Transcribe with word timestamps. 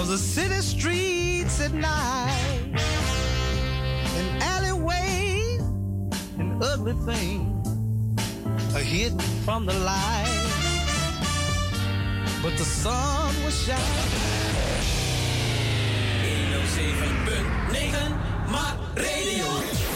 of 0.00 0.08
the 0.08 0.16
city 0.16 0.62
streets 0.62 1.60
at 1.60 1.74
night, 1.74 2.72
and 4.16 4.42
alleyways 4.42 5.60
and 6.38 6.62
ugly 6.62 6.94
things 7.04 7.68
are 8.74 8.80
hidden 8.80 9.18
from 9.44 9.66
the 9.66 9.74
light. 9.80 10.46
But 12.42 12.56
the 12.56 12.64
sun 12.64 13.34
was 13.44 13.54
shining. 13.62 13.84
107.9 16.40 18.48
Maak 18.48 18.80
Radio. 18.96 19.89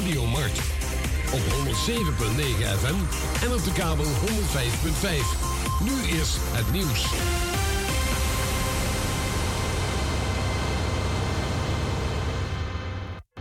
De 0.00 0.06
Radiomarkt. 0.06 0.58
Op 1.32 1.40
107.9 1.40 1.48
FM 2.78 2.94
en 3.44 3.52
op 3.52 3.64
de 3.64 3.72
kabel 3.72 4.04
105.5. 4.04 4.10
Nu 5.84 6.18
is 6.18 6.36
het 6.40 6.72
nieuws. 6.72 7.08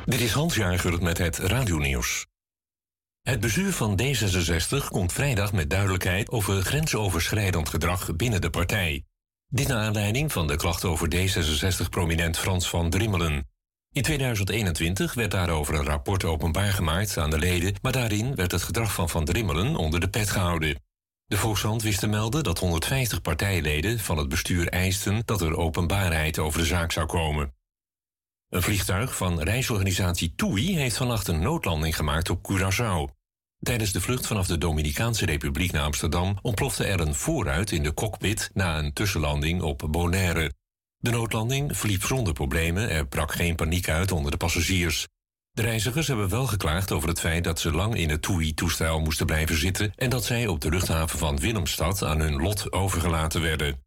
Dit 0.05 0.19
is 0.19 0.31
Hans 0.31 0.55
Jager 0.55 1.03
met 1.03 1.17
het 1.17 1.37
radionieuws. 1.37 2.25
Het 3.21 3.39
bestuur 3.39 3.73
van 3.73 3.99
D66 4.01 4.87
komt 4.89 5.13
vrijdag 5.13 5.53
met 5.53 5.69
duidelijkheid 5.69 6.29
over 6.29 6.61
grensoverschrijdend 6.61 7.69
gedrag 7.69 8.15
binnen 8.15 8.41
de 8.41 8.49
partij. 8.49 9.03
Dit 9.47 9.67
naar 9.67 9.85
aanleiding 9.85 10.31
van 10.31 10.47
de 10.47 10.55
klacht 10.55 10.85
over 10.85 11.07
D66-prominent 11.15 12.37
Frans 12.37 12.69
van 12.69 12.89
Drimmelen. 12.89 13.48
In 13.91 14.01
2021 14.01 15.13
werd 15.13 15.31
daarover 15.31 15.75
een 15.75 15.85
rapport 15.85 16.23
openbaar 16.23 16.71
gemaakt 16.71 17.17
aan 17.17 17.29
de 17.29 17.39
leden, 17.39 17.75
maar 17.81 17.91
daarin 17.91 18.35
werd 18.35 18.51
het 18.51 18.63
gedrag 18.63 18.93
van 18.93 19.09
Van 19.09 19.25
Drimmelen 19.25 19.75
onder 19.75 19.99
de 19.99 20.09
pet 20.09 20.29
gehouden. 20.29 20.81
De 21.25 21.37
Volkshand 21.37 21.81
wist 21.81 21.99
te 21.99 22.07
melden 22.07 22.43
dat 22.43 22.59
150 22.59 23.21
partijleden 23.21 23.99
van 23.99 24.17
het 24.17 24.29
bestuur 24.29 24.67
eisten 24.67 25.21
dat 25.25 25.41
er 25.41 25.57
openbaarheid 25.57 26.39
over 26.39 26.59
de 26.59 26.65
zaak 26.65 26.91
zou 26.91 27.05
komen. 27.05 27.53
Een 28.49 28.61
vliegtuig 28.61 29.17
van 29.17 29.41
reisorganisatie 29.41 30.33
TUI 30.35 30.77
heeft 30.77 30.97
vannacht 30.97 31.27
een 31.27 31.41
noodlanding 31.41 31.95
gemaakt 31.95 32.29
op 32.29 32.51
Curaçao. 32.51 33.15
Tijdens 33.59 33.91
de 33.91 34.01
vlucht 34.01 34.27
vanaf 34.27 34.47
de 34.47 34.57
Dominicaanse 34.57 35.25
Republiek 35.25 35.71
naar 35.71 35.83
Amsterdam 35.83 36.37
ontplofte 36.41 36.85
er 36.85 36.99
een 36.99 37.15
vooruit 37.15 37.71
in 37.71 37.83
de 37.83 37.93
cockpit 37.93 38.49
na 38.53 38.77
een 38.77 38.93
tussenlanding 38.93 39.61
op 39.61 39.87
Bonaire. 39.91 40.51
De 41.01 41.11
noodlanding 41.11 41.77
verliep 41.77 42.03
zonder 42.03 42.33
problemen, 42.33 42.89
er 42.89 43.07
brak 43.07 43.33
geen 43.33 43.55
paniek 43.55 43.89
uit 43.89 44.11
onder 44.11 44.31
de 44.31 44.37
passagiers. 44.37 45.07
De 45.51 45.61
reizigers 45.61 46.07
hebben 46.07 46.29
wel 46.29 46.47
geklaagd 46.47 46.91
over 46.91 47.09
het 47.09 47.19
feit 47.19 47.43
dat 47.43 47.59
ze 47.59 47.71
lang 47.71 47.95
in 47.95 48.09
het 48.09 48.21
TUI-toestel 48.21 48.99
moesten 48.99 49.25
blijven 49.25 49.57
zitten 49.57 49.93
en 49.95 50.09
dat 50.09 50.25
zij 50.25 50.47
op 50.47 50.61
de 50.61 50.69
luchthaven 50.69 51.19
van 51.19 51.39
Willemstad 51.39 52.03
aan 52.03 52.19
hun 52.19 52.35
lot 52.41 52.71
overgelaten 52.71 53.41
werden. 53.41 53.83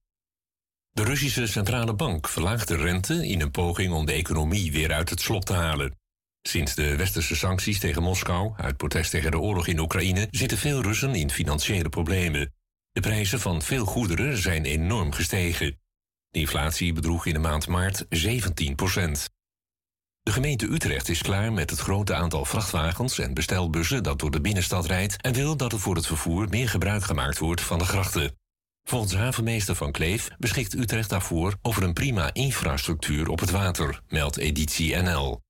De 0.90 1.05
Russische 1.05 1.46
Centrale 1.46 1.94
Bank 1.94 2.28
verlaagt 2.28 2.68
de 2.68 2.77
rente 2.77 3.28
in 3.28 3.40
een 3.40 3.50
poging 3.50 3.92
om 3.92 4.06
de 4.06 4.12
economie 4.12 4.72
weer 4.72 4.92
uit 4.92 5.10
het 5.10 5.20
slop 5.20 5.44
te 5.44 5.55
halen. 5.55 5.98
Sinds 6.42 6.74
de 6.74 6.96
westerse 6.96 7.36
sancties 7.36 7.78
tegen 7.78 8.02
Moskou, 8.02 8.52
uit 8.56 8.77
protest 8.77 9.10
tegen 9.10 9.30
de 9.30 9.38
oorlog 9.38 9.66
in 9.66 9.78
Oekraïne, 9.78 10.28
zitten 10.30 10.58
veel 10.58 10.83
Russen 10.83 11.14
in 11.14 11.30
financiële 11.30 11.88
problemen. 11.88 12.52
De 12.92 13.00
prijzen 13.00 13.40
van 13.40 13.62
veel 13.62 13.84
goederen 13.84 14.36
zijn 14.36 14.64
enorm 14.64 15.12
gestegen. 15.12 15.80
De 16.32 16.38
inflatie 16.38 16.92
bedroeg 16.92 17.26
in 17.26 17.32
de 17.32 17.38
maand 17.38 17.68
maart 17.68 18.04
17% 18.04 18.08
De 20.22 20.32
gemeente 20.32 20.66
Utrecht 20.66 21.08
is 21.08 21.22
klaar 21.22 21.52
met 21.52 21.70
het 21.70 21.78
grote 21.78 22.14
aantal 22.14 22.44
vrachtwagens 22.44 23.18
en 23.18 23.34
bestelbussen 23.34 24.02
dat 24.02 24.18
door 24.18 24.30
de 24.30 24.40
binnenstad 24.40 24.86
rijdt 24.86 25.22
en 25.22 25.32
wil 25.32 25.56
dat 25.56 25.72
er 25.72 25.80
voor 25.80 25.94
het 25.94 26.06
vervoer 26.06 26.48
meer 26.48 26.68
gebruik 26.68 27.04
gemaakt 27.04 27.38
wordt 27.38 27.60
van 27.60 27.78
de 27.78 27.84
grachten. 27.84 28.36
Volgens 28.88 29.14
havenmeester 29.14 29.74
Van 29.74 29.92
Kleef 29.92 30.30
beschikt 30.38 30.74
Utrecht 30.74 31.10
daarvoor 31.10 31.58
over 31.62 31.82
een 31.82 31.92
prima 31.92 32.32
infrastructuur 32.32 33.28
op 33.28 33.40
het 33.40 33.50
water, 33.50 34.00
meldt 34.08 34.36
Editie 34.36 34.96
NL. 34.96 35.40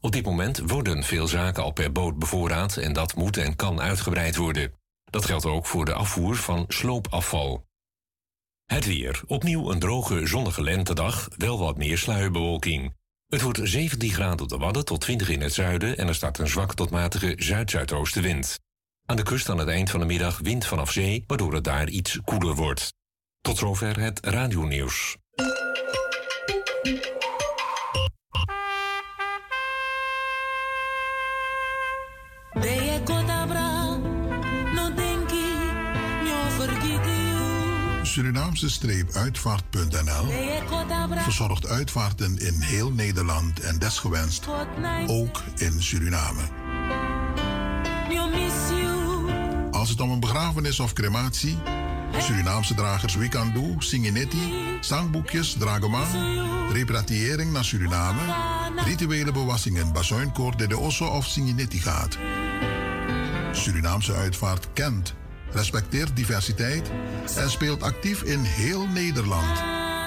Op 0.00 0.12
dit 0.12 0.24
moment 0.24 0.58
worden 0.58 1.04
veel 1.04 1.26
zaken 1.26 1.62
al 1.62 1.72
per 1.72 1.92
boot 1.92 2.18
bevoorraad 2.18 2.76
en 2.76 2.92
dat 2.92 3.14
moet 3.14 3.36
en 3.36 3.56
kan 3.56 3.80
uitgebreid 3.80 4.36
worden. 4.36 4.72
Dat 5.04 5.24
geldt 5.24 5.46
ook 5.46 5.66
voor 5.66 5.84
de 5.84 5.94
afvoer 5.94 6.36
van 6.36 6.64
sloopafval. 6.68 7.70
Het 8.66 8.86
weer. 8.86 9.20
Opnieuw 9.26 9.70
een 9.70 9.78
droge, 9.78 10.26
zonnige 10.26 10.62
lentedag, 10.62 11.28
wel 11.36 11.58
wat 11.58 11.76
meer 11.76 11.98
sluierbewolking. 11.98 12.94
Het 13.28 13.42
wordt 13.42 13.60
17 13.62 14.10
graden 14.10 14.40
op 14.40 14.48
de 14.48 14.56
Wadden 14.56 14.84
tot 14.84 15.00
20 15.00 15.28
in 15.28 15.40
het 15.40 15.52
zuiden 15.52 15.98
en 15.98 16.08
er 16.08 16.14
staat 16.14 16.38
een 16.38 16.48
zwak 16.48 16.74
tot 16.74 16.90
matige 16.90 17.34
zuid-zuidoostenwind. 17.36 18.58
Aan 19.06 19.16
de 19.16 19.22
kust 19.22 19.48
aan 19.48 19.58
het 19.58 19.68
eind 19.68 19.90
van 19.90 20.00
de 20.00 20.06
middag 20.06 20.38
wind 20.38 20.66
vanaf 20.66 20.90
zee, 20.90 21.24
waardoor 21.26 21.54
het 21.54 21.64
daar 21.64 21.88
iets 21.88 22.18
koeler 22.24 22.54
wordt. 22.54 22.94
Tot 23.40 23.58
zover 23.58 24.00
het 24.00 24.26
radionieuws. 24.26 25.16
Surinaamse-uitvaart.nl 38.12 40.26
verzorgt 41.22 41.66
uitvaarten 41.66 42.38
in 42.38 42.60
heel 42.60 42.90
Nederland 42.90 43.60
en 43.60 43.78
desgewenst 43.78 44.46
ook 45.06 45.42
in 45.56 45.82
Suriname. 45.82 46.40
Als 49.70 49.88
het 49.88 50.00
om 50.00 50.10
een 50.10 50.20
begrafenis 50.20 50.80
of 50.80 50.92
crematie, 50.92 51.58
Surinaamse 52.18 52.74
dragers 52.74 53.14
Wikandu, 53.14 53.74
Singinetti, 53.78 54.52
zangboekjes, 54.80 55.56
dragoma, 55.58 56.04
repatriëring 56.72 57.52
naar 57.52 57.64
Suriname, 57.64 58.34
rituele 58.84 59.32
bewassingen, 59.32 59.92
bazuinkoor, 59.92 60.56
de 60.56 60.78
osso 60.78 61.06
of 61.06 61.26
Singinetti 61.26 61.78
gaat. 61.78 62.18
Surinaamse 63.52 64.12
uitvaart 64.12 64.68
kent 64.72 65.14
respecteert 65.54 66.16
diversiteit 66.16 66.90
en 67.36 67.50
speelt 67.50 67.82
actief 67.82 68.22
in 68.22 68.40
heel 68.40 68.86
Nederland. 68.86 69.58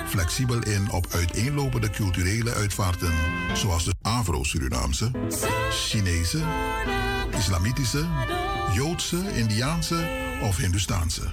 Flexibel 0.07 0.63
in 0.63 0.91
op 0.91 1.07
uiteenlopende 1.11 1.89
culturele 1.89 2.53
uitvaarten, 2.53 3.13
zoals 3.53 3.85
de 3.85 3.93
Afro-Surinaamse, 4.01 5.11
Chinese, 5.69 6.39
Islamitische, 7.37 8.05
Joodse, 8.73 9.21
Indiaanse 9.33 10.09
of 10.41 10.57
Hindustaanse. 10.57 11.23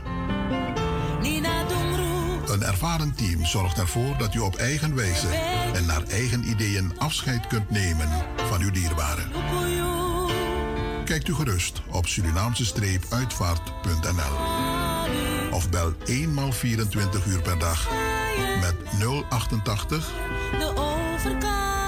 Een 2.47 2.62
ervaren 2.62 3.15
team 3.15 3.44
zorgt 3.44 3.79
ervoor 3.79 4.19
dat 4.19 4.34
u 4.34 4.39
op 4.39 4.56
eigen 4.56 4.94
wijze 4.94 5.29
en 5.75 5.87
naar 5.87 6.03
eigen 6.03 6.49
ideeën 6.49 6.99
afscheid 6.99 7.47
kunt 7.47 7.71
nemen 7.71 8.09
van 8.37 8.61
uw 8.61 8.71
dierbaren. 8.71 10.12
Kijkt 11.04 11.28
u 11.28 11.34
gerust 11.34 11.82
op 11.90 12.06
Surinaamse-uitvaart.nl 12.06 14.36
of 15.50 15.70
bel 15.70 15.92
eenmaal 16.04 16.52
24 16.52 17.26
uur 17.26 17.42
per 17.42 17.58
dag 17.58 17.88
met 18.60 18.74
088 19.28 20.10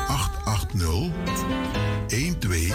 880 0.09 1.03
1200. 2.09 2.75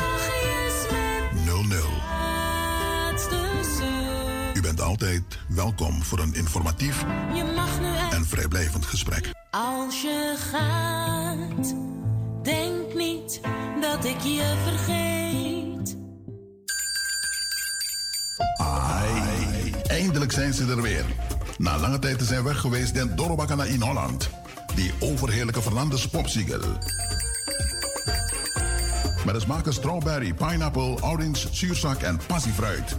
U 4.54 4.62
bent 4.62 4.82
altijd 4.82 5.24
welkom 5.48 6.04
voor 6.04 6.20
een 6.20 6.34
informatief 6.34 7.06
en 8.12 8.26
vrijblijvend 8.26 8.86
gesprek. 8.86 9.32
Als 9.52 10.02
je 10.02 10.36
gaat, 10.52 11.76
denk 12.44 12.94
niet 12.94 13.42
dat 13.82 14.06
ik 14.06 14.20
je 14.20 14.54
vergeet. 14.64 15.59
Ai, 18.60 19.74
eindelijk 19.88 20.32
zijn 20.32 20.54
ze 20.54 20.66
er 20.66 20.82
weer. 20.82 21.06
Na 21.58 21.78
lange 21.78 22.00
tijd 22.00 22.18
te 22.18 22.26
zijn 22.26 22.44
weg 22.44 22.60
geweest 22.60 22.94
den 22.94 23.16
Dorobakana 23.16 23.64
in 23.64 23.82
Holland. 23.82 24.30
Die 24.76 24.94
overheerlijke 25.00 25.62
Fernandes 25.62 26.08
popsiegel. 26.08 26.62
Met 29.26 29.34
de 29.34 29.40
smaken 29.40 29.74
strawberry, 29.74 30.34
pineapple, 30.34 31.02
orange, 31.02 31.48
zuurzak 31.52 32.02
en 32.02 32.20
passiefruit. 32.28 32.98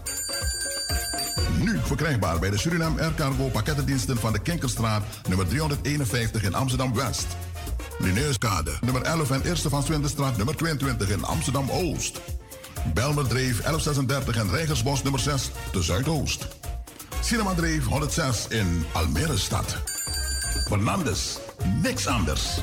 Nu 1.60 1.78
verkrijgbaar 1.82 2.38
bij 2.38 2.50
de 2.50 2.58
Suriname 2.58 3.00
Air 3.00 3.14
Cargo 3.14 3.48
pakkettendiensten 3.48 4.16
van 4.16 4.32
de 4.32 4.38
Kinkerstraat, 4.38 5.02
nummer 5.28 5.46
351 5.46 6.42
in 6.42 6.54
Amsterdam-West. 6.54 7.26
Lineuskade, 7.98 8.72
nummer 8.80 9.02
11 9.02 9.30
en 9.30 9.42
Eerste 9.42 9.68
van 9.68 9.82
Swindestraat, 9.82 10.36
nummer 10.36 10.56
22 10.56 11.10
in 11.10 11.24
Amsterdam-Oost. 11.24 12.20
Belmerdreef 12.94 13.62
1136 13.62 14.36
en 14.36 14.50
Rijgersbos 14.50 15.02
nummer 15.02 15.20
6 15.20 15.50
te 15.72 15.82
Zuidoost. 15.82 16.46
Cinemadreef 17.20 17.84
106 17.84 18.46
in 18.48 18.84
Almere 18.92 19.38
stad. 19.38 19.82
Fernandes, 20.68 21.38
niks 21.82 22.06
anders. 22.06 22.62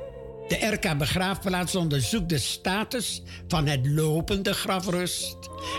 De 0.51 0.67
RK 0.67 0.97
Begraafplaats 0.97 1.75
onderzoekt 1.75 2.29
de 2.29 2.37
status 2.37 3.23
van 3.47 3.67
het 3.67 3.87
lopende 3.87 4.53
grafrust 4.53 5.37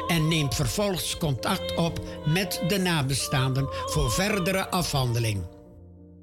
en 0.09 0.29
neemt 0.29 0.55
vervolgens 0.55 1.17
contact 1.17 1.77
op 1.77 2.01
met 2.27 2.63
de 2.69 2.79
nabestaanden 2.79 3.69
voor 3.71 4.11
verdere 4.11 4.69
afhandeling. 4.69 5.47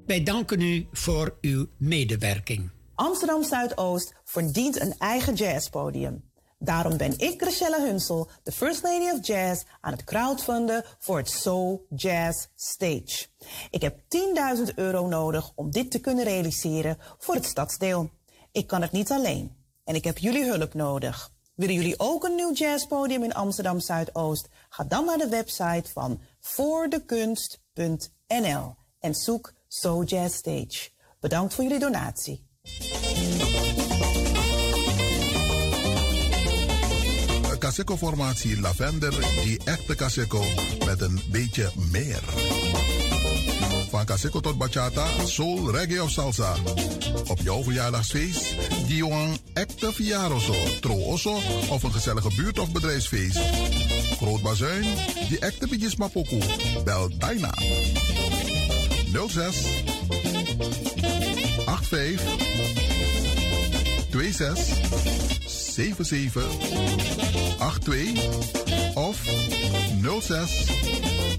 Wij 0.06 0.22
danken 0.22 0.60
u 0.60 0.86
voor 0.92 1.38
uw 1.40 1.66
medewerking. 1.78 2.70
Amsterdam 2.94 3.44
Zuidoost 3.44 4.14
verdient 4.24 4.80
een 4.80 4.94
eigen 4.98 5.34
jazzpodium. 5.34 6.30
Daarom 6.58 6.96
ben 6.96 7.18
ik, 7.18 7.42
Rachelle 7.42 7.86
Hunsel, 7.86 8.30
de 8.42 8.52
First 8.52 8.82
Lady 8.82 9.10
of 9.10 9.26
Jazz, 9.26 9.62
aan 9.80 9.92
het 9.92 10.04
crowdfunden 10.04 10.84
voor 10.98 11.16
het 11.18 11.30
Soul 11.30 11.86
Jazz 11.96 12.46
Stage. 12.56 13.26
Ik 13.70 13.82
heb 13.82 13.98
10.000 14.68 14.74
euro 14.74 15.06
nodig 15.06 15.50
om 15.54 15.70
dit 15.70 15.90
te 15.90 16.00
kunnen 16.00 16.24
realiseren 16.24 16.98
voor 17.18 17.34
het 17.34 17.44
stadsdeel. 17.44 18.10
Ik 18.52 18.66
kan 18.66 18.82
het 18.82 18.92
niet 18.92 19.10
alleen 19.10 19.56
en 19.84 19.94
ik 19.94 20.04
heb 20.04 20.18
jullie 20.18 20.44
hulp 20.44 20.74
nodig. 20.74 21.32
Willen 21.54 21.74
jullie 21.74 21.98
ook 21.98 22.24
een 22.24 22.34
nieuw 22.34 22.52
jazzpodium 22.52 23.22
in 23.22 23.34
Amsterdam 23.34 23.80
Zuidoost? 23.80 24.48
Ga 24.68 24.84
dan 24.84 25.04
naar 25.04 25.18
de 25.18 25.28
website 25.28 25.90
van 25.92 26.20
voordekunst.nl 26.40 28.74
en 28.98 29.14
zoek 29.14 29.52
So 29.68 30.02
Jazz 30.02 30.36
Stage. 30.36 30.90
Bedankt 31.20 31.54
voor 31.54 31.64
jullie 31.64 31.78
donatie. 31.78 32.48
Caseco-formatie 37.58 38.60
Lavender, 38.60 39.20
die 39.44 39.60
echte 39.64 39.94
Caseco 39.94 40.44
met 40.86 41.00
een 41.00 41.20
beetje 41.30 41.70
meer. 41.90 42.22
Van 43.90 44.04
Caseco 44.04 44.40
tot 44.40 44.58
bachata, 44.58 45.06
soul, 45.26 45.70
reggae 45.70 46.02
of 46.02 46.10
salsa. 46.10 46.54
Op 47.26 47.38
jouw 47.42 47.62
verjaardagsfeest, 47.62 48.54
Diwan 48.86 49.38
Ekte 49.52 49.92
Fiaroso, 49.92 50.54
Trooso 50.80 51.38
of 51.68 51.82
een 51.82 51.92
gezellige 51.92 52.30
buurt- 52.36 52.58
of 52.58 52.72
bedrijfsfeest. 52.72 53.38
Groot 54.16 54.42
Bazuin, 54.42 54.84
die 55.28 55.38
Ekte 55.38 55.68
Bidjes 55.68 55.96
Mapoku. 55.96 56.38
Bel 56.84 57.10
bijna. 57.18 57.54
06 59.28 59.56
85 61.66 62.20
26 64.10 64.78
77 65.46 66.44
82 67.58 68.94
of 68.94 69.16
06 70.20 70.66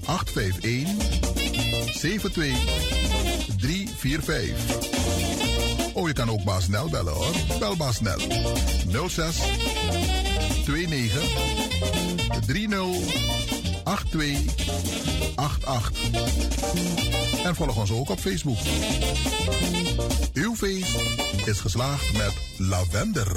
851 0.06 1.41
72345. 1.86 4.54
Oh, 5.94 6.08
je 6.08 6.14
kan 6.14 6.30
ook 6.30 6.44
Baas 6.44 6.64
Snel 6.64 6.88
bellen 6.88 7.12
hoor. 7.12 7.34
Bel 7.58 7.76
Baas 7.76 7.96
Snel. 7.96 8.18
06 9.08 9.36
29 10.66 11.22
30 12.46 12.86
82 14.10 14.70
88. 15.34 15.90
En 17.44 17.54
volg 17.54 17.76
ons 17.76 17.90
ook 17.90 18.08
op 18.08 18.20
Facebook. 18.20 18.58
Uw 20.34 20.54
feest 20.54 20.96
is 21.44 21.60
geslaagd 21.60 22.12
met 22.12 22.32
lavender. 22.58 23.36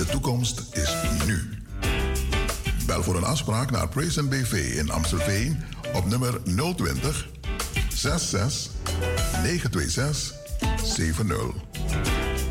De 0.00 0.06
toekomst 0.06 0.62
is 0.72 0.94
nu. 1.26 1.48
Bel 2.86 3.02
voor 3.02 3.16
een 3.16 3.24
afspraak 3.24 3.70
naar 3.70 3.88
Praise 3.88 4.22
BV 4.22 4.74
in 4.76 4.90
Amstelveen 4.90 5.64
op 5.94 6.06
nummer 6.06 6.42
020 6.74 7.28
66 7.88 8.72
926 9.42 10.34
70. 10.84 11.36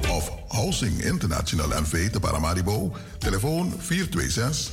Of 0.09 0.31
Housing 0.47 1.03
International 1.03 1.81
NV 1.81 2.09
te 2.09 2.19
Paramaribo, 2.19 2.95
telefoon 3.17 3.73
426 3.77 4.71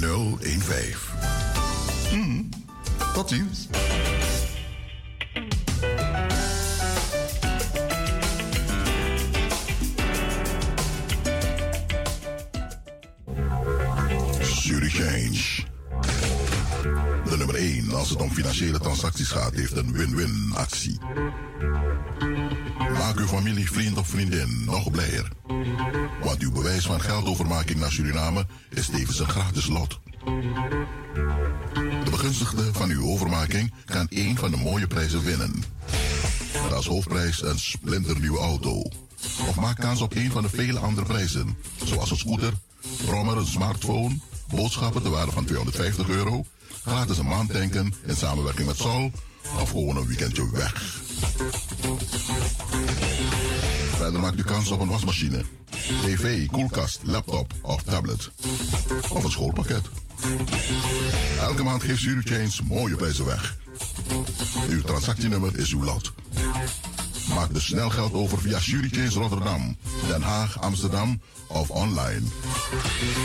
015. 0.00 0.96
Mm, 2.12 2.48
tot 3.14 3.28
ziens. 3.28 3.68
De 17.24 17.36
nummer 17.36 17.54
1 17.54 17.92
als 17.94 18.10
het 18.10 18.20
om 18.20 18.30
financiële 18.30 18.78
transacties 18.78 19.28
gaat 19.28 19.54
heeft 19.54 19.76
een 19.76 19.92
win-win 19.92 20.52
actie. 20.54 20.98
Maak 22.78 23.18
uw 23.18 23.26
familie, 23.26 23.70
vriend 23.70 23.98
of 23.98 24.08
vriendin 24.08 24.64
nog 24.64 24.90
blijer. 24.90 25.28
Want 26.22 26.38
uw 26.38 26.52
bewijs 26.52 26.86
van 26.86 27.00
geldovermaking 27.00 27.80
naar 27.80 27.92
Suriname 27.92 28.46
is 28.70 28.86
tevens 28.86 29.18
een 29.18 29.28
gratis 29.28 29.66
lot. 29.66 30.00
De 32.04 32.10
begunstigde 32.10 32.72
van 32.72 32.90
uw 32.90 33.06
overmaking 33.06 33.72
kan 33.84 34.06
één 34.08 34.36
van 34.36 34.50
de 34.50 34.56
mooie 34.56 34.86
prijzen 34.86 35.24
winnen. 35.24 35.62
Met 36.62 36.72
als 36.72 36.86
hoofdprijs 36.86 37.42
een 37.42 37.58
splinternieuwe 37.58 38.38
auto. 38.38 38.82
Of 39.48 39.56
maak 39.56 39.76
kans 39.76 40.00
op 40.00 40.14
een 40.14 40.30
van 40.30 40.42
de 40.42 40.48
vele 40.48 40.78
andere 40.78 41.06
prijzen, 41.06 41.56
zoals 41.84 42.10
een 42.10 42.16
scooter, 42.16 42.52
brommer, 43.04 43.36
een 43.36 43.46
smartphone 43.46 44.16
boodschappen 44.54 45.02
te 45.02 45.08
waarde 45.08 45.32
van 45.32 45.44
250 45.44 46.08
euro, 46.08 46.44
gratis 46.84 47.18
een 47.18 47.26
maand 47.26 47.52
tanken 47.52 47.94
in 48.06 48.16
samenwerking 48.16 48.66
met 48.66 48.76
Sol 48.76 49.10
of 49.60 49.70
gewoon 49.70 49.96
een 49.96 50.06
weekendje 50.06 50.50
weg. 50.50 51.02
Verder 53.96 54.20
maakt 54.20 54.38
u 54.38 54.42
kans 54.42 54.70
op 54.70 54.80
een 54.80 54.88
wasmachine, 54.88 55.44
tv, 56.02 56.46
koelkast, 56.46 57.00
laptop 57.02 57.52
of 57.62 57.82
tablet. 57.82 58.30
Of 59.08 59.24
een 59.24 59.30
schoolpakket. 59.30 59.82
Elke 61.40 61.62
maand 61.62 61.82
geeft 61.82 62.02
Change 62.24 62.68
mooie 62.68 62.96
prijzen 62.96 63.24
weg. 63.24 63.56
Uw 64.68 64.82
transactienummer 64.82 65.58
is 65.58 65.72
uw 65.72 65.84
lot. 65.84 66.12
Maak 67.28 67.54
dus 67.54 67.64
snel 67.64 67.90
geld 67.90 68.12
over 68.12 68.38
via 68.38 68.58
Change 68.60 69.08
Rotterdam, 69.08 69.76
Den 70.08 70.22
Haag, 70.22 70.60
Amsterdam 70.60 71.20
of 71.48 71.70
online. 71.70 72.22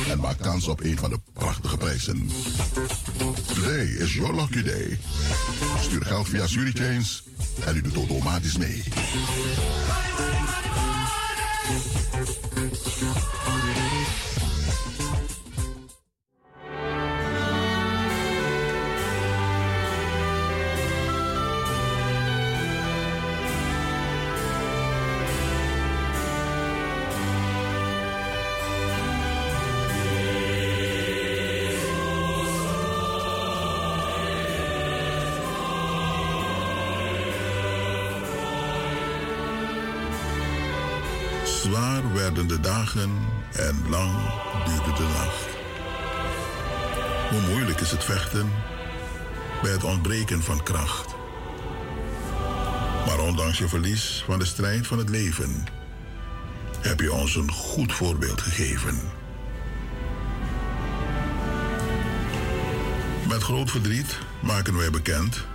En 0.10 0.20
maak 0.20 0.38
kans 0.42 0.68
op 0.68 0.84
een 0.84 0.98
van 0.98 1.10
de 1.10 1.20
prachtige 1.34 1.78
prijzen. 1.78 2.30
Today 3.54 3.86
is 3.86 4.14
your 4.14 4.36
lucky 4.36 4.64
day. 4.64 5.00
Stuur 5.82 6.06
geld 6.06 6.28
via 6.28 6.48
Change 6.48 7.06
en 7.66 7.76
u 7.76 7.82
doet 7.82 7.96
automatisch 7.96 8.58
mee. 8.58 8.84
En 42.80 43.90
lang 43.90 44.12
duurde 44.66 44.94
de 44.94 45.08
nacht. 45.18 45.48
Hoe 47.30 47.52
moeilijk 47.52 47.80
is 47.80 47.92
het 47.92 48.04
vechten 48.04 48.52
bij 49.62 49.72
het 49.72 49.84
ontbreken 49.84 50.44
van 50.44 50.64
kracht. 50.64 51.16
Maar 53.06 53.20
ondanks 53.20 53.58
je 53.58 53.68
verlies 53.68 54.24
van 54.26 54.40
de 54.40 54.46
strijd 54.46 54.88
van 54.88 54.98
het 54.98 55.10
leven 55.10 55.64
heb 56.82 57.00
je 57.00 57.14
ons 57.14 57.36
een 57.36 57.52
goed 57.52 57.94
voorbeeld 57.94 58.42
gegeven. 58.42 59.00
Met 63.28 63.44
groot 63.44 63.72
verdriet 63.72 64.18
maken 64.42 64.78
wij 64.78 64.90
bekend 64.90 65.46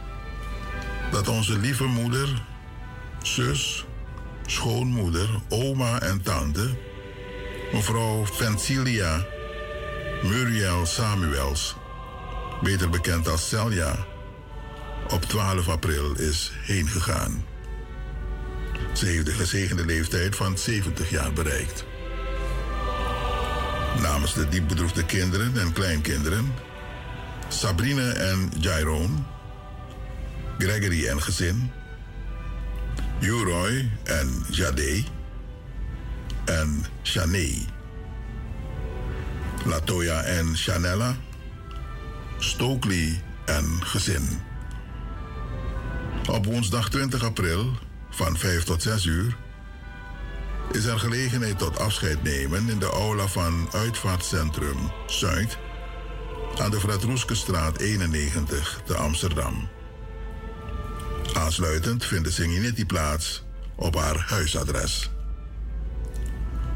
dat 1.10 1.28
onze 1.28 1.58
lieve 1.58 1.84
moeder, 1.84 2.42
zus, 3.22 3.84
schoonmoeder, 4.46 5.28
oma 5.48 6.00
en 6.00 6.22
tante, 6.22 6.92
mevrouw 7.74 8.26
Vencilia 8.26 9.26
Muriel 10.22 10.86
Samuels, 10.86 11.76
beter 12.62 12.90
bekend 12.90 13.28
als 13.28 13.48
Celia, 13.48 14.06
op 15.10 15.24
12 15.24 15.68
april 15.68 16.14
is 16.14 16.52
heen 16.62 16.88
gegaan. 16.88 17.44
Ze 18.92 19.06
heeft 19.06 19.26
de 19.26 19.32
gezegende 19.32 19.84
leeftijd 19.84 20.36
van 20.36 20.58
70 20.58 21.10
jaar 21.10 21.32
bereikt. 21.32 21.84
Namens 24.00 24.34
de 24.34 24.48
diep 24.48 24.68
bedroefde 24.68 25.04
kinderen 25.04 25.58
en 25.58 25.72
kleinkinderen, 25.72 26.54
Sabrine 27.48 28.10
en 28.10 28.50
Jairone, 28.60 29.14
Gregory 30.58 31.06
en 31.06 31.22
gezin, 31.22 31.70
Uroy 33.20 33.90
en 34.04 34.44
Jade 34.50 35.04
en 36.44 36.84
Shanae, 37.02 37.64
Latoya 39.64 40.22
en 40.22 40.56
Chanella, 40.56 41.16
Stokely 42.38 43.22
en 43.44 43.84
gezin. 43.84 44.28
Op 46.30 46.44
woensdag 46.44 46.88
20 46.90 47.24
april 47.24 47.78
van 48.10 48.36
5 48.36 48.64
tot 48.64 48.82
6 48.82 49.04
uur 49.04 49.36
is 50.72 50.84
er 50.84 50.98
gelegenheid 50.98 51.58
tot 51.58 51.78
afscheid 51.78 52.22
nemen 52.22 52.68
in 52.68 52.78
de 52.78 52.90
aula 52.90 53.26
van 53.26 53.68
Uitvaartcentrum 53.72 54.90
Zuid 55.06 55.58
aan 56.58 56.70
de 56.70 56.80
Vratroeskestraat 56.80 57.78
91 57.78 58.80
te 58.84 58.94
Amsterdam. 58.94 59.68
Aansluitend 61.32 62.04
vindt 62.04 62.24
de 62.24 62.30
Singinetti 62.30 62.86
plaats 62.86 63.44
op 63.76 63.94
haar 63.94 64.24
huisadres. 64.28 65.13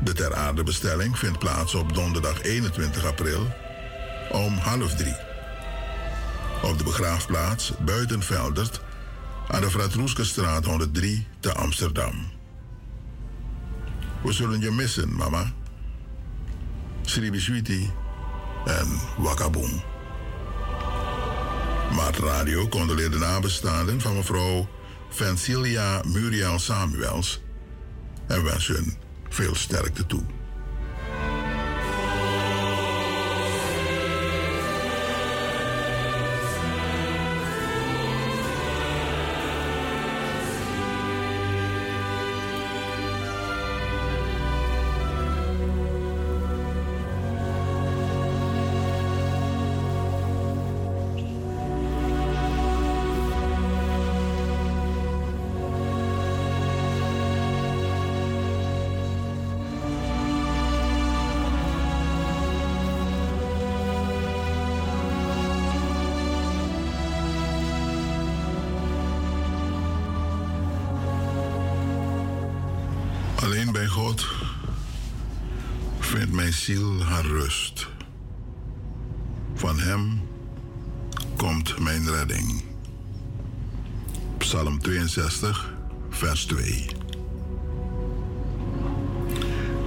De 0.02 0.12
ter 0.12 0.35
aarde 0.35 0.62
bestelling 0.62 1.19
vindt 1.19 1.38
plaats 1.38 1.75
op 1.75 1.95
donderdag 1.95 2.43
21 2.43 3.05
april 3.05 3.47
om 4.31 4.57
half 4.57 4.95
drie. 4.95 5.17
Op 6.62 6.78
de 6.78 6.85
begraafplaats 6.85 7.73
Buitenveldert 7.85 8.81
aan 9.49 9.61
de 9.61 9.71
Vratroeskestraat 9.71 10.64
103 10.64 11.26
te 11.40 11.55
Amsterdam. 11.55 12.31
We 14.23 14.33
zullen 14.33 14.61
je 14.61 14.71
missen, 14.71 15.17
mama. 15.17 15.52
Sribiswiti 17.02 17.90
en 18.64 19.00
Wakaboom. 19.19 19.83
Maar 21.95 22.19
radio 22.19 22.69
condoleerde 22.69 23.19
nabestaanden 23.19 24.00
van 24.00 24.14
mevrouw 24.14 24.69
Vencilia 25.09 26.02
Muriel 26.07 26.59
Samuels 26.59 27.40
en 28.26 28.45
wens 28.45 28.67
hun 28.67 29.08
veel 29.28 29.54
sterkte 29.54 30.06
toe. 30.06 30.38
Rust. 77.27 77.89
Van 79.55 79.79
Hem 79.79 80.21
komt 81.37 81.79
mijn 81.79 82.11
redding. 82.11 82.63
Psalm 84.39 84.79
62, 84.79 85.75
vers 86.11 86.45
2. 86.45 86.87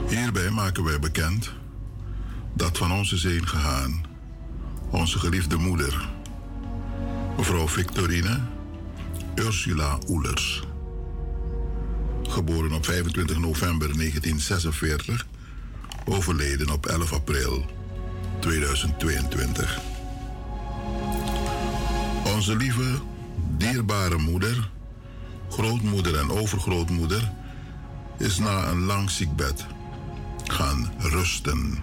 Hierbij 0.08 0.50
maken 0.50 0.84
wij 0.84 1.00
bekend 1.00 1.52
dat 2.54 2.78
van 2.78 2.92
ons 2.92 3.14
is 3.14 3.24
heen 3.24 3.48
gegaan 3.48 4.02
onze 4.90 5.20
geliefde 5.20 5.58
moeder, 5.58 6.10
mevrouw 7.38 7.68
Victorine 7.68 8.40
Ursula 9.36 9.98
Oelers 10.08 10.64
geboren 12.32 12.72
op 12.72 12.86
25 12.86 13.38
november 13.38 13.88
1946, 13.98 15.28
overleden 16.05 16.70
op 16.70 16.86
11 16.86 17.13
april 17.13 17.65
2022. 18.39 19.79
Onze 22.36 22.55
lieve, 22.55 23.00
dierbare 23.58 24.17
moeder, 24.17 24.70
grootmoeder 25.50 26.15
en 26.15 26.31
overgrootmoeder 26.31 27.31
is 28.17 28.38
na 28.38 28.67
een 28.67 28.86
lang 28.86 29.10
ziekbed 29.10 29.65
gaan 30.43 30.91
rusten. 31.00 31.79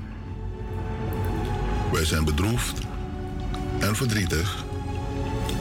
Wij 1.92 2.04
zijn 2.04 2.24
bedroefd 2.24 2.78
en 3.78 3.96
verdrietig, 3.96 4.64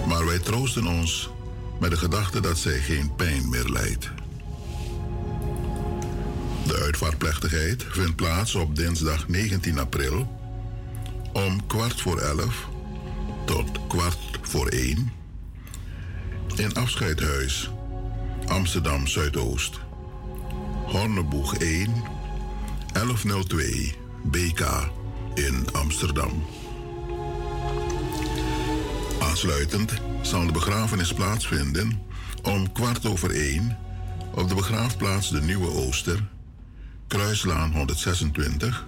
maar 0.08 0.26
wij 0.26 0.40
troosten 0.40 0.88
ons 0.88 1.30
met 1.80 1.92
de 1.92 1.98
gedachte 1.98 2.40
dat 2.40 2.58
zij 2.58 2.80
geen 2.80 3.16
pijn 3.16 3.50
meer 3.50 3.70
lijdt. 3.70 4.12
De 6.68 6.80
uitvaartplechtigheid 6.84 7.86
vindt 7.90 8.16
plaats 8.16 8.56
op 8.56 8.76
dinsdag 8.76 9.28
19 9.28 9.80
april 9.80 10.40
om 11.34 11.68
kwart 11.68 12.02
voor 12.02 12.18
elf 12.20 12.68
tot 13.46 13.88
kwart 13.88 14.18
voor 14.42 14.68
één 14.68 15.12
in 16.56 16.74
Afscheidhuis 16.74 17.70
Amsterdam 18.48 19.08
Zuidoost. 19.08 19.80
Horneboeg 20.86 21.58
1, 21.58 22.04
1102 22.94 23.96
BK 24.24 24.90
in 25.34 25.68
Amsterdam. 25.72 26.44
Aansluitend 29.20 29.94
zal 30.22 30.46
de 30.46 30.52
begrafenis 30.52 31.14
plaatsvinden 31.14 32.02
om 32.44 32.72
kwart 32.72 33.06
over 33.06 33.32
één 33.32 33.78
op 34.34 34.50
de 34.50 34.56
begraafplaats 34.56 35.30
De 35.30 35.42
Nieuwe 35.42 35.70
Ooster, 35.70 36.24
Kruislaan 37.08 37.72
126, 37.72 38.86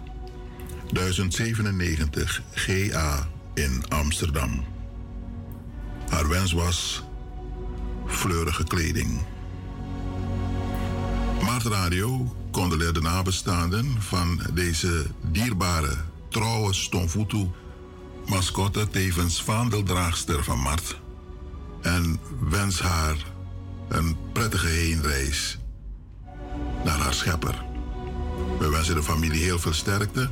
1097 0.91 2.41
GA 2.53 3.27
in 3.53 3.83
Amsterdam. 3.87 4.65
Haar 6.09 6.27
wens 6.27 6.51
was 6.51 7.03
fleurige 8.07 8.63
kleding. 8.63 9.19
Maart 11.41 11.63
Radio 11.63 12.35
condoleert 12.51 12.93
de 12.93 13.01
nabestaanden 13.01 14.01
van 14.01 14.41
deze 14.53 15.05
dierbare, 15.31 15.95
trouwe 16.29 16.73
Stonfutu, 16.73 17.47
mascotte 18.25 18.87
tevens 18.87 19.41
vaandeldraagster 19.43 20.43
van 20.43 20.59
Mart. 20.59 20.99
En 21.81 22.19
wens 22.49 22.79
haar 22.79 23.17
een 23.89 24.17
prettige 24.33 24.67
heenreis 24.67 25.57
naar 26.83 26.97
haar 26.97 27.13
schepper. 27.13 27.68
We 28.59 28.69
wensen 28.69 28.95
de 28.95 29.03
familie 29.03 29.43
heel 29.43 29.59
veel 29.59 29.73
sterkte 29.73 30.29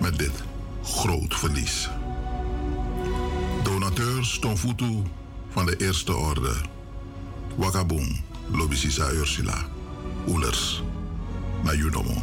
met 0.00 0.18
dit 0.18 0.42
groot 0.82 1.34
verlies. 1.38 1.90
Donateur 3.62 4.24
Stonfutu 4.24 5.02
van 5.50 5.66
de 5.66 5.76
Eerste 5.76 6.16
Orde, 6.16 6.54
Wakaboom, 7.56 8.20
Lobisisa 8.50 9.10
Ursula, 9.10 9.66
Oelers, 10.28 10.82
Nayunomo, 11.62 12.22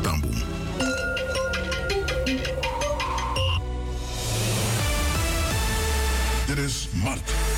Tamboom. 0.00 0.42
Dit 6.46 6.58
is 6.58 6.88
Mart. 7.02 7.57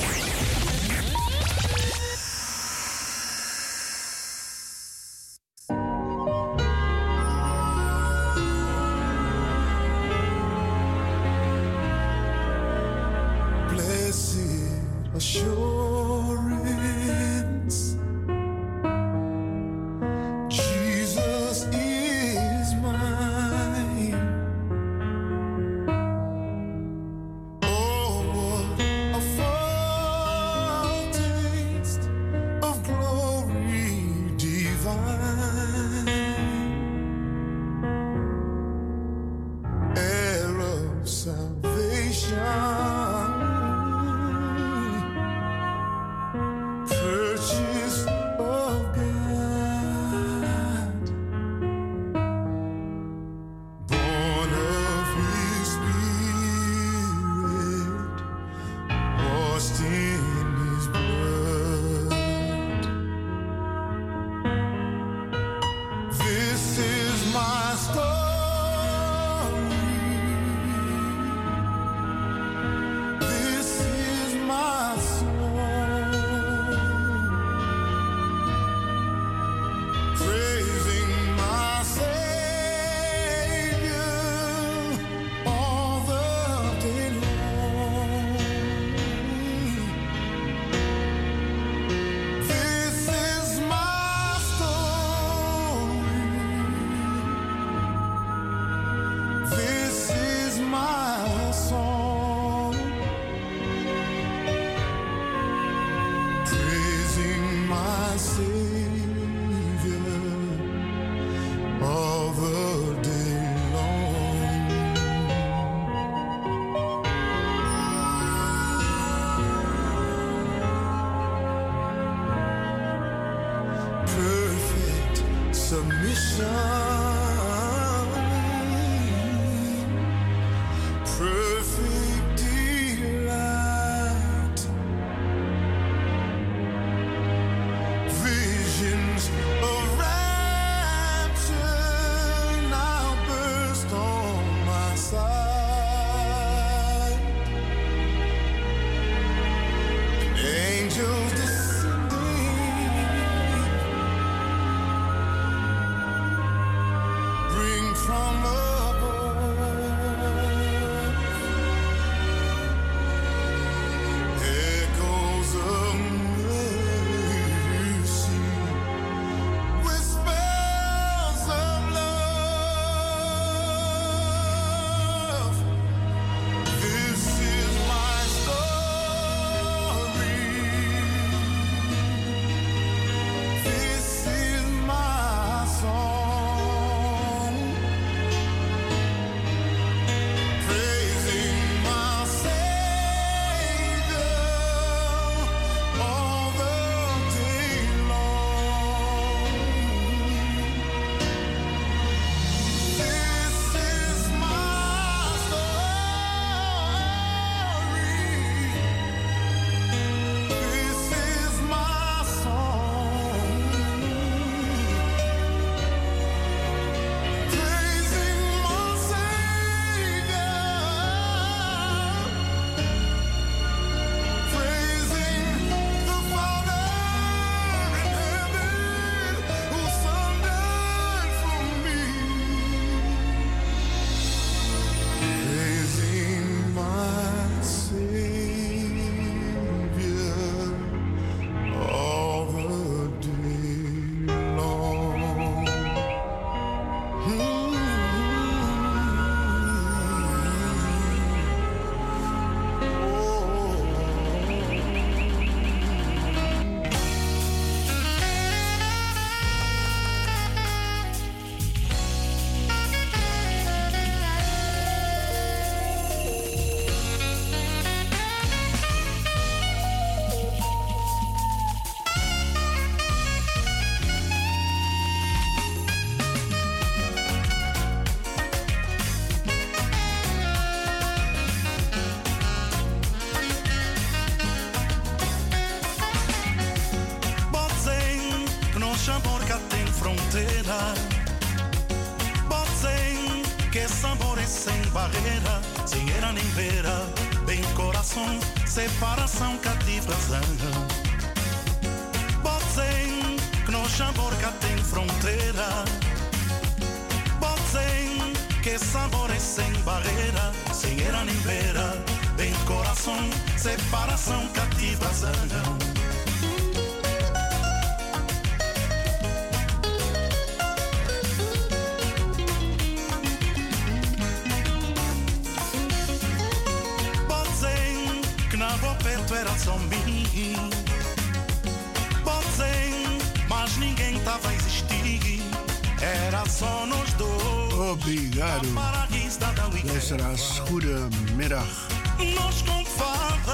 Sem 311.21 311.25
era 311.25 311.25
nem 311.25 311.35
beira. 311.41 312.03
Bem 312.35 312.53
coração, 312.65 313.29
separação 313.57 314.47
cativa 314.49 315.05
razão. 315.05 315.70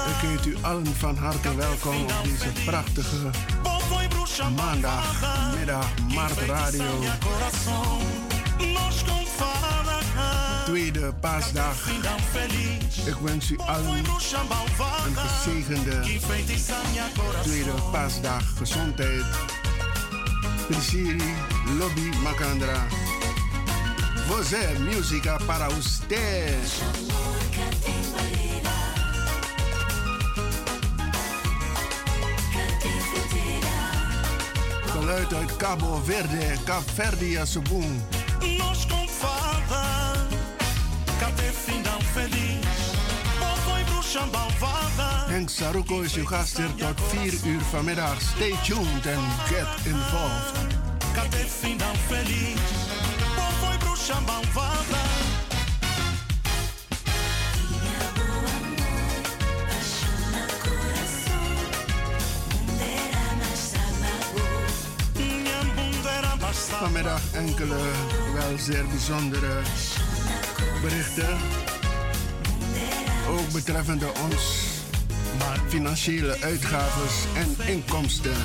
Ik 0.08 0.28
heet 0.28 0.46
u 0.46 0.56
allen 0.62 0.94
van 0.96 1.16
harte 1.16 1.54
welkom 1.54 2.02
op 2.02 2.12
deze 2.22 2.64
prachtige 2.64 3.30
maandagmiddag 4.56 5.86
Mart 6.14 6.38
Radio. 6.46 6.84
tweede 10.64 11.12
paasdag. 11.20 11.88
Ik 13.06 13.14
wens 13.22 13.50
u 13.50 13.58
allen 13.58 13.96
een 13.96 15.16
gezegende 15.16 16.00
tweede 17.42 17.72
paasdag. 17.92 18.42
Gezondheid, 18.56 19.24
plezier, 20.66 21.16
lobby, 21.78 22.16
macandra. 22.22 22.86
Você, 24.28 24.78
música 24.78 25.38
para 25.46 25.68
usted. 25.78 27.27
Geluid 35.08 35.34
uit 35.34 35.56
Cabo 35.56 36.00
Verde, 36.04 36.54
Cap 36.64 36.82
Verde, 36.94 37.40
Asubun. 37.40 38.04
Nos 38.58 38.86
Henk 45.28 45.50
Saruko 45.50 46.00
is 46.00 46.16
uw 46.16 46.24
gast 46.24 46.56
hier 46.56 46.74
tot 46.74 47.00
4 47.08 47.34
uur 47.46 47.60
vanmiddag. 47.60 48.20
Stay 48.20 48.54
tuned 48.62 49.06
and 49.06 49.48
get 49.48 49.86
involved. 49.86 50.76
Cadê 51.12 51.44
final 51.60 51.96
feliz? 52.08 52.60
Ou 53.36 53.52
foi 53.60 53.76
bruxa 53.78 54.20
Vanmiddag 66.78 67.20
enkele 67.34 67.76
wel 68.34 68.58
zeer 68.58 68.86
bijzondere 68.86 69.60
berichten. 70.82 71.38
Ook 73.28 73.52
betreffende 73.52 74.06
ons 74.30 74.66
financiële 75.68 76.36
uitgaven 76.40 77.30
en 77.36 77.72
inkomsten. 77.72 78.36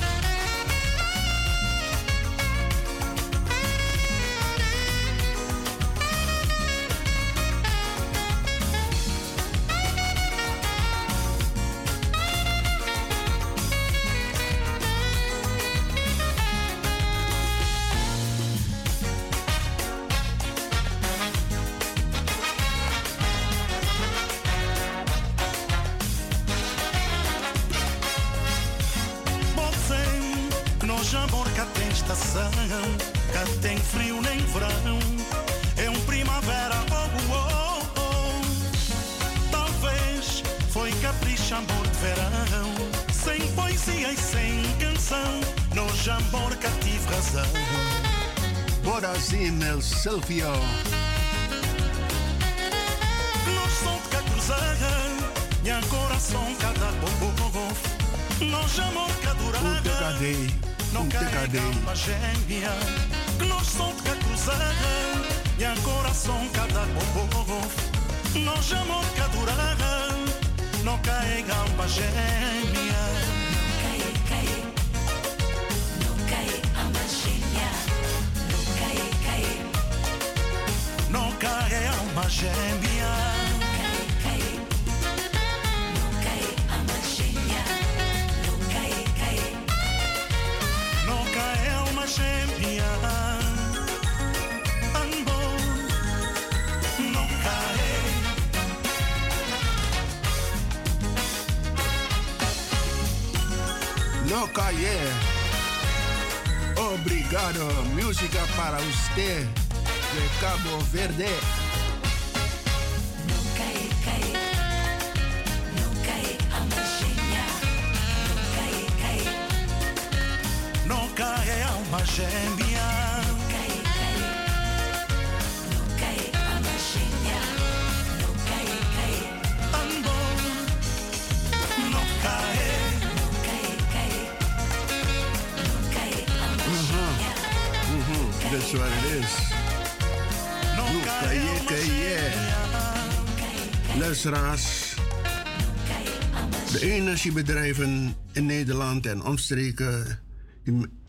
Omstreken, 149.44 150.18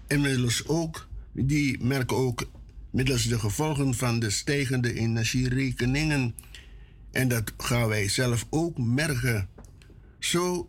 inmiddels 0.07 0.67
ook, 0.67 1.07
die 1.31 1.83
merken 1.83 2.17
ook 2.17 2.49
middels 2.89 3.23
de 3.23 3.39
gevolgen 3.39 3.93
van 3.93 4.19
de 4.19 4.29
stijgende 4.29 4.93
energierekeningen. 4.93 6.35
En 7.11 7.27
dat 7.27 7.53
gaan 7.57 7.87
wij 7.87 8.09
zelf 8.09 8.45
ook 8.49 8.77
merken. 8.77 9.47
Zo, 10.19 10.65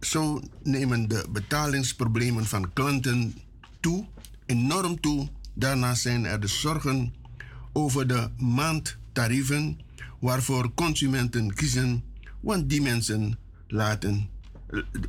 zo 0.00 0.42
nemen 0.62 1.08
de 1.08 1.26
betalingsproblemen 1.30 2.44
van 2.46 2.72
klanten 2.72 3.34
toe, 3.80 4.06
enorm 4.46 5.00
toe. 5.00 5.28
Daarnaast 5.54 6.02
zijn 6.02 6.24
er 6.24 6.40
de 6.40 6.46
zorgen 6.46 7.14
over 7.72 8.06
de 8.06 8.28
maandtarieven 8.38 9.78
waarvoor 10.20 10.74
consumenten 10.74 11.54
kiezen, 11.54 12.04
want 12.40 12.68
die 12.68 12.82
mensen 12.82 13.38
laten, 13.68 14.28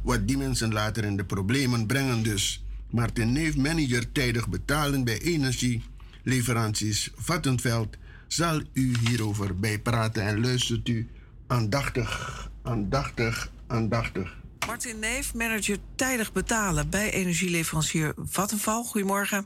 wat 0.03 0.27
die 0.27 0.37
mensen 0.37 0.73
later 0.73 1.03
in 1.03 1.17
de 1.17 1.25
problemen 1.25 1.85
brengen 1.85 2.23
dus. 2.23 2.65
Martin 2.89 3.31
Neef, 3.31 3.57
manager 3.57 4.11
tijdig 4.11 4.47
betalen 4.47 5.03
bij 5.03 5.21
energieleveranties 5.21 7.11
Vattenveld, 7.15 7.97
zal 8.27 8.61
u 8.73 8.97
hierover 9.07 9.59
bijpraten 9.59 10.23
en 10.23 10.41
luistert 10.41 10.87
u 10.87 11.07
aandachtig, 11.47 12.49
aandachtig, 12.63 13.51
aandachtig. 13.67 14.43
Martin 14.67 14.99
Neef, 14.99 15.33
manager 15.33 15.77
tijdig 15.95 16.33
betalen 16.33 16.89
bij 16.89 17.11
energieleverancier 17.11 18.13
Vattenval. 18.17 18.83
Goedemorgen. 18.83 19.45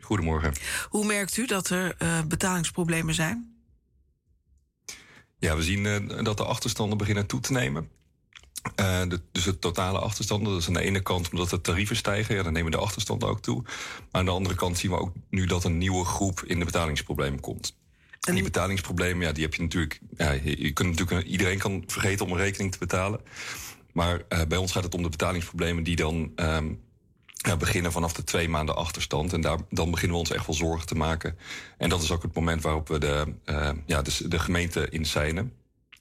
Goedemorgen. 0.00 0.52
Hoe 0.88 1.06
merkt 1.06 1.36
u 1.36 1.46
dat 1.46 1.70
er 1.70 1.96
uh, 2.02 2.22
betalingsproblemen 2.22 3.14
zijn? 3.14 3.56
Ja, 5.38 5.56
we 5.56 5.62
zien 5.62 5.84
uh, 5.84 6.24
dat 6.24 6.36
de 6.36 6.44
achterstanden 6.44 6.98
beginnen 6.98 7.26
toe 7.26 7.40
te 7.40 7.52
nemen. 7.52 7.88
Uh, 8.80 9.00
de, 9.08 9.20
dus 9.32 9.44
het 9.44 9.60
totale 9.60 9.98
achterstanden, 9.98 10.52
dat 10.52 10.60
is 10.60 10.66
aan 10.66 10.72
de 10.72 10.80
ene 10.80 11.00
kant 11.00 11.30
omdat 11.30 11.50
de 11.50 11.60
tarieven 11.60 11.96
stijgen, 11.96 12.34
ja, 12.34 12.42
dan 12.42 12.52
nemen 12.52 12.70
de 12.70 12.78
achterstanden 12.78 13.28
ook 13.28 13.40
toe. 13.40 13.62
Maar 13.62 13.74
aan 14.10 14.24
de 14.24 14.30
andere 14.30 14.54
kant 14.54 14.78
zien 14.78 14.90
we 14.90 14.98
ook 14.98 15.12
nu 15.30 15.46
dat 15.46 15.64
een 15.64 15.78
nieuwe 15.78 16.04
groep 16.04 16.42
in 16.46 16.58
de 16.58 16.64
betalingsproblemen 16.64 17.40
komt. 17.40 17.76
En 18.20 18.34
die 18.34 18.42
betalingsproblemen, 18.42 19.26
ja, 19.26 19.32
die 19.32 19.42
heb 19.42 19.54
je 19.54 19.62
natuurlijk. 19.62 20.00
Ja, 20.16 20.30
je, 20.32 20.72
kunt 20.72 20.88
natuurlijk 20.88 21.28
iedereen 21.28 21.58
kan 21.58 21.82
vergeten 21.86 22.26
om 22.26 22.32
een 22.32 22.38
rekening 22.38 22.72
te 22.72 22.78
betalen. 22.78 23.20
Maar 23.92 24.22
uh, 24.28 24.40
bij 24.48 24.58
ons 24.58 24.72
gaat 24.72 24.84
het 24.84 24.94
om 24.94 25.02
de 25.02 25.08
betalingsproblemen 25.08 25.82
die 25.82 25.96
dan 25.96 26.32
um, 26.36 26.80
ja, 27.34 27.56
beginnen 27.56 27.92
vanaf 27.92 28.12
de 28.12 28.24
twee 28.24 28.48
maanden 28.48 28.76
achterstand. 28.76 29.32
En 29.32 29.40
daar, 29.40 29.58
dan 29.70 29.90
beginnen 29.90 30.16
we 30.16 30.22
ons 30.22 30.32
echt 30.32 30.46
wel 30.46 30.56
zorgen 30.56 30.86
te 30.86 30.94
maken. 30.94 31.38
En 31.78 31.88
dat 31.88 32.02
is 32.02 32.10
ook 32.10 32.22
het 32.22 32.34
moment 32.34 32.62
waarop 32.62 32.88
we 32.88 32.98
de, 32.98 33.34
uh, 33.44 33.70
ja, 33.86 34.02
de, 34.02 34.28
de 34.28 34.38
gemeente 34.38 34.88
inzijnen. 34.88 35.52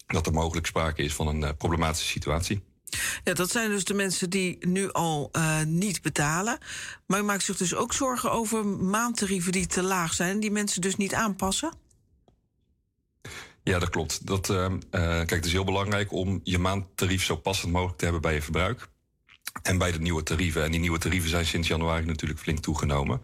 Dat 0.08 0.26
er 0.26 0.34
mogelijk 0.34 0.66
sprake 0.66 1.04
is 1.04 1.14
van 1.14 1.28
een 1.28 1.42
uh, 1.42 1.50
problematische 1.58 2.08
situatie. 2.08 2.64
Ja, 3.24 3.34
dat 3.34 3.52
zijn 3.52 3.70
dus 3.70 3.84
de 3.84 3.94
mensen 3.94 4.30
die 4.30 4.68
nu 4.68 4.92
al 4.92 5.30
uh, 5.32 5.62
niet 5.62 6.02
betalen. 6.02 6.58
Maar 7.06 7.20
u 7.20 7.24
maakt 7.24 7.44
zich 7.44 7.58
dus 7.58 7.76
ook 7.76 7.94
zorgen 7.94 8.32
over 8.32 8.66
maandtarieven 8.66 9.52
die 9.52 9.68
te 9.68 9.84
laag 9.84 10.14
zijn... 10.14 10.32
en 10.32 10.40
die 10.40 10.52
mensen 10.52 10.82
dus 10.82 10.96
niet 10.96 11.14
aanpassen? 11.14 11.74
Ja, 13.64 13.80
dat 13.80 13.90
klopt. 13.90 14.28
Dat, 14.28 14.50
uh, 14.50 14.66
kijk, 14.92 15.30
het 15.30 15.46
is 15.46 15.52
heel 15.52 15.64
belangrijk 15.64 16.12
om 16.12 16.40
je 16.44 16.60
maandtarief 16.60 17.24
zo 17.24 17.36
passend 17.36 17.72
mogelijk 17.72 17.98
te 17.98 18.04
hebben 18.04 18.22
bij 18.22 18.34
je 18.34 18.42
verbruik. 18.42 18.90
En 19.62 19.78
bij 19.78 19.92
de 19.92 20.00
nieuwe 20.00 20.24
tarieven. 20.24 20.64
En 20.64 20.72
die 20.72 20.80
nieuwe 20.80 20.98
tarieven 20.98 21.30
zijn 21.30 21.46
sinds 21.46 21.68
januari 21.68 22.06
natuurlijk 22.06 22.40
flink 22.40 22.60
toegenomen. 22.60 23.22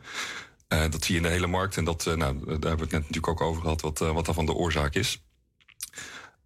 Dat 0.67 1.03
zie 1.03 1.15
je 1.15 1.21
in 1.21 1.27
de 1.27 1.33
hele 1.33 1.47
markt. 1.47 1.77
En 1.77 1.83
dat, 1.83 2.05
nou, 2.05 2.17
daar 2.17 2.35
hebben 2.45 2.59
we 2.59 2.67
het 2.67 2.91
net 2.91 2.91
natuurlijk 2.91 3.27
ook 3.27 3.41
over 3.41 3.61
gehad, 3.61 3.81
wat, 3.81 3.99
wat 3.99 4.25
daarvan 4.25 4.45
de 4.45 4.53
oorzaak 4.53 4.95
is. 4.95 5.23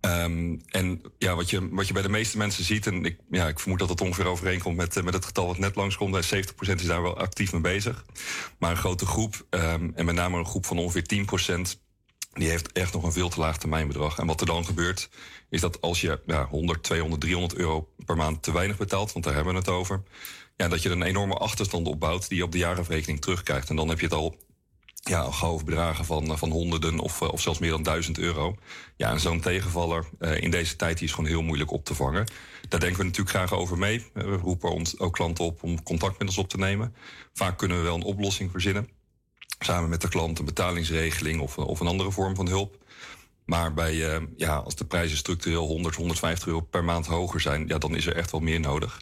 Um, 0.02 0.62
en 0.68 1.02
ja, 1.18 1.36
wat 1.36 1.50
je, 1.50 1.70
wat 1.72 1.88
je 1.88 1.94
bij 1.94 2.02
de 2.02 2.10
meeste 2.10 2.38
mensen 2.38 2.64
ziet, 2.64 2.88
en 2.88 3.06
ik, 3.06 3.18
ja, 3.30 3.48
ik 3.48 3.60
vermoed 3.60 3.80
dat 3.80 3.90
het 3.90 4.02
ongeveer 4.02 4.26
overeenkomt 4.26 4.76
met, 4.76 5.04
met 5.04 5.14
het 5.14 5.26
getal 5.26 5.48
wat 5.48 5.58
net 5.58 5.76
langskomt, 5.76 6.26
70% 6.26 6.30
is 6.60 6.86
daar 6.86 7.02
wel 7.02 7.18
actief 7.18 7.52
mee 7.52 7.62
bezig. 7.62 8.06
Maar 8.60 8.72
een 8.72 8.78
grote 8.78 9.06
groep, 9.06 9.46
um, 9.50 9.92
en 9.96 10.06
met 10.06 10.16
name 10.16 10.38
een 10.38 10.46
groep 10.46 10.66
van 10.66 10.78
ongeveer 10.78 11.26
10%, 11.78 11.80
die 12.34 12.50
heeft 12.50 12.72
echt 12.72 12.94
nog 12.94 13.04
een 13.04 13.12
veel 13.12 13.30
te 13.30 13.40
laag 13.40 13.58
termijnbedrag. 13.58 14.18
En 14.18 14.28
wat 14.28 14.42
er 14.42 14.48
dan 14.48 14.66
gebeurt, 14.66 15.10
is 15.50 15.62
dat 15.62 15.82
als 15.82 16.02
je 16.02 16.22
ja, 16.26 16.48
100, 16.48 16.84
200, 16.84 17.22
300 17.22 17.56
euro 17.60 17.90
per 18.06 18.16
maand 18.16 18.44
te 18.44 18.54
weinig 18.54 18.78
betaalt, 18.78 19.12
want 19.14 19.26
daar 19.26 19.34
hebben 19.34 19.54
we 19.54 19.60
het 19.60 19.70
over, 19.70 20.04
ja, 20.56 20.68
dat 20.68 20.82
je 20.82 20.90
een 20.90 21.02
enorme 21.02 21.34
achterstand 21.34 21.88
opbouwt 21.88 22.30
die 22.30 22.38
je 22.38 22.44
op 22.44 22.52
de 22.52 22.58
jaarrekening 22.58 23.22
terugkrijgt. 23.22 23.70
En 23.70 23.76
dan 23.76 23.90
heb 23.90 24.00
je 24.00 24.06
het 24.06 24.16
al 24.16 24.36
ja, 25.08 25.32
gauw 25.32 25.64
bedragen 25.64 26.06
van, 26.06 26.38
van 26.38 26.52
honderden 26.52 27.00
of, 27.00 27.22
of 27.22 27.42
zelfs 27.42 27.60
meer 27.60 27.70
dan 27.70 27.84
duizend 27.84 28.18
euro. 28.18 28.56
Ja, 28.96 29.18
zo'n 29.18 29.42
tegenvaller 29.42 30.06
uh, 30.20 30.42
in 30.42 30.52
deze 30.52 30.76
tijd 30.76 31.02
is 31.02 31.12
gewoon 31.12 31.30
heel 31.30 31.42
moeilijk 31.42 31.72
op 31.72 31.86
te 31.86 31.96
vangen. 31.96 32.32
Daar 32.70 32.80
denken 32.80 33.00
we 33.00 33.06
natuurlijk 33.06 33.36
graag 33.36 33.54
over 33.54 33.78
mee. 33.78 34.06
We 34.14 34.36
roepen 34.36 34.72
ons 34.72 35.00
ook 35.00 35.14
klanten 35.14 35.44
op 35.44 35.64
om 35.64 35.84
contact 35.84 36.20
met 36.20 36.28
ons 36.28 36.38
op 36.38 36.50
te 36.50 36.58
nemen. 36.58 36.96
Vaak 37.34 37.58
kunnen 37.58 37.78
we 37.78 37.84
wel 37.84 37.96
een 37.96 38.04
oplossing 38.04 38.52
verzinnen 38.52 38.90
samen 39.60 39.90
met 39.90 40.02
de 40.02 40.10
klant 40.10 40.40
een 40.40 40.46
betalingsregeling 40.46 41.42
of, 41.42 41.58
of 41.58 41.80
een 41.80 41.88
andere 41.88 42.12
vorm 42.12 42.36
van 42.36 42.48
hulp. 42.48 42.78
Maar 43.46 43.74
bij, 43.74 44.22
ja, 44.36 44.56
als 44.56 44.76
de 44.76 44.86
prijzen 44.86 45.18
structureel 45.18 45.68
100, 45.68 45.96
150 45.96 46.48
euro 46.48 46.62
per 46.62 46.84
maand 46.84 47.06
hoger 47.06 47.40
zijn, 47.40 47.68
ja, 47.68 47.78
dan 47.78 47.96
is 47.96 48.06
er 48.06 48.16
echt 48.16 48.32
wel 48.32 48.42
meer 48.42 48.60
nodig. 48.60 49.02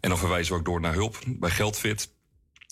En 0.00 0.08
dan 0.08 0.18
verwijzen 0.18 0.52
we 0.52 0.58
ook 0.58 0.64
door 0.64 0.80
naar 0.80 0.94
hulp 0.94 1.16
bij 1.26 1.50
Geldfit. 1.50 2.12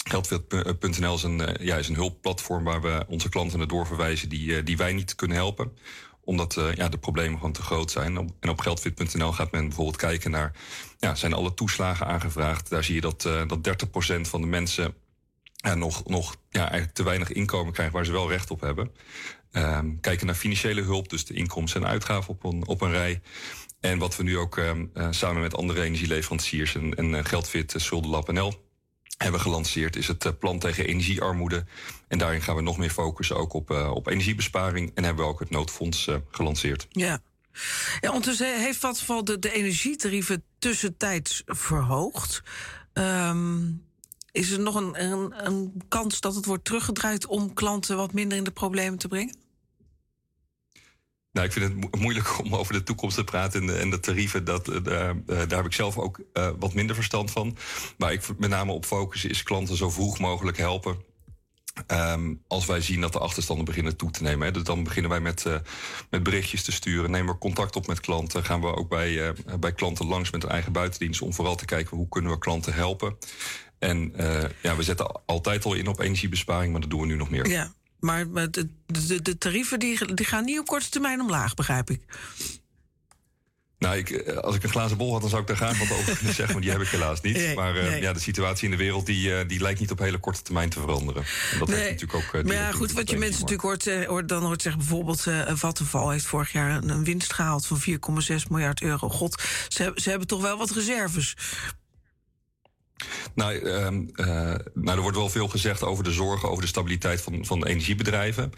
Geldfit.nl 0.08 1.14
is 1.14 1.22
een, 1.22 1.40
uh, 1.40 1.66
ja, 1.66 1.76
is 1.76 1.88
een 1.88 1.94
hulpplatform 1.94 2.64
waar 2.64 2.82
we 2.82 3.04
onze 3.08 3.28
klanten 3.28 3.58
naar 3.58 3.66
doorverwijzen 3.66 4.28
die, 4.28 4.46
uh, 4.48 4.64
die 4.64 4.76
wij 4.76 4.92
niet 4.92 5.14
kunnen 5.14 5.36
helpen 5.36 5.72
omdat 6.20 6.56
uh, 6.56 6.74
ja, 6.74 6.88
de 6.88 6.98
problemen 6.98 7.38
gewoon 7.38 7.52
te 7.52 7.62
groot 7.62 7.90
zijn. 7.90 8.16
En 8.40 8.50
op 8.50 8.60
geldfit.nl 8.60 9.32
gaat 9.32 9.52
men 9.52 9.66
bijvoorbeeld 9.66 9.96
kijken 9.96 10.30
naar... 10.30 10.52
Ja, 10.98 11.14
zijn 11.14 11.32
alle 11.32 11.54
toeslagen 11.54 12.06
aangevraagd? 12.06 12.70
Daar 12.70 12.84
zie 12.84 12.94
je 12.94 13.00
dat, 13.00 13.22
dat 13.22 13.86
30% 14.18 14.20
van 14.20 14.40
de 14.40 14.46
mensen 14.46 14.94
nog, 15.74 16.04
nog 16.06 16.36
ja, 16.50 16.86
te 16.92 17.02
weinig 17.02 17.32
inkomen 17.32 17.72
krijgen 17.72 17.94
waar 17.94 18.04
ze 18.04 18.12
wel 18.12 18.30
recht 18.30 18.50
op 18.50 18.60
hebben. 18.60 18.90
Um, 19.52 20.00
kijken 20.00 20.26
naar 20.26 20.34
financiële 20.34 20.82
hulp, 20.82 21.08
dus 21.08 21.24
de 21.24 21.34
inkomsten 21.34 21.82
en 21.82 21.88
uitgaven 21.88 22.30
op 22.30 22.44
een, 22.44 22.66
op 22.66 22.80
een 22.80 22.90
rij. 22.90 23.20
En 23.80 23.98
wat 23.98 24.16
we 24.16 24.22
nu 24.22 24.38
ook 24.38 24.56
uh, 24.56 24.72
samen 25.10 25.42
met 25.42 25.56
andere 25.56 25.82
energieleveranciers 25.82 26.74
en, 26.74 26.94
en 26.94 27.24
Geldfit 27.24 27.74
Schuldenlab 27.76 28.32
NL 28.32 28.67
hebben 29.18 29.40
gelanceerd, 29.40 29.96
is 29.96 30.08
het 30.08 30.38
plan 30.38 30.58
tegen 30.58 30.86
energiearmoede. 30.86 31.64
En 32.08 32.18
daarin 32.18 32.42
gaan 32.42 32.56
we 32.56 32.62
nog 32.62 32.78
meer 32.78 32.90
focussen 32.90 33.36
ook 33.36 33.52
op, 33.52 33.70
op 33.70 34.06
energiebesparing. 34.06 34.90
En 34.94 35.04
hebben 35.04 35.24
we 35.24 35.30
ook 35.30 35.40
het 35.40 35.50
noodfonds 35.50 36.08
gelanceerd. 36.30 36.86
Ja. 36.90 37.20
Ondertussen 38.00 38.60
heeft 38.60 38.78
Vattenfall 38.78 39.22
de, 39.22 39.38
de 39.38 39.52
energietarieven 39.52 40.44
tussentijds 40.58 41.42
verhoogd. 41.46 42.42
Um, 42.92 43.86
is 44.32 44.50
er 44.50 44.60
nog 44.60 44.74
een, 44.74 45.02
een, 45.04 45.46
een, 45.46 45.82
kans 45.88 46.20
dat 46.20 46.34
het 46.34 46.44
wordt 46.44 46.64
teruggedraaid 46.64 47.26
om 47.26 47.54
klanten 47.54 47.96
wat 47.96 48.12
minder 48.12 48.38
in 48.38 48.44
de 48.44 48.50
problemen 48.50 48.98
te 48.98 49.08
brengen? 49.08 49.36
Nou, 51.38 51.50
ik 51.50 51.56
vind 51.56 51.82
het 51.82 52.00
moeilijk 52.00 52.38
om 52.38 52.54
over 52.54 52.72
de 52.72 52.82
toekomst 52.82 53.16
te 53.16 53.24
praten 53.24 53.60
en 53.60 53.66
de, 53.66 53.72
en 53.72 53.90
de 53.90 54.00
tarieven. 54.00 54.44
Dat, 54.44 54.68
uh, 54.68 54.82
daar 55.26 55.48
heb 55.48 55.64
ik 55.64 55.72
zelf 55.72 55.98
ook 55.98 56.20
uh, 56.34 56.50
wat 56.58 56.74
minder 56.74 56.94
verstand 56.94 57.30
van. 57.30 57.56
Maar 57.98 58.12
ik 58.12 58.22
met 58.38 58.50
name 58.50 58.72
op 58.72 58.84
focus 58.84 59.24
is 59.24 59.42
klanten 59.42 59.76
zo 59.76 59.90
vroeg 59.90 60.18
mogelijk 60.18 60.56
helpen. 60.56 60.96
Um, 61.86 62.42
als 62.46 62.66
wij 62.66 62.80
zien 62.80 63.00
dat 63.00 63.12
de 63.12 63.18
achterstanden 63.18 63.64
beginnen 63.64 63.96
toe 63.96 64.10
te 64.10 64.22
nemen. 64.22 64.46
Hè, 64.46 64.52
dus 64.52 64.62
dan 64.62 64.84
beginnen 64.84 65.10
wij 65.10 65.20
met, 65.20 65.44
met 66.10 66.22
berichtjes 66.22 66.62
te 66.62 66.72
sturen. 66.72 67.10
Nemen 67.10 67.34
we 67.34 67.40
contact 67.40 67.76
op 67.76 67.86
met 67.86 68.00
klanten. 68.00 68.44
Gaan 68.44 68.60
we 68.60 68.76
ook 68.76 68.88
bij, 68.88 69.34
bij 69.60 69.72
klanten 69.72 70.06
langs 70.06 70.30
met 70.30 70.42
een 70.42 70.50
eigen 70.50 70.72
buitendienst. 70.72 71.22
Om 71.22 71.34
vooral 71.34 71.56
te 71.56 71.64
kijken 71.64 71.96
hoe 71.96 72.08
kunnen 72.08 72.30
we 72.30 72.38
klanten 72.38 72.74
helpen. 72.74 73.16
En 73.78 74.12
ja, 74.62 74.76
we 74.76 74.82
zetten 74.82 75.20
altijd 75.26 75.64
al 75.64 75.74
in 75.74 75.88
op 75.88 76.00
energiebesparing, 76.00 76.72
maar 76.72 76.80
dat 76.80 76.90
doen 76.90 77.00
we 77.00 77.06
nu 77.06 77.16
nog 77.16 77.30
meer. 77.30 77.48
Ja, 77.48 77.72
maar 78.00 78.50
de, 78.50 78.68
de, 78.86 79.22
de 79.22 79.38
tarieven 79.38 79.78
die, 79.78 80.14
die 80.14 80.26
gaan 80.26 80.44
niet 80.44 80.58
op 80.58 80.66
korte 80.66 80.88
termijn 80.88 81.20
omlaag, 81.20 81.54
begrijp 81.54 81.90
ik. 81.90 82.00
Nou, 83.78 83.96
ik, 83.96 84.10
eh, 84.10 84.36
als 84.36 84.54
ik 84.54 84.62
een 84.62 84.68
glazen 84.68 84.96
bol 84.96 85.12
had, 85.12 85.20
dan 85.20 85.30
zou 85.30 85.42
ik 85.42 85.48
daar 85.48 85.56
graag 85.56 85.78
wat 85.78 85.98
over 85.98 86.16
kunnen 86.16 86.34
zeggen. 86.34 86.54
Maar 86.54 86.62
die 86.62 86.70
heb 86.70 86.80
ik 86.80 86.88
helaas 86.88 87.20
niet. 87.20 87.36
Nee, 87.36 87.54
maar 87.54 87.76
uh, 87.76 87.82
nee. 87.82 88.00
ja, 88.00 88.12
de 88.12 88.20
situatie 88.20 88.64
in 88.64 88.70
de 88.70 88.76
wereld 88.76 89.06
die, 89.06 89.28
uh, 89.28 89.38
die 89.46 89.60
lijkt 89.60 89.80
niet 89.80 89.90
op 89.90 89.98
hele 89.98 90.18
korte 90.18 90.42
termijn 90.42 90.68
te 90.68 90.80
veranderen. 90.80 91.22
En 91.52 91.58
dat 91.58 91.68
nee, 91.68 91.78
heeft 91.78 91.90
natuurlijk 91.90 92.34
ook. 92.36 92.44
maar 92.44 92.54
ja, 92.54 92.72
goed, 92.72 92.92
wat 92.92 93.10
je 93.10 93.18
mensen 93.18 93.40
natuurlijk 93.40 93.84
hoort, 93.84 94.06
hoort, 94.06 94.28
dan 94.28 94.42
hoort 94.42 94.62
zeggen 94.62 94.80
bijvoorbeeld. 94.80 95.26
Vattenval 95.46 96.10
heeft 96.10 96.24
vorig 96.24 96.52
jaar 96.52 96.70
een, 96.70 96.88
een 96.88 97.04
winst 97.04 97.32
gehaald 97.32 97.66
van 97.66 97.80
4,6 97.80 98.34
miljard 98.48 98.82
euro. 98.82 99.08
God, 99.08 99.42
ze, 99.68 99.92
ze 99.94 100.10
hebben 100.10 100.28
toch 100.28 100.42
wel 100.42 100.58
wat 100.58 100.70
reserves. 100.70 101.36
Nou, 103.34 103.54
uh, 103.54 103.72
uh, 103.72 104.54
nou, 104.74 104.96
er 104.96 105.00
wordt 105.00 105.16
wel 105.16 105.28
veel 105.28 105.48
gezegd 105.48 105.82
over 105.82 106.04
de 106.04 106.12
zorgen 106.12 106.48
over 106.48 106.62
de 106.62 106.68
stabiliteit 106.68 107.20
van, 107.20 107.44
van 107.44 107.64
energiebedrijven. 107.64 108.52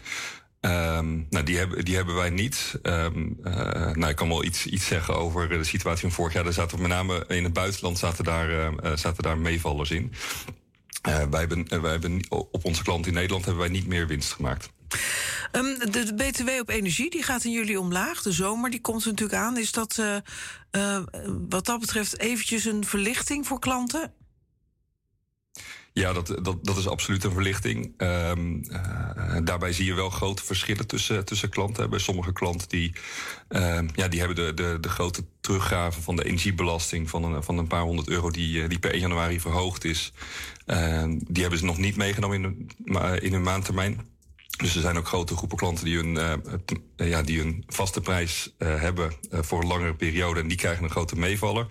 Um, 0.61 1.27
nou, 1.31 1.45
die 1.45 1.59
hebben, 1.59 1.85
die 1.85 1.97
hebben 1.97 2.15
wij 2.15 2.31
niet. 2.31 2.79
Um, 2.83 3.39
uh, 3.45 3.53
nou, 3.93 4.09
ik 4.09 4.17
kan 4.17 4.29
wel 4.29 4.45
iets, 4.45 4.67
iets 4.67 4.87
zeggen 4.87 5.17
over 5.17 5.49
de 5.49 5.65
situatie 5.65 6.01
van 6.01 6.13
vorig 6.13 6.33
jaar. 6.33 6.47
Er 6.47 6.53
zaten 6.53 6.81
met 6.81 6.91
name 6.91 7.25
in 7.29 7.45
het 7.45 7.53
buitenland 7.53 7.99
zaten 7.99 8.25
daar, 8.25 8.51
uh, 8.51 8.69
zaten 8.95 9.23
daar 9.23 9.39
meevallers 9.39 9.91
in. 9.91 10.13
Wij, 11.03 11.41
hebben, 11.41 11.81
wij 11.83 11.91
hebben 11.91 12.27
op 12.29 12.65
onze 12.65 12.83
klant 12.83 13.07
in 13.07 13.15
Nederland 13.15 13.45
hebben 13.45 13.63
wij 13.63 13.73
niet 13.73 13.87
meer 13.87 14.07
winst 14.07 14.33
gemaakt. 14.33 14.71
De, 15.51 16.13
BTW 16.17 16.49
op 16.61 16.69
energie 16.69 17.11
die 17.11 17.23
gaat 17.23 17.45
in 17.45 17.53
jullie 17.53 17.81
omlaag. 17.81 18.23
De 18.23 18.33
zomer 18.33 18.71
die 18.71 18.81
komt 18.81 19.03
er 19.03 19.09
natuurlijk 19.09 19.39
aan. 19.39 19.59
Is 19.59 19.73
dat 19.73 20.03
wat 21.49 21.67
dat 21.67 21.81
betreft 21.81 22.19
eventjes 22.19 22.65
een 22.65 22.85
verlichting 22.85 23.47
voor 23.47 23.59
klanten? 23.59 24.13
Ja, 25.93 26.13
dat, 26.13 26.27
dat, 26.43 26.65
dat 26.65 26.77
is 26.77 26.89
absoluut 26.89 27.25
een 27.25 27.33
verlichting. 27.33 27.95
Um, 27.99 28.63
uh, 28.71 29.37
daarbij 29.45 29.73
zie 29.73 29.85
je 29.85 29.95
wel 29.95 30.11
grote 30.11 30.45
verschillen 30.45 30.87
tussen, 30.87 31.25
tussen 31.25 31.49
klanten. 31.49 31.91
Bij 31.91 31.99
sommige 31.99 32.33
klanten 32.33 32.69
die, 32.69 32.93
uh, 33.49 33.79
ja, 33.95 34.09
die 34.09 34.19
hebben 34.19 34.37
de, 34.37 34.55
de, 34.55 34.79
de 34.81 34.89
grote 34.89 35.25
teruggave 35.41 36.01
van 36.01 36.17
de 36.17 36.25
energiebelasting 36.25 37.11
van 37.11 37.25
een, 37.25 37.43
van 37.43 37.59
een 37.59 37.67
paar 37.67 37.83
honderd 37.83 38.09
euro 38.09 38.31
die, 38.31 38.69
die 38.69 38.79
per 38.79 38.91
1 38.91 39.01
januari 39.01 39.41
verhoogd 39.41 39.85
is. 39.85 40.13
Uh, 40.67 41.05
die 41.09 41.43
hebben 41.43 41.59
ze 41.59 41.65
nog 41.65 41.79
niet 41.79 41.97
meegenomen 41.97 42.45
in, 42.45 42.71
in 43.21 43.33
hun 43.33 43.43
maandtermijn. 43.43 44.01
Dus 44.61 44.75
er 44.75 44.81
zijn 44.81 44.99
ook 44.99 45.07
grote 45.07 45.37
groepen 45.37 45.57
klanten 45.57 45.85
die 45.85 45.97
hun, 45.97 46.15
uh, 46.97 47.09
ja, 47.09 47.23
die 47.23 47.39
hun 47.39 47.65
vaste 47.67 48.01
prijs 48.01 48.55
uh, 48.59 48.81
hebben 48.81 49.13
uh, 49.31 49.41
voor 49.43 49.61
een 49.61 49.67
langere 49.67 49.95
periode. 49.95 50.41
En 50.41 50.49
die 50.49 50.57
krijgen 50.57 50.85
een 50.85 50.91
grote 50.91 51.17
meevaller. 51.17 51.67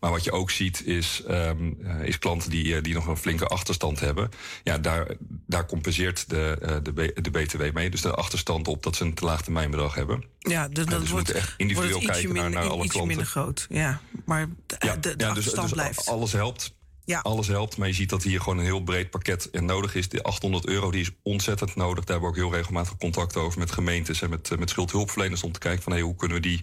Maar 0.00 0.10
wat 0.10 0.24
je 0.24 0.32
ook 0.32 0.50
ziet 0.50 0.86
is, 0.86 1.22
um, 1.30 1.78
is 2.02 2.18
klanten 2.18 2.50
die, 2.50 2.80
die 2.80 2.94
nog 2.94 3.06
een 3.06 3.16
flinke 3.16 3.46
achterstand 3.46 4.00
hebben. 4.00 4.30
Ja, 4.62 4.78
daar, 4.78 5.06
daar 5.46 5.66
compenseert 5.66 6.30
de, 6.30 6.80
de, 6.82 7.14
de 7.20 7.30
BTW 7.30 7.72
mee. 7.72 7.90
Dus 7.90 8.00
de 8.00 8.14
achterstand 8.14 8.68
op 8.68 8.82
dat 8.82 8.96
ze 8.96 9.04
een 9.04 9.14
te 9.14 9.24
laag 9.24 9.42
termijnbedrag 9.42 9.94
hebben. 9.94 10.24
Ja, 10.38 10.68
dus, 10.68 10.86
dat 10.86 11.00
dus 11.00 11.10
wordt, 11.10 11.30
echt 11.30 11.54
individueel 11.56 11.92
wordt 11.92 12.06
kijken 12.06 12.32
minder, 12.32 12.50
naar, 12.50 12.60
naar 12.60 12.70
alle 12.70 12.88
klanten. 12.88 13.06
minder 13.06 13.26
groot. 13.26 13.66
Ja, 13.68 14.00
maar 14.24 14.48
de, 14.66 14.76
Ja, 14.78 14.96
de, 14.96 15.16
de 15.16 15.24
ja, 15.24 15.32
dus, 15.32 15.44
dus 15.44 15.70
blijft. 15.70 16.06
alles 16.06 16.32
helpt. 16.32 16.76
Ja. 17.08 17.20
Alles 17.20 17.46
helpt, 17.46 17.76
maar 17.76 17.88
je 17.88 17.94
ziet 17.94 18.08
dat 18.08 18.22
hier 18.22 18.40
gewoon 18.40 18.58
een 18.58 18.64
heel 18.64 18.82
breed 18.82 19.10
pakket 19.10 19.48
nodig 19.52 19.94
is. 19.94 20.08
De 20.08 20.22
800 20.22 20.66
euro 20.66 20.90
die 20.90 21.00
is 21.00 21.10
ontzettend 21.22 21.74
nodig. 21.76 22.04
Daar 22.04 22.16
hebben 22.16 22.20
we 22.34 22.36
ook 22.36 22.48
heel 22.50 22.56
regelmatig 22.58 22.96
contact 22.96 23.36
over 23.36 23.58
met 23.58 23.70
gemeentes 23.70 24.22
en 24.22 24.30
met, 24.30 24.50
eh, 24.50 24.58
met 24.58 24.70
schuldhulpverleners 24.70 25.42
om 25.42 25.52
te 25.52 25.58
kijken 25.58 25.82
van 25.82 25.92
hey, 25.92 26.00
hoe 26.00 26.14
kunnen 26.16 26.36
we 26.36 26.42
die 26.42 26.62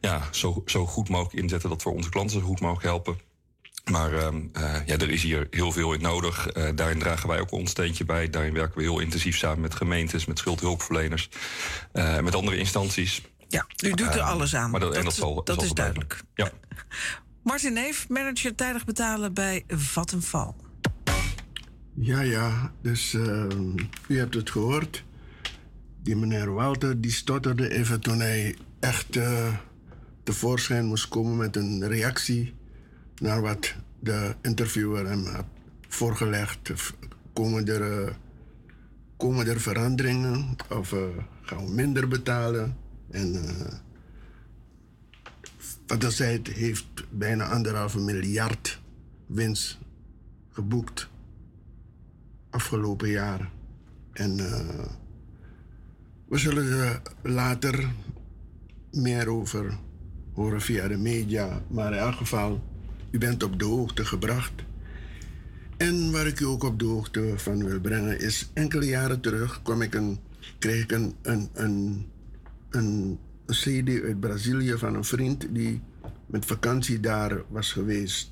ja, 0.00 0.28
zo, 0.30 0.62
zo 0.66 0.86
goed 0.86 1.08
mogelijk 1.08 1.42
inzetten 1.42 1.68
dat 1.68 1.82
we 1.82 1.90
onze 1.90 2.08
klanten 2.08 2.40
zo 2.40 2.46
goed 2.46 2.60
mogelijk 2.60 2.84
helpen. 2.86 3.18
Maar 3.90 4.12
ehm, 4.12 4.40
eh, 4.52 4.86
ja, 4.86 4.96
er 4.96 5.10
is 5.10 5.22
hier 5.22 5.46
heel 5.50 5.72
veel 5.72 5.92
in 5.92 6.00
nodig. 6.00 6.48
Eh, 6.48 6.68
daarin 6.74 6.98
dragen 6.98 7.28
wij 7.28 7.40
ook 7.40 7.50
ons 7.52 7.70
steentje 7.70 8.04
bij. 8.04 8.30
Daarin 8.30 8.52
werken 8.54 8.76
we 8.76 8.82
heel 8.82 8.98
intensief 9.00 9.36
samen 9.36 9.60
met 9.60 9.74
gemeentes, 9.74 10.24
met 10.24 10.38
schuldhulpverleners, 10.38 11.28
met 12.22 12.34
andere 12.34 12.56
instanties. 12.56 13.22
Ja, 13.48 13.66
u 13.84 13.90
doet 13.90 14.14
er 14.14 14.20
Ehm, 14.20 14.28
alles 14.28 14.54
aan. 14.54 14.70
Maar 14.70 14.80
dat, 14.80 14.94
en 14.94 15.04
Dat- 15.04 15.14
zal, 15.14 15.34
dat 15.44 15.54
zal 15.54 15.64
is 15.64 15.72
duidelijk. 15.72 16.20
Ja. 16.34 16.50
Martin 17.44 17.72
Neef, 17.72 18.08
manager 18.08 18.54
tijdig 18.54 18.84
betalen 18.84 19.34
bij 19.34 19.64
Vattenfall. 19.68 20.52
Ja, 21.94 22.20
ja, 22.20 22.72
dus 22.82 23.14
ehm, 23.14 23.76
u 24.08 24.18
hebt 24.18 24.34
het 24.34 24.50
gehoord. 24.50 25.04
Die 26.02 26.16
meneer 26.16 26.52
Walter 26.52 27.00
die 27.00 27.10
stotterde 27.10 27.70
even 27.70 28.00
toen 28.00 28.20
hij 28.20 28.56
echt 28.80 29.16
eh, 29.16 29.56
tevoorschijn 30.22 30.86
moest 30.86 31.08
komen 31.08 31.36
met 31.36 31.56
een 31.56 31.88
reactie 31.88 32.54
naar 33.14 33.40
wat 33.40 33.74
de 34.00 34.34
interviewer 34.42 35.06
hem 35.06 35.26
had 35.26 35.46
voorgelegd. 35.88 36.72
Komen 37.32 37.66
er, 37.66 38.04
eh, 38.04 38.14
komen 39.16 39.46
er 39.46 39.60
veranderingen 39.60 40.56
of 40.68 40.92
eh, 40.92 41.00
gaan 41.42 41.66
we 41.66 41.72
minder 41.72 42.08
betalen? 42.08 42.76
En 43.10 43.34
eh 43.34 43.82
Vattenfall 45.86 46.40
heeft 46.54 46.84
bijna 47.18 47.44
anderhalve 47.44 48.00
miljard 48.00 48.80
winst 49.26 49.78
geboekt 50.50 51.08
afgelopen 52.50 53.08
jaren. 53.08 53.48
En 54.12 54.38
eh, 54.38 54.86
we 56.28 56.38
zullen 56.38 56.80
er 56.80 57.02
later 57.22 57.90
meer 58.92 59.28
over 59.28 59.78
horen 60.32 60.60
via 60.60 60.88
de 60.88 60.96
media. 60.96 61.62
Maar 61.68 61.92
in 61.92 61.98
elk 61.98 62.14
geval, 62.14 62.62
u 63.10 63.18
bent 63.18 63.42
op 63.42 63.58
de 63.58 63.64
hoogte 63.64 64.04
gebracht. 64.04 64.52
En 65.76 66.12
waar 66.12 66.26
ik 66.26 66.40
u 66.40 66.44
ook 66.44 66.62
op 66.62 66.78
de 66.78 66.84
hoogte 66.84 67.32
van 67.36 67.64
wil 67.64 67.80
brengen 67.80 68.20
is... 68.20 68.50
enkele 68.54 68.86
jaren 68.86 69.20
terug 69.20 69.62
kwam 69.62 69.82
ik 69.82 69.94
een, 69.94 70.18
kreeg 70.58 70.82
ik 70.82 70.92
een, 70.92 71.14
een, 71.22 71.48
een, 71.52 72.06
een 72.70 73.18
cd 73.46 74.02
uit 74.02 74.20
Brazilië 74.20 74.78
van 74.78 74.94
een 74.94 75.04
vriend... 75.04 75.46
die 75.50 75.82
met 76.26 76.44
vakantie 76.44 77.00
daar 77.00 77.42
was 77.48 77.72
geweest. 77.72 78.30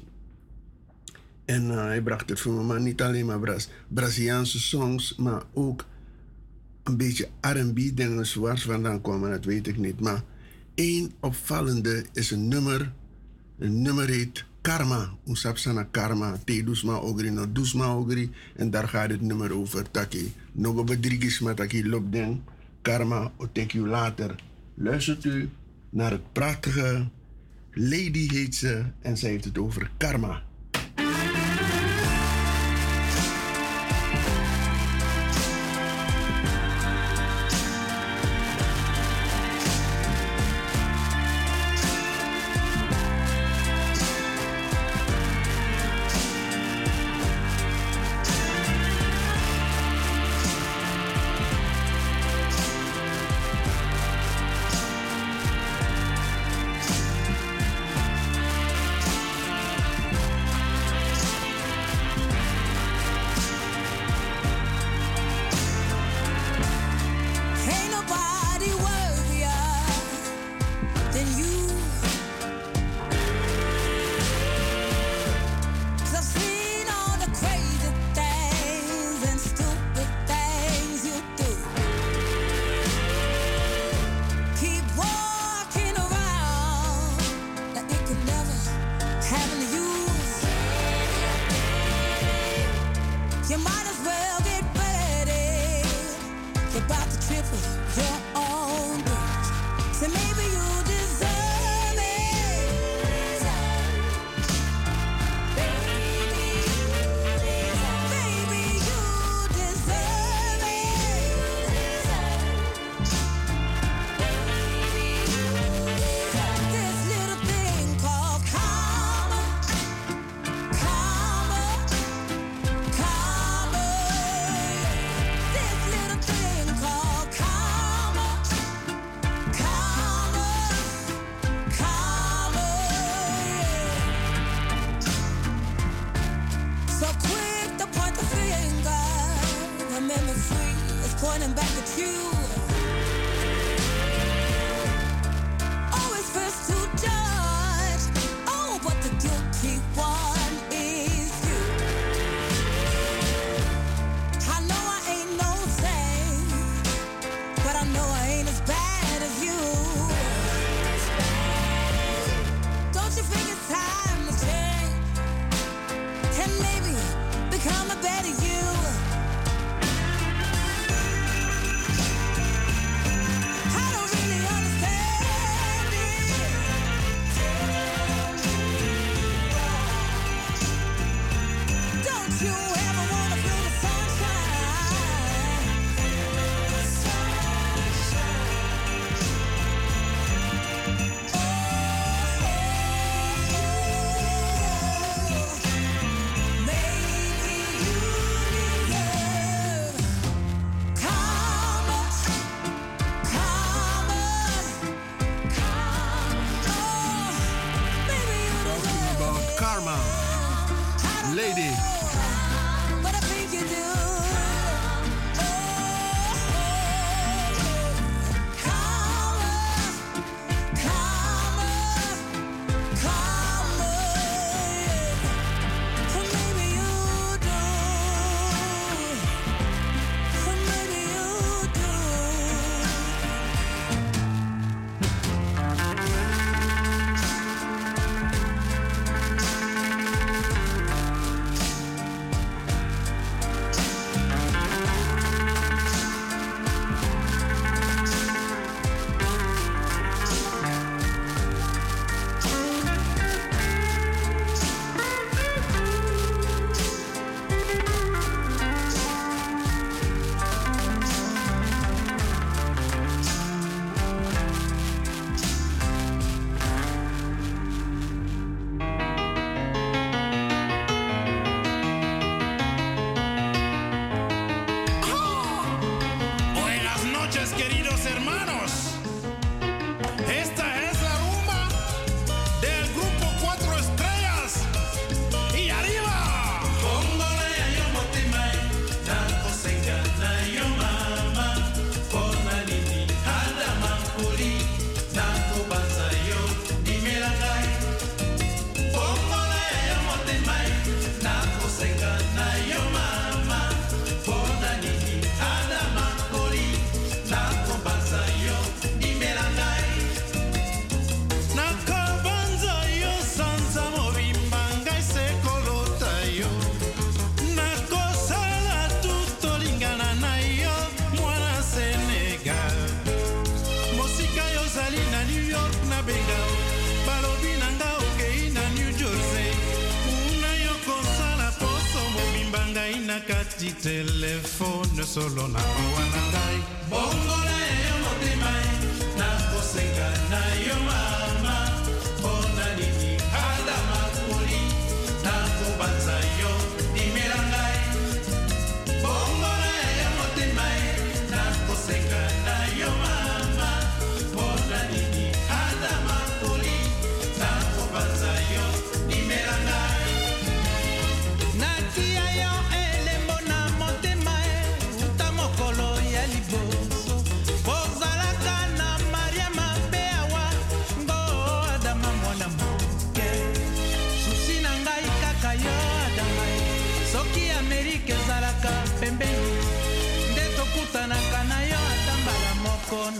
En 1.45 1.71
eh, 1.71 1.85
hij 1.85 2.03
bracht 2.03 2.29
het 2.29 2.41
voor 2.41 2.53
me, 2.53 2.63
maar 2.63 2.81
niet 2.81 3.03
alleen 3.03 3.27
maar 3.27 3.41
Braz 3.41 3.69
Braziliaanse 3.89 4.61
songs, 4.61 5.17
maar 5.17 5.43
ook 5.53 5.85
een 6.83 6.97
beetje 6.97 7.29
R&B-dingen 7.41 8.41
waar 8.41 8.59
ze 8.59 8.67
vandaan 8.67 9.01
komen, 9.01 9.31
dat 9.31 9.45
weet 9.45 9.67
ik 9.67 9.77
niet. 9.77 10.01
Maar 10.01 10.23
één 10.75 11.13
opvallende 11.21 12.05
is 12.13 12.31
een 12.31 12.49
nummer, 12.49 12.93
een 13.59 13.83
nummer 13.83 14.09
heet 14.09 14.45
Karma. 14.61 15.15
Usapsana 15.27 15.89
Karma, 15.91 16.39
te 16.45 16.65
dusma 16.65 16.97
ogri, 16.97 17.31
no 17.31 17.53
dusma 17.53 17.95
ogri. 17.95 18.31
En 18.57 18.71
daar 18.71 18.89
gaat 18.89 19.11
het 19.11 19.21
nummer 19.21 19.53
over, 19.53 19.91
taki. 19.91 20.33
Nogo 20.53 20.85
bedrigis 20.85 21.41
maar 21.41 21.55
taki 21.55 21.89
lopden. 21.89 22.45
Karma, 22.83 23.33
otek 23.37 23.73
u 23.73 23.87
later. 23.87 24.35
Luistert 24.75 25.25
u 25.25 25.51
naar 25.91 26.11
het 26.11 26.33
prachtige 26.33 27.09
Lady 27.75 28.29
heet 28.29 28.55
ze 28.55 28.85
en 29.01 29.17
zij 29.17 29.31
heeft 29.31 29.45
het 29.45 29.59
over 29.59 29.91
karma. 29.97 30.43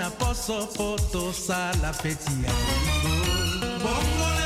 na 0.03 0.11
poso 0.11 0.67
po 0.75 0.97
tosala 1.13 1.93
feti 1.95 2.35
ya 2.43 2.53
bolingo 2.63 4.42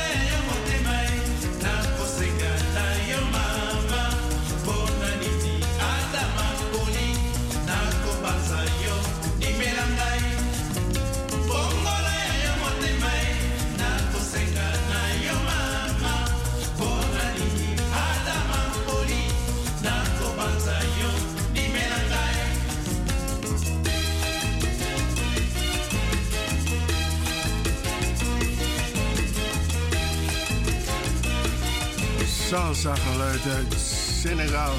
salsa 32.47 32.95
geluid 32.95 33.47
uit 33.55 33.73
Senegal. 34.21 34.75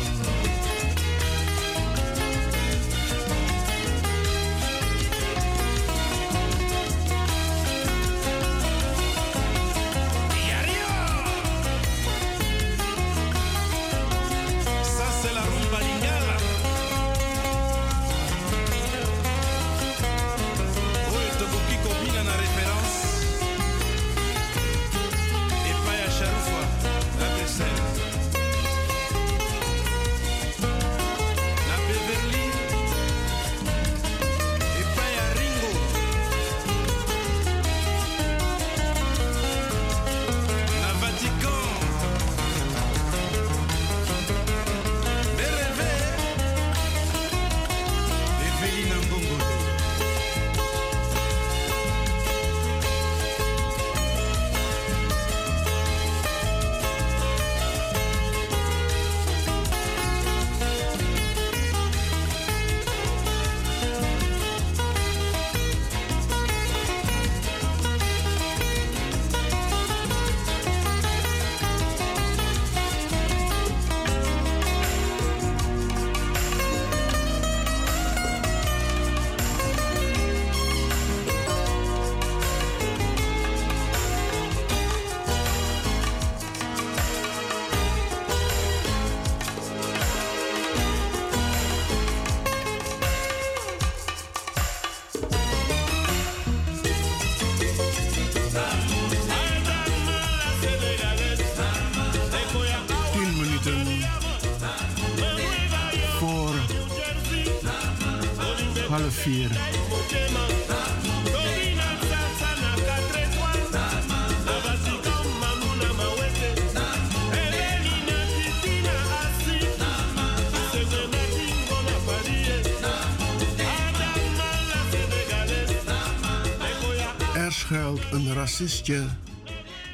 Racistje 128.59 129.07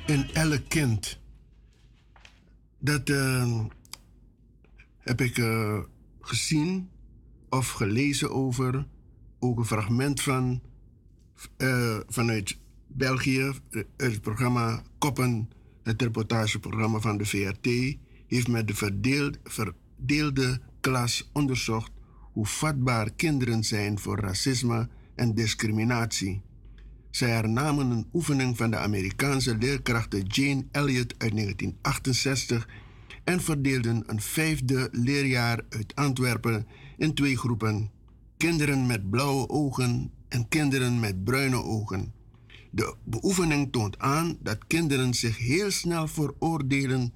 in 0.06 0.26
elk 0.32 0.68
kind. 0.68 1.18
Dat 2.78 3.08
eh, 3.08 3.64
heb 4.98 5.20
ik 5.20 5.38
eh, 5.38 5.78
gezien 6.20 6.88
of 7.48 7.70
gelezen 7.70 8.30
over. 8.30 8.86
Ook 9.38 9.58
een 9.58 9.64
fragment 9.64 10.22
van 10.22 10.60
eh, 11.56 11.98
vanuit 12.08 12.58
België, 12.86 13.52
eh, 13.70 13.82
het 13.96 14.20
programma 14.20 14.82
Koppen, 14.98 15.50
het 15.82 16.02
reportageprogramma 16.02 16.98
van 16.98 17.16
de 17.16 17.24
VRT, 17.24 17.96
heeft 18.26 18.48
met 18.48 18.68
de 18.68 18.74
verdeeld, 18.74 19.38
verdeelde 19.44 20.60
klas 20.80 21.30
onderzocht 21.32 21.92
hoe 22.32 22.46
vatbaar 22.46 23.10
kinderen 23.12 23.64
zijn 23.64 23.98
voor 23.98 24.18
racisme 24.18 24.88
en 25.14 25.34
discriminatie. 25.34 26.42
Zij 27.14 27.30
hernamen 27.30 27.90
een 27.90 28.06
oefening 28.12 28.56
van 28.56 28.70
de 28.70 28.76
Amerikaanse 28.76 29.56
leerkrachte 29.56 30.22
Jane 30.22 30.64
Elliott 30.70 31.14
uit 31.18 31.32
1968 31.32 32.68
en 33.24 33.40
verdeelden 33.40 34.02
een 34.06 34.20
vijfde 34.20 34.88
leerjaar 34.92 35.60
uit 35.68 35.94
Antwerpen 35.94 36.66
in 36.96 37.14
twee 37.14 37.36
groepen: 37.36 37.90
kinderen 38.36 38.86
met 38.86 39.10
blauwe 39.10 39.48
ogen 39.48 40.10
en 40.28 40.48
kinderen 40.48 41.00
met 41.00 41.24
bruine 41.24 41.62
ogen. 41.62 42.12
De 42.70 42.94
beoefening 43.04 43.72
toont 43.72 43.98
aan 43.98 44.36
dat 44.40 44.66
kinderen 44.66 45.14
zich 45.14 45.38
heel 45.38 45.70
snel 45.70 46.08
vooroordelen 46.08 47.12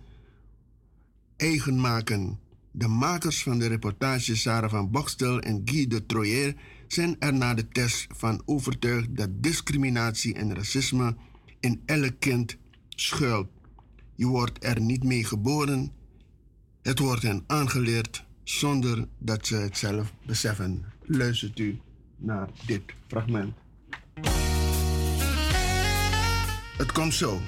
eigen 1.36 1.80
maken. 1.80 2.38
De 2.70 2.88
makers 2.88 3.42
van 3.42 3.58
de 3.58 3.66
reportage 3.66 4.36
Sarah 4.36 4.70
van 4.70 4.90
Bokstel 4.90 5.40
en 5.40 5.62
Guy 5.64 5.86
de 5.86 6.06
Troyer 6.06 6.54
zijn 6.92 7.16
er 7.18 7.34
na 7.34 7.54
de 7.54 7.68
test 7.68 8.06
van 8.16 8.42
overtuigd 8.44 9.16
dat 9.16 9.28
discriminatie 9.42 10.34
en 10.34 10.54
racisme 10.54 11.16
in 11.60 11.82
elk 11.84 12.14
kind 12.18 12.56
schuilt. 12.88 13.48
Je 14.14 14.26
wordt 14.26 14.64
er 14.64 14.80
niet 14.80 15.04
mee 15.04 15.24
geboren, 15.24 15.92
het 16.82 16.98
wordt 16.98 17.22
hen 17.22 17.44
aangeleerd 17.46 18.24
zonder 18.44 19.08
dat 19.18 19.46
ze 19.46 19.54
het 19.54 19.78
zelf 19.78 20.12
beseffen. 20.26 20.84
Luistert 21.02 21.58
u 21.58 21.78
naar 22.16 22.48
dit 22.66 22.82
fragment. 23.06 23.54
Het 26.76 26.92
komt 26.92 27.14
zo. 27.14 27.40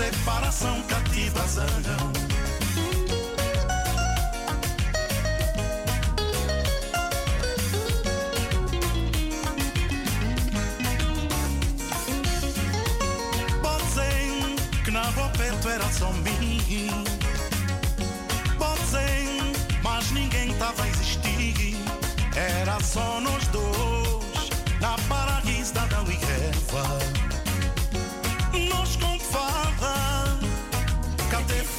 Separação 0.00 0.80
cativa 0.84 1.46
zanga. 1.46 1.96
Botzem, 13.60 14.56
que 14.82 14.90
na 14.90 15.02
rua 15.02 15.28
perto 15.36 15.68
era 15.68 15.84
só 15.92 16.10
mim. 16.12 17.04
Botzem, 18.56 19.52
mas 19.82 20.10
ninguém 20.12 20.54
tava 20.54 20.82
a 20.82 20.88
existir. 20.88 21.76
Era 22.34 22.80
só 22.80 23.20
nós 23.20 23.46
dois, 23.48 23.59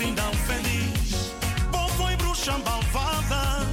final 0.02 0.34
feliz? 0.48 1.32
Bom 1.72 1.88
foi 1.90 2.16
bruxa 2.16 2.58
malvada, 2.58 3.68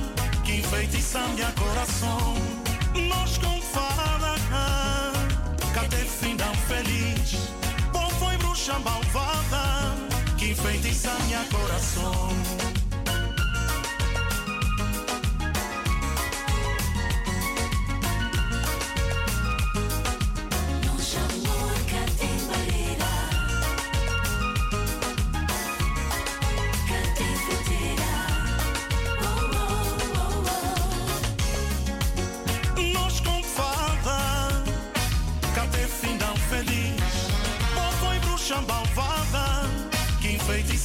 que 0.44 0.56
enfeitiça 0.56 1.20
minha 1.28 1.50
coração. 1.52 2.34
Nós 3.08 3.38
com 3.38 3.60
fada, 3.62 4.34
cadê 5.72 6.04
final 6.04 6.54
feliz? 6.68 7.50
Bom 7.92 8.10
foi 8.20 8.36
bruxa 8.36 8.78
malvada, 8.80 9.94
que 10.36 10.50
enfeitiça 10.50 11.10
minha 11.26 11.44
coração. 11.44 12.87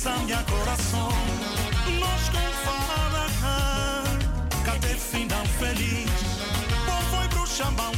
sangue 0.04 0.34
coração. 0.52 1.08
Nós 1.98 2.24
com 2.28 2.48
farra, 2.66 4.04
cadê 4.66 4.96
final 4.96 5.46
feliz? 5.46 6.12
Qual 6.86 7.02
foi 7.04 7.28
pro 7.30 7.48
chambão 7.48 7.94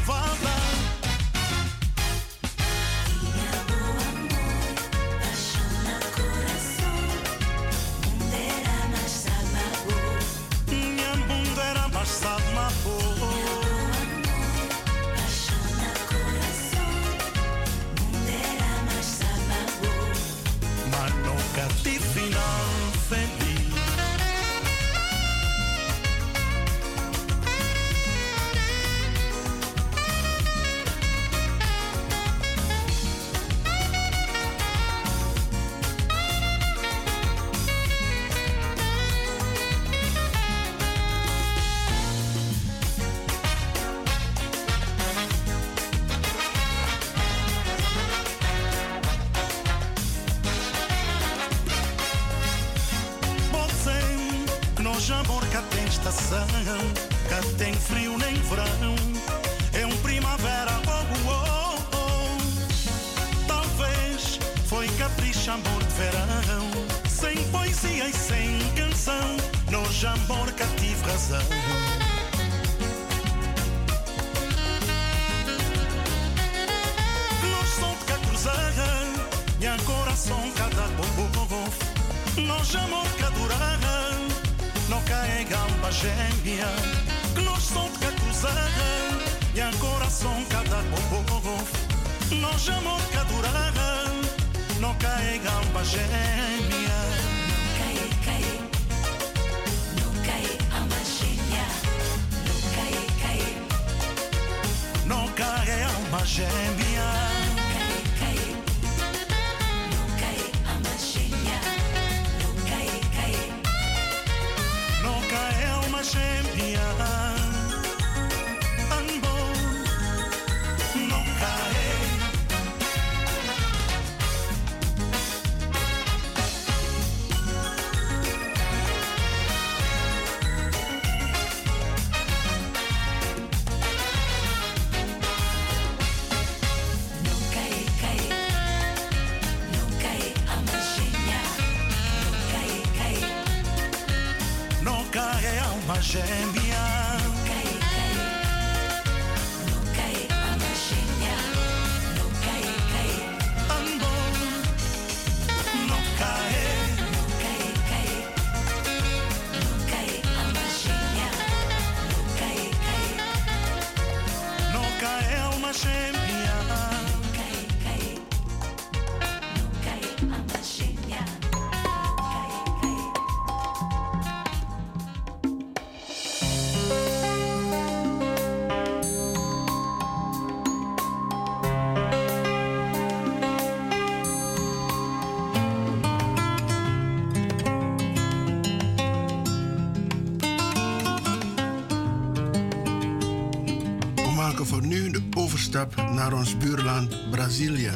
buurland 196.53 197.29
Brazilië. 197.31 197.91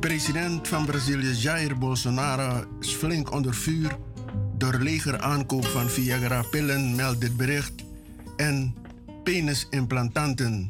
President 0.00 0.68
van 0.68 0.86
Brazilië 0.86 1.34
Jair 1.34 1.78
Bolsonaro 1.78 2.64
is 2.80 2.94
flink 2.94 3.32
onder 3.32 3.54
vuur 3.54 3.96
door 4.56 4.78
legeraankoop 4.78 5.64
van 5.64 5.88
Viagra-pillen, 5.88 6.94
meldt 6.94 7.20
dit 7.20 7.36
bericht, 7.36 7.72
en 8.36 8.74
penisimplantanten. 9.24 10.66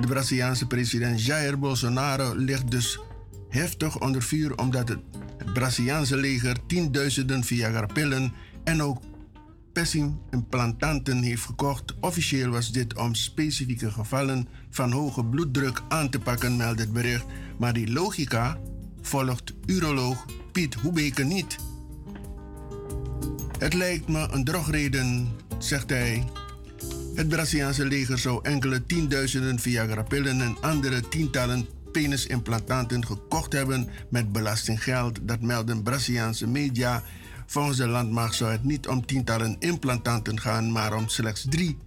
De 0.00 0.06
Braziliaanse 0.06 0.66
president 0.66 1.24
Jair 1.24 1.58
Bolsonaro 1.58 2.34
ligt 2.34 2.70
dus 2.70 3.00
heftig 3.48 4.00
onder 4.00 4.22
vuur 4.22 4.58
omdat 4.58 4.88
het, 4.88 4.98
het 5.38 5.52
Braziliaanse 5.52 6.16
leger 6.16 6.56
tienduizenden 6.66 7.44
Viagra-pillen 7.44 8.32
en 8.64 8.82
ook 8.82 9.02
implantanten 10.30 11.22
heeft 11.22 11.42
gekocht. 11.42 11.94
Officieel 12.00 12.50
was 12.50 12.72
dit 12.72 12.96
om 12.96 13.14
specifieke 13.14 13.90
gevallen 13.90 14.48
van 14.70 14.92
hoge 14.92 15.24
bloeddruk 15.24 15.82
aan 15.88 16.10
te 16.10 16.18
pakken, 16.18 16.56
meldt 16.56 16.80
het 16.80 16.92
bericht. 16.92 17.24
Maar 17.58 17.72
die 17.72 17.92
logica 17.92 18.58
volgt 19.00 19.54
uroloog 19.66 20.26
Piet 20.52 20.74
Hoebeke 20.74 21.22
niet. 21.22 21.56
Het 23.58 23.74
lijkt 23.74 24.08
me 24.08 24.28
een 24.30 24.44
drogreden, 24.44 25.28
zegt 25.58 25.90
hij. 25.90 26.24
Het 27.14 27.28
Braziliaanse 27.28 27.86
leger 27.86 28.18
zou 28.18 28.40
enkele 28.42 28.86
tienduizenden 28.86 29.58
Viagra-pillen 29.58 30.40
en 30.40 30.56
andere 30.60 31.08
tientallen 31.08 31.66
penisimplantanten 31.92 33.06
gekocht 33.06 33.52
hebben 33.52 33.88
met 34.08 34.32
belastinggeld. 34.32 35.18
Dat 35.22 35.40
melden 35.40 35.82
Braziliaanse 35.82 36.46
media. 36.46 37.02
Volgens 37.46 37.76
de 37.76 37.86
landmacht 37.86 38.34
zou 38.34 38.50
het 38.50 38.64
niet 38.64 38.88
om 38.88 39.06
tientallen 39.06 39.56
implantanten 39.58 40.40
gaan, 40.40 40.72
maar 40.72 40.96
om 40.96 41.08
slechts 41.08 41.46
drie. 41.48 41.78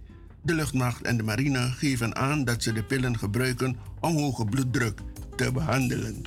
De 0.42 0.54
luchtmacht 0.54 1.02
en 1.02 1.16
de 1.16 1.22
marine 1.22 1.58
geven 1.58 2.16
aan 2.16 2.44
dat 2.44 2.62
ze 2.62 2.72
de 2.72 2.82
pillen 2.82 3.18
gebruiken 3.18 3.76
om 4.00 4.16
hoge 4.16 4.44
bloeddruk 4.44 5.00
te 5.36 5.52
behandelen. 5.52 6.22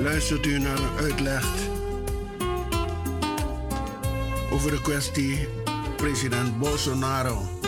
Luistert 0.00 0.46
u 0.46 0.58
naar 0.58 0.78
een 0.78 0.96
uitleg 0.98 1.72
over 4.54 4.70
de 4.70 4.80
kwestie 4.80 5.48
president 5.96 6.58
Bolsonaro. 6.58 7.60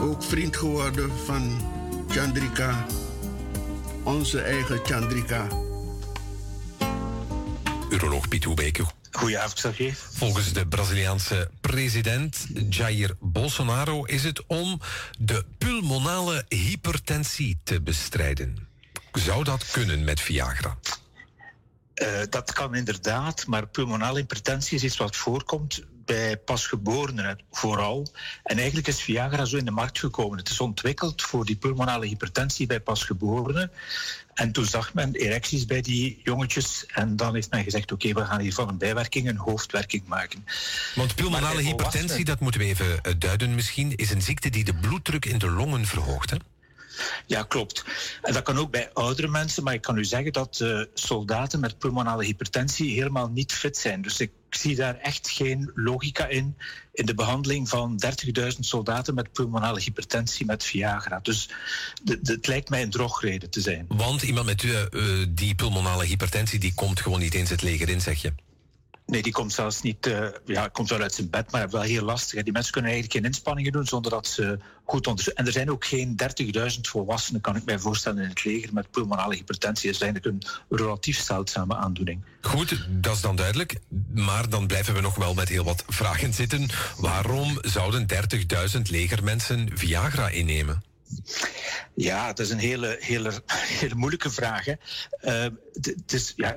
Ook 0.00 0.22
vriend 0.22 0.56
geworden 0.56 1.10
van 1.24 1.60
Chandrika, 2.08 2.86
onze 4.02 4.40
eigen 4.40 4.80
Chandrika. 4.84 5.48
Uroloog 7.90 8.28
Piet 8.28 8.44
Hoebeke. 8.44 8.84
Goedenavond, 9.10 9.54
Xavier. 9.54 9.96
Volgens 10.12 10.52
de 10.52 10.66
Braziliaanse 10.66 11.50
president 11.60 12.46
Jair 12.70 13.16
Bolsonaro 13.20 14.04
is 14.04 14.24
het 14.24 14.46
om 14.46 14.80
de 15.18 15.44
pulmonale 15.58 16.44
hypertensie 16.48 17.58
te 17.64 17.80
bestrijden. 17.80 18.68
Zou 19.12 19.44
dat 19.44 19.70
kunnen 19.70 20.04
met 20.04 20.20
Viagra? 20.20 20.76
Eh, 21.98 22.20
dat 22.28 22.52
kan 22.52 22.74
inderdaad, 22.74 23.46
maar 23.46 23.66
pulmonale 23.66 24.18
hypertensie 24.18 24.76
is 24.76 24.84
iets 24.84 24.96
wat 24.96 25.16
voorkomt 25.16 25.84
bij 26.04 26.36
pasgeborenen 26.36 27.38
vooral. 27.50 28.06
En 28.42 28.56
eigenlijk 28.56 28.86
is 28.86 29.02
Viagra 29.02 29.44
zo 29.44 29.56
in 29.56 29.64
de 29.64 29.70
markt 29.70 29.98
gekomen. 29.98 30.38
Het 30.38 30.48
is 30.48 30.60
ontwikkeld 30.60 31.22
voor 31.22 31.44
die 31.44 31.56
pulmonale 31.56 32.06
hypertensie 32.06 32.66
bij 32.66 32.80
pasgeborenen. 32.80 33.70
En 34.34 34.52
toen 34.52 34.64
zag 34.64 34.94
men 34.94 35.14
erecties 35.14 35.66
bij 35.66 35.80
die 35.80 36.20
jongetjes. 36.24 36.86
En 36.86 37.16
dan 37.16 37.34
heeft 37.34 37.50
men 37.50 37.64
gezegd, 37.64 37.92
oké, 37.92 38.12
we 38.12 38.24
gaan 38.24 38.40
hier 38.40 38.54
van 38.54 38.68
een 38.68 38.78
bijwerking 38.78 39.28
een 39.28 39.36
hoofdwerking 39.36 40.06
maken. 40.06 40.46
Want 40.94 41.14
pulmonale 41.14 41.62
hypertensie, 41.62 42.24
dat 42.24 42.40
moeten 42.40 42.60
we 42.60 42.66
even 42.66 43.02
eh, 43.02 43.12
duiden 43.18 43.54
misschien, 43.54 43.96
is 43.96 44.10
een 44.10 44.22
ziekte 44.22 44.50
die 44.50 44.64
de 44.64 44.74
bloeddruk 44.74 45.24
in 45.24 45.38
de 45.38 45.50
longen 45.50 45.86
verhoogt. 45.86 46.30
Hè? 46.30 46.36
Ja, 47.26 47.42
klopt. 47.42 47.84
En 48.22 48.32
dat 48.32 48.42
kan 48.42 48.58
ook 48.58 48.70
bij 48.70 48.90
oudere 48.92 49.28
mensen, 49.28 49.62
maar 49.62 49.74
ik 49.74 49.82
kan 49.82 49.98
u 49.98 50.04
zeggen 50.04 50.32
dat 50.32 50.60
eh, 50.60 50.82
soldaten 50.94 51.60
met 51.60 51.78
pulmonale 51.78 52.24
hypertensie 52.24 52.94
helemaal 52.94 53.28
niet 53.28 53.52
fit 53.52 53.76
zijn. 53.76 54.02
Dus 54.02 54.20
ik 54.20 54.30
zie 54.50 54.76
daar 54.76 54.98
echt 54.98 55.30
geen 55.30 55.70
logica 55.74 56.26
in, 56.26 56.56
in 56.92 57.06
de 57.06 57.14
behandeling 57.14 57.68
van 57.68 58.02
30.000 58.36 58.48
soldaten 58.60 59.14
met 59.14 59.32
pulmonale 59.32 59.80
hypertensie 59.80 60.46
met 60.46 60.64
Viagra. 60.64 61.18
Dus 61.22 61.48
het 62.22 62.46
lijkt 62.46 62.68
mij 62.68 62.82
een 62.82 62.90
drogreden 62.90 63.50
te 63.50 63.60
zijn. 63.60 63.84
Want 63.88 64.22
iemand 64.22 64.46
met 64.46 64.64
eh, 64.64 64.82
eh, 64.82 65.26
die 65.28 65.54
pulmonale 65.54 66.04
hypertensie, 66.04 66.58
die 66.58 66.74
komt 66.74 67.00
gewoon 67.00 67.20
niet 67.20 67.34
eens 67.34 67.50
het 67.50 67.62
leger 67.62 67.88
in, 67.88 68.00
zeg 68.00 68.22
je. 68.22 68.32
Nee, 69.08 69.22
die 69.22 69.32
komt 69.32 69.52
zelfs 69.52 69.82
niet, 69.82 70.06
eh, 70.06 70.28
ja, 70.44 70.68
komt 70.68 70.88
wel 70.88 71.00
uit 71.00 71.14
zijn 71.14 71.30
bed, 71.30 71.50
maar 71.50 71.70
wel 71.70 71.80
heel 71.80 72.04
lastig. 72.04 72.36
hè. 72.36 72.42
Die 72.42 72.52
mensen 72.52 72.72
kunnen 72.72 72.90
eigenlijk 72.90 73.20
geen 73.20 73.32
inspanningen 73.32 73.72
doen 73.72 73.86
zonder 73.86 74.10
dat 74.10 74.26
ze 74.26 74.58
goed 74.84 75.06
onderzoeken. 75.06 75.42
En 75.42 75.46
er 75.46 75.56
zijn 75.56 75.70
ook 75.70 75.84
geen 75.84 76.16
30.000 76.16 76.88
volwassenen, 76.88 77.40
kan 77.40 77.56
ik 77.56 77.64
mij 77.64 77.78
voorstellen, 77.78 78.22
in 78.22 78.28
het 78.28 78.44
leger 78.44 78.72
met 78.72 78.90
pulmonale 78.90 79.34
hypertensie. 79.34 79.92
Dat 79.92 80.00
is 80.00 80.06
eigenlijk 80.06 80.34
een 80.34 80.76
relatief 80.76 81.20
zeldzame 81.20 81.76
aandoening. 81.76 82.24
Goed, 82.40 82.86
dat 82.88 83.14
is 83.14 83.20
dan 83.20 83.36
duidelijk. 83.36 83.78
Maar 84.14 84.48
dan 84.48 84.66
blijven 84.66 84.94
we 84.94 85.00
nog 85.00 85.14
wel 85.14 85.34
met 85.34 85.48
heel 85.48 85.64
wat 85.64 85.84
vragen 85.86 86.34
zitten. 86.34 86.68
Waarom 86.96 87.58
zouden 87.60 88.06
30.000 88.76 88.82
legermensen 88.82 89.70
Viagra 89.74 90.28
innemen? 90.28 90.82
Ja, 91.94 92.26
het 92.26 92.38
is 92.38 92.50
een 92.50 92.58
hele, 92.58 92.96
hele, 93.00 93.42
hele 93.80 93.94
moeilijke 93.94 94.30
vraag. 94.30 94.64
Hè. 94.64 94.74
Is, 96.06 96.32
ja, 96.36 96.56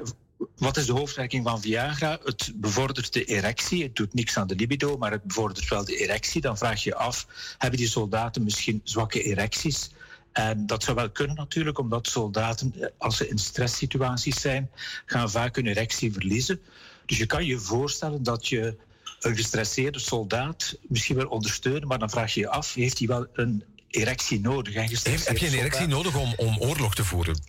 wat 0.58 0.78
is 0.78 0.86
de 0.86 0.94
hoofdwerking 0.94 1.44
van 1.44 1.62
Viagra? 1.62 2.20
Het 2.24 2.52
bevordert 2.56 3.14
de 3.14 3.24
erectie. 3.24 3.84
Het 3.84 3.96
doet 3.96 4.14
niks 4.14 4.38
aan 4.38 4.48
de 4.48 4.56
libido, 4.56 4.98
maar 4.98 5.12
het 5.12 5.24
bevordert 5.24 5.68
wel 5.68 5.86
de 5.86 5.96
erectie. 5.96 6.42
Dan 6.42 6.58
vraag 6.58 6.84
je 6.84 6.90
je 6.90 6.96
af, 6.96 7.28
hebben 7.58 7.80
die 7.80 7.90
soldaten 7.90 8.44
misschien 8.44 8.82
zwakke 8.84 9.24
erecties? 9.24 9.90
En 10.32 10.66
dat 10.66 10.84
zou 10.84 10.96
wel 10.96 11.10
kunnen 11.10 11.36
natuurlijk, 11.36 11.80
omdat 11.80 12.08
soldaten, 12.08 12.74
eh, 12.80 12.88
als 12.98 13.18
ze 13.18 13.28
in 13.28 13.38
stresssituaties 13.38 14.42
zijn, 14.42 14.70
gaan 15.06 15.32
vaak 15.32 15.56
hun 15.56 15.68
erectie 15.68 16.14
verliezen. 16.14 16.62
Dus 17.06 17.18
je 17.18 17.26
kan 17.26 17.46
je 17.46 17.60
voorstellen 17.60 18.24
dat 18.24 18.48
je 18.48 18.76
een 19.20 19.36
gestresseerde 19.36 20.00
soldaat 20.00 20.78
misschien 20.88 21.16
wil 21.16 21.28
ondersteunen, 21.28 21.88
maar 21.88 22.00
dan 22.00 22.10
vraag 22.10 22.34
je 22.34 22.40
je 22.40 22.50
af, 22.50 22.74
heeft 22.74 22.98
hij 22.98 23.08
wel 23.08 23.28
een 23.34 23.64
erectie 23.88 24.40
nodig? 24.40 24.76
Een 24.76 24.82
Heb, 25.04 25.38
je 25.38 25.48
een 25.48 25.54
erectie 25.54 25.88
nodig 25.88 26.16
om, 26.16 26.34
om 26.38 26.58
oorlog 26.60 26.96
te 26.96 27.04
voeren? 27.04 27.40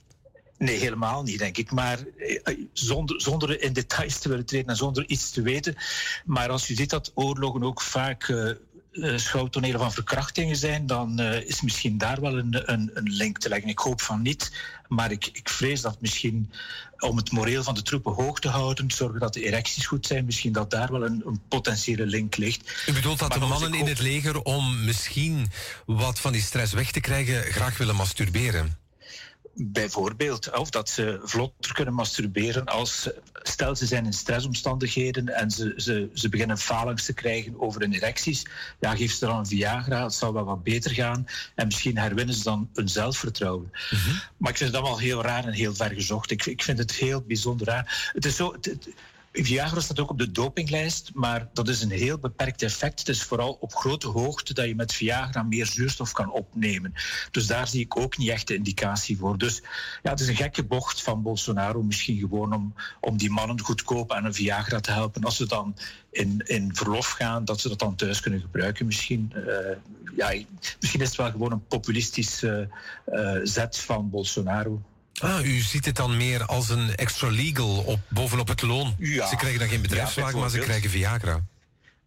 Nee, 0.63 0.79
helemaal 0.79 1.23
niet, 1.23 1.39
denk 1.39 1.57
ik. 1.57 1.71
Maar 1.71 1.99
eh, 1.99 2.57
zonder, 2.73 3.21
zonder 3.21 3.63
in 3.63 3.73
details 3.73 4.19
te 4.19 4.29
willen 4.29 4.47
treden 4.47 4.69
en 4.69 4.77
zonder 4.77 5.05
iets 5.09 5.31
te 5.31 5.43
weten. 5.43 5.77
Maar 6.25 6.49
als 6.49 6.67
je 6.67 6.75
ziet 6.75 6.91
dat 6.91 7.13
oorlogen 7.15 7.63
ook 7.63 7.81
vaak 7.81 8.29
eh, 8.29 8.51
eh, 8.93 9.19
schouwtonelen 9.19 9.81
van 9.81 9.93
verkrachtingen 9.93 10.57
zijn, 10.57 10.87
dan 10.87 11.19
eh, 11.19 11.49
is 11.49 11.61
misschien 11.61 11.99
daar 11.99 12.21
wel 12.21 12.39
een, 12.39 12.73
een, 12.73 12.91
een 12.95 13.11
link 13.11 13.39
te 13.39 13.49
leggen. 13.49 13.69
Ik 13.69 13.79
hoop 13.79 14.01
van 14.01 14.23
niet, 14.23 14.53
maar 14.89 15.11
ik, 15.11 15.29
ik 15.33 15.49
vrees 15.49 15.81
dat 15.81 16.01
misschien 16.01 16.53
om 16.99 17.17
het 17.17 17.31
moreel 17.31 17.63
van 17.63 17.75
de 17.75 17.83
troepen 17.83 18.13
hoog 18.13 18.41
te 18.41 18.49
houden, 18.49 18.91
zorgen 18.91 19.21
dat 19.21 19.35
de 19.35 19.43
erecties 19.45 19.87
goed 19.87 20.07
zijn, 20.07 20.25
misschien 20.25 20.53
dat 20.53 20.71
daar 20.71 20.93
wel 20.93 21.05
een, 21.05 21.23
een 21.27 21.41
potentiële 21.49 22.07
link 22.07 22.37
ligt. 22.37 22.85
U 22.87 22.93
bedoelt 22.93 23.19
dat 23.19 23.29
Maar 23.29 23.39
de 23.39 23.47
mannen 23.47 23.73
in 23.73 23.79
hoop- 23.79 23.89
het 23.89 24.01
leger 24.01 24.43
om 24.43 24.85
misschien 24.85 25.51
wat 25.87 26.21
van 26.21 26.33
die 26.33 26.43
stress 26.43 26.73
weg 26.73 26.91
te 26.91 27.01
krijgen 27.01 27.43
graag 27.53 27.79
willen 27.79 27.97
masturberen? 27.97 28.82
Bijvoorbeeld, 29.55 30.59
of 30.59 30.71
dat 30.71 30.89
ze 30.89 31.21
vlotter 31.25 31.75
kunnen 31.75 31.95
masturberen 31.95 32.65
als, 32.67 33.09
stel 33.33 33.77
ze 33.77 33.87
zijn 33.87 34.05
in 34.05 34.13
stressomstandigheden 34.13 35.29
en 35.29 35.51
ze, 35.51 35.75
ze, 35.77 36.11
ze 36.15 36.29
beginnen 36.29 36.59
falings 36.59 37.05
te 37.05 37.13
krijgen 37.13 37.61
over 37.61 37.81
hun 37.81 37.93
erecties, 37.93 38.47
ja, 38.81 38.97
geef 38.97 39.13
ze 39.13 39.27
dan 39.27 39.39
een 39.39 39.47
Viagra, 39.47 40.03
het 40.03 40.15
zou 40.15 40.33
wel 40.33 40.45
wat 40.45 40.63
beter 40.63 40.91
gaan 40.91 41.27
en 41.55 41.67
misschien 41.67 41.99
herwinnen 41.99 42.35
ze 42.35 42.43
dan 42.43 42.71
hun 42.75 42.89
zelfvertrouwen. 42.89 43.71
Maar 44.37 44.51
ik 44.51 44.57
vind 44.57 44.71
het 44.71 44.81
allemaal 44.81 44.99
heel 44.99 45.23
raar 45.23 45.45
en 45.45 45.53
heel 45.53 45.75
ver 45.75 45.91
gezocht. 45.91 46.31
Ik, 46.31 46.47
ik 46.47 46.63
vind 46.63 46.79
het 46.79 46.93
heel 46.93 47.21
bijzonder 47.21 47.67
raar. 47.67 48.11
Het 48.13 48.25
is 48.25 48.37
zo... 48.37 48.53
het- 48.53 48.89
Viagra 49.33 49.81
staat 49.81 50.01
ook 50.01 50.11
op 50.11 50.19
de 50.19 50.31
dopinglijst, 50.31 51.11
maar 51.15 51.49
dat 51.53 51.69
is 51.69 51.83
een 51.83 51.91
heel 51.91 52.19
beperkt 52.19 52.63
effect. 52.63 52.99
Het 52.99 53.09
is 53.09 53.23
vooral 53.23 53.57
op 53.61 53.75
grote 53.75 54.09
hoogte 54.09 54.55
dat 54.55 54.67
je 54.67 54.75
met 54.75 54.93
Viagra 54.93 55.43
meer 55.43 55.67
zuurstof 55.67 56.13
kan 56.13 56.33
opnemen. 56.33 56.93
Dus 57.31 57.47
daar 57.47 57.69
zie 57.69 57.81
ik 57.81 57.97
ook 57.97 58.17
niet 58.17 58.29
echt 58.29 58.47
de 58.47 58.55
indicatie 58.55 59.19
voor. 59.19 59.39
Dus 59.39 59.63
ja, 60.03 60.11
het 60.11 60.21
is 60.21 60.29
een 60.29 60.37
gekke 60.37 60.65
bocht 60.65 61.03
van 61.03 61.23
Bolsonaro, 61.23 61.83
misschien 61.83 62.19
gewoon 62.19 62.55
om, 62.55 62.75
om 63.01 63.17
die 63.17 63.31
mannen 63.31 63.61
goedkoop 63.61 64.13
aan 64.13 64.25
een 64.25 64.35
Viagra 64.35 64.81
te 64.81 64.93
helpen. 64.93 65.25
Als 65.25 65.37
ze 65.37 65.47
dan 65.47 65.77
in, 66.11 66.43
in 66.45 66.75
verlof 66.75 67.07
gaan, 67.07 67.45
dat 67.45 67.61
ze 67.61 67.69
dat 67.69 67.79
dan 67.79 67.97
thuis 67.97 68.21
kunnen 68.21 68.41
gebruiken 68.41 68.87
misschien. 68.87 69.33
Eh, 69.35 69.77
ja, 70.17 70.45
misschien 70.81 71.01
is 71.01 71.09
het 71.09 71.17
wel 71.17 71.31
gewoon 71.31 71.53
een 71.53 71.67
populistische 71.67 72.69
eh, 73.05 73.39
zet 73.43 73.79
van 73.79 74.11
Bolsonaro. 74.11 74.83
Ah, 75.23 75.47
u 75.47 75.61
ziet 75.61 75.85
het 75.85 75.97
dan 75.97 76.17
meer 76.17 76.45
als 76.45 76.69
een 76.69 76.95
extra 76.95 77.29
legal 77.29 77.77
op, 77.77 78.01
bovenop 78.09 78.49
het 78.49 78.63
loon. 78.63 78.95
Ja. 78.99 79.27
Ze 79.27 79.37
krijgen 79.37 79.59
dan 79.59 79.69
geen 79.69 79.83
bedrijfswagen, 79.83 80.39
maar 80.39 80.51
ze 80.51 80.59
krijgen 80.59 80.91
Viagra. 80.91 81.41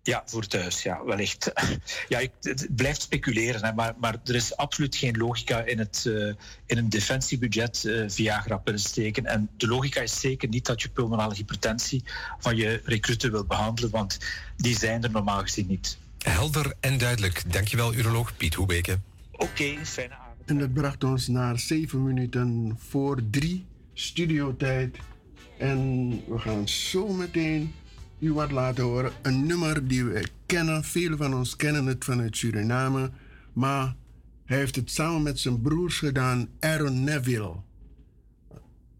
Ja, 0.03 0.23
voor 0.25 0.47
thuis, 0.47 0.83
ja, 0.83 1.05
wellicht. 1.05 1.51
Ja, 2.07 2.19
ik, 2.19 2.31
het 2.41 2.67
blijft 2.75 3.01
speculeren, 3.01 3.63
hè, 3.63 3.73
maar, 3.73 3.93
maar 3.99 4.15
er 4.25 4.35
is 4.35 4.57
absoluut 4.57 4.95
geen 4.95 5.17
logica 5.17 5.63
in, 5.63 5.79
het, 5.79 6.03
eh, 6.07 6.13
in 6.65 6.77
een 6.77 6.89
defensiebudget 6.89 7.85
eh 7.85 8.03
Viagra 8.07 8.61
willen 8.63 8.79
steken. 8.79 9.25
En 9.25 9.49
de 9.57 9.67
logica 9.67 10.01
is 10.01 10.19
zeker 10.19 10.49
niet 10.49 10.65
dat 10.65 10.81
je 10.81 10.89
pulmonale 10.89 11.35
hypertensie 11.35 12.03
van 12.39 12.55
je 12.55 12.81
recruten 12.85 13.31
wil 13.31 13.45
behandelen, 13.45 13.89
want 13.89 14.17
die 14.57 14.77
zijn 14.77 15.03
er 15.03 15.11
normaal 15.11 15.41
gezien 15.41 15.67
niet. 15.67 15.97
Helder 16.19 16.73
en 16.79 16.97
duidelijk. 16.97 17.53
Dankjewel, 17.53 17.93
uroloog 17.93 18.37
Piet 18.37 18.53
Hoebeke. 18.53 18.99
Oké, 19.31 19.85
fijne 19.85 20.13
avond. 20.13 20.24
En 20.45 20.57
dat 20.57 20.73
bracht 20.73 21.03
ons 21.03 21.27
naar 21.27 21.59
zeven 21.59 22.03
minuten 22.03 22.75
voor 22.77 23.21
drie 23.29 23.65
studiotijd. 23.93 24.97
En 25.57 26.09
we 26.27 26.39
gaan 26.39 26.67
zo 26.67 27.13
meteen 27.13 27.71
u 28.19 28.33
wat 28.33 28.51
laten 28.51 28.83
horen. 28.83 29.11
Een 29.21 29.45
nummer 29.45 29.87
die 29.87 30.03
we 30.03 30.27
kennen. 30.45 30.83
Velen 30.83 31.17
van 31.17 31.33
ons 31.33 31.55
kennen 31.55 31.85
het 31.85 32.03
vanuit 32.03 32.37
Suriname. 32.37 33.11
Maar 33.53 33.95
hij 34.45 34.57
heeft 34.57 34.75
het 34.75 34.91
samen 34.91 35.23
met 35.23 35.39
zijn 35.39 35.61
broers 35.61 35.97
gedaan, 35.97 36.47
Aaron 36.59 37.03
Neville. 37.03 37.55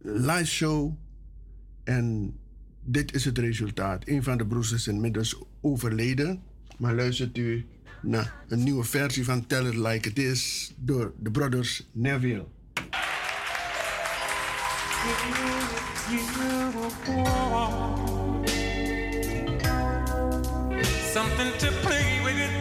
Live 0.02 0.46
show. 0.46 0.94
En 1.84 2.36
dit 2.84 3.14
is 3.14 3.26
het 3.26 3.38
resultaat. 3.38 4.08
Een 4.08 4.24
van 4.24 4.38
de 4.38 4.46
broers 4.46 4.72
is 4.72 4.88
inmiddels 4.88 5.42
overleden. 5.62 6.42
Maar 6.78 6.96
luistert 6.96 7.38
u 7.38 7.66
naar 8.06 8.34
een 8.48 8.64
nieuwe 8.64 8.84
versie 8.84 9.26
van 9.26 9.48
Tell 9.48 9.66
It 9.66 9.76
Like 9.76 10.10
It 10.10 10.20
Is 10.20 10.74
door 10.76 11.14
de 11.20 11.32
brothers 11.32 11.84
Neville. 11.92 12.46
Something 21.14 21.56
to 21.58 21.68
play 21.82 22.22
with. 22.24 22.52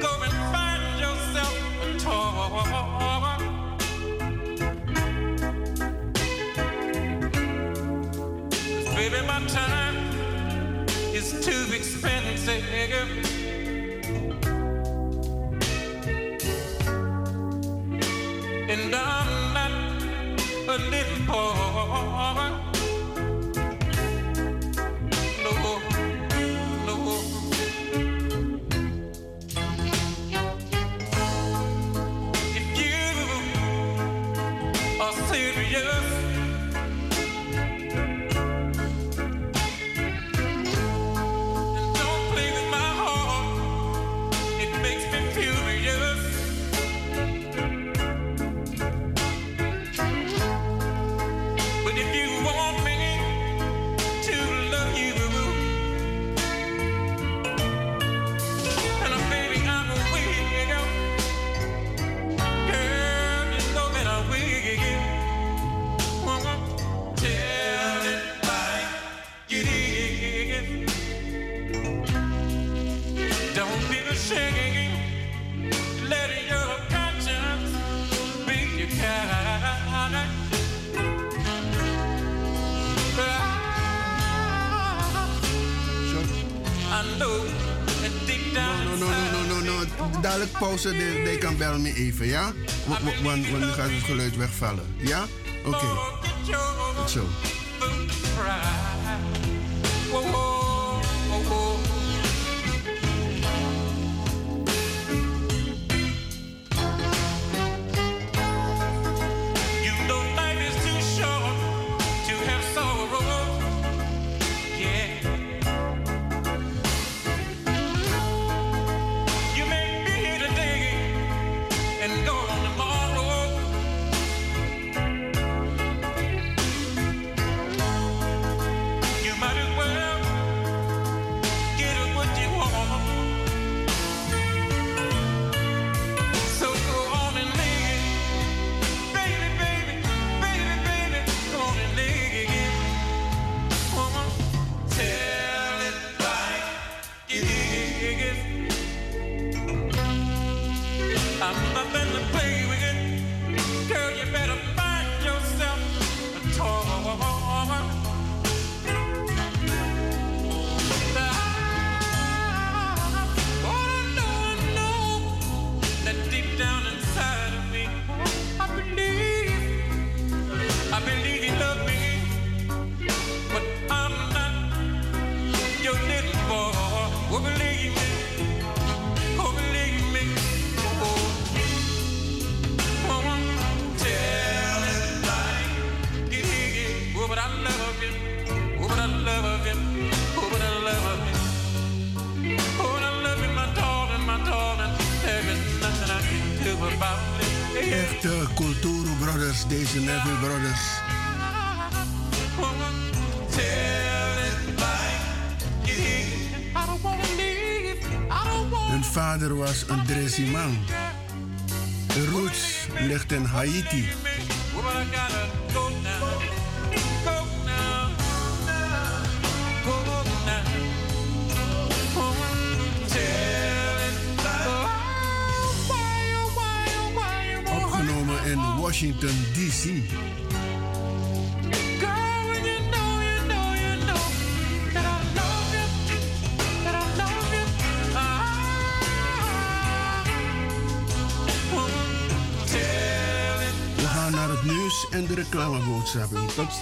Go 0.00 0.22
and 0.22 0.32
find 0.52 0.98
yourself 0.98 1.54
a 1.82 1.96
toy. 1.98 2.24
Baby, 8.94 9.20
my 9.26 9.46
time 9.46 9.96
is 11.12 11.30
too 11.44 11.74
expensive. 11.74 13.33
A 20.74 20.78
little 20.90 21.26
boy. 21.26 22.63
Pauze, 90.74 90.92
they 91.24 91.36
kan 91.38 91.56
bel 91.56 91.78
me 91.78 91.92
even, 91.94 92.26
ja? 92.26 92.52
Want 92.86 93.02
wa- 93.02 93.22
Want 93.22 93.50
want 93.50 93.62
nu 93.62 93.66
gaat 93.70 93.90
het 93.90 94.04
geluid 94.04 94.36
wegvallen. 94.36 94.84
Ja? 94.96 95.24
Oké. 95.64 95.86
Goed 96.96 97.10
zo. 97.10 97.26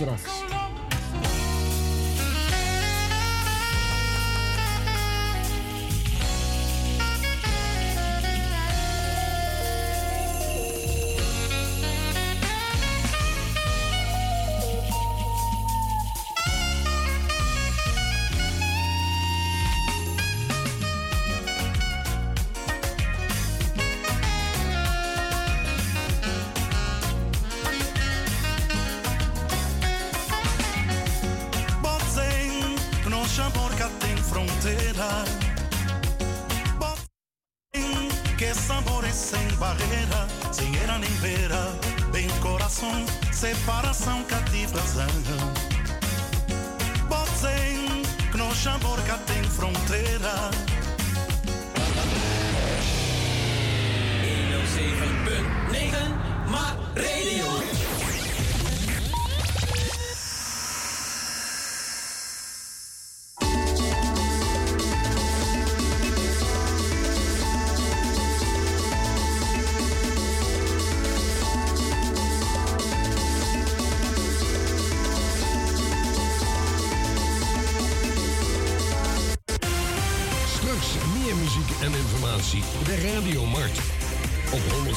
Abraço. 0.03 0.32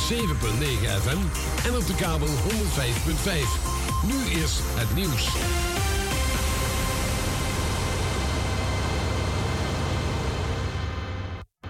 107.9 0.06 0.12
FM 0.12 1.18
en 1.68 1.76
op 1.76 1.88
de 1.88 1.96
kabel 1.96 2.28
105.5. 2.28 2.32
Nu 4.06 4.42
is 4.42 4.60
het 4.62 4.96
nieuws. 4.96 5.34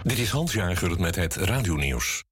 Dit 0.04 0.18
is 0.18 0.30
Hans 0.30 0.54
Jager 0.54 1.00
met 1.00 1.16
het 1.16 1.36
radionieuws. 1.36 2.24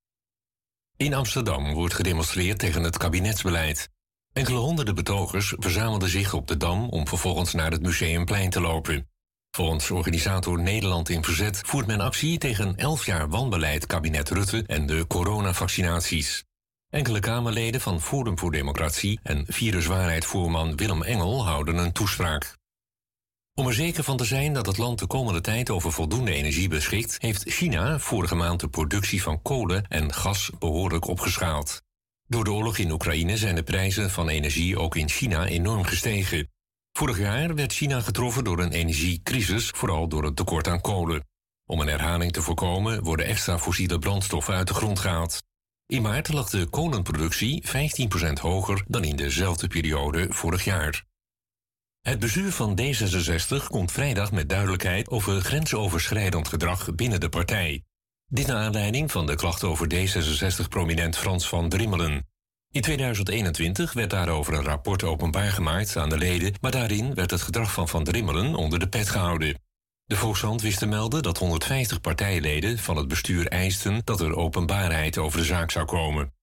In 0.97 1.13
Amsterdam 1.13 1.73
wordt 1.73 1.93
gedemonstreerd 1.93 2.59
tegen 2.59 2.83
het 2.83 2.97
kabinetsbeleid. 2.97 3.89
Enkele 4.33 4.57
honderden 4.57 4.95
betogers 4.95 5.53
verzamelden 5.57 6.09
zich 6.09 6.33
op 6.33 6.47
de 6.47 6.57
Dam 6.57 6.89
om 6.89 7.07
vervolgens 7.07 7.53
naar 7.53 7.71
het 7.71 7.81
Museumplein 7.81 8.49
te 8.49 8.61
lopen. 8.61 9.12
Volgens 9.55 9.91
organisator 9.91 10.61
Nederland 10.61 11.09
in 11.09 11.23
Verzet 11.23 11.61
voert 11.65 11.87
men 11.87 11.99
actie 11.99 12.37
tegen 12.37 12.75
11 12.75 13.05
jaar 13.05 13.29
wanbeleid 13.29 13.85
kabinet 13.85 14.29
Rutte 14.29 14.63
en 14.67 14.85
de 14.85 15.07
coronavaccinaties. 15.07 16.43
Enkele 16.89 17.19
Kamerleden 17.19 17.81
van 17.81 18.01
Forum 18.01 18.39
voor 18.39 18.51
Democratie 18.51 19.19
en 19.23 19.45
viruswaarheid-voorman 19.47 20.75
Willem 20.75 21.03
Engel 21.03 21.45
houden 21.45 21.77
een 21.77 21.91
toespraak. 21.91 22.57
Om 23.53 23.67
er 23.67 23.73
zeker 23.73 24.03
van 24.03 24.17
te 24.17 24.25
zijn 24.25 24.53
dat 24.53 24.65
het 24.65 24.77
land 24.77 24.99
de 24.99 25.07
komende 25.07 25.41
tijd 25.41 25.69
over 25.69 25.91
voldoende 25.91 26.33
energie 26.33 26.69
beschikt, 26.69 27.15
heeft 27.19 27.43
China 27.49 27.99
vorige 27.99 28.35
maand 28.35 28.59
de 28.59 28.69
productie 28.69 29.21
van 29.21 29.41
kolen 29.41 29.85
en 29.87 30.13
gas 30.13 30.51
behoorlijk 30.59 31.07
opgeschaald. 31.07 31.81
Door 32.27 32.43
de 32.43 32.51
oorlog 32.51 32.77
in 32.77 32.91
Oekraïne 32.91 33.37
zijn 33.37 33.55
de 33.55 33.63
prijzen 33.63 34.09
van 34.09 34.29
energie 34.29 34.79
ook 34.79 34.95
in 34.95 35.09
China 35.09 35.45
enorm 35.45 35.83
gestegen. 35.83 36.52
Vorig 36.97 37.17
jaar 37.17 37.55
werd 37.55 37.73
China 37.73 38.01
getroffen 38.01 38.43
door 38.43 38.59
een 38.59 38.71
energiecrisis, 38.71 39.69
vooral 39.69 40.07
door 40.07 40.23
het 40.23 40.35
tekort 40.35 40.67
aan 40.67 40.81
kolen. 40.81 41.27
Om 41.65 41.79
een 41.79 41.87
herhaling 41.87 42.31
te 42.31 42.41
voorkomen 42.41 43.03
worden 43.03 43.25
extra 43.25 43.59
fossiele 43.59 43.99
brandstoffen 43.99 44.53
uit 44.53 44.67
de 44.67 44.73
grond 44.73 44.99
gehaald. 44.99 45.43
In 45.85 46.01
maart 46.01 46.33
lag 46.33 46.49
de 46.49 46.65
kolenproductie 46.65 47.63
15% 47.67 48.41
hoger 48.41 48.83
dan 48.87 49.03
in 49.03 49.15
dezelfde 49.15 49.67
periode 49.67 50.27
vorig 50.29 50.63
jaar. 50.63 51.05
Het 52.01 52.19
bestuur 52.19 52.51
van 52.51 52.79
D66 52.81 53.67
komt 53.67 53.91
vrijdag 53.91 54.31
met 54.31 54.49
duidelijkheid 54.49 55.09
over 55.09 55.41
grensoverschrijdend 55.41 56.47
gedrag 56.47 56.95
binnen 56.95 57.19
de 57.19 57.29
partij. 57.29 57.83
Dit 58.25 58.47
naar 58.47 58.63
aanleiding 58.65 59.11
van 59.11 59.25
de 59.25 59.35
klacht 59.35 59.63
over 59.63 59.87
D66-prominent 59.93 61.17
Frans 61.17 61.49
van 61.49 61.69
Drimmelen. 61.69 62.32
In 62.73 62.81
2021 62.81 63.93
werd 63.93 64.09
daarover 64.09 64.53
een 64.53 64.63
rapport 64.63 65.03
openbaar 65.03 65.51
gemaakt 65.51 65.97
aan 65.97 66.09
de 66.09 66.17
leden, 66.17 66.53
maar 66.61 66.71
daarin 66.71 67.13
werd 67.13 67.31
het 67.31 67.41
gedrag 67.41 67.73
van 67.73 67.87
Van 67.87 68.03
Drimmelen 68.03 68.55
onder 68.55 68.79
de 68.79 68.87
pet 68.87 69.09
gehouden. 69.09 69.61
De 70.05 70.15
Volkshand 70.15 70.61
wist 70.61 70.77
te 70.77 70.85
melden 70.85 71.23
dat 71.23 71.37
150 71.37 72.01
partijleden 72.01 72.77
van 72.77 72.97
het 72.97 73.07
bestuur 73.07 73.47
eisten 73.47 74.01
dat 74.03 74.21
er 74.21 74.35
openbaarheid 74.35 75.17
over 75.17 75.39
de 75.39 75.45
zaak 75.45 75.71
zou 75.71 75.85
komen. 75.85 76.33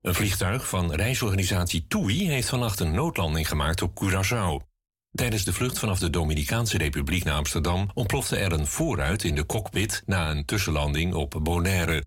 Een 0.00 0.14
vliegtuig 0.14 0.68
van 0.68 0.94
reisorganisatie 0.94 1.86
TUI 1.86 2.28
heeft 2.28 2.48
vannacht 2.48 2.80
een 2.80 2.94
noodlanding 2.94 3.48
gemaakt 3.48 3.82
op 3.82 4.04
Curaçao. 4.04 4.66
Tijdens 5.12 5.44
de 5.44 5.52
vlucht 5.52 5.78
vanaf 5.78 5.98
de 5.98 6.10
Dominicaanse 6.10 6.78
Republiek 6.78 7.24
naar 7.24 7.36
Amsterdam 7.36 7.90
ontplofte 7.94 8.36
er 8.36 8.52
een 8.52 8.66
voorruit 8.66 9.24
in 9.24 9.34
de 9.34 9.46
cockpit 9.46 10.02
na 10.06 10.30
een 10.30 10.44
tussenlanding 10.44 11.14
op 11.14 11.40
Bonaire. 11.42 12.04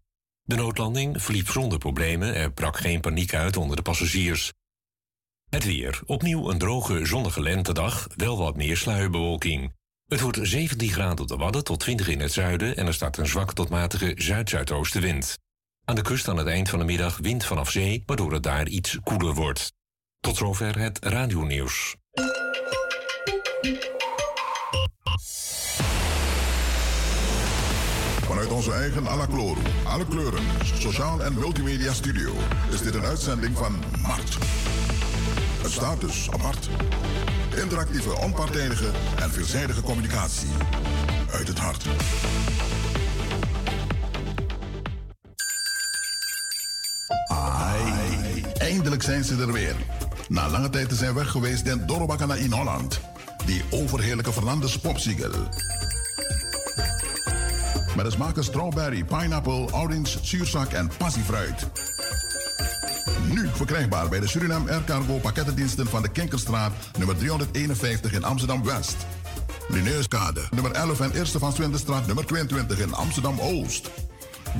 De 0.50 0.56
noodlanding 0.56 1.22
verliep 1.22 1.50
zonder 1.50 1.78
problemen, 1.78 2.36
er 2.36 2.52
brak 2.52 2.78
geen 2.78 3.00
paniek 3.00 3.34
uit 3.34 3.58
onder 3.58 3.76
de 3.76 3.82
passagiers. 3.82 4.54
Het 5.50 5.64
weer. 5.64 6.00
Opnieuw 6.06 6.50
een 6.50 6.58
droge, 6.58 7.06
zonnige 7.06 7.42
lentedag, 7.42 8.08
wel 8.16 8.38
wat 8.38 8.56
meer 8.56 8.78
sluierbewolking. 8.78 9.74
Het 10.06 10.22
wordt 10.22 10.40
17 10.42 10.90
graden 10.90 11.20
op 11.20 11.28
de 11.28 11.36
Wadden 11.36 11.64
tot 11.64 11.80
20 11.80 12.08
in 12.08 12.20
het 12.20 12.32
zuiden 12.32 12.78
en 12.78 12.88
er 12.88 12.94
staat 12.94 13.18
een 13.18 13.28
zwakke 13.28 13.54
tot 13.54 13.70
matige 13.70 14.14
zuid-zuidoostenwind. 14.16 15.38
Aan 15.86 15.96
de 15.96 16.02
kust 16.02 16.28
aan 16.28 16.38
het 16.38 16.48
eind 16.48 16.70
van 16.70 16.80
de 16.80 16.86
middag 16.86 17.18
wind 17.18 17.46
vanaf 17.46 17.72
zee, 17.72 18.04
waardoor 18.06 18.34
het 18.34 18.44
daar 18.44 18.68
iets 18.68 18.98
koeler 19.04 19.34
wordt. 19.34 19.74
Tot 20.20 20.38
zover 20.38 20.80
het 20.80 21.00
radionieuws. 21.00 21.96
Vanuit 28.40 28.58
onze 28.58 28.74
eigen 28.74 29.08
Alacloro, 29.08 29.62
alle 29.84 30.06
kleuren, 30.06 30.44
sociaal 30.74 31.24
en 31.24 31.34
multimedia 31.34 31.94
studio 31.94 32.34
is 32.72 32.82
dit 32.82 32.96
een 32.96 33.06
uitzending 33.06 33.58
van 33.58 33.76
Mart. 34.02 34.38
Het 35.62 35.72
staat 35.72 36.02
dus 36.02 36.32
apart. 36.32 36.70
Interactieve, 37.62 38.16
onpartijdige 38.16 38.86
en 39.20 39.32
veelzijdige 39.32 39.82
communicatie 39.82 40.48
uit 41.32 41.48
het 41.48 41.60
hart. 41.60 41.86
Ai, 47.28 48.44
eindelijk 48.58 49.04
zijn 49.04 49.24
ze 49.24 49.36
er 49.42 49.52
weer. 49.52 49.76
Na 50.28 50.50
lange 50.50 50.70
tijd 50.70 50.90
te 50.90 50.96
zijn 50.96 51.14
weg 51.14 51.32
geweest 51.32 51.66
den 51.66 51.88
Dorobakana 51.88 52.36
in 52.36 52.52
Holland. 52.52 53.00
Die 53.46 53.64
overheerlijke 53.70 54.34
Fernandes 54.34 54.80
popsiegel. 54.80 55.32
Met 58.00 58.08
de 58.08 58.14
smaken 58.14 58.44
strawberry, 58.44 59.04
pineapple, 59.04 59.74
orange, 59.74 60.18
zuurzak 60.22 60.72
en 60.72 60.90
passiefruit. 60.98 61.68
Nu 63.34 63.50
verkrijgbaar 63.54 64.10
bij 64.10 64.20
de 64.20 64.28
Suriname 64.28 64.72
Air 64.72 64.84
Cargo 64.84 65.18
pakkettendiensten 65.18 65.88
van 65.88 66.02
de 66.02 66.10
Kinkerstraat, 66.10 66.72
nummer 66.98 67.18
351 67.18 68.14
in 68.14 68.24
Amsterdam-West. 68.24 68.96
Lineuskade, 69.68 70.42
nummer 70.50 70.72
11 70.72 71.00
en 71.00 71.12
Eerste 71.12 71.40
van 71.40 71.54
Swindenstraat, 71.54 72.06
nummer 72.06 72.26
22 72.26 72.80
in 72.80 72.94
Amsterdam-Oost. 72.94 73.90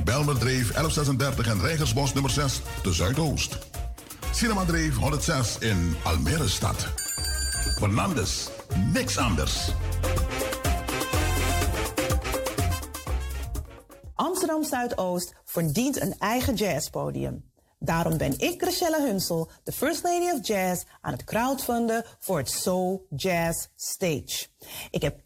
Belmerdreef 0.04 0.72
1136 0.72 1.46
en 1.46 1.60
Rijgersbos 1.60 2.12
nummer 2.12 2.30
6 2.30 2.60
te 2.82 2.92
Zuidoost. 2.92 3.58
Cinemadreef 4.30 4.96
106 4.96 5.58
in 5.58 5.96
Almere 6.02 6.48
stad. 6.48 6.86
Fernandes, 7.78 8.48
niks 8.92 9.18
anders. 9.18 9.72
Amsterdam 14.20 14.64
Zuidoost 14.64 15.34
verdient 15.44 16.00
een 16.00 16.14
eigen 16.18 16.54
jazzpodium. 16.54 17.50
Daarom 17.78 18.16
ben 18.16 18.38
ik, 18.38 18.62
Rochelle 18.62 19.06
Hunsel, 19.06 19.50
de 19.64 19.72
First 19.72 20.02
Lady 20.02 20.30
of 20.30 20.46
Jazz, 20.46 20.84
aan 21.00 21.12
het 21.12 21.24
crowdfunden 21.24 22.04
voor 22.18 22.38
het 22.38 22.50
Soul 22.50 23.06
Jazz 23.16 23.66
Stage. 23.76 24.46
Ik 24.90 25.02
heb 25.02 25.20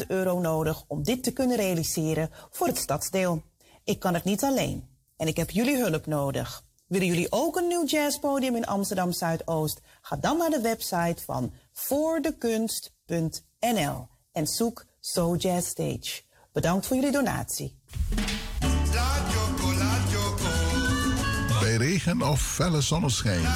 10.000 0.00 0.06
euro 0.06 0.40
nodig 0.40 0.84
om 0.86 1.02
dit 1.02 1.22
te 1.22 1.32
kunnen 1.32 1.56
realiseren 1.56 2.30
voor 2.50 2.66
het 2.66 2.78
stadsdeel. 2.78 3.42
Ik 3.84 3.98
kan 3.98 4.14
het 4.14 4.24
niet 4.24 4.44
alleen 4.44 4.88
en 5.16 5.26
ik 5.26 5.36
heb 5.36 5.50
jullie 5.50 5.76
hulp 5.76 6.06
nodig. 6.06 6.64
Willen 6.86 7.06
jullie 7.06 7.32
ook 7.32 7.56
een 7.56 7.66
nieuw 7.66 7.84
jazzpodium 7.84 8.56
in 8.56 8.66
Amsterdam 8.66 9.12
Zuidoost? 9.12 9.80
Ga 10.00 10.16
dan 10.16 10.36
naar 10.36 10.50
de 10.50 10.60
website 10.60 11.22
van 11.24 11.52
voordekunst.nl 11.72 14.08
en 14.32 14.46
zoek 14.46 14.86
Soul 15.00 15.36
Jazz 15.36 15.68
Stage. 15.68 16.22
Bedankt 16.52 16.86
voor 16.86 16.96
jullie 16.96 17.12
donatie. 17.12 17.80
Bij 21.60 21.76
regen 21.76 22.22
of 22.22 22.42
felle 22.42 22.80
zonneschijn. 22.80 23.46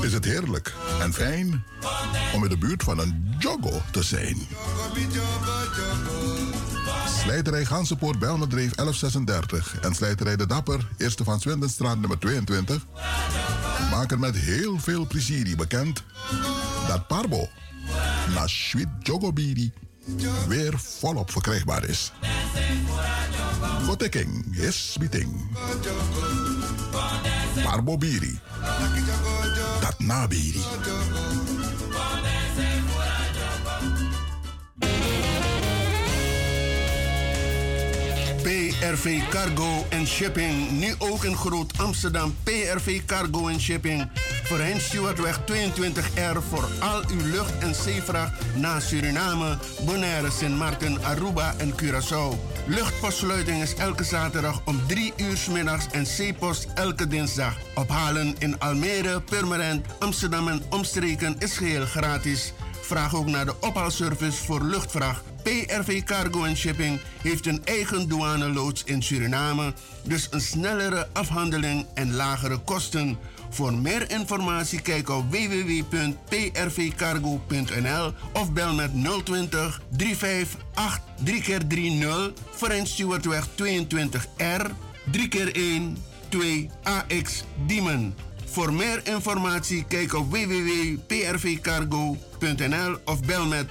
Is 0.00 0.12
het 0.12 0.24
heerlijk 0.24 0.74
en 1.00 1.12
fijn 1.12 1.64
om 2.34 2.42
in 2.44 2.50
de 2.50 2.58
buurt 2.58 2.82
van 2.82 2.98
een 2.98 3.34
jogo 3.38 3.82
te 3.90 4.02
zijn. 4.02 4.36
Slijterij 7.22 7.64
Gansenpoort 7.64 8.18
Belmerdreef 8.18 8.74
1136 8.74 9.80
en 9.80 9.94
Slijterij 9.94 10.36
De 10.36 10.46
Dapper, 10.46 10.88
Eerste 10.96 11.24
van 11.24 11.40
Swindenstraat 11.40 11.98
nummer 11.98 12.18
22, 12.18 12.86
maken 13.90 14.20
met 14.20 14.36
heel 14.36 14.78
veel 14.78 15.06
plezier 15.06 15.56
bekend 15.56 16.02
dat 16.88 17.06
Parbo, 17.06 17.48
na 18.34 18.46
Sweet 18.46 18.88
Jogobiri, 18.98 19.72
weer 20.48 20.78
volop 20.78 21.30
verkrijgbaar 21.30 21.84
is. 21.84 22.12
Gotekking 23.86 24.56
is 24.56 24.96
meeting. 25.00 25.56
Parbo 27.62 27.96
Biri. 27.96 28.38
Dat 29.80 29.98
nabiri. 29.98 30.60
PRV 38.42 39.28
Cargo 39.28 39.86
en 39.88 40.06
Shipping. 40.06 40.70
Nu 40.70 40.94
ook 40.98 41.24
in 41.24 41.36
Groot 41.36 41.72
Amsterdam. 41.78 42.36
PRV 42.42 43.00
Cargo 43.06 43.48
en 43.48 43.60
Shipping. 43.60 44.10
Voorheen 44.44 44.80
Stuartweg 44.80 45.40
22R 45.44 46.42
voor 46.48 46.68
al 46.78 47.02
uw 47.08 47.30
lucht- 47.30 47.58
en 47.58 47.74
zeevracht 47.74 48.32
naar 48.54 48.82
Suriname, 48.82 49.58
Bonaire, 49.86 50.30
Sint 50.30 50.56
Maarten, 50.56 51.04
Aruba 51.04 51.54
en 51.58 51.72
Curaçao. 51.74 52.38
Luchtpostsluiting 52.66 53.62
is 53.62 53.74
elke 53.74 54.04
zaterdag 54.04 54.62
om 54.64 54.86
3 54.86 55.12
uur 55.16 55.36
's 55.36 55.48
middags 55.48 55.86
en 55.90 56.06
zeepost 56.06 56.66
elke 56.74 57.06
dinsdag. 57.06 57.56
Ophalen 57.74 58.34
in 58.38 58.58
Almere, 58.58 59.20
Purmerend, 59.20 59.86
Amsterdam 59.98 60.48
en 60.48 60.62
omstreken 60.70 61.36
is 61.38 61.56
geheel 61.56 61.86
gratis. 61.86 62.52
Vraag 62.80 63.14
ook 63.14 63.26
naar 63.26 63.44
de 63.44 63.54
ophaalservice 63.60 64.44
voor 64.44 64.62
luchtvracht. 64.62 65.29
PRV 65.42 66.02
Cargo 66.02 66.44
and 66.44 66.56
Shipping 66.56 67.00
heeft 67.22 67.46
een 67.46 67.64
eigen 67.64 68.08
douaneloods 68.08 68.84
in 68.84 69.02
Suriname, 69.02 69.72
dus 70.02 70.28
een 70.30 70.40
snellere 70.40 71.08
afhandeling 71.12 71.86
en 71.94 72.14
lagere 72.14 72.58
kosten. 72.58 73.18
Voor 73.50 73.74
meer 73.74 74.10
informatie 74.10 74.80
kijk 74.80 75.08
op 75.08 75.30
www.prvcargo.nl 75.30 78.12
of 78.32 78.52
bel 78.52 78.74
met 78.74 78.90
020 79.24 79.80
358 79.96 81.00
3x30 81.24 82.32
Frans 82.50 82.92
Stewartweg 82.92 83.46
22R 83.46 84.70
3x1 85.12 85.98
2AX 86.30 87.44
Diemen. 87.66 88.14
Voor 88.50 88.72
meer 88.72 89.00
informatie 89.04 89.84
kijk 89.84 90.14
op 90.14 90.30
www.prvcargo.nl 90.30 92.96
of 93.04 93.24
bel 93.24 93.46
met 93.46 93.66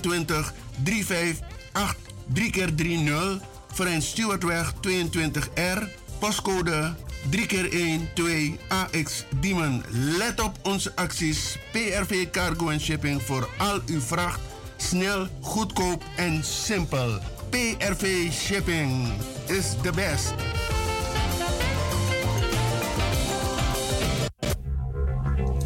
020 0.00 0.52
358 0.82 2.04
3x30 2.32 3.42
Frans 3.72 4.08
Stewartweg 4.08 4.74
22R, 4.74 5.88
postcode 6.18 6.94
3x1-2AX 7.30 9.24
Diemen. 9.40 9.82
Let 9.90 10.40
op 10.40 10.58
onze 10.62 10.96
acties 10.96 11.58
PRV 11.72 12.30
Cargo 12.30 12.78
Shipping 12.78 13.22
voor 13.22 13.48
al 13.58 13.80
uw 13.86 14.00
vracht. 14.00 14.40
Snel, 14.76 15.26
goedkoop 15.40 16.04
en 16.16 16.44
simpel. 16.44 17.18
PRV 17.50 18.32
Shipping 18.32 19.08
is 19.46 19.64
the 19.82 19.92
best. 19.92 20.34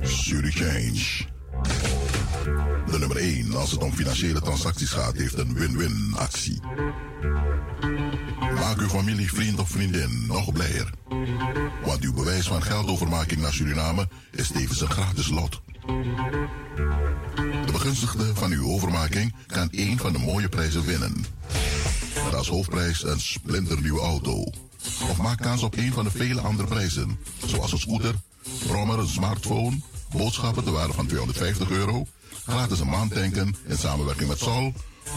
Change. 0.08 1.26
De 2.90 2.98
nummer 2.98 3.16
1 3.16 3.54
als 3.54 3.70
het 3.70 3.82
om 3.82 3.92
financiële 3.92 4.40
transacties 4.40 4.90
gaat 4.90 5.16
heeft 5.16 5.38
een 5.38 5.54
win-win 5.54 6.12
actie. 6.16 6.60
Maak 8.54 8.80
uw 8.80 8.88
familie, 8.88 9.32
vriend 9.32 9.58
of 9.58 9.68
vriendin 9.68 10.26
nog 10.26 10.52
blijer. 10.52 10.90
Want 11.84 12.04
uw 12.04 12.12
bewijs 12.12 12.46
van 12.46 12.62
geldovermaking 12.62 13.40
naar 13.40 13.52
Suriname 13.52 14.08
is 14.32 14.48
tevens 14.48 14.80
een 14.80 14.90
gratis 14.90 15.28
lot. 15.28 15.60
De 17.66 17.72
begunstigde 17.72 18.34
van 18.34 18.52
uw 18.52 18.68
overmaking 18.68 19.34
kan 19.46 19.70
één 19.70 19.98
van 19.98 20.12
de 20.12 20.18
mooie 20.18 20.48
prijzen 20.48 20.84
winnen. 20.84 21.24
Met 22.24 22.34
als 22.34 22.48
hoofdprijs 22.48 23.04
een 23.04 23.20
splinternieuwe 23.20 24.00
auto. 24.00 24.44
Of 25.10 25.18
maak 25.22 25.38
kans 25.38 25.62
op 25.62 25.76
een 25.76 25.92
van 25.92 26.04
de 26.04 26.10
vele 26.10 26.40
andere 26.40 26.68
prijzen, 26.68 27.18
zoals 27.46 27.72
een 27.72 27.78
scooter, 27.78 28.14
brommer, 28.66 28.98
een 28.98 29.08
smartphone, 29.08 29.80
boodschappen 30.10 30.64
te 30.64 30.70
waarde 30.70 30.92
van 30.92 31.06
250 31.06 31.70
euro, 31.70 32.06
gratis 32.46 32.80
een 32.80 32.88
maand 32.88 33.14
tanken 33.14 33.56
in 33.66 33.78
samenwerking 33.78 34.28
met 34.28 34.38
Sol 34.38 34.72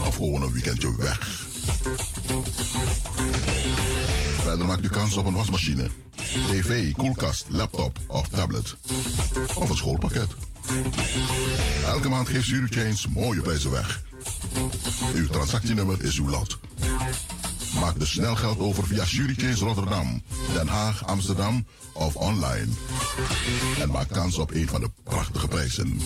of 0.06 0.16
gewoon 0.16 0.42
een 0.42 0.52
weekendje 0.52 0.96
weg. 0.96 1.46
Verder 4.42 4.66
maakt 4.66 4.84
u 4.84 4.88
kans 4.88 5.16
op 5.16 5.26
een 5.26 5.34
wasmachine, 5.34 5.88
tv, 6.48 6.92
koelkast, 6.92 7.46
laptop 7.48 7.98
of 8.06 8.28
tablet. 8.28 8.76
Of 9.54 9.70
een 9.70 9.76
schoolpakket. 9.76 10.28
Elke 11.86 12.08
maand 12.08 12.28
geeft 12.28 12.52
Eurochange 12.52 13.08
mooie 13.14 13.40
prijzen 13.40 13.70
weg. 13.70 14.02
Uw 15.14 15.26
transactienummer 15.26 16.04
is 16.04 16.18
uw 16.18 16.28
lot. 16.28 16.58
Maak 17.80 17.98
dus 17.98 18.10
snel 18.10 18.36
geld 18.36 18.58
over 18.58 18.86
via 18.86 19.04
Eurochange 19.18 19.54
Rotterdam, 19.54 20.22
Den 20.52 20.68
Haag, 20.68 21.06
Amsterdam 21.06 21.66
of 21.92 22.16
online. 22.16 22.68
En 23.80 23.90
maak 23.90 24.08
kans 24.08 24.38
op 24.38 24.50
een 24.50 24.68
van 24.68 24.80
de 24.80 24.90
prachtige 25.04 25.48
prijzen. 25.48 26.00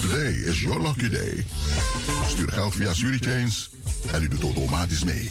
Today 0.00 0.32
is 0.32 0.60
your 0.60 0.82
lucky 0.82 1.08
day. 1.08 1.46
Stuur 2.28 2.52
geld 2.52 2.74
via 2.74 2.92
Eurochange 3.02 3.66
en 4.12 4.22
u 4.22 4.28
doet 4.28 4.42
automatisch 4.42 5.04
mee. 5.04 5.30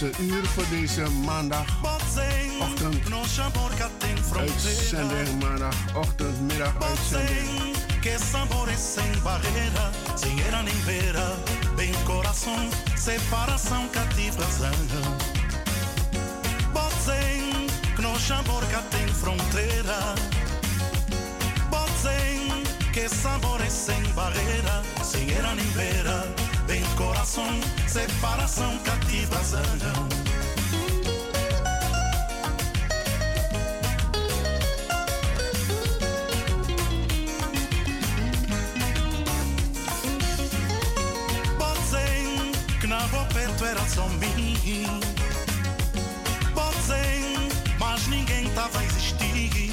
Laatste 0.00 0.22
uur 0.22 0.46
voor 0.46 0.64
deze 0.70 1.10
maandagochtend. 1.10 3.02
Uitzending 4.36 5.42
maandagochtend, 5.42 6.40
middag 6.40 6.74
uitzending. 6.82 7.74
Que 8.00 8.16
sabores 8.32 8.92
sem 8.94 9.22
barreira, 9.22 9.90
era 10.48 10.62
nem 10.62 10.82
vera. 10.84 11.34
Bem 11.76 11.92
coração, 12.04 12.68
separação 12.94 13.88
cativa 13.90 14.44
zanga. 14.58 15.16
No 17.98 18.18
tem 18.90 19.08
fronteira. 19.08 20.14
Que 22.92 23.08
sabores 23.08 23.72
sem 23.72 24.14
barreira, 24.14 24.82
nem. 25.74 26.45
Bem 26.66 26.82
coração, 26.96 27.46
separação 27.86 28.78
cativa 28.78 29.42
avó 43.06 43.24
perto 43.32 43.64
era 43.64 43.80
só 43.88 44.08
mim. 44.08 44.56
Botzem, 46.54 47.48
mas 47.78 48.06
ninguém 48.08 48.48
tava 48.50 48.78
a 48.78 48.84
existir. 48.84 49.72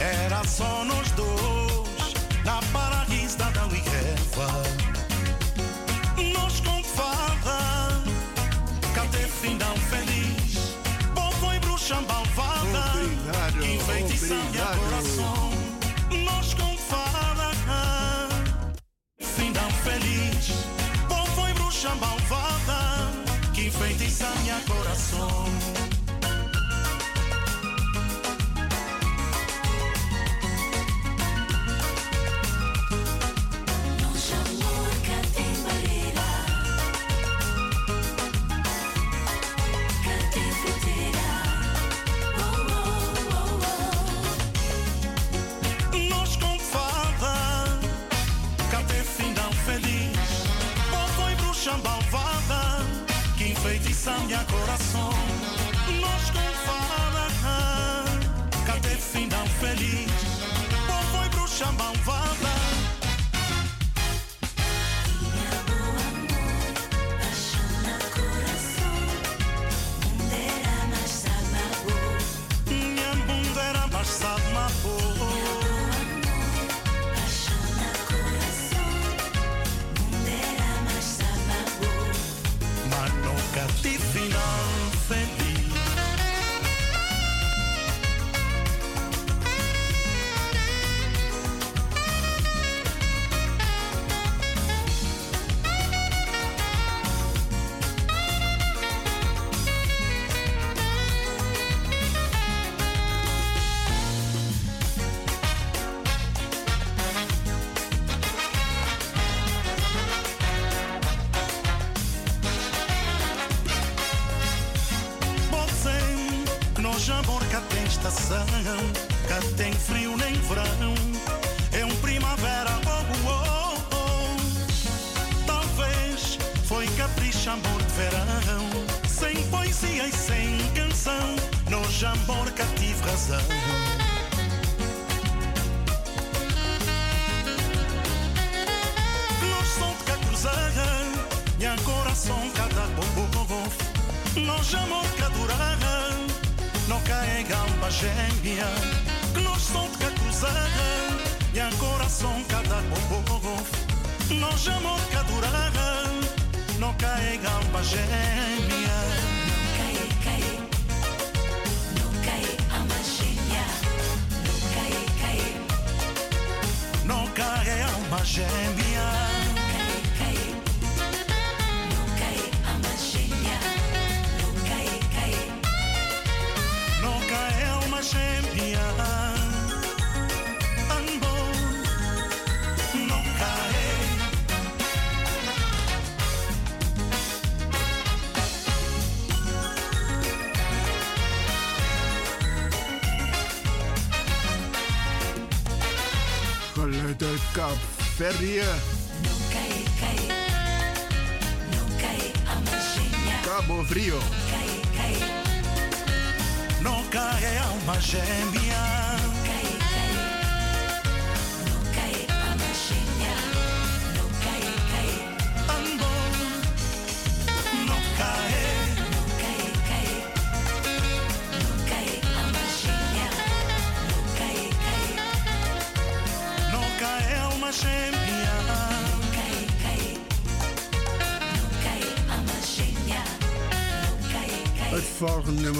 Era 0.00 0.42
só 0.44 0.84
nós 0.84 1.10
dois, 1.12 1.53
feliz. 19.84 20.66
Bom 21.08 21.26
foi 21.36 21.52
bruxa 21.52 21.94
malvada, 21.96 23.10
que 23.52 23.66
enfeitiça 23.66 24.26
meu 24.44 24.76
coração. 24.76 25.83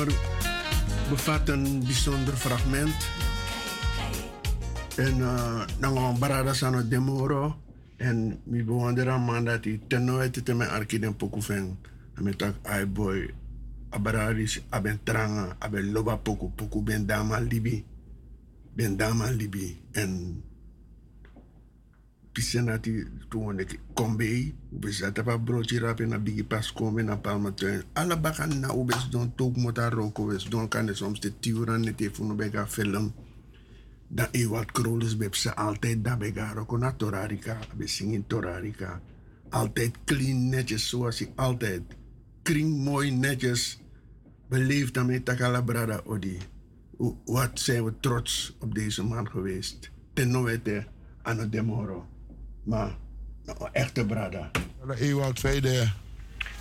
Nummer 0.05 1.09
bevat 1.09 1.48
een 1.48 1.81
bijzonder 1.85 2.35
fragment. 2.35 2.94
En 4.97 5.18
dan 5.78 5.97
gaan 5.97 6.12
we 6.12 6.18
barada 6.18 6.52
sano 6.52 6.89
demoro. 6.89 7.56
En 7.97 8.40
mi 8.44 8.64
bewondera 8.64 9.18
man 9.18 9.44
dat 9.44 9.64
hij 9.64 9.81
ten 9.89 10.05
nooit 10.05 10.44
te 10.44 10.55
me 10.55 10.66
arki 10.66 10.98
den 10.98 11.16
poku 11.16 11.43
ven 11.43 11.78
met 12.14 12.43
ai 12.62 12.86
boy 12.86 13.35
abararis 13.90 14.62
aben 14.68 15.01
tranga 15.02 15.56
aben 15.59 15.93
loba 15.93 16.16
poku 16.16 16.51
poku 16.55 16.82
ben 16.82 17.06
dama 17.06 17.39
libi 17.40 17.85
ben 18.74 18.97
dama 18.97 19.31
libi 19.31 19.81
en 19.93 20.43
pisenati 22.35 23.06
toen 23.28 23.59
ik 23.59 23.78
kom 23.94 24.16
bij 24.16 24.55
we 24.81 24.93
zaten 24.93 25.24
pa 25.24 25.39
broodje 25.39 25.78
rap 25.78 26.02
bigi 26.23 26.44
pas 26.44 26.73
komen 26.73 27.05
na 27.05 27.16
palma 27.16 27.51
tuin 27.55 27.82
alle 27.93 28.20
bakan 28.20 28.61
na 28.61 28.74
ubes 28.74 29.09
don 29.11 29.35
tok 29.35 29.56
mota 29.56 29.89
roko 29.89 30.27
wes 30.27 30.44
don 30.48 30.69
kan 30.69 30.90
soms 30.94 31.20
de 31.20 31.39
turen 31.39 31.81
net 31.81 32.01
even 32.01 32.27
no 32.27 32.35
bega 32.35 32.66
film 32.66 33.15
dan 34.09 34.28
e 34.31 34.47
wat 34.47 34.73
kroles 34.73 35.16
bep 35.16 35.35
ze 35.35 35.55
altijd 35.55 36.05
daar 36.05 36.19
bega 36.19 36.52
roko 36.52 36.77
na 36.77 36.93
torarika 36.93 37.59
be 37.77 37.86
singin 37.86 38.27
torarika. 38.27 39.01
Altijd 39.51 39.94
clean 40.05 40.48
netjes 40.48 40.89
zoals 40.89 41.20
ik 41.20 41.31
altijd 41.35 41.82
kring 42.43 42.85
mooi 42.85 43.11
netjes 43.11 43.81
beleefd 44.48 44.94
daarmee 44.94 45.23
takala 45.23 45.62
brada 45.62 46.01
odi. 46.05 46.39
Wat 47.24 47.61
zijn 47.61 47.85
we 47.85 47.93
trots 48.01 48.56
op 48.61 48.74
deze 48.74 49.02
man 49.02 49.28
geweest. 49.31 49.90
Ten 50.12 50.31
nooit 50.31 50.69
aan 51.23 51.39
het 51.39 51.52
demoro 51.52 52.06
maar 52.65 52.91
nou, 53.45 53.69
echte 53.73 54.05
brada 54.07 54.51
Ewald 54.99 55.36
Tweede, 55.36 55.91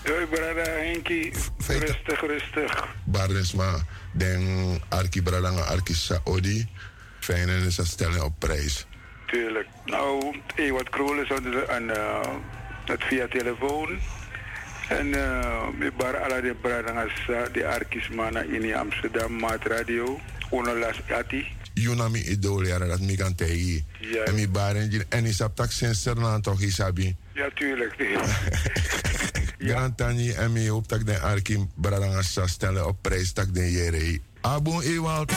Hoi 0.04 0.26
brada 0.26 0.64
Henky, 0.72 1.32
rustig, 1.68 2.20
rustig. 2.22 2.96
Barisma, 3.06 3.86
den 4.12 4.80
Arki 4.90 5.22
Bradanga 5.22 5.62
Arki 5.62 5.94
Saudi. 5.94 6.68
Fijn 7.20 7.50
en 7.50 7.64
is 7.66 7.76
dat 7.76 7.86
stelling 7.86 8.22
op 8.22 8.34
prijs. 8.40 8.86
Tuurlijk. 9.28 9.68
Nou, 9.86 10.36
Ewart 10.56 10.90
Krol 10.90 11.22
is 11.22 11.32
aan, 11.32 11.44
de- 11.44 11.68
aan 11.70 11.90
eh, 11.90 12.20
het 12.86 13.04
via 13.04 13.28
telefoon. 13.28 14.00
En 14.90 15.14
eh 15.14 15.68
met 15.78 15.98
bar 15.98 16.24
ala 16.24 16.42
de 16.42 16.56
bradangas 16.62 17.12
de 17.54 17.68
arkis 17.68 18.10
mana 18.10 18.42
in 18.42 18.76
Amsterdam 18.76 19.40
Maat 19.40 19.66
Radio. 19.66 20.20
Onolas 20.50 20.98
Ati. 21.12 21.46
Yunami 21.74 22.20
idol 22.20 22.66
jara 22.66 22.86
dat 22.88 23.00
mi 23.00 23.16
kan 23.16 23.36
tegi. 23.36 23.86
Ja. 24.00 24.24
En 24.24 24.36
mi 24.36 24.48
baren 24.48 24.90
jin 24.90 25.04
en 25.10 25.26
is 25.26 25.42
op 25.42 25.56
tak 25.56 25.72
sincer 25.72 26.16
na 26.16 26.40
toch 26.40 26.62
isabi. 26.62 27.16
Ja, 27.34 27.50
tuurlijk. 27.56 27.96
Grand 29.68 29.98
Tani 29.98 30.32
en 30.32 30.52
mi 30.52 30.70
hoop 30.70 30.88
tak 30.88 31.06
den 31.06 31.22
Arki 31.22 31.68
Bradanga 31.76 32.22
sa 32.22 32.48
stellen 32.48 32.88
op 32.88 32.98
prijs 33.02 33.34
tak 33.34 33.54
den 33.54 33.72
jere. 33.72 34.20
Abon 34.42 34.82
Ewald. 34.82 35.32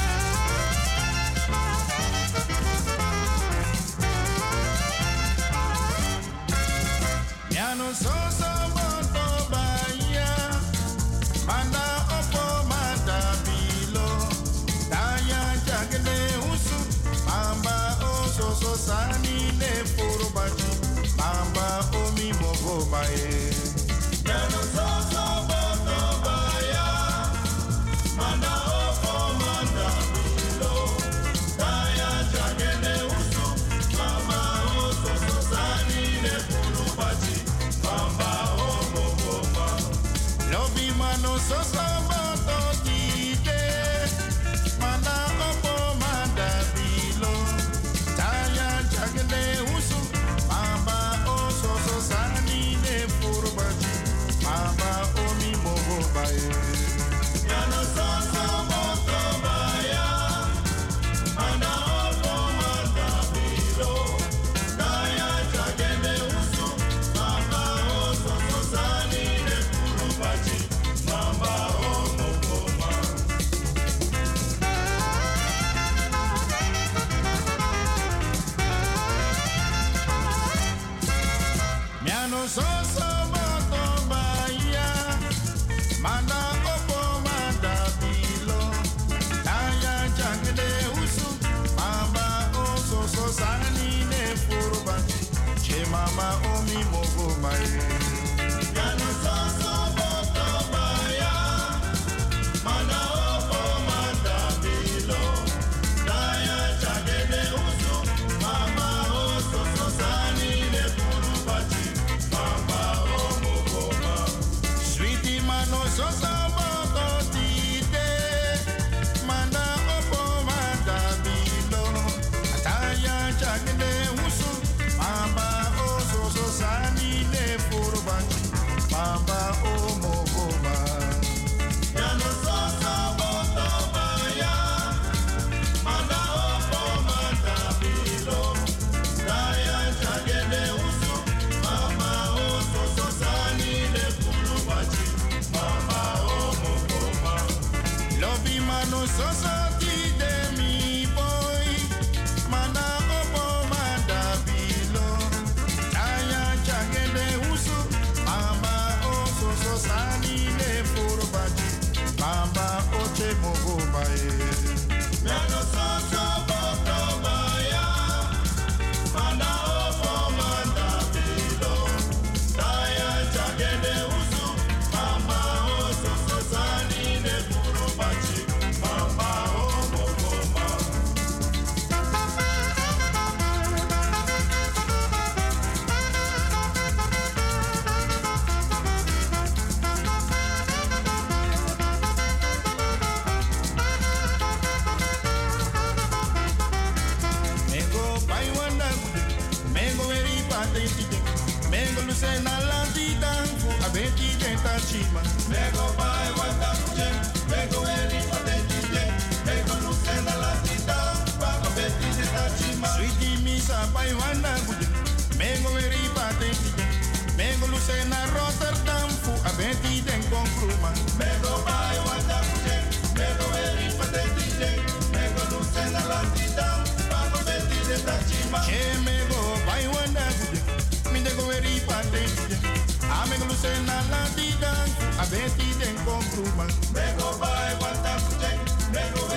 pra 204.66 205.25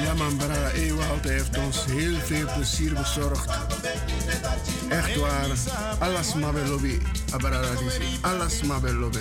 Ja 0.04 0.14
man, 0.14 0.36
Brada 0.38 0.72
Ewald 0.72 1.24
heeft 1.24 1.58
ons 1.58 1.86
heel 1.86 2.20
veel 2.20 2.48
plezier 2.54 2.94
bezorgd. 2.94 3.50
Echt 4.90 5.16
waar. 5.16 5.48
Alles 6.00 6.34
lobby. 6.34 7.00
Abrada 7.32 7.74
disi. 7.74 8.20
Alles 8.22 8.62
lobby. 8.94 9.20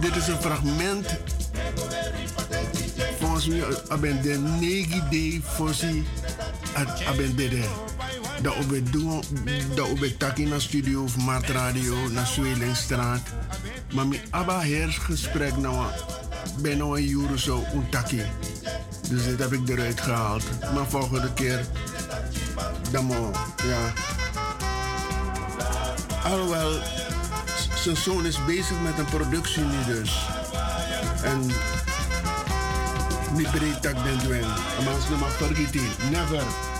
Dit 0.00 0.16
is 0.16 0.28
een 0.28 0.40
fragment. 0.40 1.06
Volgens 3.20 3.46
mij 3.46 3.98
ben 4.00 4.22
de 4.22 4.38
negi 4.38 5.02
day 5.10 5.40
voorzien. 5.44 6.06
Aben 7.08 7.36
dede. 7.36 7.64
Dat 8.42 8.66
we 8.68 8.82
doen, 8.82 9.22
dat 9.74 9.98
we 9.98 10.16
taki 10.16 10.44
naar 10.44 10.60
studio 10.60 11.02
of 11.02 11.16
Mart 11.16 11.48
Radio 11.48 12.08
naar 12.08 12.26
Zwelingstraat. 12.26 13.20
Maar 13.94 14.06
mijn 14.06 14.20
abba 14.30 14.62
gesprek 14.88 15.56
nou 15.56 15.86
bijna 16.60 16.84
een 16.84 17.08
uur 17.08 17.38
zo 17.38 17.64
untaki. 17.74 18.22
Dus 19.10 19.24
dit 19.24 19.38
heb 19.38 19.52
ik 19.52 19.68
eruit 19.68 20.00
gehaald. 20.00 20.42
Maar 20.74 20.86
volgende 20.86 21.32
keer, 21.32 21.66
dan 22.90 23.04
moet, 23.04 23.36
ja. 23.68 23.92
Alhoewel, 26.30 26.80
zijn 27.74 27.96
zoon 27.96 28.26
is 28.26 28.44
bezig 28.44 28.80
met 28.82 28.98
een 28.98 29.04
productie 29.04 29.62
nu 29.62 29.94
dus. 29.94 30.26
En 31.22 31.40
niet 33.36 33.50
breed 33.50 33.82
tak 33.82 34.04
den 34.04 34.18
dwen. 34.18 34.48
Maar 34.84 34.94
je 35.08 35.16
maar 35.20 35.30
vergeten, 35.30 36.10
never. 36.10 36.75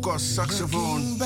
I've 0.00 0.04
got 0.04 0.20
saxophone. 0.22 1.18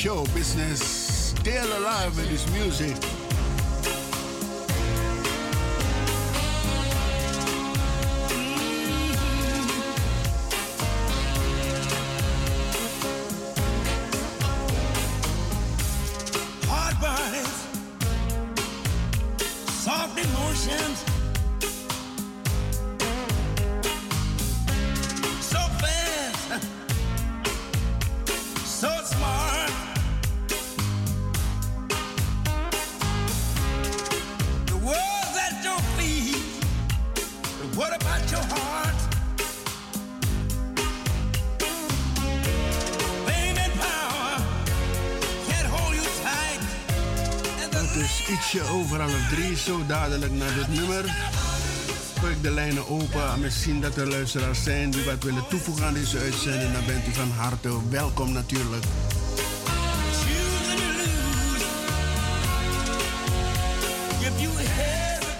show 0.00 0.24
business. 0.32 0.80
Still 0.82 1.78
alive 1.78 2.18
in 2.20 2.24
this 2.30 2.50
music. 2.52 3.19
zo 49.70 49.86
dadelijk 49.86 50.32
naar 50.32 50.54
dit 50.54 50.68
nummer. 50.68 51.14
Gooi 52.18 52.32
ik 52.32 52.42
de 52.42 52.50
lijnen 52.50 52.88
open 52.88 53.32
en 53.32 53.40
misschien 53.40 53.80
dat 53.80 53.96
er 53.96 54.08
luisteraars 54.08 54.62
zijn 54.62 54.90
die 54.90 55.04
wat 55.04 55.22
willen 55.22 55.48
toevoegen 55.48 55.86
aan 55.86 55.94
deze 55.94 56.18
uitzending. 56.18 56.72
Dan 56.72 56.86
bent 56.86 57.06
u 57.06 57.12
van 57.12 57.30
harte 57.30 57.90
welkom 57.90 58.32
natuurlijk. 58.32 58.84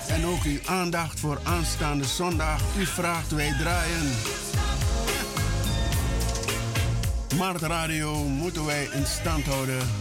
En 0.08 0.26
ook 0.26 0.42
uw 0.42 0.58
aandacht 0.66 1.20
voor 1.20 1.38
aanstaande 1.42 2.04
zondag. 2.04 2.60
U 2.78 2.86
vraagt, 2.86 3.30
wij 3.32 3.54
draaien. 3.58 4.10
Maar 7.36 7.60
Radio 7.60 8.24
moeten 8.24 8.64
wij 8.64 8.88
in 8.92 9.06
stand 9.06 9.44
houden. 9.46 9.99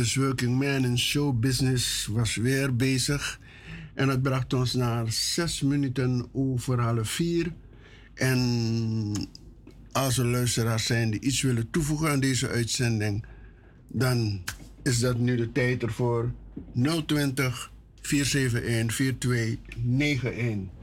Hardest 0.00 0.16
working 0.16 0.58
man 0.58 0.84
in 0.84 0.96
show 0.96 1.30
business 1.32 2.06
was 2.06 2.36
weer 2.36 2.76
bezig. 2.76 3.40
En 3.94 4.06
dat 4.06 4.22
bracht 4.22 4.52
ons 4.52 4.74
naar 4.74 5.12
zes 5.12 5.60
minuten 5.62 6.28
over 6.32 6.80
half 6.80 7.10
vier. 7.10 7.52
En 8.14 9.28
als 9.92 10.18
er 10.18 10.26
luisteraars 10.26 10.84
zijn 10.84 11.10
die 11.10 11.20
iets 11.20 11.42
willen 11.42 11.70
toevoegen 11.70 12.10
aan 12.10 12.20
deze 12.20 12.48
uitzending, 12.48 13.24
dan 13.88 14.42
is 14.82 14.98
dat 14.98 15.18
nu 15.18 15.36
de 15.36 15.52
tijd 15.52 15.82
ervoor. 15.82 16.32
020 17.06 17.72
471 18.00 18.94
4291. 18.96 20.79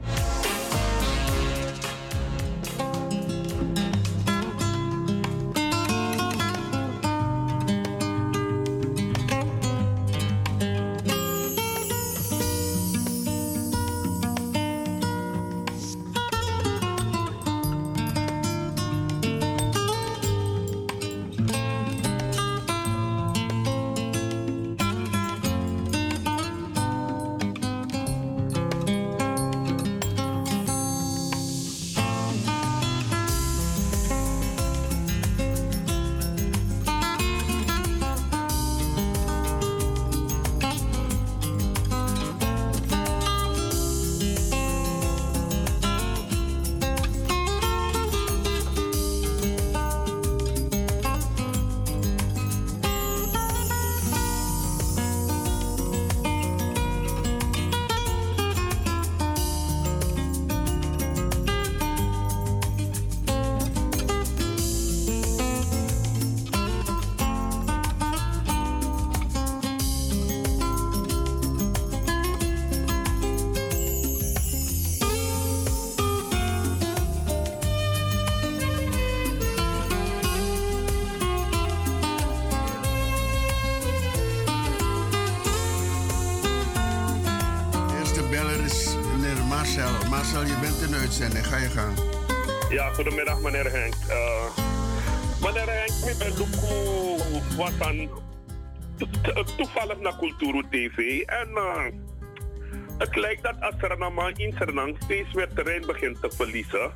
Asranama 104.28 104.36
in 104.36 104.52
Suriname 104.52 104.94
steeds 104.98 105.32
meer 105.34 105.48
terrein 105.54 105.86
begint 105.86 106.20
te 106.20 106.30
verliezen. 106.30 106.92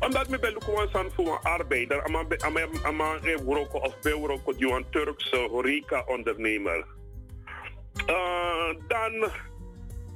Omdat 0.00 0.32
ik 0.32 0.40
ben 0.40 0.52
Luku 0.52 0.72
was 0.72 0.92
aan 0.92 1.10
voor 1.14 1.26
een 1.26 1.50
arbeider. 1.50 2.02
Euroko 3.22 3.78
of 3.78 4.00
Beuroko, 4.00 4.52
die 4.52 4.72
een 4.72 4.84
Turkse 4.90 5.36
horeca-ondernemer. 5.36 6.86
Uh, 8.06 8.74
dan 8.88 9.30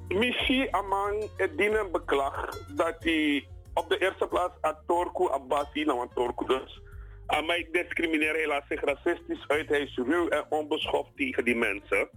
Michi 0.09 0.69
Amang 0.71 1.29
het 1.37 1.59
dienen 1.59 1.93
beklag 1.93 2.49
dat 2.77 2.97
hij 2.99 3.47
op 3.75 3.89
de 3.89 3.99
eerste 3.99 4.27
plaats 4.27 4.55
Atorku 4.61 5.29
Abbasi, 5.31 5.85
nou 5.85 6.01
Atorku 6.01 6.47
dus, 6.47 6.81
aan 7.27 7.47
mij 7.47 7.69
discrimineren, 7.73 8.35
hij 8.35 8.47
laat 8.47 8.65
zich 8.69 8.81
racistisch 8.81 9.45
uit, 9.49 9.69
hij 9.69 9.81
is 9.81 9.97
ruw 9.97 10.29
en 10.29 10.45
onbeschoft 10.49 11.17
tegen 11.17 11.45
die 11.45 11.57
mensen. 11.57 12.09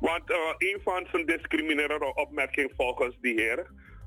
Want 0.00 0.30
uh, 0.30 0.36
een 0.58 0.80
van 0.84 1.06
zijn 1.10 1.26
discriminerende 1.26 2.14
opmerkingen 2.14 2.72
volgens 2.76 3.16
die 3.20 3.40
heer 3.40 3.66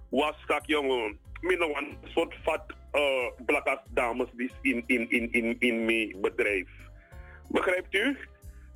was 0.10 0.36
dat 0.46 0.62
jongen, 0.66 1.20
minder 1.42 1.78
een 1.78 1.98
soort 2.04 2.36
vat 2.44 2.64
uh, 2.94 3.28
blakas 3.46 3.80
dames 3.90 4.28
die 4.36 4.52
in, 4.62 4.84
in, 4.88 5.10
in, 5.10 5.32
in, 5.32 5.56
in 5.60 5.86
mijn 5.86 6.16
bedrijf. 6.22 6.70
Begrijpt 7.50 7.94
u? 7.94 8.18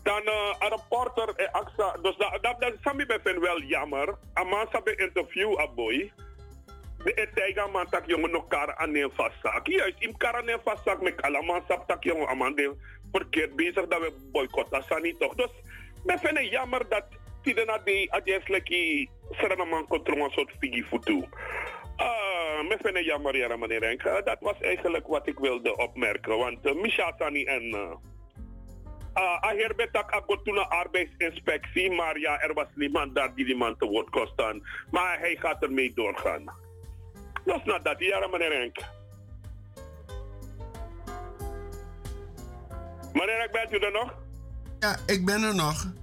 Dan 0.03 0.22
uh, 0.26 0.55
een 0.59 0.69
reporter 0.69 1.35
en 1.35 1.68
dus 2.01 2.18
dat, 2.18 2.38
dat, 2.41 2.61
dat 3.07 3.23
ben 3.23 3.39
wel 3.39 3.61
jammer. 3.61 4.18
Aman 4.34 4.68
sabe 4.72 4.95
interview 4.95 5.59
a 5.59 5.68
boy. 5.68 6.11
De 7.03 7.13
etega 7.13 7.68
man 7.68 7.89
tak 7.89 8.05
jongen 8.05 8.31
nog 8.31 8.47
kar 8.47 8.76
aan 8.76 8.95
een 8.95 9.11
vastzak. 9.13 9.68
Juist, 9.68 9.95
in 9.99 10.18
kar 10.18 10.35
aan 10.35 10.47
een 10.47 10.59
vastzak 10.63 11.01
met 11.01 11.22
allemaal 11.22 11.63
sap 11.68 11.88
tak 11.88 12.03
jongen 12.03 12.27
aman 12.27 12.55
de 12.55 12.76
verkeerd 13.11 13.55
bezig 13.55 13.88
dat 13.88 13.99
we 13.99 14.30
boycotten. 14.31 14.84
Dat 14.88 15.01
niet 15.01 15.19
toch. 15.19 15.35
Dus 15.35 15.51
men 16.03 16.19
vind 16.19 16.38
het 16.38 16.49
jammer 16.49 16.90
dat 16.90 17.06
na 17.44 17.78
de 17.78 18.07
adjes 18.10 18.48
leki 18.48 19.10
seranaman 19.32 19.88
controle 19.88 20.23
een 20.23 20.32
soort 20.32 20.52
figi 20.60 20.84
futu. 20.84 21.26
Uh, 21.98 22.61
me 22.68 22.78
vind 22.82 22.98
het 22.98 23.06
jammer, 23.06 23.38
ja, 23.38 23.57
meneer 23.57 23.82
Henk. 23.82 24.03
Uh, 24.03 24.14
dat 24.23 24.38
was 24.40 24.60
eigenlijk 24.60 25.07
wat 25.07 25.28
ik 25.28 25.40
wilde 25.40 25.78
opmerken. 25.78 26.38
Want 26.38 26.65
uh, 26.65 26.73
Misha 26.73 27.14
Sani 27.18 27.45
en... 27.45 27.64
Uh, 27.64 27.95
Uh, 29.18 29.69
betak 29.76 30.11
ako 30.11 30.41
toen 30.41 30.57
een 30.57 30.68
arbeidsinspectie, 30.68 31.91
maar 31.91 32.19
ja, 32.19 32.40
er 32.40 32.53
was 32.53 32.68
niemand 32.76 33.15
daar 33.15 33.36
die 33.36 33.45
die 33.45 33.56
man 33.56 33.78
te 33.78 33.86
woord 33.86 34.10
kon 34.10 34.28
staan. 34.28 34.68
Maar 34.91 35.19
hij 35.19 35.36
gaat 35.36 35.64
ermee 35.64 35.94
doorgaan. 35.94 36.44
Dat 37.45 37.61
is 37.65 37.80
dat, 37.84 37.95
ja, 37.99 38.28
meneer 38.28 38.52
Henk. 38.52 38.78
Meneer 43.14 43.38
Henk, 43.38 43.52
bent 43.52 43.73
u 43.73 43.78
er 43.78 43.91
nog? 43.91 44.20
Ja, 44.82 44.98
ik 45.06 45.26
ben 45.26 45.44
er 45.44 45.56
nog. 45.56 45.94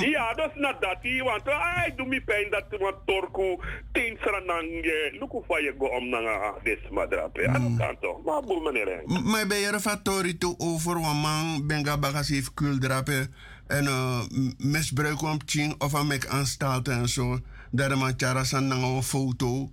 ja, 0.00 0.34
dat 0.34 0.50
is 0.54 0.60
not 0.60 0.80
dat, 0.80 0.96
want 1.24 1.42
hij 1.44 1.92
doet 1.96 2.06
me 2.06 2.22
pijn 2.22 2.50
dat 2.50 2.64
want 2.78 2.96
Torku 3.06 3.58
tien 3.92 4.16
sranang, 4.20 4.68
luku 5.12 5.40
van 5.46 5.62
je 5.62 5.74
go 5.78 5.86
om 5.86 6.08
naar 6.08 6.52
deze 6.62 6.88
madrape. 6.90 7.40
Ja, 7.40 7.52
dat 7.52 7.76
kan 7.78 7.96
toch. 8.00 8.24
Maar 8.24 8.42
boel, 8.42 8.60
meneer 8.60 9.02
Maar 9.06 9.46
ben 9.46 9.58
je 9.58 9.66
er 9.66 9.80
fatori 9.80 10.38
toe 10.38 10.54
over 10.58 11.00
wat 11.00 11.14
man 11.14 11.66
benga 11.66 11.98
bagas 11.98 12.28
heeft 12.28 12.54
kuldrapen 12.54 13.34
en 13.66 13.84
uh, 13.84 14.20
misbruik 14.58 15.22
om 15.22 15.38
ching 15.44 15.74
of 15.78 15.94
aan 15.94 16.06
mek 16.06 16.26
aanstalten 16.26 16.94
en 16.94 17.08
zo. 17.08 17.38
Dat 17.70 17.88
de 17.88 17.94
man 17.94 18.16
tjara 18.16 18.44
san 18.44 18.66
naar 18.66 18.82
een 18.82 19.02
foto. 19.02 19.70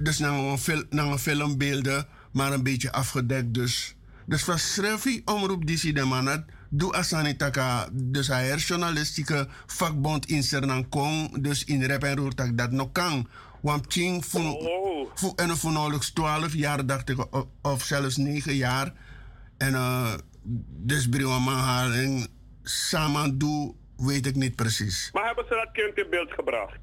Dus 0.00 0.18
naar 0.18 0.38
een, 0.38 0.58
fil 0.58 0.82
naar 0.90 1.06
een 1.06 1.18
filmbeelden, 1.18 2.06
maar 2.32 2.52
een 2.52 2.62
beetje 2.62 2.92
afgedekt 2.92 3.54
dus. 3.54 3.96
Dus 4.26 4.44
verschrijf 4.44 5.04
je 5.04 5.22
omroep 5.24 5.66
die 5.66 5.92
de 5.92 6.04
man 6.04 6.26
had. 6.26 6.44
Doe 6.68 6.92
asanitaka, 6.92 7.88
dus 7.92 8.28
is 8.28 8.68
journalistieke 8.68 9.46
vakbond 9.66 10.26
in 10.26 10.42
Sernang 10.42 10.88
Kong, 10.88 11.42
dus 11.42 11.64
in 11.64 11.82
rep 11.82 12.02
en 12.02 12.16
roer 12.16 12.34
dat 12.34 12.58
dat 12.58 12.70
nog 12.70 12.92
kan. 12.92 13.28
Want 13.60 13.86
Ching 13.88 14.24
voor, 14.24 15.32
en 15.36 15.56
voor 15.56 15.72
nauwelijks 15.72 16.10
12 16.10 16.54
jaar, 16.54 16.86
dacht 16.86 17.08
ik, 17.08 17.26
of, 17.62 17.82
zelfs 17.82 18.16
9 18.16 18.54
jaar. 18.54 18.92
En 19.58 19.72
uh, 19.72 20.14
dus 20.68 21.08
Briwamanhaling, 21.08 22.28
samen 22.62 23.38
doe, 23.38 23.74
weet 23.96 24.26
ik 24.26 24.34
niet 24.34 24.56
precies. 24.56 25.10
Maar 25.12 25.26
hebben 25.26 25.44
ze 25.48 25.54
dat 25.54 25.70
kind 25.72 25.96
in 25.96 26.10
beeld 26.10 26.32
gebracht? 26.32 26.78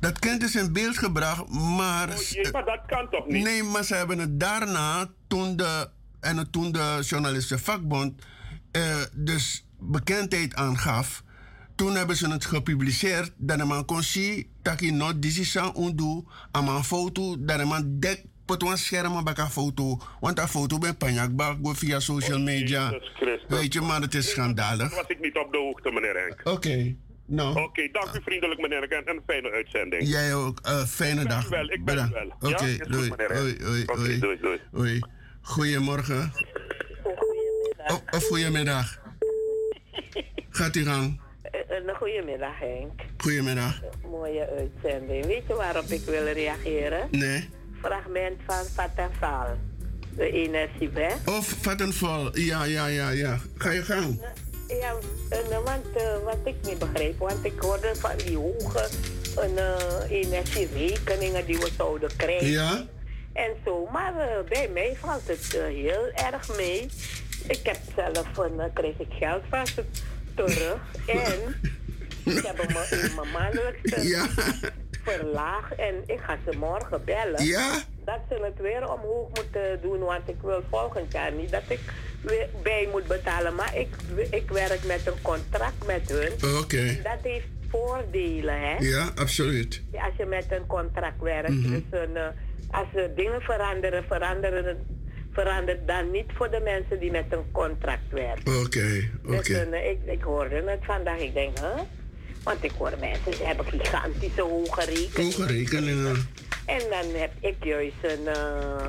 Dat 0.00 0.18
kind 0.18 0.42
is 0.42 0.54
in 0.56 0.72
beeld 0.72 0.98
gebracht, 0.98 1.48
maar... 1.48 2.08
Oh 2.08 2.16
jee, 2.16 2.52
maar 2.52 2.64
dat 2.64 2.80
kan 2.86 3.08
toch 3.10 3.26
niet? 3.26 3.44
Nee, 3.44 3.62
maar 3.62 3.84
ze 3.84 3.94
hebben 3.94 4.18
het 4.18 4.40
daarna, 4.40 5.10
toen 5.26 5.56
de, 5.56 5.88
en 6.20 6.50
toen 6.50 6.72
de 6.72 6.98
journalisten 7.00 7.58
vakbond 7.58 8.22
uh, 8.72 9.02
dus 9.14 9.66
bekendheid 9.78 10.54
aangaf, 10.54 11.22
toen 11.76 11.94
hebben 11.94 12.16
ze 12.16 12.30
het 12.30 12.44
gepubliceerd 12.44 13.32
dat 13.36 13.64
man 13.64 13.84
kon 13.84 14.02
zien 14.02 14.46
dat 14.62 14.80
je 14.80 14.92
decision 15.18 15.82
undo 15.84 16.24
aan 16.50 16.68
een 16.68 16.84
foto 16.84 17.36
dat 17.44 17.64
man 17.64 18.00
dek 18.00 18.24
pot 18.48 18.62
een 18.62 18.78
scherm 18.78 19.24
bij 19.24 19.32
een 19.36 19.50
foto, 19.50 19.98
want 20.20 20.38
een 20.38 20.48
foto 20.48 20.78
ben 20.78 20.96
via 21.76 22.00
social 22.00 22.38
media. 22.38 23.00
Weet 23.48 23.72
je, 23.72 23.80
maar 23.80 24.00
het 24.00 24.14
is 24.14 24.30
schandalig. 24.30 24.88
Dat 24.88 24.98
was 25.00 25.08
ik 25.08 25.20
niet 25.20 25.36
op 25.36 25.52
de 25.52 25.58
hoogte, 25.58 25.90
meneer 25.90 26.16
Henk. 26.16 26.40
Oké. 26.40 26.50
Okay. 26.50 26.96
Nou. 27.26 27.50
Oké, 27.50 27.60
okay, 27.60 27.88
dank 27.92 28.14
u 28.14 28.20
vriendelijk, 28.22 28.60
meneer 28.60 28.80
Henk, 28.88 28.92
en 28.92 29.16
een 29.16 29.22
fijne 29.26 29.50
uitzending. 29.50 30.08
Jij 30.08 30.34
ook. 30.34 30.60
Uh, 30.66 30.84
fijne 30.84 31.20
ik 31.20 31.28
dag. 31.28 31.48
Wel, 31.48 31.70
ik 31.70 31.84
ben 31.84 31.84
Bedankt. 31.84 32.12
wel. 32.12 32.26
Oké, 32.26 32.46
okay, 32.46 32.76
ja? 32.76 32.84
doei. 32.84 33.08
Goed, 33.08 33.20
Oei, 33.20 33.56
oei, 33.68 33.82
okay, 33.82 34.04
oei. 34.04 34.18
doei, 34.18 34.38
doei. 34.40 34.60
Oei. 34.78 35.00
Goedemorgen. 35.40 36.32
Of, 37.88 38.02
of 38.10 38.26
goedemiddag. 38.26 38.98
Gaat 40.50 40.76
u 40.76 40.84
gang. 40.84 41.20
Eh, 41.42 41.60
Een 41.68 41.94
goedemiddag, 41.96 42.58
Henk. 42.58 43.00
Goedemiddag. 43.16 43.80
Mooie 44.10 44.48
uitzending. 44.58 45.26
Weet 45.26 45.42
je 45.48 45.54
waarop 45.54 45.84
ik 45.84 46.00
wil 46.04 46.24
reageren? 46.24 47.08
Nee. 47.10 47.48
Fragment 47.82 48.40
van 48.46 48.64
Vattenfall. 48.74 49.56
De 50.16 50.30
energiewet. 50.32 51.16
Of 51.26 51.54
Vattenfall. 51.60 52.30
Ja, 52.32 52.64
ja, 52.64 52.86
ja, 52.86 53.10
ja. 53.10 53.38
Ga 53.56 53.70
je 53.70 53.82
gang. 53.82 54.20
Ja, 54.68 54.94
en, 55.30 55.62
want 55.64 55.86
eh, 55.96 56.22
wat 56.24 56.38
ik 56.44 56.54
niet 56.62 56.78
begreep, 56.78 57.18
want 57.18 57.44
ik 57.44 57.60
hoorde 57.60 57.94
van 57.96 58.16
die 58.16 58.36
hoge 58.36 58.88
eh, 59.56 60.10
energierekeningen 60.10 61.46
die 61.46 61.58
we 61.58 61.70
zouden 61.76 62.16
krijgen. 62.16 62.46
Ja? 62.46 62.86
En 63.32 63.50
zo, 63.64 63.88
maar 63.92 64.16
eh, 64.16 64.48
bij 64.48 64.68
mij 64.72 64.96
valt 65.00 65.28
het 65.28 65.54
eh, 65.54 65.62
heel 65.64 66.10
erg 66.32 66.56
mee. 66.56 66.88
Ik 67.48 67.60
heb 67.62 67.76
zelf 67.96 68.36
een, 68.36 68.60
eh, 68.60 68.66
kreeg 68.74 68.98
ik 68.98 69.12
geld 69.18 69.42
ze 69.74 69.84
terug. 70.34 70.76
en 71.06 71.60
ik 72.24 72.44
heb 72.46 72.60
in 72.60 73.14
mijn 73.14 73.30
maandelijkse 73.32 74.28
verlaagd. 75.04 75.74
En 75.74 75.94
ik 76.06 76.20
ga 76.20 76.36
ze 76.50 76.56
morgen 76.58 77.04
bellen. 77.04 77.44
Ja? 77.44 77.82
Dat 78.04 78.18
ze 78.28 78.34
het 78.44 78.60
weer 78.60 78.92
omhoog 78.92 79.28
moeten 79.34 79.78
doen. 79.82 79.98
Want 79.98 80.28
ik 80.28 80.36
wil 80.42 80.62
volgend 80.70 81.12
jaar 81.12 81.32
niet 81.32 81.50
dat 81.50 81.62
ik 81.68 81.80
weer 82.22 82.48
bij 82.62 82.88
moet 82.92 83.06
betalen. 83.06 83.54
Maar 83.54 83.76
ik, 83.76 83.88
ik 84.30 84.50
werk 84.50 84.84
met 84.84 85.06
een 85.06 85.22
contract 85.22 85.86
met 85.86 86.08
hun. 86.12 86.56
Oké. 86.58 86.96
Dat 87.02 87.18
heeft 87.22 87.46
voordelen, 87.70 88.60
hè? 88.60 88.76
Ja, 88.78 89.10
absoluut. 89.14 89.82
Ja, 89.92 90.04
als 90.04 90.14
je 90.16 90.24
met 90.26 90.46
een 90.50 90.66
contract 90.66 91.20
werkt. 91.20 91.48
Mhm. 91.48 91.70
Dus 91.70 91.82
een, 91.90 92.16
eh, 92.16 92.26
als 92.70 92.86
er 92.94 93.14
dingen 93.14 93.40
veranderen, 93.40 94.04
veranderen 94.04 94.64
het- 94.64 94.76
verandert 95.42 95.86
dan 95.86 96.10
niet 96.10 96.30
voor 96.34 96.50
de 96.50 96.60
mensen 96.64 97.00
die 97.00 97.10
met 97.10 97.24
een 97.30 97.50
contract 97.52 98.10
werken. 98.10 98.60
Oké, 98.64 99.10
oké. 99.24 99.36
Dus 99.36 99.48
een, 99.48 99.72
eh, 99.72 99.90
ik, 99.90 99.98
ik 100.06 100.22
hoorde 100.22 100.62
het 100.66 100.84
vandaag. 100.84 101.18
Ik 101.18 101.34
denk, 101.34 101.58
hè? 101.58 101.82
Want 102.42 102.64
ik 102.64 102.70
hoor 102.78 102.92
mensen, 103.00 103.34
ze 103.34 103.44
hebben 103.44 103.66
gigantische 103.66 104.42
hoge 104.42 104.84
rekeningen. 104.84 105.32
Hoge 105.32 105.46
rekeningen. 105.46 106.16
En 106.66 106.80
dan 106.90 107.20
heb 107.20 107.32
ik 107.40 107.64
juist 107.64 108.02
een 108.02 108.22
uh, 108.26 108.86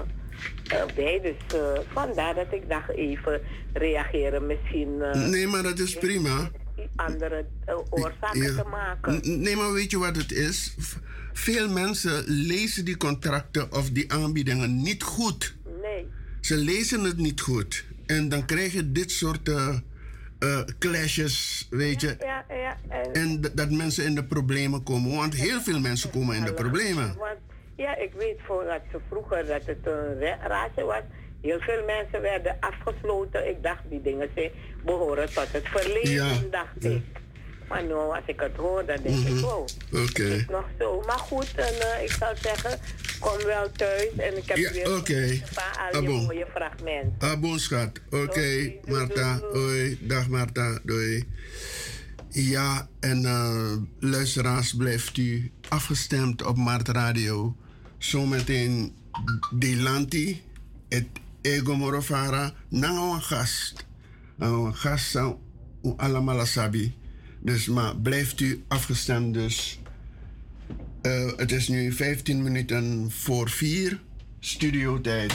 bij. 0.95 1.19
Dus 1.21 1.59
eh, 1.59 1.79
vandaar 1.93 2.35
dat 2.35 2.47
ik 2.51 2.69
dacht 2.69 2.89
even 2.89 3.41
reageren. 3.73 4.47
Misschien 4.47 5.01
eh, 5.01 5.27
Nee, 5.27 5.47
maar 5.47 5.63
dat 5.63 5.79
is 5.79 5.93
prima. 5.97 6.49
andere 6.95 7.45
eh, 7.65 7.75
oorzaken 7.89 8.41
Ja. 8.41 8.63
te 8.63 8.69
maken. 8.69 9.41
Nee, 9.41 9.55
maar 9.55 9.73
weet 9.73 9.91
je 9.91 9.97
wat 9.97 10.15
het 10.15 10.31
is? 10.31 10.75
Veel 11.33 11.69
mensen 11.69 12.23
lezen 12.27 12.85
die 12.85 12.97
contracten 12.97 13.71
of 13.71 13.89
die 13.89 14.11
aanbiedingen 14.13 14.81
niet 14.81 15.03
goed. 15.03 15.55
Nee. 15.81 16.07
Ze 16.41 16.55
lezen 16.57 17.03
het 17.03 17.17
niet 17.17 17.41
goed. 17.41 17.85
En 18.05 18.29
dan 18.29 18.45
krijg 18.45 18.73
je 18.73 18.91
dit 18.91 19.11
soort 19.11 19.49
eh, 19.49 19.75
clashes, 20.79 21.67
weet 21.69 22.01
je. 22.01 22.15
Ja, 22.19 22.45
ja. 22.49 22.77
En, 23.13 23.41
dat 23.53 23.71
mensen 23.71 24.05
in 24.05 24.15
de 24.15 24.23
problemen 24.23 24.83
komen. 24.83 25.15
Want 25.15 25.35
heel 25.35 25.61
veel 25.61 25.79
mensen 25.79 26.09
komen 26.09 26.35
in 26.35 26.43
de 26.45 26.53
problemen. 26.53 27.15
Want 27.17 27.37
ja, 27.75 27.97
ik 27.97 28.11
weet 28.17 28.37
voor 28.47 28.63
dat 28.63 28.81
ze 28.91 28.99
vroeger 29.09 29.45
dat 29.45 29.61
het 29.65 29.77
een 29.83 30.19
ra- 30.19 30.47
raadje 30.47 30.83
was. 30.83 31.01
Heel 31.41 31.59
veel 31.59 31.85
mensen 31.85 32.21
werden 32.21 32.57
afgesloten. 32.59 33.49
Ik 33.49 33.63
dacht, 33.63 33.81
die 33.89 34.01
dingen 34.01 34.29
zijn, 34.35 34.51
behoren 34.85 35.33
tot 35.33 35.47
het 35.51 35.67
verleden, 35.67 36.51
dacht 36.51 36.83
ik. 36.85 37.01
Maar 37.69 37.83
nu, 37.83 37.93
als 37.93 38.23
ik 38.25 38.39
het 38.39 38.55
hoor, 38.55 38.85
dan 38.85 38.97
denk 39.03 39.27
ik, 39.27 39.39
wow, 39.39 39.67
Oké. 39.93 40.45
nog 40.49 40.65
zo. 40.79 41.03
Maar 41.05 41.17
goed, 41.17 41.51
en, 41.55 41.73
eh, 41.95 42.03
ik 42.03 42.11
zou 42.11 42.35
zeggen, 42.41 42.79
kom 43.19 43.37
wel 43.45 43.71
thuis. 43.71 44.07
En 44.17 44.37
ik 44.37 44.45
heb 44.45 44.57
Ja, 44.57 44.71
weer 44.71 44.95
oké. 44.97 45.39
van 45.51 45.63
al 45.63 45.91
je 45.91 45.97
Ah, 45.97 46.05
bon. 46.05 46.25
mooie 46.25 46.47
fragmenten. 46.55 47.39
Bon, 47.39 47.59
schat. 47.59 47.91
Oké, 48.09 48.73
Marta. 48.87 49.39
Hoi. 49.51 49.97
Dag, 50.01 50.27
Marta. 50.27 50.79
Doei. 50.83 51.27
Ja, 52.29 52.87
en 52.99 53.25
eh, 53.25 53.71
luisteraars, 53.99 54.73
blijft 54.75 55.17
u 55.17 55.51
afgestemd 55.67 56.43
op 56.45 56.57
Mart 56.57 56.87
Radio. 56.87 57.55
Zometeen 57.97 58.95
Delanti, 59.53 60.43
het 60.89 61.07
Ego 61.41 61.75
Morofara, 61.75 62.53
nou 62.69 63.13
een 63.15 63.21
gast. 63.21 63.85
Nou, 64.35 64.67
een 64.67 64.75
gast 64.75 65.17
allemaal 65.97 66.45
sabi. 66.45 66.97
Dus, 67.39 67.67
maar 67.67 67.95
blijft 67.95 68.39
u 68.39 68.63
afgestemd 68.67 69.33
dus. 69.33 69.79
Eh, 71.01 71.31
het 71.35 71.51
is 71.51 71.67
nu 71.67 71.91
15 71.91 72.43
minuten 72.43 73.11
voor 73.11 73.49
4, 73.49 73.99
studiotijd. 74.39 75.33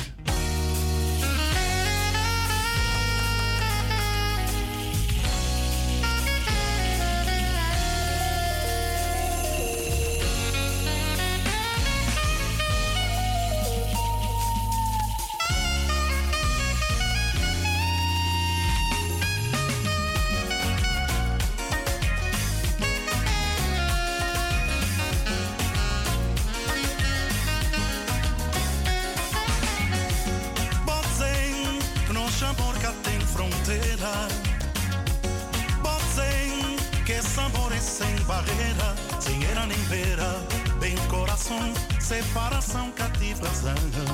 Sem 39.95 40.03
era 40.03 40.03
nem 40.03 40.03
beira. 40.03 40.45
Bem 40.81 40.97
coração, 41.09 41.73
separação 42.01 42.91
cativa 42.93 43.49
zanga. 43.55 44.05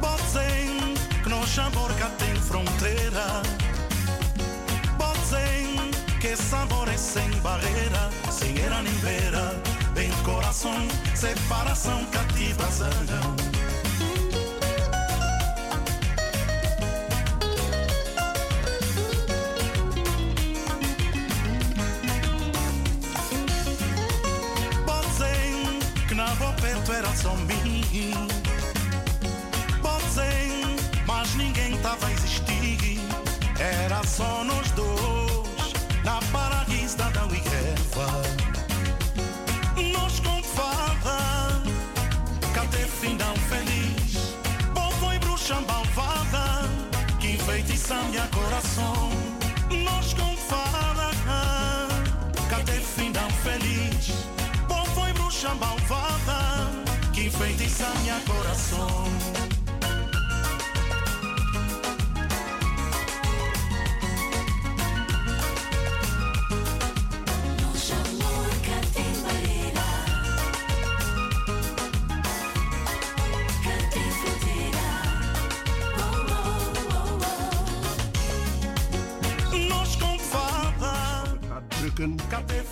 Botzing, 0.00 0.94
Knocha 1.26 1.70
Borca 1.70 2.10
tem 2.18 2.34
fronteira. 2.34 3.42
Botzing, 4.98 5.90
que 6.20 6.36
sabores 6.36 7.00
sem 7.00 7.30
barreira, 7.40 8.10
sem 8.30 8.58
era 8.58 8.82
nem 8.82 8.94
beira. 8.94 9.54
Bem 9.94 10.10
coração, 10.24 10.88
separação 11.14 12.04
cativa 12.06 12.68
mim. 27.24 28.28
Botzing, 29.82 30.76
mas 31.06 31.34
ninguém 31.34 31.76
tava 31.78 32.06
a 32.06 32.12
existir. 32.12 33.00
Era 33.58 34.02
só 34.04 34.44
nós 34.44 34.70
dois, 34.72 35.72
na 36.04 36.20
paraíso 36.32 36.96
da 36.96 37.24
Uigueva. 37.26 38.22
Nós 39.92 40.20
com 40.20 40.42
fada, 40.42 41.62
cadê 42.54 42.86
final 42.86 43.34
feliz? 43.48 44.36
Bom 44.74 44.90
foi 45.00 45.18
bruxa 45.18 45.60
malvada, 45.60 46.68
que 47.18 47.32
enfeitiça 47.32 47.94
minha 48.10 48.28
coração. 48.28 49.10
Nós 49.84 50.14
com 50.14 50.36
fada, 50.36 51.10
cadê 52.48 52.80
final 52.80 53.28
feliz? 53.42 54.12
Bom 54.68 54.84
foi 54.94 55.12
bruxa 55.14 55.52
malvada, 55.54 56.47
enfeitiça 57.28 57.84
minha 58.00 58.18
coração. 58.20 59.57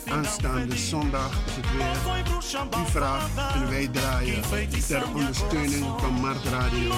Aanstaande 0.09 0.77
zondag 0.77 1.31
is 1.47 1.53
het 1.57 1.67
weer. 1.73 2.83
U 2.83 2.91
vraagt 2.91 3.31
en 3.55 3.69
wij 3.69 3.89
draaien 3.89 4.43
ter 4.89 5.03
ondersteuning 5.15 5.85
van 6.01 6.13
Mart 6.13 6.45
Radio. 6.45 6.91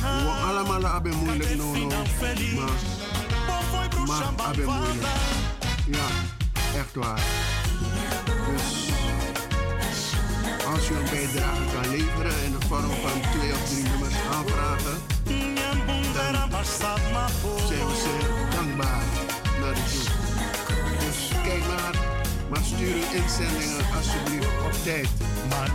We 0.00 0.42
allemaal 0.46 0.92
hebben 0.92 1.16
moeilijk 1.16 1.56
nodig, 1.56 1.88
maar 4.06 4.32
hebben 4.42 4.64
moeilijk. 4.64 5.06
Ja, 5.86 6.06
echt 6.78 6.94
waar. 6.94 7.22
Dus 8.52 8.88
als 10.66 10.90
u 10.90 10.94
een 10.94 11.04
bijdrage 11.10 11.62
kan 11.72 11.90
leveren 11.90 12.44
in 12.44 12.52
de 12.58 12.66
vorm 12.66 12.90
van 12.90 13.20
twee 13.38 13.52
of 13.52 13.68
drie 13.68 13.82
nummers 13.82 14.14
aanvragen, 14.32 14.98
dan 16.54 16.64
zijn 17.66 17.86
we 17.86 17.94
zeer 17.94 18.50
dankbaar. 18.56 19.17
Maar 22.48 22.64
stuur 22.64 22.94
uw 22.94 23.20
inzendingen 23.22 23.84
alsjeblieft 23.96 24.46
op 24.66 24.72
tijd. 24.84 25.08
Maar 25.48 25.70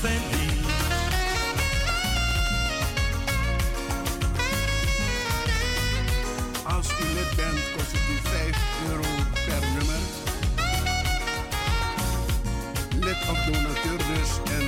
feliz. 0.00 0.52
Als 6.64 6.86
u 7.00 7.04
lid 7.14 7.36
bent, 7.36 7.60
kost 7.76 7.92
het 7.92 8.06
u 8.14 8.16
5 8.28 8.56
euro 8.88 9.08
per 9.46 9.62
nummer. 9.76 10.02
Lid 13.00 13.20
of 13.30 13.38
donateur 13.44 13.98
dus. 14.12 14.30
En 14.56 14.66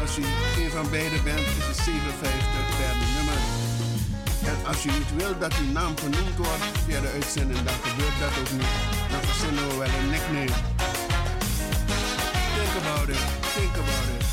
als 0.00 0.18
u 0.18 0.24
een 0.62 0.70
van 0.70 0.90
beide 0.90 1.22
bent, 1.24 1.46
is 1.58 1.66
het 1.66 1.76
57 1.76 2.76
per 2.78 2.94
nummer. 3.14 3.40
En 4.50 4.66
als 4.66 4.84
u 4.84 4.90
niet 4.90 5.16
wilt 5.16 5.40
dat 5.40 5.54
uw 5.60 5.72
naam 5.72 5.96
genoemd 5.96 6.36
wordt 6.36 6.64
via 6.86 7.00
de 7.00 7.10
uitzending, 7.14 7.62
dan 7.62 7.74
gebeurt 7.82 8.18
dat 8.20 8.30
ook 8.40 8.50
niet. 8.52 8.93
Dan 9.14 9.22
verzinnen 9.22 9.68
we 9.68 9.76
wel 9.76 9.88
een 9.88 10.10
nickname. 10.10 10.52
Think 12.54 12.74
about 12.82 13.08
it. 13.08 13.22
Think 13.54 13.76
about 13.76 14.06
it. 14.14 14.24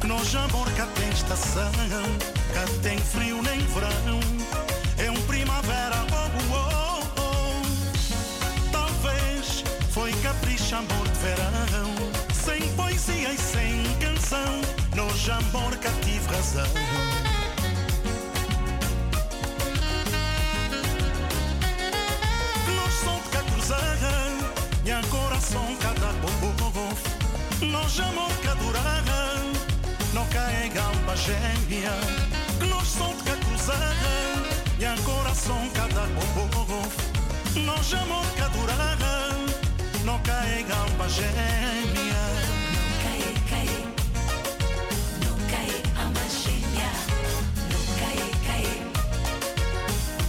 Que 0.00 0.06
nós 0.06 0.34
amor 0.34 0.70
cá 0.76 0.86
tem 0.94 1.08
estação, 1.08 1.72
cá 2.52 2.64
tem 2.82 2.98
frio 2.98 3.42
nem 3.42 3.58
verão. 3.66 4.20
É 4.98 5.10
um 5.10 5.20
primavera, 5.22 5.96
oh, 6.12 6.30
oh, 6.52 7.02
oh. 7.18 7.62
Talvez 8.70 9.64
foi 9.90 10.12
capricho, 10.22 10.76
amor 10.76 11.08
de 11.08 11.18
verão. 11.18 11.94
Sem 12.44 12.68
poesia 12.76 13.32
e 13.32 13.38
sem 13.38 13.82
canção, 13.98 14.60
nós 14.94 15.28
amor 15.28 15.74
cá 15.78 15.90
tive 16.02 16.26
razão. 16.26 17.23
chamam 27.94 28.28
Cadurarra 28.42 29.34
Não 30.12 30.26
cai 30.26 30.68
galba 30.70 31.16
gêmea. 31.16 31.92
Que 32.58 32.66
nós 32.66 32.88
somos 32.88 33.22
de 33.22 33.30
E 34.80 34.84
a 34.84 34.96
coração 35.04 35.70
cada 35.74 36.02
povo 36.16 36.48
Nós 37.64 37.86
Não 40.04 40.18
caem 40.20 40.66
galba 40.66 41.08
gêmea. 41.08 42.24
Não 42.74 42.96
cai, 43.04 43.22
caem 43.50 43.94
Não 45.22 45.36
gêmea. 46.42 46.90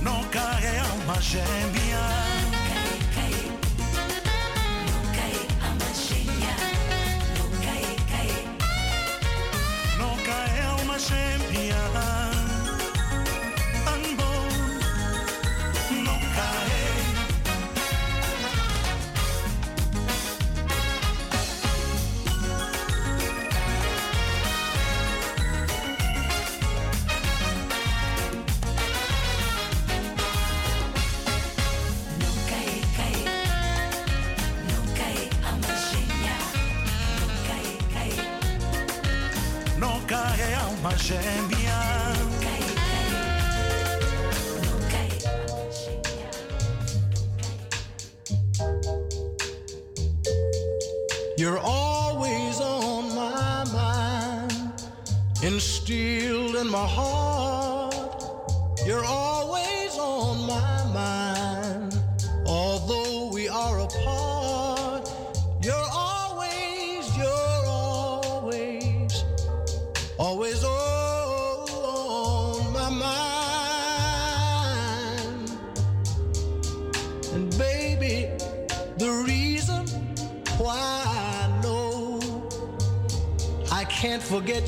Não 0.02 0.24
Não 0.24 1.20
gêmea. 1.20 1.85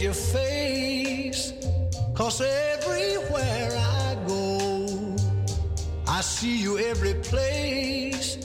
Your 0.02 0.14
face. 0.14 1.54
Cause 2.14 2.42
everywhere 2.42 3.72
I 3.76 4.18
go, 4.28 5.16
I 6.08 6.22
see 6.22 6.58
you 6.58 6.78
every 6.78 7.16
place. 7.16 8.38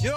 You're 0.00 0.14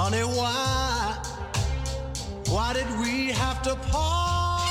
honey, 0.00 0.22
why, 0.22 1.18
why 2.50 2.72
did 2.72 2.86
we 3.00 3.32
have 3.32 3.60
to 3.62 3.74
part? 3.90 4.62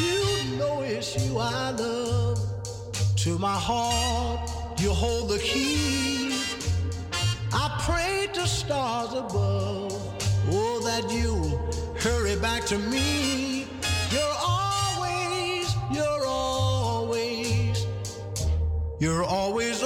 You 0.00 0.58
know 0.58 0.82
it's 0.82 1.14
you 1.24 1.38
I 1.38 1.70
love. 1.70 2.40
To 3.18 3.38
my 3.38 3.54
heart, 3.54 4.50
you 4.80 4.90
hold 4.90 5.30
the 5.30 5.38
key. 5.38 6.34
I 7.52 7.66
pray 7.86 8.26
to 8.32 8.44
stars 8.44 9.12
above, 9.12 9.94
oh, 10.50 10.80
that 10.84 11.04
you 11.12 11.36
hurry 11.96 12.34
back 12.34 12.64
to 12.72 12.76
me. 12.76 13.68
You're 14.10 14.38
always, 14.44 15.76
you're 15.92 16.26
always, 16.26 17.86
you're 18.98 19.22
always 19.22 19.80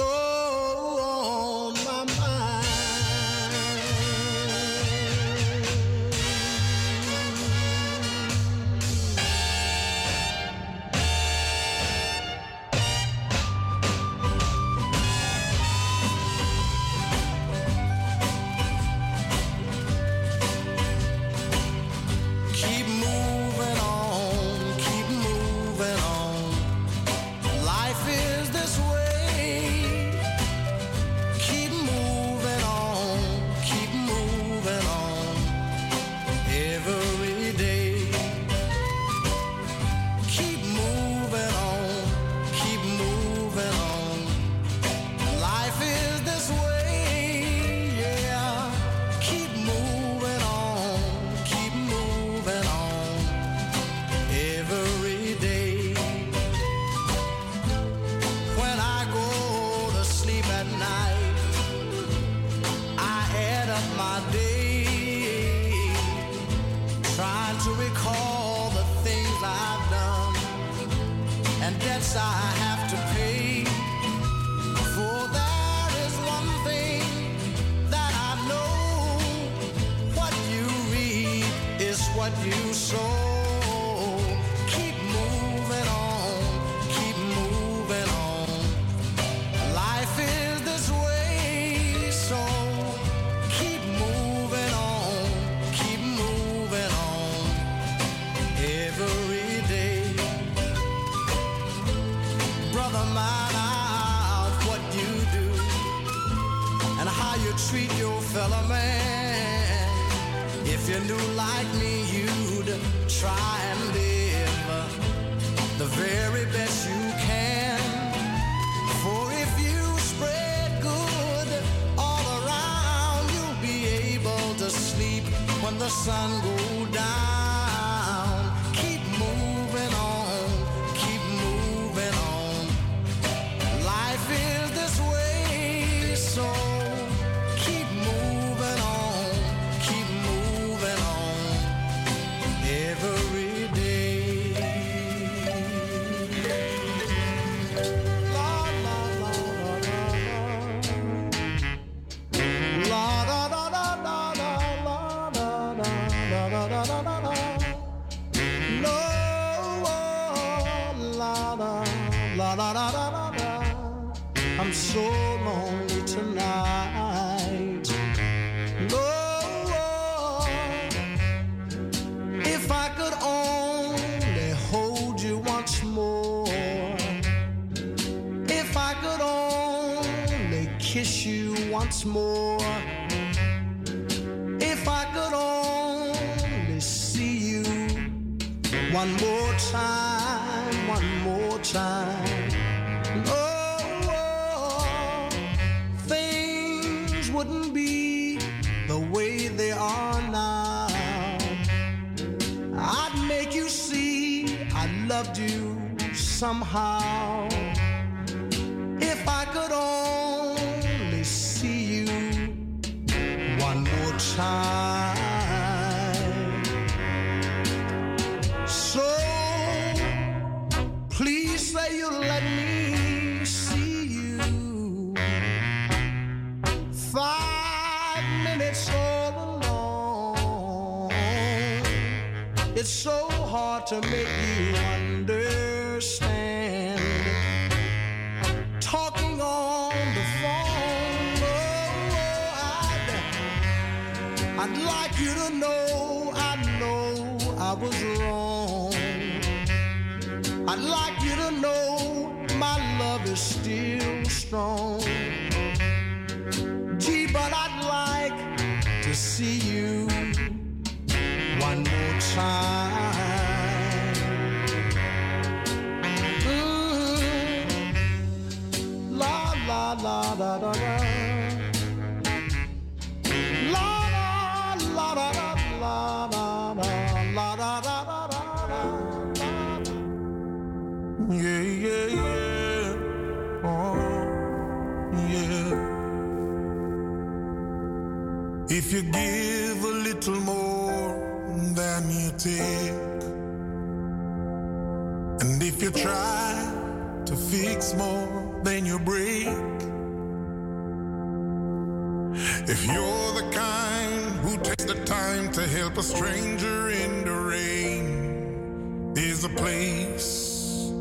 place 309.55 310.91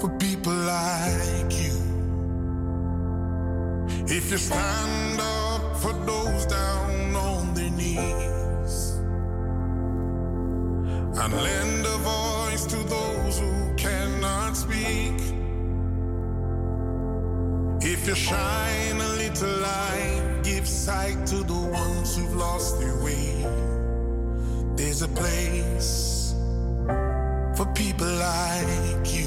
for 0.00 0.08
people 0.18 0.52
like 0.52 1.52
you. 1.64 1.76
If 4.08 4.30
you 4.30 4.38
stand 4.38 5.20
up 5.20 5.76
for 5.78 5.92
those 5.92 6.46
down 6.46 7.16
on 7.16 7.54
their 7.54 7.70
knees 7.70 8.74
and 11.22 11.32
lend 11.32 11.86
a 11.86 11.98
voice 11.98 12.66
to 12.66 12.76
those 12.76 13.38
who 13.40 13.74
cannot 13.76 14.56
speak, 14.56 15.18
if 17.82 18.06
you 18.06 18.14
shine 18.14 19.00
a 19.00 19.08
little 19.22 19.56
light, 19.58 20.40
give 20.42 20.66
sight 20.66 21.26
to 21.26 21.36
the 21.42 21.60
ones 21.72 22.16
who've 22.16 22.36
lost 22.36 22.78
their 22.80 22.96
way. 23.02 23.44
There's 24.76 25.02
a 25.02 25.08
place 25.08 26.05
people 27.76 28.06
like 28.06 29.14
you. 29.14 29.25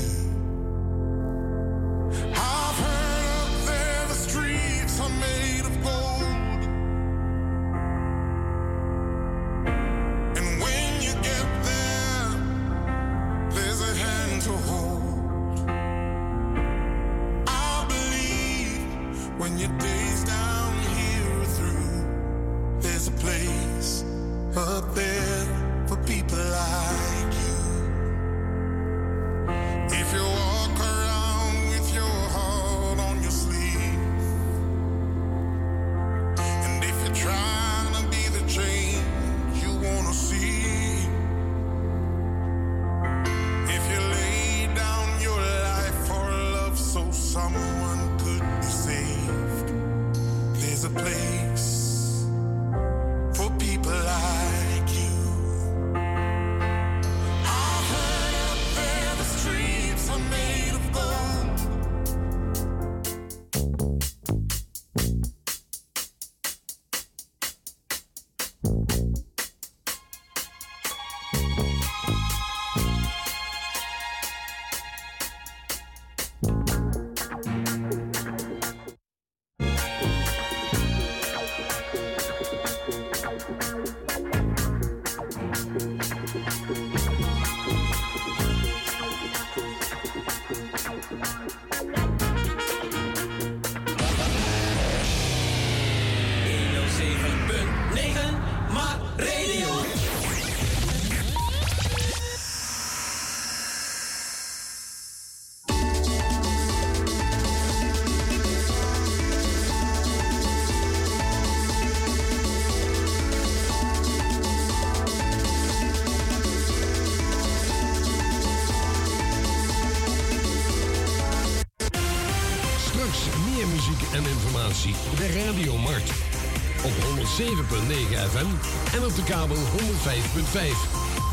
En 128.39 129.05
op 129.05 129.15
de 129.15 129.23
kabel 129.23 129.55
105.5. 129.55 129.61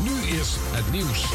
Nu 0.03 0.35
eerst 0.35 0.55
het 0.59 0.91
nieuws. 0.91 1.25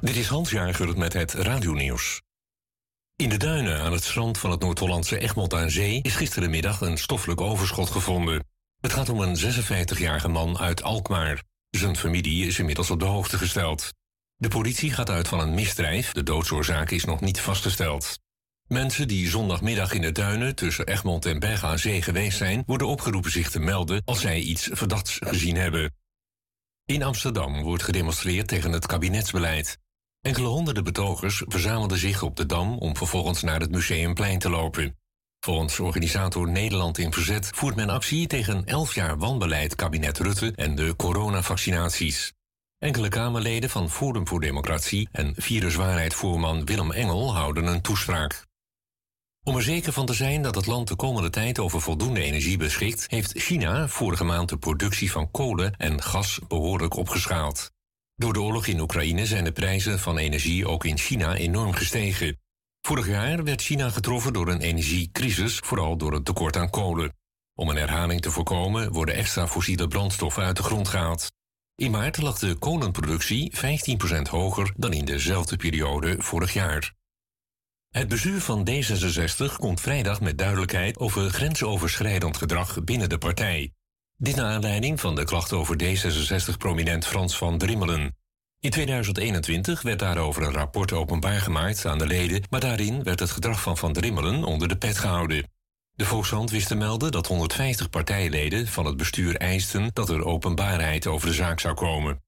Dit 0.00 0.16
is 0.16 0.26
Hans 0.26 0.50
Jager 0.50 0.98
met 0.98 1.12
het 1.12 1.32
radionieuws. 1.32 2.22
In 3.16 3.28
de 3.28 3.36
duinen 3.36 3.80
aan 3.80 3.92
het 3.92 4.04
strand 4.04 4.38
van 4.38 4.50
het 4.50 4.60
Noord-Hollandse 4.60 5.18
Egmond 5.18 5.54
aan 5.54 5.70
Zee... 5.70 6.02
is 6.02 6.16
gisterenmiddag 6.16 6.80
een 6.80 6.98
stoffelijk 6.98 7.40
overschot 7.40 7.90
gevonden. 7.90 8.44
Het 8.80 8.92
gaat 8.92 9.08
om 9.08 9.20
een 9.20 9.38
56-jarige 9.38 10.28
man 10.28 10.58
uit 10.58 10.82
Alkmaar. 10.82 11.42
Zijn 11.70 11.96
familie 11.96 12.46
is 12.46 12.58
inmiddels 12.58 12.90
op 12.90 12.98
de 12.98 13.04
hoogte 13.04 13.38
gesteld. 13.38 13.92
De 14.36 14.48
politie 14.48 14.92
gaat 14.92 15.10
uit 15.10 15.28
van 15.28 15.40
een 15.40 15.54
misdrijf. 15.54 16.12
De 16.12 16.22
doodsoorzaak 16.22 16.90
is 16.90 17.04
nog 17.04 17.20
niet 17.20 17.40
vastgesteld. 17.40 18.18
Mensen 18.68 19.08
die 19.08 19.28
zondagmiddag 19.28 19.92
in 19.92 20.00
de 20.00 20.12
duinen 20.12 20.54
tussen 20.54 20.86
Egmond 20.86 21.26
en 21.26 21.38
Berg 21.38 21.64
aan 21.64 21.78
Zee 21.78 22.02
geweest 22.02 22.36
zijn... 22.36 22.62
worden 22.66 22.86
opgeroepen 22.86 23.30
zich 23.30 23.50
te 23.50 23.58
melden 23.58 24.02
als 24.04 24.20
zij 24.20 24.40
iets 24.40 24.68
verdachts 24.72 25.18
gezien 25.20 25.56
hebben. 25.56 25.94
In 26.84 27.02
Amsterdam 27.02 27.62
wordt 27.62 27.82
gedemonstreerd 27.82 28.48
tegen 28.48 28.72
het 28.72 28.86
kabinetsbeleid. 28.86 29.78
Enkele 30.20 30.46
honderden 30.46 30.84
betogers 30.84 31.42
verzamelden 31.46 31.98
zich 31.98 32.22
op 32.22 32.36
de 32.36 32.46
Dam 32.46 32.78
om 32.78 32.96
vervolgens 32.96 33.42
naar 33.42 33.60
het 33.60 33.70
Museumplein 33.70 34.38
te 34.38 34.50
lopen. 34.50 34.96
Volgens 35.40 35.80
organisator 35.80 36.48
Nederland 36.48 36.98
in 36.98 37.12
Verzet 37.12 37.50
voert 37.54 37.76
men 37.76 37.90
actie 37.90 38.26
tegen 38.26 38.64
11 38.64 38.94
jaar 38.94 39.18
wanbeleid 39.18 39.74
kabinet 39.74 40.18
Rutte 40.18 40.52
en 40.54 40.74
de 40.74 40.96
coronavaccinaties. 40.96 42.32
Enkele 42.78 43.08
Kamerleden 43.08 43.70
van 43.70 43.90
Forum 43.90 44.28
voor 44.28 44.40
Democratie 44.40 45.08
en 45.12 45.32
viruswaarheid-voorman 45.36 46.64
Willem 46.64 46.92
Engel 46.92 47.34
houden 47.34 47.66
een 47.66 47.80
toespraak. 47.80 48.47
Om 49.48 49.56
er 49.56 49.62
zeker 49.62 49.92
van 49.92 50.06
te 50.06 50.12
zijn 50.14 50.42
dat 50.42 50.54
het 50.54 50.66
land 50.66 50.88
de 50.88 50.96
komende 50.96 51.30
tijd 51.30 51.58
over 51.58 51.80
voldoende 51.80 52.22
energie 52.22 52.56
beschikt, 52.56 53.10
heeft 53.10 53.38
China 53.38 53.88
vorige 53.88 54.24
maand 54.24 54.48
de 54.48 54.58
productie 54.58 55.10
van 55.10 55.30
kolen 55.30 55.74
en 55.76 56.02
gas 56.02 56.40
behoorlijk 56.48 56.96
opgeschaald. 56.96 57.70
Door 58.16 58.32
de 58.32 58.40
oorlog 58.40 58.66
in 58.66 58.80
Oekraïne 58.80 59.26
zijn 59.26 59.44
de 59.44 59.52
prijzen 59.52 59.98
van 59.98 60.18
energie 60.18 60.68
ook 60.68 60.84
in 60.84 60.98
China 60.98 61.34
enorm 61.34 61.72
gestegen. 61.72 62.38
Vorig 62.80 63.08
jaar 63.08 63.44
werd 63.44 63.62
China 63.62 63.90
getroffen 63.90 64.32
door 64.32 64.48
een 64.48 64.60
energiecrisis, 64.60 65.58
vooral 65.58 65.96
door 65.96 66.12
het 66.12 66.24
tekort 66.24 66.56
aan 66.56 66.70
kolen. 66.70 67.16
Om 67.54 67.68
een 67.68 67.76
herhaling 67.76 68.20
te 68.20 68.30
voorkomen 68.30 68.92
worden 68.92 69.14
extra 69.14 69.46
fossiele 69.46 69.88
brandstoffen 69.88 70.44
uit 70.44 70.56
de 70.56 70.62
grond 70.62 70.88
gehaald. 70.88 71.32
In 71.74 71.90
maart 71.90 72.16
lag 72.16 72.38
de 72.38 72.54
kolenproductie 72.54 73.52
15% 73.56 74.30
hoger 74.30 74.72
dan 74.76 74.92
in 74.92 75.04
dezelfde 75.04 75.56
periode 75.56 76.16
vorig 76.18 76.52
jaar. 76.52 76.96
Het 77.88 78.08
bestuur 78.08 78.40
van 78.40 78.68
D66 78.70 79.56
komt 79.56 79.80
vrijdag 79.80 80.20
met 80.20 80.38
duidelijkheid 80.38 80.98
over 80.98 81.30
grensoverschrijdend 81.30 82.36
gedrag 82.36 82.84
binnen 82.84 83.08
de 83.08 83.18
partij. 83.18 83.72
Dit 84.16 84.36
naar 84.36 84.52
aanleiding 84.52 85.00
van 85.00 85.14
de 85.14 85.24
klacht 85.24 85.52
over 85.52 85.76
D66-prominent 85.82 87.06
Frans 87.06 87.36
van 87.36 87.58
Drimmelen. 87.58 88.16
In 88.60 88.70
2021 88.70 89.82
werd 89.82 89.98
daarover 89.98 90.42
een 90.42 90.52
rapport 90.52 90.92
openbaar 90.92 91.40
gemaakt 91.40 91.86
aan 91.86 91.98
de 91.98 92.06
leden, 92.06 92.42
maar 92.50 92.60
daarin 92.60 93.02
werd 93.02 93.20
het 93.20 93.30
gedrag 93.30 93.62
van 93.62 93.76
Van 93.76 93.92
Drimmelen 93.92 94.44
onder 94.44 94.68
de 94.68 94.78
pet 94.78 94.98
gehouden. 94.98 95.50
De 95.92 96.04
Volkshand 96.04 96.50
wist 96.50 96.66
te 96.66 96.74
melden 96.74 97.12
dat 97.12 97.26
150 97.26 97.90
partijleden 97.90 98.66
van 98.66 98.86
het 98.86 98.96
bestuur 98.96 99.36
eisten 99.36 99.90
dat 99.92 100.08
er 100.08 100.24
openbaarheid 100.24 101.06
over 101.06 101.28
de 101.28 101.34
zaak 101.34 101.60
zou 101.60 101.74
komen. 101.74 102.22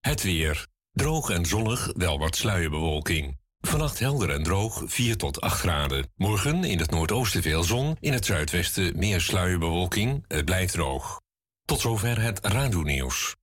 Het 0.00 0.22
weer. 0.22 0.66
Droog 0.92 1.30
en 1.30 1.46
zonnig, 1.46 1.90
wel 1.96 2.18
wat 2.18 2.36
sluierbewolking. 2.36 3.40
Vannacht 3.68 3.98
helder 3.98 4.30
en 4.30 4.42
droog, 4.42 4.82
4 4.86 5.16
tot 5.16 5.40
8 5.40 5.58
graden. 5.58 6.06
Morgen 6.16 6.64
in 6.64 6.78
het 6.78 6.90
noordoosten 6.90 7.42
veel 7.42 7.62
zon, 7.62 7.96
in 8.00 8.12
het 8.12 8.24
zuidwesten 8.24 8.98
meer 8.98 9.20
sluierbewolking. 9.20 10.24
Het 10.28 10.44
blijft 10.44 10.72
droog. 10.72 11.20
Tot 11.64 11.80
zover 11.80 12.22
het 12.22 12.46
radio-nieuws. 12.46 13.36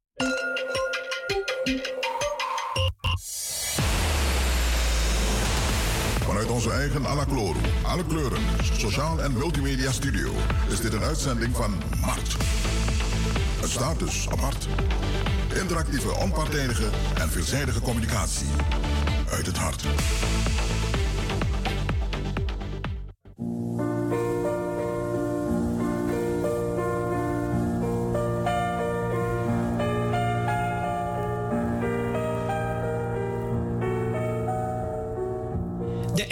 Vanuit 6.21 6.49
onze 6.49 6.71
eigen 6.71 7.05
Alacloro, 7.05 7.59
alle 7.83 8.05
kleuren, 8.05 8.41
sociaal 8.77 9.21
en 9.21 9.33
multimedia 9.33 9.91
studio 9.91 10.33
is 10.69 10.79
dit 10.79 10.93
een 10.93 11.03
uitzending 11.03 11.55
van 11.55 11.81
Mart. 12.01 12.35
Het 13.59 13.69
staat 13.69 13.99
dus 13.99 14.29
apart. 14.29 14.67
Interactieve, 15.55 16.15
onpartijdige 16.15 16.89
en 17.17 17.29
veelzijdige 17.29 17.81
communicatie. 17.81 18.47
Uit 19.31 19.45
het 19.45 19.57
hart. 19.57 19.83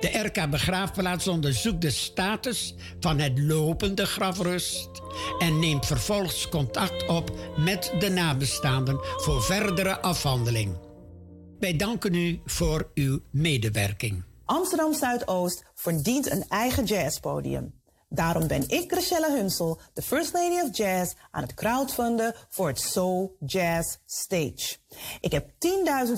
De 0.00 0.18
RK 0.18 0.50
Begraafplaats 0.50 1.28
onderzoekt 1.28 1.80
de 1.80 1.90
status 1.90 2.74
van 3.00 3.18
het 3.18 3.38
lopende 3.38 4.06
grafrust 4.06 4.88
en 5.38 5.58
neemt 5.58 5.86
vervolgens 5.86 6.48
contact 6.48 7.08
op 7.08 7.30
met 7.56 7.92
de 7.98 8.08
nabestaanden 8.08 8.98
voor 9.00 9.42
verdere 9.42 10.00
afhandeling. 10.00 10.76
Wij 11.58 11.76
danken 11.76 12.14
u 12.14 12.40
voor 12.44 12.90
uw 12.94 13.20
medewerking. 13.30 14.24
Amsterdam 14.44 14.94
Zuidoost 14.94 15.64
verdient 15.74 16.30
een 16.30 16.44
eigen 16.48 16.84
jazzpodium. 16.84 17.80
Daarom 18.08 18.46
ben 18.46 18.68
ik, 18.68 18.92
Rochelle 18.92 19.36
Hunsel, 19.36 19.80
de 19.92 20.02
First 20.02 20.32
Lady 20.32 20.60
of 20.60 20.76
Jazz, 20.76 21.14
aan 21.30 21.42
het 21.42 21.54
crowdfunden 21.54 22.34
voor 22.48 22.68
het 22.68 22.80
Soul 22.80 23.36
Jazz 23.46 23.96
Stage. 24.06 24.76
Ik 25.20 25.32
heb 25.32 25.50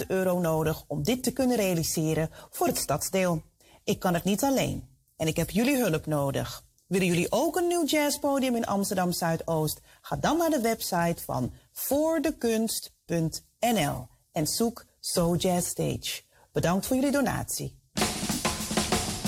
10.000 0.01 0.07
euro 0.07 0.41
nodig 0.41 0.85
om 0.87 1.03
dit 1.03 1.23
te 1.23 1.33
kunnen 1.33 1.57
realiseren 1.57 2.31
voor 2.51 2.67
het 2.67 2.79
stadsdeel. 2.79 3.43
Ik 3.85 3.99
kan 3.99 4.15
het 4.15 4.25
niet 4.25 4.43
alleen 4.43 4.89
en 5.17 5.27
ik 5.27 5.37
heb 5.37 5.51
jullie 5.51 5.77
hulp 5.77 6.07
nodig. 6.07 6.65
Willen 6.87 7.07
jullie 7.07 7.33
ook 7.33 7.57
een 7.57 7.67
nieuw 7.67 7.85
jazzpodium 7.85 8.57
in 8.57 8.67
Amsterdam 8.67 9.13
Zuidoost? 9.13 9.81
Ga 10.01 10.17
dan 10.17 10.37
naar 10.37 10.51
de 10.51 10.61
website 10.61 11.23
van 11.25 11.53
voordekunst.nl 11.73 14.09
en 14.33 14.47
zoek 14.47 14.85
Soul 15.01 15.37
Jazz 15.37 15.69
Stage. 15.69 16.23
Bedankt 16.53 16.87
voor 16.87 16.97
jullie 16.97 17.13
donatie. 17.13 17.81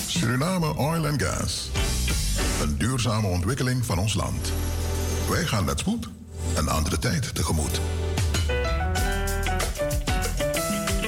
Suriname 0.07 0.77
Oil 0.77 1.07
and 1.07 1.21
Gas. 1.21 1.69
Een 2.61 2.77
duurzame 2.77 3.27
ontwikkeling 3.27 3.85
van 3.85 3.99
ons 3.99 4.13
land. 4.13 4.51
Wij 5.29 5.45
gaan 5.45 5.65
met 5.65 5.79
spoed 5.79 6.09
een 6.55 6.69
andere 6.69 6.99
tijd 6.99 7.35
tegemoet. 7.35 7.79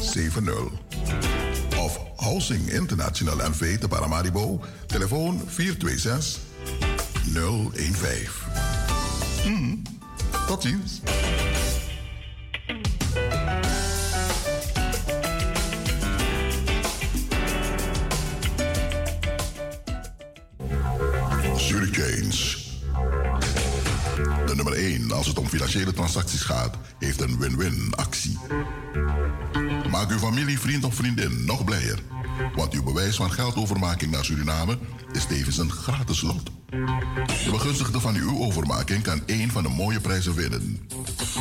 70. 0.00 0.70
Of 1.78 1.98
Housing 2.16 2.68
International 2.70 3.38
NV 3.48 3.58
te 3.58 3.88
Paramaribo, 3.88 4.60
telefoon 4.86 5.42
426 5.46 6.38
015. 7.32 8.30
Hmm, 9.44 9.82
tot 10.46 10.62
ziens. 10.62 11.00
Als 25.22 25.30
het 25.30 25.40
om 25.40 25.48
financiële 25.48 25.92
transacties 25.92 26.40
gaat, 26.40 26.76
heeft 26.98 27.20
een 27.20 27.38
win-win 27.38 27.92
actie. 27.94 28.38
Maak 29.90 30.10
uw 30.10 30.18
familie, 30.18 30.58
vriend 30.58 30.84
of 30.84 30.94
vriendin 30.94 31.44
nog 31.44 31.64
blijer. 31.64 31.98
Want 32.54 32.72
uw 32.72 32.82
bewijs 32.82 33.16
van 33.16 33.32
geldovermaking 33.32 34.10
naar 34.10 34.24
Suriname 34.24 34.78
is 35.12 35.24
tevens 35.24 35.58
een 35.58 35.70
gratis 35.70 36.20
lot. 36.20 36.50
De 37.44 37.50
begunstigde 37.50 38.00
van 38.00 38.14
uw 38.14 38.38
overmaking 38.38 39.02
kan 39.02 39.22
één 39.26 39.50
van 39.50 39.62
de 39.62 39.68
mooie 39.68 40.00
prijzen 40.00 40.34
winnen. 40.34 40.88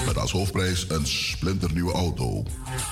Met 0.06 0.18
als 0.18 0.32
hoofdprijs 0.32 0.86
een 0.90 1.08
splinternieuwe 1.08 1.94
auto. 1.94 2.44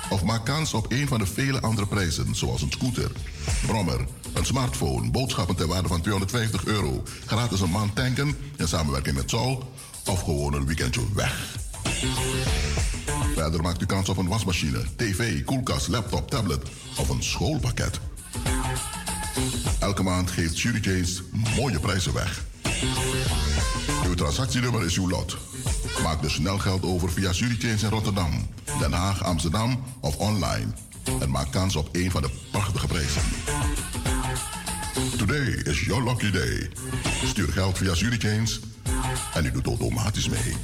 Of 0.09 0.23
maak 0.23 0.45
kans 0.45 0.73
op 0.73 0.91
een 0.91 1.07
van 1.07 1.19
de 1.19 1.25
vele 1.25 1.61
andere 1.61 1.87
prijzen, 1.87 2.35
zoals 2.35 2.61
een 2.61 2.71
scooter, 2.71 3.11
brommer, 3.65 4.05
een 4.33 4.45
smartphone, 4.45 5.11
boodschappen 5.11 5.55
ter 5.55 5.67
waarde 5.67 5.87
van 5.87 6.01
250 6.01 6.65
euro, 6.65 7.03
gratis 7.25 7.61
een 7.61 7.71
maand 7.71 7.95
tanken 7.95 8.35
in 8.57 8.67
samenwerking 8.67 9.15
met 9.15 9.29
Sol, 9.29 9.63
of 10.09 10.21
gewoon 10.21 10.53
een 10.53 10.65
weekendje 10.65 11.01
weg. 11.13 11.57
Verder 13.35 13.61
maakt 13.61 13.81
u 13.81 13.85
kans 13.85 14.09
op 14.09 14.17
een 14.17 14.27
wasmachine, 14.27 14.83
tv, 14.95 15.43
koelkast, 15.43 15.87
laptop, 15.87 16.29
tablet 16.29 16.69
of 16.97 17.09
een 17.09 17.23
schoolpakket. 17.23 17.99
Elke 19.79 20.03
maand 20.03 20.31
geeft 20.31 20.59
Jury 20.59 21.05
mooie 21.55 21.79
prijzen 21.79 22.13
weg. 22.13 22.43
Uw 24.05 24.13
transactienummer 24.13 24.85
is 24.85 24.97
uw 24.97 25.09
lot. 25.09 25.37
Maak 26.03 26.21
dus 26.21 26.33
snel 26.33 26.57
geld 26.57 26.83
over 26.83 27.11
via 27.11 27.31
Jury 27.31 27.55
Chains 27.59 27.83
in 27.83 27.89
Rotterdam, 27.89 28.47
Den 28.79 28.91
Haag, 28.91 29.23
Amsterdam 29.23 29.83
of 29.99 30.15
online. 30.15 30.67
En 31.19 31.29
maak 31.29 31.51
kans 31.51 31.75
op 31.75 31.89
een 31.91 32.11
van 32.11 32.21
de 32.21 32.29
prachtige 32.51 32.87
prijzen. 32.87 33.21
Today 35.17 35.47
is 35.63 35.79
your 35.79 36.03
lucky 36.03 36.31
day. 36.31 36.69
Stuur 37.25 37.51
geld 37.51 37.77
via 37.77 37.93
Jury 37.93 38.17
Chains 38.17 38.59
en 39.33 39.45
u 39.45 39.51
doet 39.51 39.67
automatisch 39.67 40.29
mee. 40.29 40.55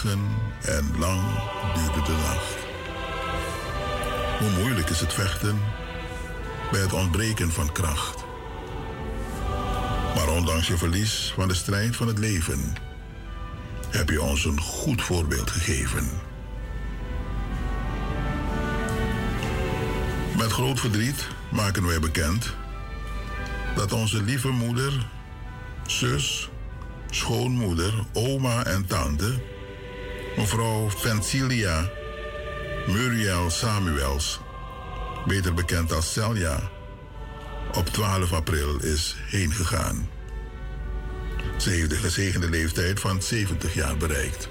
En 0.00 0.98
lang 0.98 1.20
duurde 1.74 2.02
de 2.02 2.12
nacht. 2.12 2.56
Hoe 4.38 4.62
moeilijk 4.62 4.90
is 4.90 5.00
het 5.00 5.12
vechten 5.12 5.60
bij 6.70 6.80
het 6.80 6.92
ontbreken 6.92 7.50
van 7.52 7.72
kracht. 7.72 8.24
Maar 10.14 10.28
ondanks 10.28 10.66
je 10.66 10.76
verlies 10.76 11.32
van 11.34 11.48
de 11.48 11.54
strijd 11.54 11.96
van 11.96 12.06
het 12.06 12.18
leven 12.18 12.74
heb 13.90 14.08
je 14.08 14.22
ons 14.22 14.44
een 14.44 14.60
goed 14.60 15.02
voorbeeld 15.02 15.50
gegeven. 15.50 16.10
Met 20.36 20.52
groot 20.52 20.80
verdriet 20.80 21.26
maken 21.50 21.86
wij 21.86 22.00
bekend 22.00 22.54
dat 23.74 23.92
onze 23.92 24.22
lieve 24.22 24.48
moeder, 24.48 25.06
zus, 25.86 26.50
schoonmoeder, 27.10 28.04
oma 28.12 28.64
en 28.64 28.86
tante, 28.86 29.40
mevrouw 30.36 30.90
Vencilia 30.90 31.90
Muriel 32.86 33.50
Samuels, 33.50 34.40
beter 35.26 35.54
bekend 35.54 35.92
als 35.92 36.12
Celia, 36.12 36.70
op 37.74 37.86
12 37.86 38.32
april 38.32 38.78
is 38.80 39.16
heen 39.26 39.52
gegaan. 39.52 40.08
Ze 41.56 41.70
heeft 41.70 41.90
de 41.90 41.96
gezegende 41.96 42.50
leeftijd 42.50 43.00
van 43.00 43.22
70 43.22 43.74
jaar 43.74 43.96
bereikt. 43.96 44.48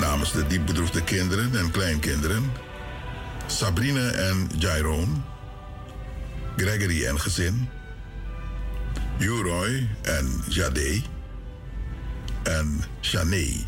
Namens 0.00 0.32
de 0.32 0.46
diep 0.46 0.66
bedroefde 0.66 1.04
kinderen 1.04 1.56
en 1.58 1.70
kleinkinderen, 1.70 2.52
Sabrine 3.46 4.08
en 4.08 4.50
Jairone, 4.58 5.14
Gregory 6.56 7.04
en 7.04 7.20
gezin, 7.20 7.68
Uroy 9.18 9.88
en 10.02 10.42
Jade 10.48 11.02
en 12.46 12.84
Shanae, 13.00 13.64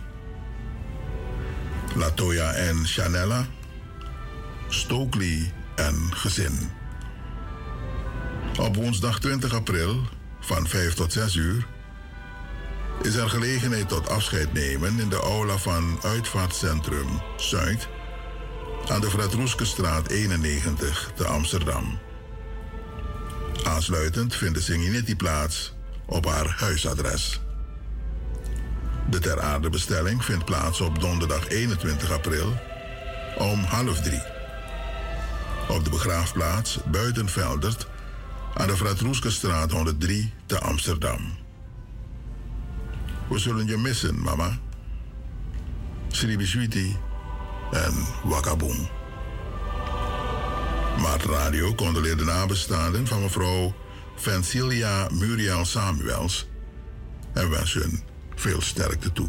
Latoya 1.94 2.52
en 2.52 2.86
Chanella, 2.86 3.46
Stokely 4.68 5.52
en 5.76 6.14
gezin. 6.14 6.70
Op 8.60 8.76
woensdag 8.76 9.20
20 9.20 9.54
april 9.54 10.00
van 10.40 10.66
5 10.66 10.94
tot 10.94 11.12
6 11.12 11.34
uur 11.34 11.66
is 13.02 13.14
er 13.14 13.28
gelegenheid 13.28 13.88
tot 13.88 14.08
afscheid 14.08 14.52
nemen 14.52 15.00
in 15.00 15.08
de 15.08 15.20
aula 15.20 15.56
van 15.56 15.98
Uitvaartcentrum 16.02 17.08
Zuid 17.36 17.88
aan 18.88 19.00
de 19.00 19.10
Fred 19.10 19.32
Roeskestraat 19.32 20.08
91 20.08 21.10
te 21.14 21.26
Amsterdam. 21.26 21.98
Aansluitend 23.64 24.34
vindt 24.34 24.54
de 24.54 24.60
Singinetti 24.60 25.16
plaats 25.16 25.74
op 26.06 26.26
haar 26.26 26.54
huisadres. 26.58 27.40
De 29.10 29.18
ter 29.18 29.40
aarde 29.40 29.70
bestelling 29.70 30.24
vindt 30.24 30.44
plaats 30.44 30.80
op 30.80 31.00
donderdag 31.00 31.48
21 31.48 32.12
april 32.12 32.56
om 33.36 33.60
half 33.62 34.00
drie. 34.00 34.22
Op 35.68 35.84
de 35.84 35.90
begraafplaats 35.90 36.78
Buitenveldert 36.90 37.86
aan 38.54 38.66
de 38.66 38.76
Fratroeskestraat 38.76 39.70
103 39.70 40.32
te 40.46 40.58
Amsterdam. 40.60 41.20
We 43.28 43.38
zullen 43.38 43.66
je 43.66 43.76
missen, 43.76 44.22
mama. 44.22 44.58
Sribiswiti 46.08 46.96
en 47.70 47.94
Wakaboom. 48.24 48.88
Maar 50.98 51.20
Radio 51.24 51.74
condoleert 51.74 52.18
de 52.18 52.24
nabestaanden 52.24 53.06
van 53.06 53.22
mevrouw 53.22 53.74
Vencilia 54.16 55.08
Muriel 55.12 55.64
Samuels 55.64 56.48
en 57.32 57.50
wens 57.50 57.72
hun 57.72 58.02
veel 58.38 58.60
sterkte 58.60 59.12
toe. 59.12 59.28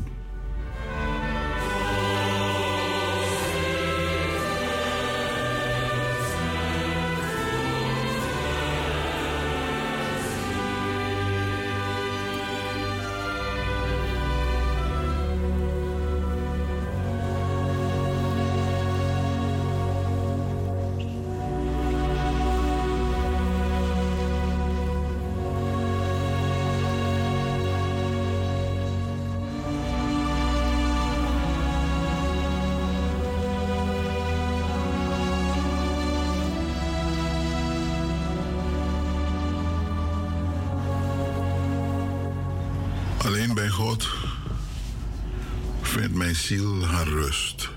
Rust. 47.08 47.70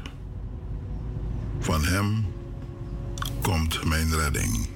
Van 1.58 1.84
Hem 1.84 2.26
komt 3.42 3.84
mijn 3.84 4.14
redding. 4.14 4.68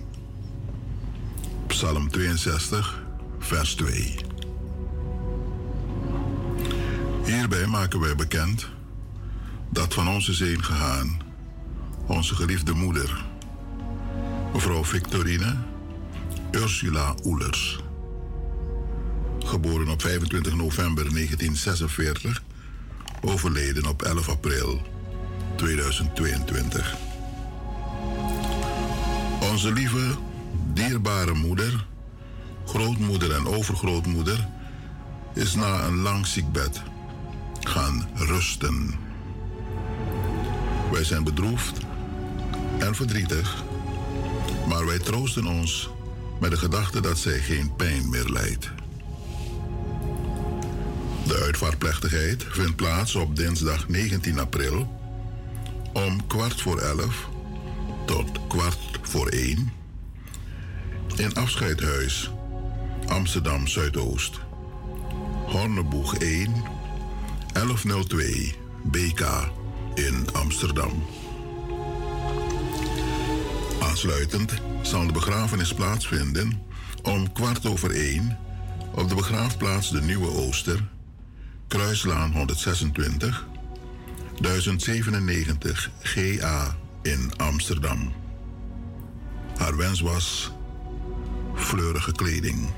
Psalm 1.67 2.11
62, 2.11 3.03
vers 3.39 3.75
2. 3.75 4.15
Hierbij 7.25 7.67
maken 7.67 8.01
wij 8.01 8.15
bekend 8.15 8.69
dat 9.71 9.95
van 9.95 10.09
ons 10.09 10.29
is 10.29 10.39
heen 10.39 10.65
gegaan 10.65 11.19
onze 12.07 12.35
geliefde 12.35 12.73
moeder, 12.73 13.25
mevrouw 14.53 14.85
Victorine 14.85 15.57
Ursula 16.51 17.15
Oelers 17.25 17.85
geboren 19.47 19.89
op 19.89 20.01
25 20.01 20.55
november 20.55 21.05
1946, 21.13 22.43
overleden 23.21 23.87
op 23.87 24.03
11 24.03 24.29
april 24.29 24.81
2022. 25.57 26.97
Onze 29.51 29.73
lieve, 29.73 30.17
dierbare 30.73 31.35
moeder, 31.35 31.87
grootmoeder 32.67 33.33
en 33.35 33.47
overgrootmoeder 33.47 34.49
is 35.35 35.55
na 35.55 35.85
een 35.85 35.97
lang 35.97 36.27
ziekbed 36.27 36.83
gaan 37.61 38.09
rusten. 38.15 38.95
Wij 40.93 41.05
zijn 41.05 41.25
bedroefd 41.25 41.79
en 42.79 42.95
verdrietig, 42.95 43.65
maar 44.69 44.87
wij 44.87 44.99
troosten 44.99 45.47
ons 45.47 45.91
met 46.41 46.51
de 46.51 46.57
gedachte 46.57 47.01
dat 47.01 47.19
zij 47.19 47.39
geen 47.39 47.77
pijn 47.77 48.09
meer 48.09 48.29
lijdt. 48.29 48.71
De 51.27 51.43
uitvaartplechtigheid 51.45 52.45
vindt 52.49 52.77
plaats 52.77 53.15
op 53.15 53.37
dinsdag 53.37 53.89
19 53.89 54.39
april 54.39 55.01
om 55.93 56.27
kwart 56.27 56.61
voor 56.61 56.79
elf 56.79 57.29
tot 58.05 58.47
kwart 58.49 58.79
voor 59.03 59.29
één 59.29 59.73
in 61.17 61.35
Afscheidhuis 61.35 62.31
Amsterdam 63.07 63.67
Zuidoost. 63.67 64.41
Horneboeg 65.47 66.17
1 66.17 66.55
1102 67.53 68.55
BK 68.83 69.51
in 69.95 70.27
Amsterdam. 70.33 71.05
Aansluitend 73.81 74.53
zal 74.83 75.07
de 75.07 75.13
begrafenis 75.13 75.75
plaatsvinden 75.75 76.63
om 77.03 77.33
kwart 77.33 77.67
over 77.67 77.91
één 77.91 78.39
op 78.95 79.09
de 79.09 79.15
begraafplaats 79.15 79.91
de 79.91 80.03
Nieuwe 80.03 80.29
Ooster 80.29 80.95
Kruislaan 81.69 82.33
126, 82.33 83.47
1097 84.41 85.91
GA 86.03 86.77
in 87.03 87.33
Amsterdam. 87.37 88.13
Haar 89.57 89.77
wens 89.77 90.01
was 90.01 90.53
fleurige 91.55 92.13
kleding. 92.13 92.69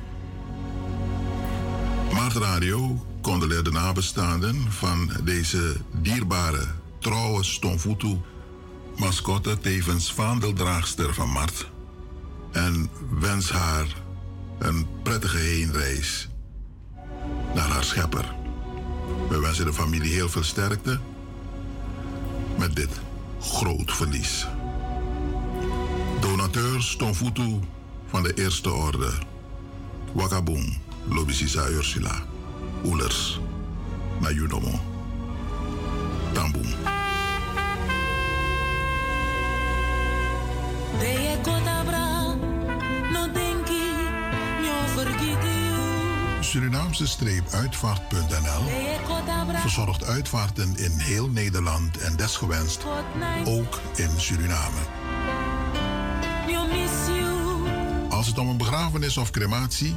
Maart 2.12 2.36
Radio 2.36 3.06
condoleert 3.22 3.64
de 3.64 3.70
nabestaanden 3.70 4.72
van 4.72 5.10
deze 5.24 5.76
dierbare, 6.02 6.66
trouwe 6.98 7.44
Stonfutu 7.44 8.20
mascotte 8.96 9.58
tevens 9.58 10.12
vaandeldraagster 10.12 11.14
van 11.14 11.28
Mart 11.28 11.70
en 12.52 12.90
wens 13.10 13.50
haar 13.50 13.86
een 14.58 14.86
prettige 15.02 15.36
heenreis 15.38 16.28
naar 17.54 17.68
haar 17.68 17.84
schepper. 17.84 18.37
We 19.28 19.40
wensen 19.40 19.64
de 19.64 19.72
familie 19.72 20.12
heel 20.12 20.28
veel 20.28 20.42
sterkte 20.42 20.98
met 22.58 22.76
dit 22.76 23.00
groot 23.40 23.92
verlies. 23.92 24.46
Donateur 26.20 26.82
Stonfutu 26.82 27.58
van 28.08 28.22
de 28.22 28.34
Eerste 28.34 28.72
Orde. 28.72 29.12
Wakaboom, 30.12 30.76
Lobisisa 31.08 31.68
Ursula. 31.68 32.22
Oelers, 32.84 33.40
Nayunomo. 34.20 34.80
Tamboom. 36.32 36.96
Surinaamse 46.48 47.06
streep 47.06 47.52
uitvaart.nl 47.52 48.62
verzorgt 49.60 50.04
uitvaarten 50.04 50.76
in 50.76 50.98
heel 50.98 51.28
Nederland 51.28 51.98
en 51.98 52.16
desgewenst 52.16 52.84
ook 53.44 53.80
in 53.96 54.10
Suriname. 54.16 54.80
Als 58.08 58.26
het 58.26 58.38
om 58.38 58.48
een 58.48 58.56
begrafenis 58.56 59.16
of 59.16 59.30
crematie, 59.30 59.96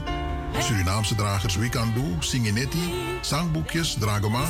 Surinaamse 0.59 1.15
dragers 1.15 1.55
Wikandu, 1.55 2.15
Singinetti, 2.19 2.93
zangboekjes, 3.21 3.95
dragoma, 3.99 4.45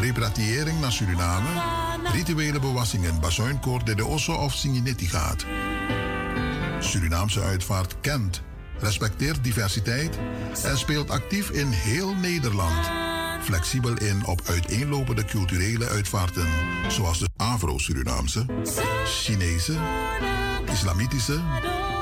repatriëring 0.00 0.80
naar 0.80 0.92
Suriname, 0.92 1.48
rituele 2.12 2.60
bewassingen, 2.60 3.20
bazuinkoor, 3.20 3.84
de 3.84 4.04
osso 4.04 4.32
of 4.34 4.54
Singinetti 4.54 5.06
gaat. 5.06 5.44
Surinaamse 6.78 7.40
uitvaart 7.40 8.00
kent, 8.00 8.42
respecteert 8.80 9.44
diversiteit 9.44 10.18
en 10.64 10.78
speelt 10.78 11.10
actief 11.10 11.50
in 11.50 11.68
heel 11.68 12.14
Nederland. 12.14 12.86
Flexibel 13.42 13.94
in 13.98 14.26
op 14.26 14.40
uiteenlopende 14.46 15.24
culturele 15.24 15.88
uitvaarten, 15.88 16.46
zoals 16.88 17.18
de 17.18 17.28
Afro-Surinaamse, 17.36 18.44
Chinese, 19.04 19.76
Islamitische, 20.72 21.40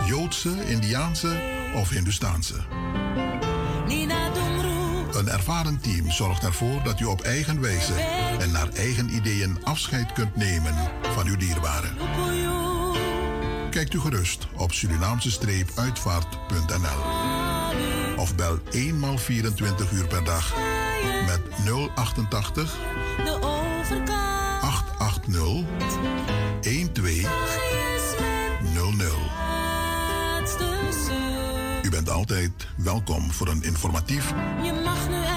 Joodse, 0.06 0.54
Indiaanse 0.66 1.40
of 1.74 1.88
Hindustaanse. 1.88 2.54
Een 5.12 5.28
ervaren 5.28 5.80
team 5.80 6.10
zorgt 6.10 6.44
ervoor 6.44 6.82
dat 6.82 7.00
u 7.00 7.04
op 7.04 7.20
eigen 7.20 7.60
wijze 7.60 7.92
en 8.38 8.50
naar 8.50 8.68
eigen 8.68 9.14
ideeën 9.14 9.58
afscheid 9.64 10.12
kunt 10.12 10.36
nemen 10.36 10.74
van 11.02 11.26
uw 11.26 11.36
dierbaren. 11.36 12.75
Kijkt 13.76 13.94
u 13.94 14.00
gerust 14.00 14.46
op 14.54 14.72
Surinaamse-uitvaart.nl 14.72 17.00
of 18.16 18.34
bel 18.34 18.58
eenmaal 18.70 19.18
24 19.18 19.92
uur 19.92 20.06
per 20.06 20.24
dag 20.24 20.54
met 21.26 21.40
088 21.94 22.76
de 23.24 23.38
overkant. 23.40 24.62
880 24.62 25.64
1200. 26.60 29.12
U 31.82 31.90
bent 31.90 32.10
altijd 32.10 32.50
welkom 32.76 33.32
voor 33.32 33.48
een 33.48 33.62
informatief 33.62 34.32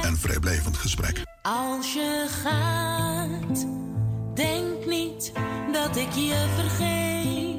en 0.01 0.17
vrijblijvend 0.17 0.77
gesprek. 0.77 1.23
Als 1.41 1.93
je 1.93 2.27
gaat, 2.43 3.65
denk 4.35 4.85
niet 4.85 5.31
dat 5.71 5.95
ik 5.95 6.11
je 6.11 6.45
vergeet. 6.55 7.58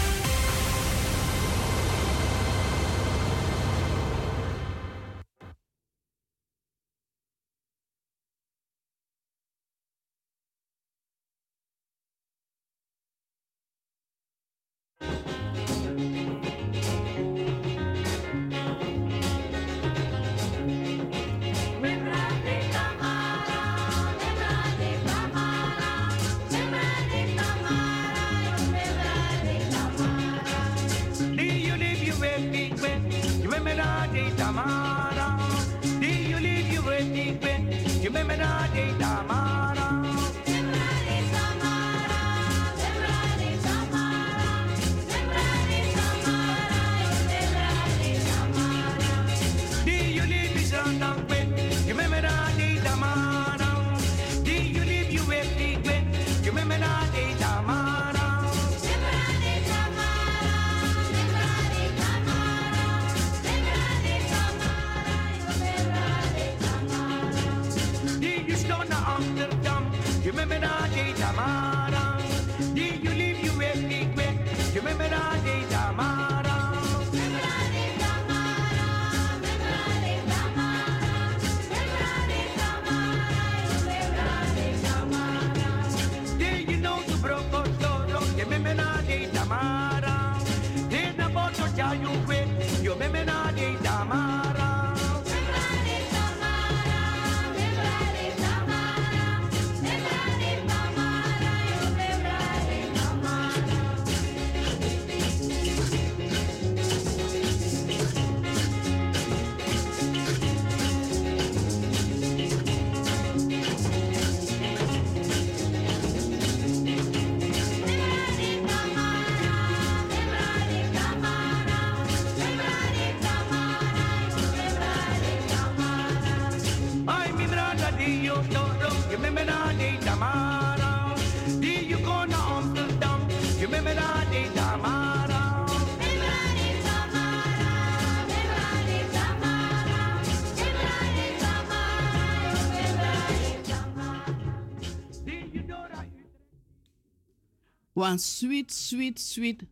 Wan 148.11 148.19
sweet, 148.19 148.67
sweet, 148.67 149.15
sweet. 149.15 149.63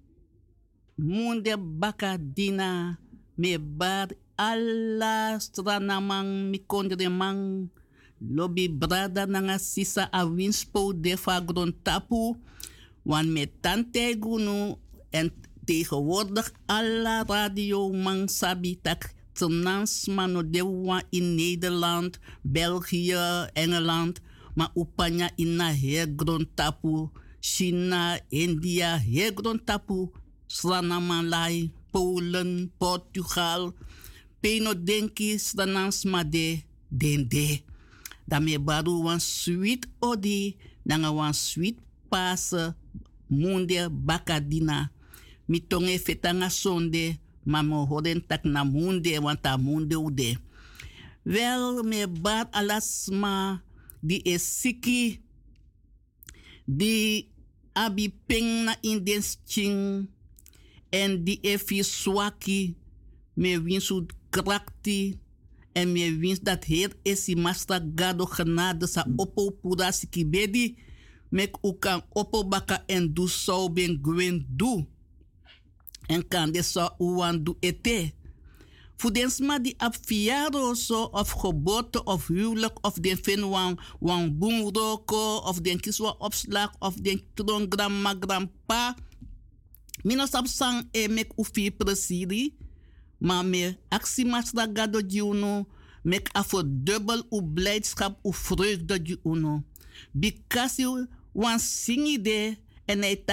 Munde 0.95 1.59
baka 1.59 2.15
dina. 2.15 2.95
Me 3.35 3.59
bar 3.59 4.15
alla 4.39 5.35
stranamang 5.43 6.47
mi 6.47 6.63
kondre 6.63 7.11
mang. 7.11 7.67
Lobby 8.23 8.71
brada 8.71 9.27
nanga 9.27 9.59
sisa 9.59 10.07
a 10.07 10.23
winspo 10.23 10.95
de 10.95 11.19
fagron 11.19 11.75
tapu. 11.83 12.39
Wan 13.03 13.27
me 13.27 13.43
tante 13.59 14.15
gunu. 14.15 14.79
En 15.11 15.35
tegenwoordig 15.67 16.47
alla 16.63 17.27
radio 17.27 17.91
mang 17.91 18.31
sabi 18.31 18.79
tak. 18.79 19.11
Transmano 19.35 20.47
de 20.47 20.63
wan 20.63 21.03
in 21.11 21.35
Nederland, 21.35 22.19
België, 22.41 23.51
Engeland. 23.51 24.23
Maar 24.55 24.71
upanya 24.75 25.27
ina 25.35 25.75
heel 25.75 26.07
grond 26.15 26.47
tapu. 26.55 27.11
China, 27.41 28.19
India, 28.29 28.97
heel 28.97 29.33
grond 29.33 29.65
tapu. 29.65 30.11
Sranamalai, 30.47 31.71
Polen, 31.91 32.71
Portugal. 32.77 33.73
Peno 34.41 34.73
denki 34.73 35.37
stranans 35.39 36.05
made 36.05 36.63
dende. 36.89 37.61
Dame 38.27 38.59
baru 38.59 39.03
wan 39.03 39.19
sweet 39.19 39.85
odi, 39.99 40.55
nanga 40.85 41.11
wan 41.11 41.33
sweet 41.33 41.79
pase, 42.09 42.73
munde 43.29 43.89
bakadina. 43.89 44.89
Mi 45.49 45.59
tonge 45.59 45.97
fetanga 45.99 46.49
sonde, 46.49 47.17
maar 47.43 47.65
me 47.65 47.75
horen 47.85 48.21
tak 48.27 48.43
na 48.43 48.63
munde, 48.63 49.17
ude. 49.97 50.37
Wel, 51.23 51.83
me 51.83 52.07
bar 52.07 52.47
alasma, 52.51 53.61
die 54.01 54.21
is 54.23 54.43
die 56.69 57.29
abi 57.73 58.09
ping 58.29 58.67
na 58.67 58.75
indens 58.85 59.37
ching, 59.49 60.05
en 60.93 61.17
die 61.25 61.39
efi 61.45 61.81
swaki, 61.85 62.75
me 63.39 63.55
winsu 63.63 64.03
krakti, 64.33 65.17
en 65.73 65.91
me 65.93 66.05
wins 66.19 66.41
dat 66.43 66.65
heer 66.69 66.93
esi 67.07 67.35
masta 67.37 67.79
gado 67.79 68.27
genade 68.29 68.87
sa 68.89 69.05
opo 69.17 69.49
pura 69.61 69.91
bedi, 70.25 70.75
mek 71.31 71.57
u 71.63 71.73
kan 71.79 72.01
opo 72.13 72.43
baka 72.43 72.83
en 72.87 73.07
du 73.13 73.27
so 73.27 73.69
ben 73.69 73.99
gwen 74.01 74.45
du. 74.49 74.85
En 76.09 76.23
kan 76.27 76.51
de 76.51 76.61
so 76.63 76.89
uwan 76.99 77.43
du 77.43 77.55
ete. 77.61 78.11
Fudensma 78.99 79.61
die 79.63 79.77
ab 79.79 79.95
fiaro 79.95 80.73
so 80.75 81.05
of 81.15 81.31
geboorte 81.31 82.03
of 82.03 82.27
huwelijk 82.27 82.75
of 82.83 82.97
den 82.99 83.17
fin 83.17 83.45
wan 83.47 83.79
wan 83.99 84.35
of 85.47 85.61
den 85.61 85.79
kiswa 85.79 86.15
opslag 86.19 86.75
of 86.79 86.95
den 86.95 87.21
tron 87.33 87.65
grandma 87.69 88.13
grandpa. 88.19 88.95
Mino 90.03 90.25
sap 90.25 90.47
sang 90.47 90.87
e 90.91 91.07
mek 91.07 91.31
u 91.37 91.45
fi 91.45 91.71
presidi. 91.71 92.57
Maar 93.17 93.45
me 93.45 93.77
actie 93.89 94.25
gado 94.73 95.05
di 95.05 95.21
uno. 95.21 95.67
Mek 96.03 96.29
afo 96.31 96.63
dubbel 96.65 97.23
u 97.29 97.41
blijdschap 97.43 98.19
u 98.23 98.33
vreugde 98.33 99.01
di 99.01 99.15
uno. 99.23 99.63
Bikasi 100.11 101.07
wan 101.31 101.59
singi 101.59 102.21
de 102.21 102.57
en 102.85 103.01
hij 103.01 103.23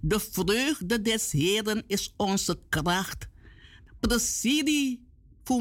de 0.00 0.20
vreugde 0.20 1.02
des 1.02 1.32
Heren 1.32 1.84
is 1.86 2.12
onze 2.16 2.58
kracht. 2.68 3.28
Presidi 4.00 5.00
fu 5.44 5.60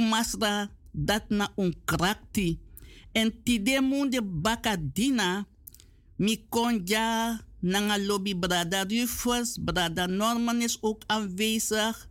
dat 0.91 1.29
na 1.29 1.51
un 1.55 1.73
krakti. 1.85 2.59
En 3.11 3.43
tide 3.43 3.81
munde 3.81 4.21
bakadina 4.21 5.45
mi 6.15 6.45
konja 6.49 7.39
nanga 7.59 7.97
lobby 7.97 8.35
brada 8.35 8.83
Rufus, 8.83 9.57
brada 9.57 10.07
Norman 10.07 10.61
is 10.61 10.77
ook 10.81 11.03
aanwezig. 11.07 12.07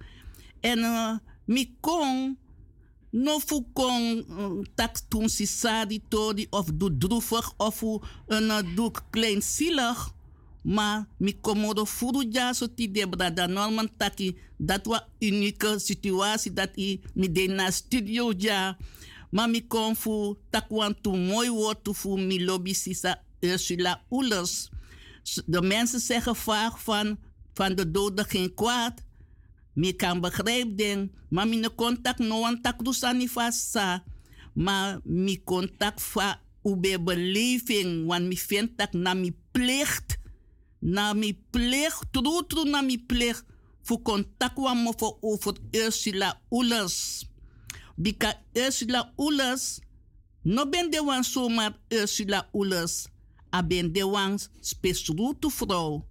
En 0.61 0.79
uh, 0.79 1.19
mi 1.45 1.77
kon 1.81 2.37
No 3.13 3.37
fu 3.45 3.59
kon 3.77 4.25
uh, 4.25 4.65
tak 4.75 4.97
toen 5.09 5.29
si 5.29 5.45
sadi 5.47 6.01
tori 6.09 6.47
of 6.51 6.71
doe 6.73 6.97
droevig 6.97 7.53
of 7.57 7.83
een 8.27 8.49
uh, 8.49 8.63
doe 8.75 8.91
kleinzielig. 9.11 10.15
Maar 10.63 11.07
mi 11.19 11.41
komodo 11.41 11.85
furu 11.85 12.27
ja 12.31 12.53
so 12.53 12.67
ti 12.75 12.91
de 12.91 13.09
brada 13.09 13.47
norman 13.47 13.89
taki 13.97 14.37
dat 14.57 14.87
wa 14.87 15.09
unieke 15.19 15.79
situatie 15.79 16.53
dat 16.53 16.71
i 16.77 17.01
mi 17.15 17.33
de 17.33 17.47
na 17.47 17.71
studio 17.71 18.33
ja. 18.37 18.77
Maar 19.31 19.51
mi 19.51 19.67
kon 19.67 19.97
fu 19.97 20.37
takwan 20.51 20.95
tu 21.01 21.17
mooi 21.17 21.51
woord 21.51 21.85
tu 21.85 21.95
fu 21.95 22.17
mi 22.17 22.45
lobby 22.45 22.73
sisa 22.73 23.23
Ursula 23.41 24.03
Oelers. 24.11 24.69
De 25.47 25.63
mensen 25.63 26.01
zeggen 26.01 26.37
vaak 26.37 26.79
van, 26.79 27.19
van 27.55 27.75
de 27.75 27.91
doden 27.91 28.25
geen 28.25 28.55
kwaad. 28.55 29.03
Mi 29.73 29.93
kan 29.93 30.21
begrijpen 30.21 31.13
maar 31.29 31.49
mi 31.49 31.57
ne 31.57 31.75
contact 31.75 32.19
no 32.19 32.45
an 32.45 32.61
tak 32.61 32.81
rusani 32.83 33.29
fasa. 33.29 34.05
Maar 34.55 35.01
mi 35.05 35.43
contact 35.45 36.03
fa 36.03 36.41
ube 36.63 37.01
beleving, 37.01 38.07
want 38.07 38.27
mi 38.27 38.37
vind 38.39 38.77
tak 38.77 38.93
na 38.93 39.15
mi 39.15 39.33
plicht. 39.51 40.19
Na 40.83 41.13
mi 41.15 41.31
plicht, 41.51 42.11
tru 42.11 42.65
na 42.67 42.83
mi 42.83 42.99
plicht. 42.99 43.45
Voor 43.83 44.03
contact 44.03 44.59
wa 44.59 44.75
mo 44.75 44.93
voor 44.97 45.17
over 45.21 45.55
Ursula 45.71 46.41
Oelers. 46.51 47.27
Bika 47.97 48.35
Ursula 48.53 49.13
Oelers, 49.17 49.81
no 50.43 50.69
ben 50.69 50.91
de 50.91 51.03
wan 51.03 51.25
zomaar 51.25 51.79
Ursula 51.89 52.49
Oelers. 52.53 53.07
A 53.55 53.63
ben 53.63 53.93
de 53.93 54.07
wan 54.07 54.39
spesrutu 54.61 55.51
vrouw. 55.51 56.07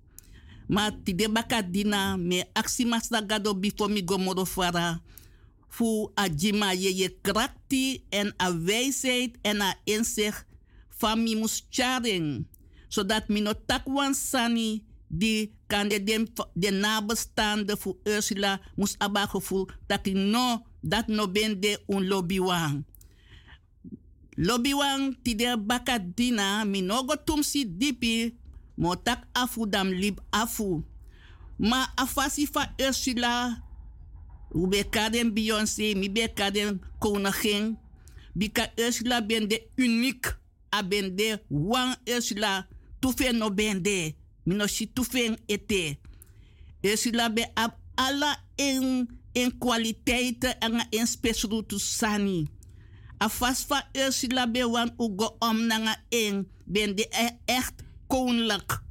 Maar 0.67 0.91
ti 1.03 1.15
de 1.15 1.29
baka 1.29 1.61
dina 1.61 2.15
me 2.17 2.45
aksi 2.53 2.85
masda 2.85 3.23
gado 3.27 3.55
bifo 3.55 3.87
mi 3.87 4.01
gomodo 4.05 4.45
fara. 4.45 5.01
Fu 5.67 6.11
a 6.15 6.29
jima 6.29 6.73
ye 6.73 6.95
ye 6.95 7.17
krakti 7.21 8.03
en 8.09 8.33
a 8.37 8.51
en 9.41 9.61
a 9.61 9.75
inzicht 9.83 10.45
van 10.89 11.23
mi 11.23 11.35
mus 11.35 11.65
charing. 11.69 12.45
Zodat 12.91 13.31
mi 13.31 13.39
no 13.39 13.55
takwan 13.55 14.11
sani 14.11 14.83
die 15.07 15.55
kan 15.67 15.87
de, 15.87 16.03
de, 16.03 16.27
de 16.53 16.71
nabestaande 16.71 17.77
voor 17.79 17.95
Ursula 18.03 18.59
mus 18.75 18.95
aba 18.99 19.27
gevoel 19.31 19.69
dat 19.87 20.03
ik 20.07 20.13
no 20.13 20.63
dat 20.81 21.07
no 21.07 21.31
ben 21.31 21.59
de 21.59 21.79
un 21.87 22.07
lobby 22.07 22.39
wang. 22.39 22.83
Lobby 24.35 24.73
wang 24.73 25.15
ti 25.23 25.35
de 25.35 25.55
baka 25.57 25.99
dina 26.15 26.65
tumsi 27.23 27.65
dipi 27.77 28.35
mo 28.75 28.95
afu 29.31 29.69
dam 29.69 29.87
lib 29.87 30.19
afu. 30.29 30.83
Ma 31.57 31.91
afasi 31.95 32.47
fa 32.47 32.73
Ursula 32.77 33.63
u 34.53 34.67
be 34.67 34.83
Beyoncé, 35.33 35.95
mi 35.95 36.09
be 36.09 36.27
kaden 36.33 36.81
koningin. 36.99 37.77
Bika 38.33 38.71
Ursula 38.77 39.21
ben 39.21 39.47
de 39.47 39.61
uniek. 39.75 40.39
A 40.73 40.83
ben 40.83 41.15
de 41.15 41.39
wan 41.47 41.95
Ursula. 42.05 42.67
Tufe 43.01 43.31
no 43.33 43.49
ben 43.51 43.81
de. 43.83 44.13
Mi 44.45 44.55
no 44.55 44.67
si 44.67 44.87
tufe 44.93 45.37
ete. 45.47 45.97
Ursula 46.83 47.29
be 47.29 47.45
ab 47.53 47.75
alla 47.95 48.35
in, 48.55 49.07
in 49.33 49.51
kwaliteiten 49.57 50.55
en 50.59 50.81
in 50.89 51.07
spesrutu 51.07 51.79
sani. 51.79 52.47
A 53.21 53.29
fas 53.29 53.63
fa 53.65 53.83
Ursula 53.93 54.47
be 54.47 54.63
wan 54.69 54.93
ugo 54.97 55.35
om 55.39 55.65
nanga 55.67 55.95
in. 56.09 56.45
Ben 56.65 56.95
de 56.95 57.05
e- 57.09 57.37
echt 57.45 57.83
koninklijk. 58.07 58.81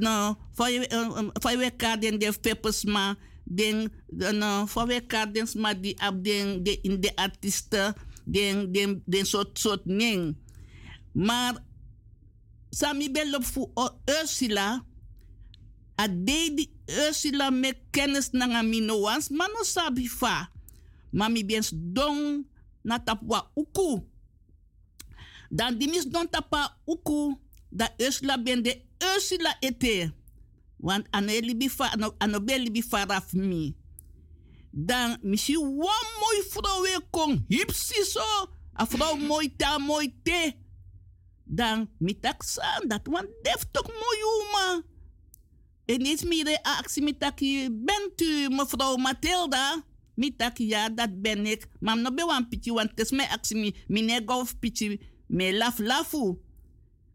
No, 0.00 0.36
van 0.50 1.58
we 1.58 1.70
kaden 1.76 2.18
de 2.18 2.32
peppers 2.40 2.84
ma 2.84 3.14
den 3.44 3.92
no 4.10 4.66
van 4.66 4.86
we 4.88 5.00
kaden 5.06 5.46
ma 5.54 5.74
die 5.74 5.94
ab 6.02 6.24
den 6.24 6.62
de 6.62 6.78
in 6.82 7.00
de 7.00 7.12
artiesten 7.16 7.94
den 8.24 8.72
den 8.72 9.02
den 9.06 9.26
soort 9.26 9.58
soort 9.58 9.84
ning. 9.84 10.36
Maar 11.12 11.54
sami 12.76 13.08
belop 13.08 13.40
fu 13.40 13.64
Ursula 14.04 14.84
a 15.96 16.04
de 16.08 16.52
di 16.52 16.64
Ursula 17.08 17.48
me 17.48 17.72
kennis 17.88 18.36
nanga 18.36 18.60
mino 18.60 19.00
wans 19.00 19.32
mano 19.32 19.64
sabi 19.64 20.04
fa. 20.04 20.52
Mami 21.08 21.40
bens 21.40 21.72
don 21.72 22.44
na 22.84 23.00
tapwa 23.00 23.48
uku. 23.56 24.04
Dan 25.48 25.80
di 25.80 25.88
mis 25.88 26.04
don 26.04 26.28
tapa 26.28 26.76
uku 26.84 27.32
da 27.72 27.88
Ursula 27.96 28.36
ben 28.36 28.60
de 28.60 28.76
Ursula 29.00 29.56
ete. 29.64 30.12
Want 30.76 31.08
ano 31.16 31.32
libi 31.32 31.72
fa 31.72 31.96
ano, 31.96 32.12
ano 32.20 32.36
be 32.44 32.60
libi 32.60 32.84
faraf 32.84 33.32
mi. 33.32 33.72
Dan 34.68 35.16
misi 35.24 35.56
wan 35.56 36.06
mooi 36.20 36.40
vrouw 36.52 37.00
kon 37.08 37.40
hipsi 37.48 38.04
so. 38.04 38.20
A 38.76 38.84
vrouw 38.84 39.16
mooi 39.16 39.48
ta 39.48 39.80
mooi 39.80 40.12
te. 40.20 40.65
Dan 41.46 41.88
mi 41.98 42.18
tak 42.18 42.42
san 42.42 42.88
dat 42.88 43.06
wan 43.06 43.26
deftig 43.42 43.86
mooi 43.86 44.18
uma. 44.38 44.82
En 45.84 46.06
iets 46.06 46.24
meer 46.24 46.44
de 46.44 46.62
actie 46.62 47.02
mi 47.02 47.16
taki 47.16 47.70
bent 47.70 48.20
u 48.20 48.48
mevrouw 48.48 48.96
Matilda? 48.96 49.84
Mi 50.14 50.36
taki 50.36 50.66
ja 50.66 50.90
dat 50.90 51.22
ben 51.22 51.46
ik. 51.46 51.66
Maar 51.80 51.98
no 51.98 52.14
be 52.14 52.24
wan 52.24 52.48
piti 52.48 52.72
want 52.72 52.90
het 52.90 53.00
is 53.00 53.10
mijn 53.10 53.28
actie 53.28 53.56
mi. 53.56 53.74
Mi 53.86 54.02
nego 54.02 54.40
of 54.40 54.58
piti 54.58 55.00
me 55.26 55.56
laf 55.56 55.78
lafu. 55.78 56.38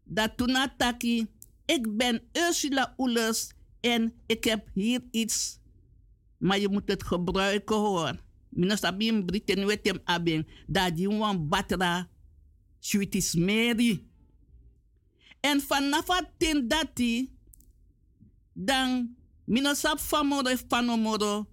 Dat 0.04 0.38
toen 0.38 0.58
taki 0.78 1.28
ik 1.66 1.98
ben 1.98 2.22
Ursula 2.34 2.94
Oelers 2.98 3.52
en 3.80 4.14
ik 4.26 4.44
heb 4.44 4.68
hier 4.74 5.04
iets. 5.12 5.60
Maar 6.38 6.60
je 6.60 6.70
moet 6.70 6.90
het 6.90 7.04
gebruiken 7.04 7.76
hoor. 7.76 8.20
Mina 8.50 8.76
sabim 8.76 9.26
Britten 9.26 9.66
wetem 9.66 10.00
abing. 10.04 10.48
Dat 10.68 11.00
je 11.00 11.18
wan 11.18 11.48
batra. 11.48 12.10
Sweeties 12.80 13.36
Mary. 13.36 14.11
En 15.42 15.62
vanaf 15.62 16.08
het 16.08 16.70
dati. 16.70 17.36
Dan 18.54 19.16
mina 19.46 19.74
sap 19.74 20.00
famoro 20.00 20.56
fanomoro. 20.68 21.48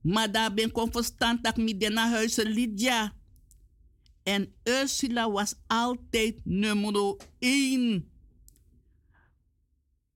Maar 0.00 0.32
daar 0.32 0.54
ben 0.54 0.68
ik 0.68 0.86
verstand 0.90 1.42
naar 1.42 2.08
huizen 2.08 2.46
Lydia. 2.46 3.12
En 4.22 4.54
Ursula 4.64 5.30
was 5.30 5.54
altijd 5.66 6.40
nummer 6.44 7.16
1. 7.38 8.08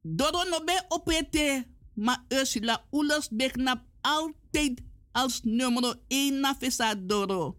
Doro 0.03 0.43
no 0.49 0.65
be 0.65 0.85
opete, 0.89 1.67
maar 1.95 2.25
Ursula 2.29 2.85
Oelers 2.93 3.29
beknap 3.29 3.83
altijd 4.01 4.83
als 5.13 5.41
nummer 5.43 5.99
1 6.09 6.41
na 6.41 6.57
visa 6.59 6.95
Doro. 6.95 7.57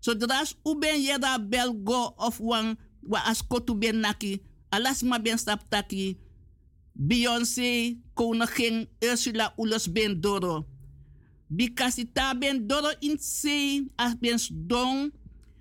Zodra 0.00 0.44
u 0.64 0.78
ben 0.78 1.00
je 1.00 1.18
belgo 1.48 2.14
of 2.16 2.38
wan 2.38 2.78
wa 3.00 3.20
askotu 3.20 3.74
ben 3.74 4.00
naki, 4.00 4.42
alas 4.76 5.02
ma 5.02 5.18
ben 5.18 5.38
stap 5.38 5.64
taki, 5.72 6.16
Beyoncé, 6.96 7.96
koningin 8.14 8.86
Ursula 9.04 9.52
Oelers 9.58 9.88
ben 9.92 10.20
Doro. 10.20 10.64
Bikasi 11.48 12.06
ta 12.12 12.34
ben 12.34 12.66
Doro 12.66 12.90
in 13.00 13.18
se, 13.18 13.84
as 13.96 14.14
ben 14.16 14.38
don, 14.50 15.10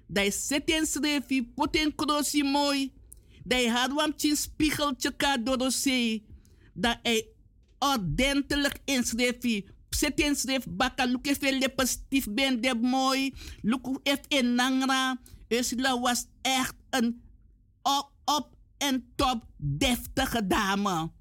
dai 0.08 0.32
seten 0.32 0.86
srefi, 0.88 1.42
poten 1.44 1.92
krosi 1.96 2.44
mooi, 2.44 2.92
dai 3.44 3.68
had 3.68 3.94
wam 3.94 4.14
chin 4.16 4.36
spiegeltje 4.36 5.12
ka 5.18 5.36
Doro 5.38 5.70
se, 5.70 6.24
dat 6.74 7.00
hij 7.04 7.28
ordentelijk 7.80 8.80
inschreef. 8.86 9.64
Zet 9.90 10.20
inschreef 10.20 10.66
baka, 10.70 11.08
look 11.08 11.28
even 11.28 11.58
lepestief 11.58 12.28
ben 12.30 12.62
de 12.62 12.76
mooi, 12.76 13.34
look 13.62 14.00
even 14.04 14.56
nangra. 14.56 15.20
Ursula 15.48 16.00
was 16.00 16.26
echt 16.42 16.76
een 16.90 17.22
op, 17.82 18.12
op 18.26 18.55
en 18.78 19.06
top 19.16 19.46
deftige 19.58 20.48
dame. 20.48 21.12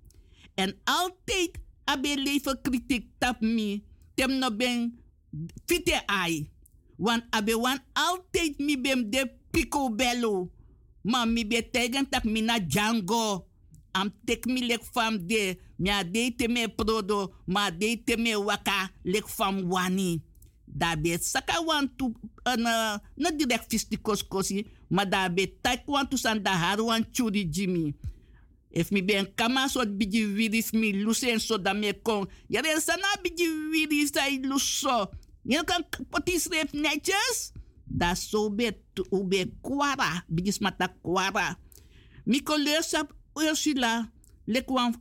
En 0.55 0.76
altijd 0.84 1.50
abe 1.84 2.16
leven 2.16 2.60
kritiek 2.60 3.07
tap 3.18 3.41
me. 3.41 3.83
Tem 4.15 4.39
no 4.39 4.57
ben 4.57 4.99
fite 5.66 6.07
ai. 6.07 6.50
Want 6.97 7.24
abe 7.31 7.57
wan 7.58 7.78
altijd 7.92 8.58
mi 8.58 8.81
bem 8.81 9.10
de 9.10 9.31
picobello. 9.50 10.50
Maar 11.02 11.28
mi 11.28 11.47
be 11.47 11.70
tegen 11.70 12.08
tak 12.08 12.24
mi 12.24 12.41
na 12.41 12.58
Django. 12.58 13.47
Am 13.92 14.10
tek 14.24 14.44
mi 14.44 14.66
lek 14.66 14.83
fam 14.83 15.26
de. 15.26 15.58
Mi 15.76 15.91
a 15.91 16.05
de 16.05 16.34
te 16.36 16.49
me 16.49 16.68
prodo. 16.68 17.34
Ma 17.47 17.70
de 17.70 18.02
te 18.05 18.16
me 18.16 18.39
waka 18.39 18.91
lek 19.02 19.28
fam 19.28 19.68
wani. 19.68 20.23
Da 20.65 20.97
be 20.97 21.18
saka 21.20 21.62
wan 21.65 21.91
tu 21.97 22.15
na, 22.57 23.00
na 23.15 23.31
direct 23.31 23.68
fistikos 23.68 24.24
kosi. 24.26 24.66
Ma 24.90 25.04
da 25.04 25.28
be 25.28 25.46
tak 25.62 25.86
wan 25.86 26.06
san 26.16 26.42
da 26.42 26.50
har 26.52 26.82
wan 26.82 27.04
churi 27.12 27.44
jimi. 27.44 27.94
If 28.70 28.90
mi 28.90 29.02
ben 29.02 29.26
kama 29.36 29.68
so 29.68 29.84
biji 29.86 30.26
wiris 30.26 30.72
mi 30.74 30.92
lusen 30.92 31.38
so 31.40 31.56
da 31.58 31.72
me 31.74 31.92
kon. 31.92 32.26
Yare 32.48 32.80
sana 32.80 33.06
biji 33.22 33.46
wiris 33.70 34.16
ay 34.16 34.40
luso. 34.42 35.06
Je 35.46 35.62
kan 35.64 35.82
potis 36.10 36.48
ref 36.50 36.72
netjes. 36.72 37.52
Da 37.86 38.14
so 38.14 38.50
be 38.50 38.72
tu 38.94 39.04
ube 39.12 39.46
kwara. 39.62 40.24
Biji 40.28 40.52
smata 40.52 40.88
kwara. 41.02 41.56
Mi 42.26 42.40
koleur 42.40 42.82
Ursula 43.36 44.08
lekwan 44.46 44.94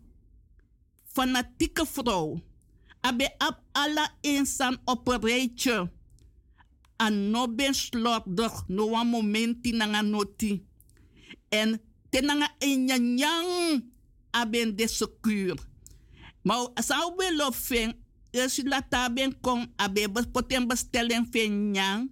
fanatieke 1.13 1.85
vrouw. 1.85 2.41
Abe 3.01 3.27
ab 3.39 3.59
alla 3.73 4.07
insan 4.21 4.77
op. 4.85 5.09
an 6.97 7.31
no 7.31 7.47
ben 7.47 7.73
slordig 7.73 8.53
no 8.67 8.89
wan 8.93 9.07
momenti 9.07 9.71
nanga 9.71 10.01
noti. 10.01 10.63
En 11.49 11.79
te 12.09 12.21
nanga 12.21 12.49
enyanyang 12.59 13.83
aben 14.31 14.75
de 14.75 14.87
secure. 14.87 15.57
Maar 16.43 16.67
zou 16.75 17.13
we 17.17 17.35
lo 17.35 17.51
fen, 17.51 17.95
Ursula 18.33 18.81
taben 18.89 19.39
kon 19.41 19.67
abe 19.75 20.09
poten 20.31 20.67
bestellen 20.67 21.27
fen 21.31 21.71
nyang, 21.71 22.09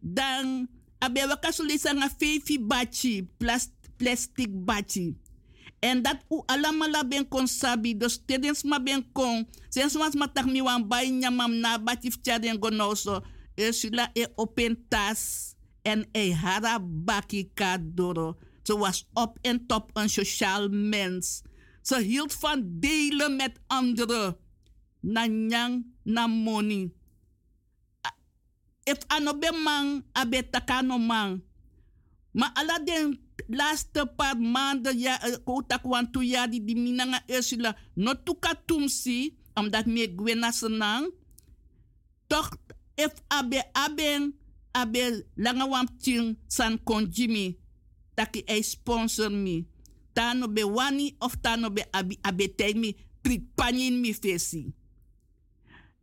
dan 0.00 0.68
abe 0.98 1.26
wakasulisa 1.26 1.94
nga 1.94 2.10
fefi 2.10 2.58
bachi, 2.58 3.22
plas- 3.38 3.70
plastic 3.96 4.50
bachi. 4.50 5.14
En 5.78 6.02
dat 6.02 6.24
u 6.28 6.42
alamala 6.46 7.04
ben 7.06 7.28
kon 7.28 7.46
sabi, 7.46 7.94
dus 7.96 8.18
tedens 8.26 8.62
ma 8.66 8.82
ben 8.82 9.04
kon, 9.12 9.46
sens 9.70 9.94
was 9.94 10.14
ma 10.18 10.26
tak 10.26 10.46
mi 10.50 10.62
bay 10.86 11.10
nyamam 11.10 11.54
na 11.60 11.78
bachi 11.78 12.10
fchaden 12.10 12.58
gonoso, 12.58 13.22
Ursula 13.58 14.10
e 14.14 14.26
open 14.36 14.76
tas 14.88 15.54
en 15.82 16.06
e 16.12 16.32
hara 16.32 16.78
baki 16.80 17.50
kadoro. 17.54 18.36
Ze 18.62 18.76
was 18.78 19.06
op 19.12 19.38
en 19.42 19.66
top 19.66 19.90
een 19.96 20.08
sociaal 20.08 20.68
mens. 20.68 21.42
Ze 21.82 22.00
hield 22.00 22.32
van 22.32 22.62
delen 22.80 23.36
met 23.36 23.60
anderen. 23.66 24.36
Na 25.00 25.26
nyang, 25.26 25.86
na 26.02 26.26
money. 26.26 26.92
A- 28.06 28.16
If 28.84 28.98
ano 29.06 29.38
be 29.38 29.52
man, 29.64 30.04
abe 30.12 30.50
takano 30.50 30.98
man. 30.98 31.42
Maar 32.32 32.50
ala 32.54 32.78
den 32.84 33.18
laatste 33.46 34.06
paar 34.16 34.36
maanden, 34.40 34.98
ja, 34.98 35.20
eh, 35.22 35.36
kotak 35.44 35.82
wan 35.82 36.10
tu 36.10 36.22
ya 36.22 36.46
di 36.46 36.64
di 36.64 36.74
minanga 36.76 37.22
Ursula, 37.26 37.76
no 37.94 38.14
tuka 38.22 38.54
tumsi, 38.66 39.36
omdat 39.54 39.86
me 39.86 40.12
gwena 40.16 40.50
senang. 40.52 41.10
Toch, 42.26 42.56
if 42.98 43.14
abe 43.30 43.62
aben, 43.74 44.34
abe 44.74 45.22
langa 45.38 45.66
wam 45.70 45.86
ting 46.02 46.36
san 46.48 46.78
kon 46.84 47.06
Jimmy, 47.06 47.56
taki 48.16 48.42
ei 48.46 48.62
sponsor 48.62 49.30
mi. 49.30 49.66
Tano 50.14 50.52
be 50.52 50.64
wani 50.66 51.14
of 51.22 51.38
tano 51.40 51.70
be 51.70 51.86
abi, 51.94 52.18
abe 52.24 52.50
tei 52.58 52.74
mi, 52.74 52.96
prik 53.22 53.54
panin 53.56 54.02
mi 54.02 54.12
fesi. 54.12 54.72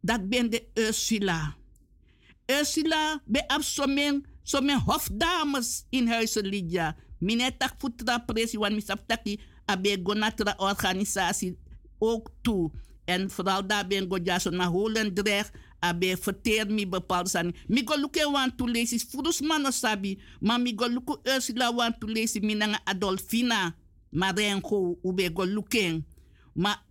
Dat 0.02 0.30
ben 0.30 0.50
de 0.50 0.64
Ursula. 0.78 1.56
Ursula 2.48 3.20
be 3.28 3.42
ab 3.50 3.64
somen, 3.64 4.24
somen 4.44 4.80
hofdames 4.80 5.86
in 5.92 6.08
huizen 6.08 6.48
Lydia. 6.48 6.96
Mine 7.20 7.52
tak 7.58 7.76
futra 7.80 8.20
presi 8.24 8.58
wan 8.58 8.76
misap 8.76 9.04
taki 9.08 9.40
abe 9.68 9.98
gonatra 10.04 10.56
organisatie 10.58 11.58
ook 12.00 12.30
toe. 12.42 12.72
En 13.06 13.30
vooral 13.30 13.68
daar 13.68 13.88
ben 13.88 14.08
na 14.50 14.68
Holendrecht 14.68 15.52
abe 15.86 16.18
verteer 16.18 16.68
mi 16.70 16.88
bepaalde 16.88 17.30
san. 17.30 17.54
Mi 17.68 17.84
go 17.86 17.96
luke 17.96 18.26
wan 18.32 18.56
tu 18.56 18.68
lesi 18.68 19.00
furus 19.00 19.42
mano 19.42 19.72
sabi, 19.72 20.20
maar 20.40 20.60
mi 20.62 20.74
go 20.76 20.88
luku 20.88 21.18
Ursula 21.24 21.72
wan 21.74 21.96
tu 22.00 22.08
lesi 22.08 22.40
minanga 22.40 22.80
Adolfina. 22.86 23.76
Marengo 24.10 24.98
ube 25.04 25.30
go 25.34 25.44
luken. 25.46 26.06
Maar 26.54 26.84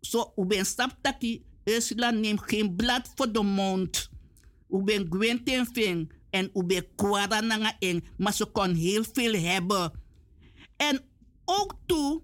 zo 0.00 0.32
ube 0.36 0.64
stap 0.64 0.96
taki 1.02 1.42
Ursula 1.64 2.10
neemt 2.10 2.42
geen 2.42 2.76
blad 2.76 3.12
voor 3.14 3.32
de 3.32 3.42
mond. 3.42 4.10
Ube 4.70 5.06
gwenten 5.10 5.66
ving 5.72 6.12
en 6.30 6.50
ube 6.54 6.88
kwara 6.96 7.40
nanga 7.40 7.76
eng, 7.78 8.04
maar 8.16 8.32
ze 8.34 8.46
kon 8.46 8.74
heel 8.74 9.04
veel 9.12 9.34
hebben. 9.34 9.92
En 10.76 11.00
ook 11.44 11.74
toe, 11.86 12.22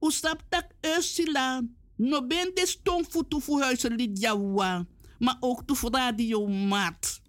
u 0.00 0.10
stap 0.10 0.42
tak 0.48 0.66
Ursula, 0.80 1.62
no 1.96 2.26
ben 2.26 2.50
de 2.54 2.66
stomfutu 2.66 3.40
voor 3.40 3.60
huizen 3.60 3.96
maar 5.18 5.36
ook 5.40 5.62
toe 5.66 5.90
radio 5.90 6.46
mat. 6.46 7.20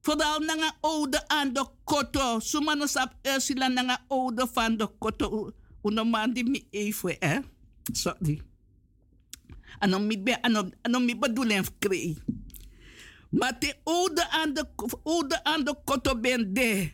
Vooral 0.00 0.38
nanga 0.38 0.76
oude 0.80 1.28
aan 1.28 1.52
de 1.52 1.64
koto, 1.84 2.40
sumano 2.40 2.86
sap 2.86 3.14
Ursula 3.22 3.68
nanga 3.68 4.04
oude 4.08 4.46
van 4.52 4.76
de 4.76 4.86
koto, 4.98 5.52
uno 5.82 6.04
man 6.04 6.32
die 6.32 6.44
mi 6.44 6.66
even, 6.70 7.20
eh? 7.20 7.38
Sorry. 7.92 8.40
Ano 9.78 9.98
mi 9.98 10.18
be, 10.18 10.42
ano, 10.42 10.70
ano 10.82 11.00
mi 11.00 11.16
bedoelen 11.16 11.64
kree. 11.78 12.16
Maar 13.30 13.58
de 13.58 13.74
oude 13.84 14.30
aan 14.30 14.54
de, 14.54 14.66
oude 15.02 15.44
aan 15.44 15.64
de 15.64 15.74
koto 15.84 16.20
ben 16.20 16.52
de. 16.54 16.90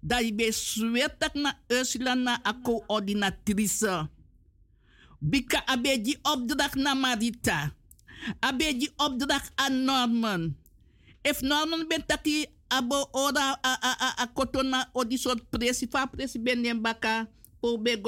Dat 0.00 0.24
je 0.24 0.34
be 0.34 0.52
swetak 0.52 1.34
na 1.34 1.58
Ursula 1.66 2.14
na 2.14 2.40
a 2.46 2.60
coördinatrice. 2.62 4.08
Bika 5.18 5.66
abe 5.66 6.00
die 6.00 6.18
opdracht 6.22 6.74
na 6.74 6.94
Marita. 6.94 7.74
Abe 8.40 8.74
die 8.78 8.90
opdracht 8.96 9.52
aan 9.56 9.84
Norman. 9.84 10.56
If 11.22 11.42
Norman 11.42 11.88
ben 11.88 12.04
taki 12.06 12.46
abo 12.68 13.08
ora 13.16 13.56
a 13.64 13.72
a 13.80 13.92
a, 13.96 14.08
a 14.22 14.26
koto 14.28 14.62
na 14.62 14.84
odi 14.92 15.16
soort 15.16 15.40
presi 15.50 15.88
fa 15.88 16.06
presi 16.06 16.38
ben 16.38 16.62
den 16.62 16.80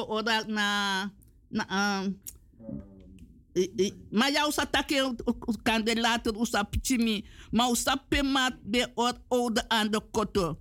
ora 0.08 0.44
na 0.46 0.66
na 1.50 1.64
um, 1.68 2.14
ma 4.12 4.28
ya 4.28 4.46
usa 4.46 4.66
take 4.66 5.00
kandelater 5.64 6.36
usa 6.36 6.62
pichimi 6.64 7.24
ma 7.50 7.68
usa 7.68 7.96
be 8.62 8.86
or 8.96 9.14
oude 9.32 9.62
aan 9.70 9.90
de 9.90 9.98
koto 10.12 10.56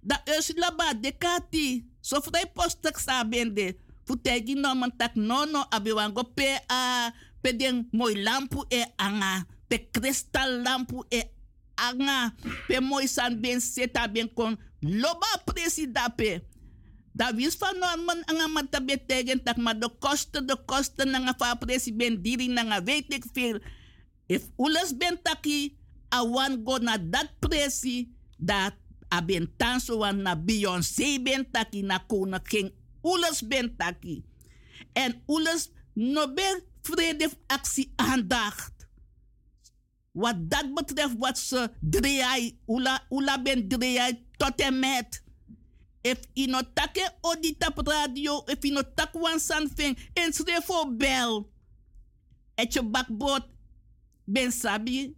da 0.00 0.16
Ursula 0.24 0.72
ba 0.72 0.94
de 0.94 1.12
kati 1.12 1.84
so 2.00 2.16
vrij 2.24 2.48
postek 2.54 2.96
sa 2.96 3.24
bende 3.24 3.76
futegi 4.08 4.56
no 4.56 4.72
man 4.74 4.90
tak 4.96 5.12
nono 5.16 5.66
abi 5.70 5.92
wango 5.92 6.24
pe 6.24 6.56
a 6.68 7.12
pe 7.42 7.56
den 7.56 7.88
mooi 7.92 8.22
lampu 8.22 8.64
e 8.68 8.84
anga 8.96 9.46
pe 9.68 9.78
kristal 9.92 10.62
lampu 10.62 11.04
e 11.10 11.22
anga 11.74 12.34
pe 12.68 12.80
mooi 12.80 13.08
san 13.08 13.40
ben 13.40 13.60
seta 13.60 14.08
ben 14.08 14.28
kon 14.28 14.56
loba 14.80 15.30
presi 15.46 15.86
dape 15.86 16.42
Da 17.12 17.34
wist 17.34 17.58
van 17.58 17.78
Norman 17.78 18.22
anga 18.30 18.46
mata 18.48 18.80
betegen 18.80 19.42
tak 19.42 19.58
maar 19.58 19.78
de 19.78 19.90
kosten, 19.98 20.46
de 20.46 20.56
kosten 20.64 21.10
nanga 21.10 21.34
fa 21.36 21.58
ben 21.94 22.22
diri 22.22 22.54
weet 22.84 23.12
ik 23.14 23.24
veel. 23.32 23.58
If 24.26 24.48
ules 24.56 24.96
ben 24.96 25.18
taki, 25.22 25.76
a 26.08 26.24
wan 26.24 26.62
go 26.64 26.78
na 26.78 26.98
dat 26.98 27.28
presi, 27.38 28.14
dat 28.38 28.74
a 29.12 29.22
ben 29.22 29.52
tanso 29.56 29.98
wan 29.98 30.22
na 30.22 30.36
Beyoncé 30.36 31.22
ben 31.22 31.50
taki, 31.50 31.82
na 31.82 31.98
king 32.42 32.72
ules 33.02 33.42
ben 33.42 33.76
taki. 33.76 34.24
En 34.92 35.22
ules 35.26 35.70
no 35.94 36.32
ben 36.32 36.62
vrede 36.82 37.30
actie 37.46 37.92
aandacht. 37.96 38.72
Wat 40.12 40.50
dat 40.50 40.74
betreft 40.74 41.14
wat 41.18 41.38
ze 41.38 41.70
draai, 41.80 42.58
ula, 43.08 43.42
ben 43.42 43.68
draai 43.68 44.26
tot 44.36 44.60
en 44.60 44.78
met. 44.78 45.22
If 46.02 46.18
ino 46.32 46.60
take 46.74 47.12
odi 47.20 47.56
tap 47.56 47.78
radio, 47.78 48.42
if 48.46 48.64
ino 48.64 48.82
tak 48.94 49.12
wan 49.12 49.40
san 49.40 49.68
fing, 49.68 49.98
en 50.14 50.32
srefo 50.32 50.96
bel. 50.96 51.50
Et 52.54 52.72
je 52.72 52.82
bakboot 52.82 53.46
ben 54.24 54.52
sabi. 54.52 55.16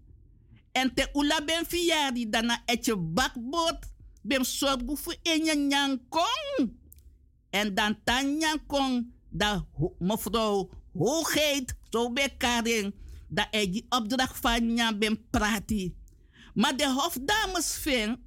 En 0.73 0.95
te 0.95 1.07
ula 1.15 1.41
ben 1.45 1.65
fiari, 1.67 2.27
dana 2.29 2.63
et 2.67 2.85
je 2.85 2.97
bakboot 2.97 3.87
ben 4.23 4.45
sorgu 4.45 4.97
fu 4.97 5.15
enya 5.23 5.55
nyang 5.55 6.01
kong. 6.09 6.73
En 7.51 7.75
dan 7.75 7.97
tan 8.05 8.37
nyang 8.39 8.61
kong, 8.67 9.07
da 9.31 9.67
mevrouw 9.99 10.71
hoogheid, 10.95 11.75
zo 11.91 12.13
bij 12.13 12.37
dat 13.29 13.47
hij 13.51 13.71
die 13.71 13.87
opdracht 13.89 14.39
van 14.39 14.99
ben 14.99 15.29
prati. 15.31 15.95
Maar 16.55 16.77
de 16.77 16.91
hofdames 16.91 17.75
ving, 17.75 18.19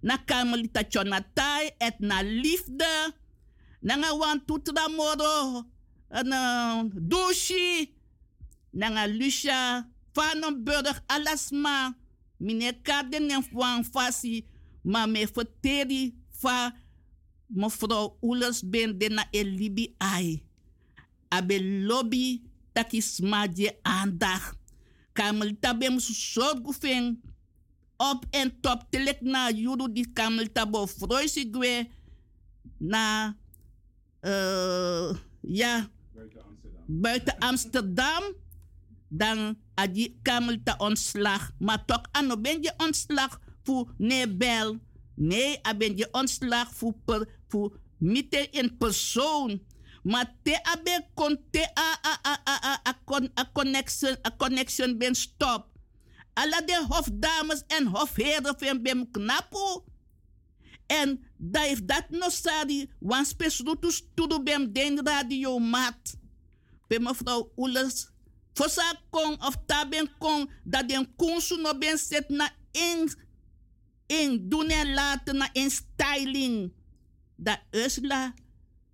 na 0.00 0.22
Carmelita 0.24 0.86
Chonatai 0.88 1.70
et 1.78 1.98
na 1.98 2.22
liefde. 2.22 3.14
Nanga 3.80 4.16
wan 4.16 4.44
tutra 4.44 4.88
moro. 4.88 5.66
Na 6.22 6.84
douchi. 6.94 7.90
Nanga 8.70 9.06
Lucia. 9.06 9.88
Vanenburg 10.12 11.02
alasma. 11.06 11.96
Meneer 12.38 12.78
Karden 12.82 13.30
en 13.30 13.42
Juan 13.50 13.84
Fasi. 13.84 14.46
Maar 14.82 15.08
me 15.08 15.26
verteri 15.26 16.14
mevrouw 17.46 18.16
Oelers 18.22 18.62
ben 18.62 18.98
de 18.98 19.08
na 19.08 19.26
elibi 19.30 19.94
ai. 19.98 20.45
Abe 21.28 21.60
lobby 21.62 22.42
takis 22.72 23.20
madje 23.20 23.78
aandacht. 23.82 24.56
Carmelita 25.12 25.76
ben 25.76 26.00
zorgu 26.00 26.72
ving 26.80 27.20
op 27.96 28.24
en 28.30 28.60
top 28.60 28.84
telek 28.90 29.20
na 29.20 29.50
juru 29.50 29.92
di 29.92 30.04
kamel 30.12 30.52
tabo 30.52 30.86
froisi 30.86 31.48
gwe. 31.50 31.88
Na 32.78 33.36
eh, 34.20 35.16
ja 35.40 35.88
buiten 36.86 37.38
Amsterdam. 37.38 38.22
dan 39.08 39.56
adi 39.74 40.18
kamel 40.22 40.58
ta 40.62 40.74
ontslag. 40.78 41.50
Maar 41.58 41.84
toch 41.84 42.02
ano 42.12 42.36
ben 42.36 42.62
je 42.62 42.72
ontslag 42.76 43.40
voor 43.62 43.94
nebel 43.98 44.78
nee 45.14 45.58
a 45.66 45.74
ben 45.74 45.96
je 45.96 46.08
ontslag 46.12 46.74
voor 46.74 46.94
per 47.04 47.28
voor 47.48 47.78
mitte 47.96 48.48
in 48.50 48.76
persoon 48.76 49.60
maar 50.06 50.28
te 50.46 50.54
abe 50.72 51.00
kon 51.18 51.34
te 51.50 51.64
a 51.74 51.88
a 52.10 52.12
a 52.22 52.34
a 52.34 52.56
a 52.64 52.74
a, 52.86 52.92
a 53.40 53.44
connection 53.52 54.14
a 54.22 54.30
connection 54.38 54.94
ben 54.98 55.14
stop 55.18 55.66
alle 56.36 56.62
de 56.64 56.84
hofdames 56.88 57.62
en 57.66 57.86
hofheren 57.86 58.54
van 58.58 58.82
bem 58.82 59.10
knapo. 59.10 59.84
En 60.86 61.24
da 61.36 61.64
if 61.64 61.80
dat 61.84 62.10
no 62.10 62.28
sadi, 62.28 62.90
wan 62.98 63.24
spesrutu 63.24 63.90
studu 63.90 64.42
bem 64.42 64.72
den 64.72 65.00
radio 65.06 65.58
mat. 65.58 66.16
Be 66.86 67.00
mevrouw 67.00 67.52
Oelers, 67.56 68.10
fosa 68.52 68.92
kon 69.10 69.40
of 69.42 69.56
taben 69.66 70.10
kon, 70.18 70.50
dat 70.64 70.88
den 70.88 71.08
kunsu 71.16 71.56
no 71.60 71.72
ben 71.78 71.98
set 71.98 72.28
na 72.28 72.50
in, 72.70 73.08
in 74.06 74.48
doen 74.48 74.68
en 74.70 74.92
na 75.32 75.48
in 75.52 75.70
styling. 75.70 76.72
Da 77.36 77.58
Ursula, 77.70 78.34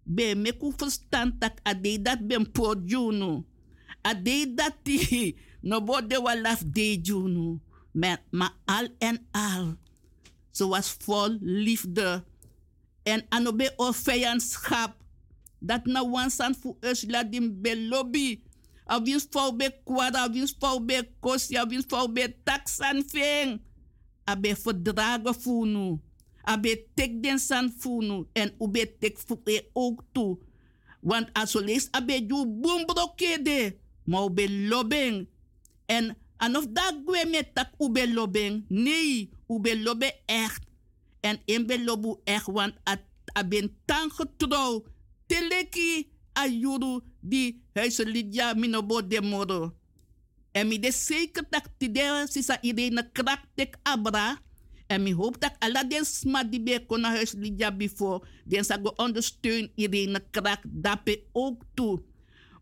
be 0.04 0.34
meku 0.34 0.72
verstand 0.76 1.40
tak 1.40 1.60
ade 1.64 2.02
dat 2.02 2.20
ben 2.26 2.46
po 2.52 2.74
juno. 2.86 3.44
Ade 4.02 4.54
dat 4.54 4.74
ti, 4.82 5.34
no 5.68 5.80
bode 5.80 6.18
wa 6.18 6.34
laf 6.34 6.62
de 6.66 6.98
juno. 7.00 7.60
Maar, 7.92 8.22
maar 8.30 8.56
al 8.64 8.88
en 8.98 9.26
al. 9.30 9.76
Ze 10.50 10.66
was 10.66 10.96
vol 10.98 11.36
liefde. 11.40 12.24
En 13.02 13.26
anobe 13.28 13.72
o 13.76 13.92
vijandschap. 13.92 14.96
Dat 15.58 15.86
na 15.86 16.08
wansan 16.08 16.54
fu 16.54 16.76
Ursula 16.80 17.24
dim 17.24 17.60
be 17.62 17.76
lobby. 17.88 18.42
A 18.86 18.98
wins 19.00 19.26
fau 19.30 19.52
be 19.56 19.70
kwada, 19.84 20.24
a 20.24 20.30
wins 20.30 20.54
fau 20.58 20.80
be 20.80 21.02
kosi, 21.20 21.56
a 21.56 21.64
wins 21.66 21.86
fau 21.88 22.08
be 22.08 22.26
taksan 22.44 23.04
feng. 23.06 23.60
A 24.26 24.36
be 24.36 24.54
verdragen 24.54 25.34
funu. 25.34 25.86
A 25.94 26.11
be 26.60 26.86
tek 26.94 27.22
den 27.22 27.38
san 27.38 27.72
funu. 27.78 28.26
En 28.32 28.54
u 28.58 28.68
be 28.68 28.96
tek 28.98 29.18
fu 29.18 29.36
e 29.44 29.60
ook 29.72 30.02
toe. 30.12 30.38
Want 31.00 31.32
als 31.32 31.52
je 31.52 31.64
leest, 31.64 31.96
a 31.96 32.04
be 32.04 32.24
ju 32.26 32.46
boom 32.46 32.86
brokede. 32.86 33.76
Maar 34.04 34.24
u 34.24 34.30
be 34.30 34.50
lobbing. 34.68 35.26
En 35.86 36.16
en 36.42 36.56
of 36.56 36.66
dat 36.74 37.06
gwe 37.06 37.22
met 37.30 37.54
tak 37.54 37.70
ube 37.78 38.02
lobeng. 38.12 38.64
Nee, 38.68 39.30
ube 39.46 39.82
lobe 39.82 40.10
echt. 40.26 40.66
En 41.20 41.38
in 41.44 41.66
be 41.66 41.84
lobu 41.84 42.18
echt, 42.24 42.46
want 42.46 42.74
a, 42.88 42.98
a 43.38 43.44
ben 43.46 43.70
tan 43.84 44.10
getrouw. 44.10 44.84
Teleki 45.26 46.10
a 46.38 46.48
juru 46.48 47.00
di 47.20 47.62
huizen 47.72 48.08
lidja 48.08 48.54
minobo 48.54 49.06
de 49.06 49.20
moro. 49.22 49.74
En 50.52 50.68
mi 50.68 50.78
de 50.78 50.90
zeker 50.92 51.46
dat 51.50 51.68
ti 51.78 51.92
de 51.92 52.26
sisa 52.28 52.58
iedereen 52.60 53.12
krak 53.12 53.40
tek 53.54 53.78
abra. 53.82 54.40
En 54.86 55.02
mi 55.02 55.14
hoop 55.14 55.40
dat 55.40 55.56
alla 55.58 55.84
den 55.84 56.04
die 56.50 56.62
be 56.62 56.86
kona 56.86 57.08
huis 57.08 57.32
lidja 57.32 57.70
before. 57.70 58.22
Den 58.44 58.64
sa 58.64 58.78
go 58.82 58.92
ondersteun 58.96 59.70
iedereen 59.74 60.18
krak 60.30 60.60
dape 60.64 61.22
ook 61.32 61.62
toe. 61.74 62.02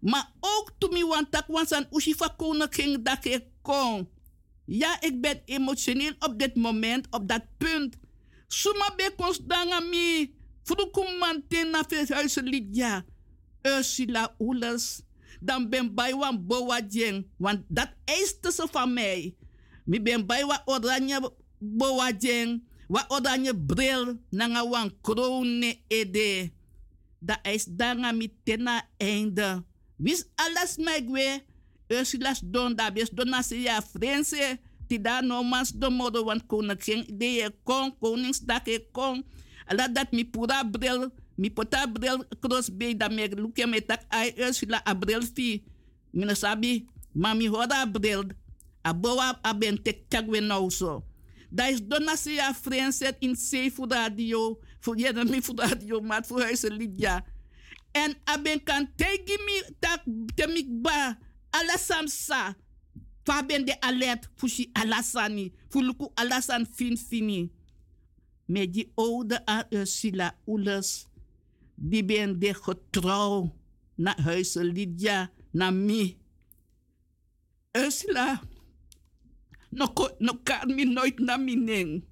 Maar 0.00 0.32
ook 0.40 0.72
toen 0.78 0.92
mi 0.92 1.04
want 1.04 1.30
tak 1.30 1.46
want 1.46 1.68
san 1.68 1.86
ushifa 1.90 2.28
koningin 2.36 3.02
dat 3.02 3.24
ik 3.24 3.44
kon. 3.62 4.08
Ja, 4.64 5.00
ik 5.00 5.20
ben 5.20 5.42
emotioneel 5.44 6.12
op 6.18 6.38
dit 6.38 6.54
moment, 6.54 7.06
op 7.10 7.28
dat 7.28 7.42
punt. 7.58 7.96
Suma 8.48 8.92
be 8.96 9.12
konstanga 9.16 9.80
mi. 9.80 10.34
Frukumantin 10.62 11.70
na 11.70 11.84
huizen 12.08 12.44
lidja. 12.44 13.04
Ursula 13.62 14.34
Oelers. 14.38 15.02
Dan 15.40 15.68
ben 15.68 15.94
bij 15.94 16.14
wan 16.14 16.46
boa 16.46 16.80
jeng. 16.88 17.26
Want 17.36 17.62
dat 17.68 17.90
eiste 18.04 18.52
ze 18.52 18.66
van 18.70 18.92
mij. 18.92 19.34
Mi 19.84 20.02
ben 20.02 20.26
bij 20.26 20.44
wa 20.44 20.62
oranje 20.64 21.32
boa 21.60 22.10
jeng. 22.10 22.64
Wa 22.88 23.04
oranje 23.12 23.54
bril. 23.54 24.18
Nanga 24.32 24.64
wan 24.64 24.90
krone 25.04 25.78
ede. 25.88 26.50
Dat 27.20 27.38
is 27.44 27.68
danga 27.68 28.12
mi 28.12 28.32
tena 28.44 28.82
einde. 28.96 29.62
Wis 30.00 30.24
alles 30.34 30.80
megwe. 30.80 31.44
Ursulas 31.90 32.40
don 32.40 32.74
da 32.74 32.90
bes 32.90 33.12
dona 33.12 33.42
se 33.42 33.60
ya 33.60 33.80
frense. 33.84 34.58
Ti 34.88 34.98
da 34.98 35.20
no 35.22 35.44
mas 35.44 35.70
do 35.70 35.90
modo 35.90 36.24
wan 36.24 36.40
koningin. 36.46 37.04
De 37.06 37.52
kon, 37.64 37.92
koningsdag 38.00 38.66
je 38.66 38.80
kon. 38.92 39.22
Ala 39.68 39.86
dat 39.86 40.10
mi 40.10 40.24
pura 40.24 40.64
bril. 40.64 41.12
Mi 41.36 41.48
pota 41.48 41.86
bril 41.86 42.24
be 42.76 42.94
da 42.96 43.08
me 43.08 43.28
luke 43.32 43.66
me 43.66 43.80
tak 43.80 44.04
ai 44.08 44.34
Ursula 44.36 44.82
a 44.84 44.94
bril 44.94 45.22
fi. 45.22 45.62
Mina 46.12 46.34
sabi. 46.34 46.88
Mami 47.14 47.46
hora 47.46 47.86
bril. 47.86 48.32
A 48.82 48.92
boa 48.92 49.38
a 49.42 49.52
tagwe 50.08 50.40
nou 50.40 50.70
so. 50.70 51.04
Da 51.50 51.66
is 51.68 51.82
dona 51.82 52.16
se 52.16 52.34
ya 52.34 52.54
frense 52.54 53.16
in 53.18 53.36
safe 53.36 53.86
radio. 53.88 54.58
Voor 54.80 54.96
dan 54.96 55.30
mi 55.30 55.42
voor 55.42 55.56
radio, 55.56 56.00
maar 56.00 56.24
voor 56.26 56.40
huizen. 56.40 57.24
En 57.92 58.14
aben 58.24 58.62
kan 58.62 58.88
tegi 58.96 59.36
mi 59.44 59.74
tak 59.78 60.02
temik 60.34 60.82
ba 60.82 61.18
ala 61.50 61.76
samsa. 61.76 62.56
Fa 63.24 63.42
ben 63.46 63.64
de 63.64 63.80
alert 63.80 64.28
fushi 64.36 64.70
alasani. 64.72 65.52
Fuluku 65.68 66.08
alasan 66.14 66.66
fin 66.66 66.96
fini. 66.96 67.50
Me 68.46 68.70
die 68.70 68.92
oude 68.94 69.42
Ursula 69.70 70.34
Oelers. 70.46 71.06
Die 71.74 72.04
ben 72.04 72.38
de 72.38 72.54
getrouw 72.54 73.52
na 73.94 74.14
huizen 74.16 74.64
Lydia, 74.64 75.30
na 75.52 75.70
mi. 75.70 76.18
Ursula. 77.72 78.40
No, 79.70 79.86
ko- 79.94 80.16
no 80.20 80.34
kan 80.42 80.66
mi 80.74 80.84
nooit 80.84 81.18
na 81.22 81.36
mi 81.38 81.54
ning. 81.56 82.02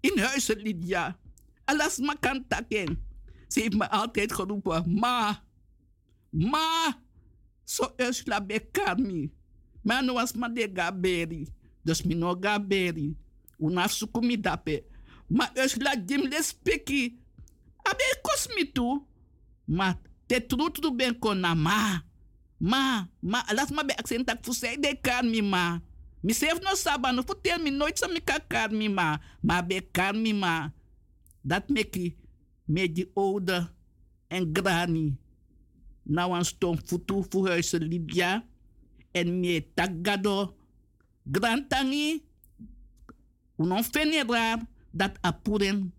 In 0.00 0.18
huizen 0.18 0.58
Lydia. 0.62 1.18
Alas 1.66 1.98
ma 1.98 2.14
kan 2.14 2.44
taken. 2.48 2.98
Ze 3.48 3.60
heeft 3.60 3.74
me 3.76 3.88
altijd 3.90 4.32
geroepen, 4.32 4.84
ma, 4.98 5.42
ma, 6.30 6.92
so 7.64 7.92
Ursula 7.96 8.40
be 8.40 8.58
kami. 8.72 9.30
Maar 9.82 10.04
nu 10.04 10.12
was 10.12 10.32
ma 10.32 10.48
de 10.48 10.70
gaberi. 10.74 11.46
Dus 11.82 12.02
mi 12.02 12.14
no 12.14 12.34
gaberi. 12.36 13.16
Una 13.58 13.86
suku 13.88 14.20
mi 14.20 14.40
dape. 14.40 14.84
Ma 15.28 15.50
Ursula 15.56 15.94
dim 15.96 16.20
le 16.28 16.42
speki. 16.42 17.18
Abe 17.82 18.18
kos 18.22 18.48
mi 18.54 18.72
tu. 18.72 19.06
Ma 19.64 19.94
te 20.26 20.40
tru 20.46 20.70
tru 20.70 20.90
ben 20.94 21.18
kon 21.18 21.40
na 21.40 21.54
ma. 21.54 22.02
Ma, 22.58 23.06
ma, 23.20 23.42
alas 23.46 23.70
ma 23.70 23.82
be 23.84 23.92
accent 23.96 24.26
tak 24.26 24.44
fusei 24.44 24.76
de 24.80 24.94
kan 25.00 25.30
mi 25.30 25.40
ma. 25.42 25.80
Mi 26.24 26.32
sef 26.32 26.56
no 26.64 26.72
saba 26.72 27.12
no 27.12 27.20
futel 27.20 27.60
mi 27.60 27.68
nooit 27.68 28.00
sa 28.00 28.08
mi 28.08 28.16
ka 28.24 28.40
kar 28.48 28.72
mi 28.72 28.88
ma. 28.88 29.20
Ma 29.44 29.60
be 29.60 29.84
kar 29.92 30.16
mi 30.16 30.32
ma. 30.32 30.72
Dat 31.44 31.68
meki 31.68 32.16
met 32.64 32.96
die 32.96 33.10
oude 33.12 33.68
en 34.32 34.48
grani. 34.52 35.12
Nou 36.02 36.32
een 36.32 36.44
stom 36.44 36.80
futu 36.80 37.24
voor 37.28 37.48
huizen 37.48 37.84
Libya. 37.84 38.40
En 39.12 39.40
me 39.40 39.60
tagado 39.74 40.56
grantangi. 41.32 42.24
Unon 43.60 43.84
fenera 43.84 44.64
dat 44.90 45.18
apuren 45.20 45.92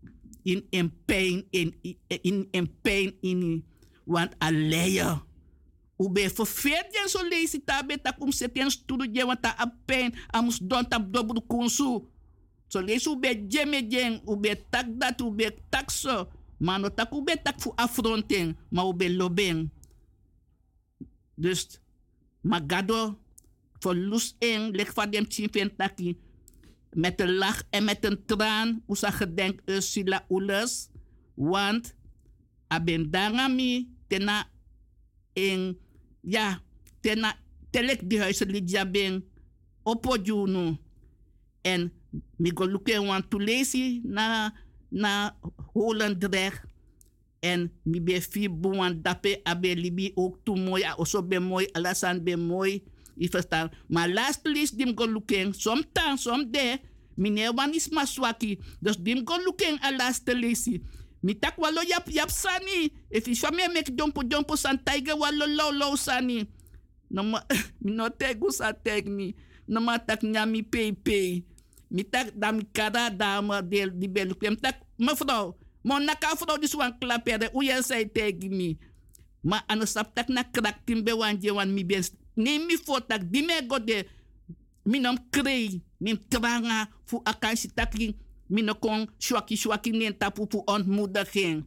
in 0.44 0.66
een 0.70 0.90
pijn 1.06 1.46
in, 1.50 1.76
in, 2.08 2.48
in 2.52 2.68
pijn 2.82 3.14
in. 3.22 3.66
Want 4.04 4.34
aleya. 4.38 5.22
Ube 5.98 6.30
verveerd 6.30 6.92
jen 6.92 7.10
zo 7.10 7.28
lezen 7.28 7.64
tabe 7.64 8.02
tak 8.02 8.22
om 8.22 8.32
zet 8.32 8.58
jen 8.58 8.72
studu 8.72 9.08
jen 9.12 9.26
want 9.26 9.42
ta 9.42 9.56
a 9.60 9.68
pijn. 9.86 10.14
Amus 10.28 10.60
don 10.60 10.88
tap 10.88 11.14
dobru 11.14 11.42
kunsu. 11.48 12.04
So 12.68 12.82
lees 12.82 13.08
ube 13.08 13.46
jeme 13.48 13.88
jen. 13.88 14.22
Ube 14.26 14.56
tak 14.70 14.86
dat 15.00 15.22
ube 15.22 15.56
tak 15.70 15.90
so. 15.90 16.28
Maar 16.58 16.80
no 16.80 16.90
tak 16.90 17.14
ube 17.14 17.36
tak 17.44 17.60
fu 17.62 17.72
affronting, 17.76 18.56
maar 18.70 18.86
ube 18.86 19.08
lobeng. 19.16 19.70
Dus 21.36 21.80
magado 22.42 23.20
voor 23.80 23.96
lus 23.96 24.36
in 24.40 24.72
leg 24.72 24.94
van 24.94 25.10
dem 25.10 25.26
chimpen 25.28 25.76
taki 25.76 26.18
met 26.96 27.20
een 27.20 27.36
lach 27.36 27.64
en 27.70 27.84
met 27.84 28.06
een 28.06 28.26
traan 28.26 28.84
usa 28.88 29.12
gedenk 29.12 29.62
Ursula 29.66 30.26
Oelers 30.30 30.88
want 31.34 31.96
aben 32.68 33.12
dangami 33.12 33.90
tena 34.08 34.48
in 35.34 35.78
ja 36.26 36.60
tena 37.02 37.34
telek 37.72 38.02
di 38.10 38.18
huizen 38.18 38.52
lidja 38.52 38.86
ben 38.86 39.24
opojunu 39.86 40.78
en 41.62 41.92
mi 42.38 42.52
go 42.52 42.66
lukken 42.66 43.06
want 43.06 43.30
to 43.30 43.40
lazy 43.40 44.02
na 44.04 44.52
na 44.90 45.36
Holendrecht. 45.74 46.64
En 47.44 47.70
mi 47.84 48.00
be 48.02 48.22
fi 48.22 48.50
buwan 48.50 49.02
dape 49.04 49.40
abe 49.44 49.76
libi 49.76 50.12
ook 50.16 50.40
toe 50.44 50.58
mooi. 50.58 50.84
A 50.84 50.96
oso 50.98 51.22
be 51.22 51.38
alasan 51.74 52.24
be 52.24 52.36
mooi. 52.36 52.84
I 53.18 53.28
verstaan. 53.30 53.72
Maar 53.88 54.10
last 54.10 54.40
list 54.44 54.78
dim 54.78 54.96
go 54.96 55.06
looking. 55.08 55.54
Sometimes, 55.54 56.22
someday. 56.22 56.82
Meneer 57.16 57.54
wan 57.54 57.74
is 57.74 57.90
ma 57.90 58.06
swaki. 58.06 58.60
Dus 58.80 58.98
dim 58.98 59.24
go 59.24 59.38
looking 59.44 59.80
a 59.84 59.92
last 59.92 60.28
list. 60.34 60.70
Mi 61.26 61.34
tak 61.34 61.58
walo 61.58 61.82
yap 61.82 62.06
yap 62.14 62.30
sani. 62.30 62.94
If 63.10 63.26
you 63.26 63.34
me 63.50 63.66
mek 63.74 63.90
dompo 63.90 64.22
dompo 64.22 64.54
san 64.54 64.78
tiger 64.78 65.18
walo 65.18 65.50
low 65.50 65.74
low 65.74 65.98
sani. 65.98 66.46
No 67.10 67.26
ma, 67.26 67.42
mi 67.82 67.98
no 67.98 68.14
tegu 68.14 68.54
sa 68.54 68.70
teg 68.78 69.10
mi. 69.10 69.34
No 69.66 69.82
ma 69.82 69.98
tak 69.98 70.22
nyami 70.22 70.62
pay 70.62 70.94
pay. 70.94 71.42
Mi 71.90 72.06
tak 72.06 72.30
dam 72.38 72.62
kada 72.70 73.10
dama 73.10 73.66
del 73.66 73.90
di 73.90 74.06
belu. 74.06 74.38
Mi 74.38 74.54
tak 74.54 74.86
mevrouw. 75.02 75.58
Mon 75.82 76.06
naka 76.06 76.38
vrouw 76.38 76.62
die 76.62 76.70
zwan 76.70 76.94
klapere. 77.02 77.50
Jij 77.50 77.82
zei 77.82 78.06
tegen 78.06 78.54
me. 78.54 78.78
Maar 79.42 79.64
aan 79.66 79.82
sap 79.90 80.14
tak 80.14 80.30
na 80.30 80.46
krak 80.46 80.86
timbe 80.86 81.18
wan 81.18 81.42
je 81.42 81.50
wan 81.54 81.74
mi 81.74 81.82
ben. 81.86 82.06
Neem 82.38 82.70
mi 82.70 82.78
voor 82.78 83.02
tak. 83.02 83.26
Die 83.34 83.42
me 83.42 83.66
gode. 83.66 84.06
Mi 84.86 85.02
nom 85.02 85.18
krei. 85.34 85.82
Mim 85.98 86.22
tranga 86.30 86.86
fu 87.06 87.18
akansi 87.26 87.74
taki 87.74 88.14
minokon 88.50 89.08
shwaki 89.20 89.58
shwaki 89.58 89.92
nen 89.92 90.18
tapu 90.18 90.48
fu 90.52 90.64
ontmoediging. 90.66 91.64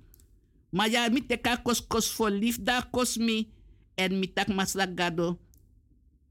Maar 0.70 0.90
ja, 0.90 1.08
mi 1.10 1.22
teka 1.26 1.56
kos 1.56 1.80
kos 1.86 2.10
voor 2.12 2.30
lief, 2.30 2.58
daar 2.62 2.90
kos 2.90 3.16
mi. 3.16 3.48
En 3.96 4.18
mi 4.18 4.32
tak 4.32 4.48
masla 4.48 4.86
gado. 4.86 5.38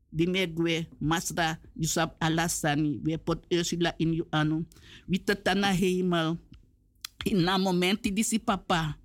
Di 0.09 0.27
megwe 0.27 0.88
masra 1.00 1.59
Yusuf 1.76 2.09
Alassani. 2.19 3.00
We 3.03 3.17
pot 3.17 3.43
Ursula 3.51 3.93
in 3.98 4.14
you 4.14 4.27
anu. 4.32 4.66
We 5.08 5.17
tetana. 5.17 5.74
In 7.26 7.43
na 7.43 7.58
momenti 7.58 8.11
disi 8.11 8.40
papa. 8.40 8.95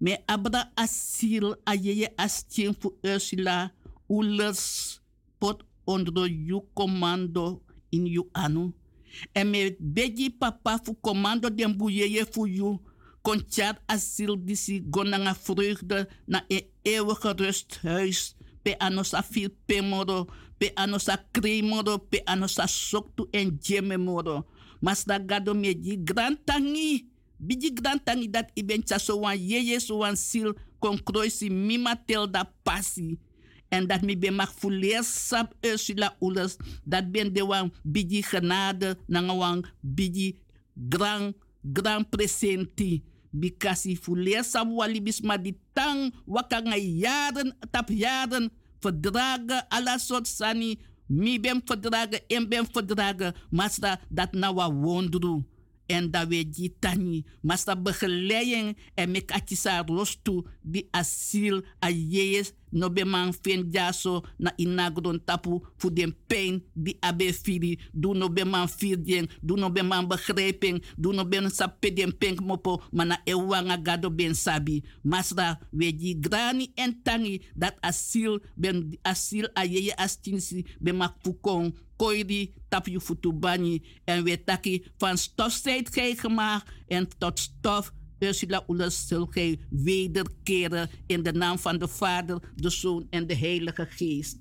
Me 0.00 0.18
abra 0.28 0.70
asil 0.76 1.56
ayeye 1.66 2.12
astien 2.16 2.74
fu 2.74 2.92
Ursula. 3.02 3.72
Ulers 4.08 5.00
pot 5.40 5.62
onder 5.86 6.26
you 6.28 6.62
commando 6.74 7.62
in 7.90 8.06
you 8.06 8.30
anu. 8.34 8.72
En 9.32 9.50
me 9.50 9.76
begi 9.78 10.30
papa 10.30 10.78
fu 10.84 10.94
commando 11.00 11.50
den 11.50 11.74
buyeye 11.76 12.24
fu 12.32 12.46
you. 12.46 12.80
Kontjaar 13.22 13.78
asiel 13.86 14.36
disi 14.36 14.80
gonanga 14.90 15.34
vreugde 15.44 16.06
na 16.26 16.42
een 16.48 16.66
eeuwige 16.82 17.34
rusthuis. 17.38 18.34
Pe 18.62 18.76
anosa 18.78 19.22
fil 19.22 19.50
pemoro, 19.66 20.26
pe 20.58 20.70
anosa 20.74 21.16
kremoro, 21.32 21.98
pe 21.98 22.22
anosa 22.24 22.66
soktu 22.66 23.28
en 23.30 23.56
jememoro. 23.62 24.44
Mas 24.80 25.04
da 25.04 25.18
gado 25.18 25.54
me 25.54 25.74
di 25.74 25.96
grand 26.04 26.38
tangi. 26.44 27.06
Biji 27.38 27.72
grand 27.74 28.02
tangi 28.04 28.28
dat 28.30 28.50
iben 28.54 28.82
so 28.86 29.16
wan 29.20 29.38
yeye 29.38 29.80
so 29.80 29.98
wan 29.98 30.16
sil 30.16 30.54
kon 30.78 30.98
kroisi 30.98 31.50
mima 31.50 31.96
tel 32.06 32.26
da 32.30 32.44
passi. 32.64 33.18
En 33.72 33.86
dat 33.88 34.02
mi 34.04 34.12
ben 34.18 34.36
mag 34.36 34.52
fuleer 34.52 35.00
sap 35.00 35.54
Ursula 35.64 36.12
Oelers. 36.20 36.56
Dat 36.84 37.08
ben 37.10 37.32
de 37.32 37.44
wan 37.44 37.72
biji 37.82 38.22
genade 38.22 38.96
na 39.06 39.24
wan 39.34 39.64
biji 39.80 40.36
grand 40.88 41.34
grand 41.72 42.08
presenti. 42.10 43.02
Bikasi 43.30 43.96
sap 44.42 44.68
walibis 44.68 45.20
ma 45.20 45.36
di 45.38 45.56
tang 45.72 46.12
wakanga 46.26 46.76
jaren 46.76 47.56
tap 47.70 47.88
jaren 47.88 48.50
verdragen 48.80 49.64
alla 49.68 49.98
soort 49.98 50.26
sani. 50.26 50.78
Mi 51.06 51.40
ben 51.40 51.62
verdragen 51.64 52.20
en 52.28 52.48
ben 52.48 52.66
verdragen. 52.72 53.34
Masra 53.50 54.00
dat 54.08 54.32
na 54.34 54.52
wa 54.52 54.68
wondru. 54.70 55.44
En 55.86 56.10
dat 56.10 56.28
we 56.28 56.48
die 56.48 56.76
tani. 56.78 57.24
Masra 57.40 57.76
begeleiding 57.76 58.76
en 58.94 59.16
atisa 59.26 59.82
rostu 59.86 60.44
di 60.60 60.88
asiel 60.90 61.64
a 61.80 61.88
jees 61.90 62.52
no 62.72 62.88
be 62.90 63.04
jaso 63.70 64.22
na 64.38 64.52
inagron 64.56 65.20
tapu 65.24 65.60
fu 65.76 65.90
den 65.90 66.14
pijn 66.26 66.62
die 66.74 66.96
abe 67.00 67.32
firi 67.32 67.78
du 67.92 68.14
no 68.14 68.28
be 68.28 68.44
man 68.44 68.68
firdien 68.68 69.26
du 69.42 69.56
no 69.56 69.70
be 69.70 69.82
man 69.82 70.08
ben 72.18 72.36
mopo 72.40 72.82
mana 72.92 73.18
ewanga 73.26 73.76
gado 73.76 74.10
ben 74.10 74.34
sabi. 74.34 74.82
Masra 75.04 75.58
we 75.72 75.92
di 75.92 76.14
grani 76.14 76.72
en 76.76 77.02
tangi 77.02 77.40
dat 77.54 77.76
asiel 77.82 78.40
ben 78.56 78.96
asiel 79.02 79.50
a 79.54 79.64
yeye 79.64 79.94
astinsi 79.96 80.64
be 80.80 80.92
mak 80.92 81.14
fukon 81.22 81.72
koiri 81.96 82.52
tap 82.68 82.88
yu 82.88 83.00
futu 83.00 83.32
bani 83.32 83.82
en 84.04 84.24
we 84.24 84.36
taki 84.44 84.82
van 84.98 85.18
stof 85.18 85.52
zijt 85.52 85.88
en 86.88 87.08
tot 87.18 87.38
stof 87.38 87.92
Ursula 88.22 88.64
Oelers 88.68 89.06
zul 89.06 89.26
gij 89.26 89.58
wederkeren 89.70 90.90
in 91.06 91.22
de 91.22 91.32
naam 91.32 91.58
van 91.58 91.78
de 91.78 91.88
Vader, 91.88 92.38
de 92.54 92.70
Zoon 92.70 93.06
en 93.10 93.26
de 93.26 93.36
Heilige 93.36 93.86
Geest. 93.90 94.38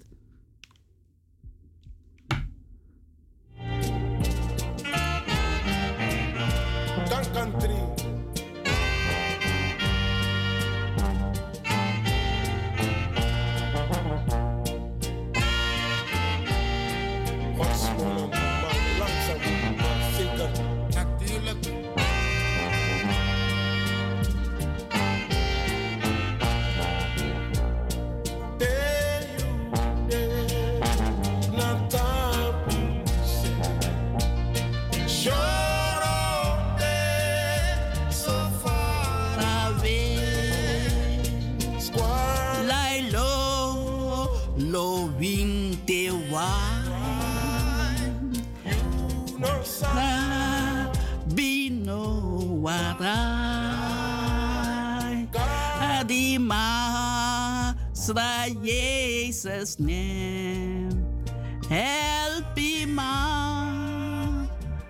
Dank 7.10 7.34
country. 7.34 7.91
Sra 58.12 58.48
Jezus 58.62 59.78
neem. 59.80 60.90
Help 61.70 62.58
ima, 62.58 63.72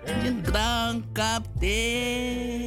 je 0.02 0.34
grand 0.42 1.04
kapitein. 1.14 2.58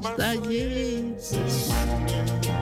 Sra 0.00 0.32
Jezus 0.48 1.68
Help 1.68 2.53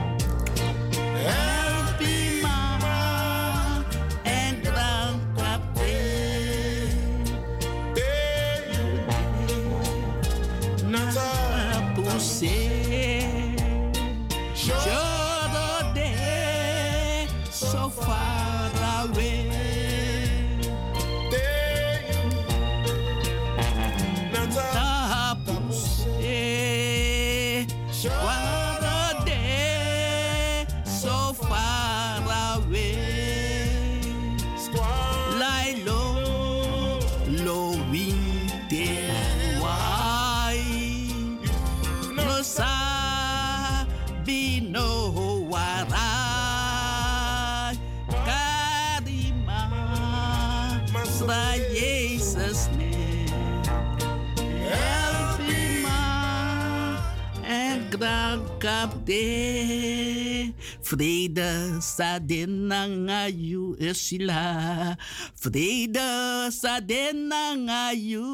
Vrede 60.83 61.79
sa 61.79 62.19
denangayu 62.19 63.79
Ursula. 63.79 64.95
Vrede 65.39 66.51
sa 66.51 66.83
denangayu. 66.83 68.27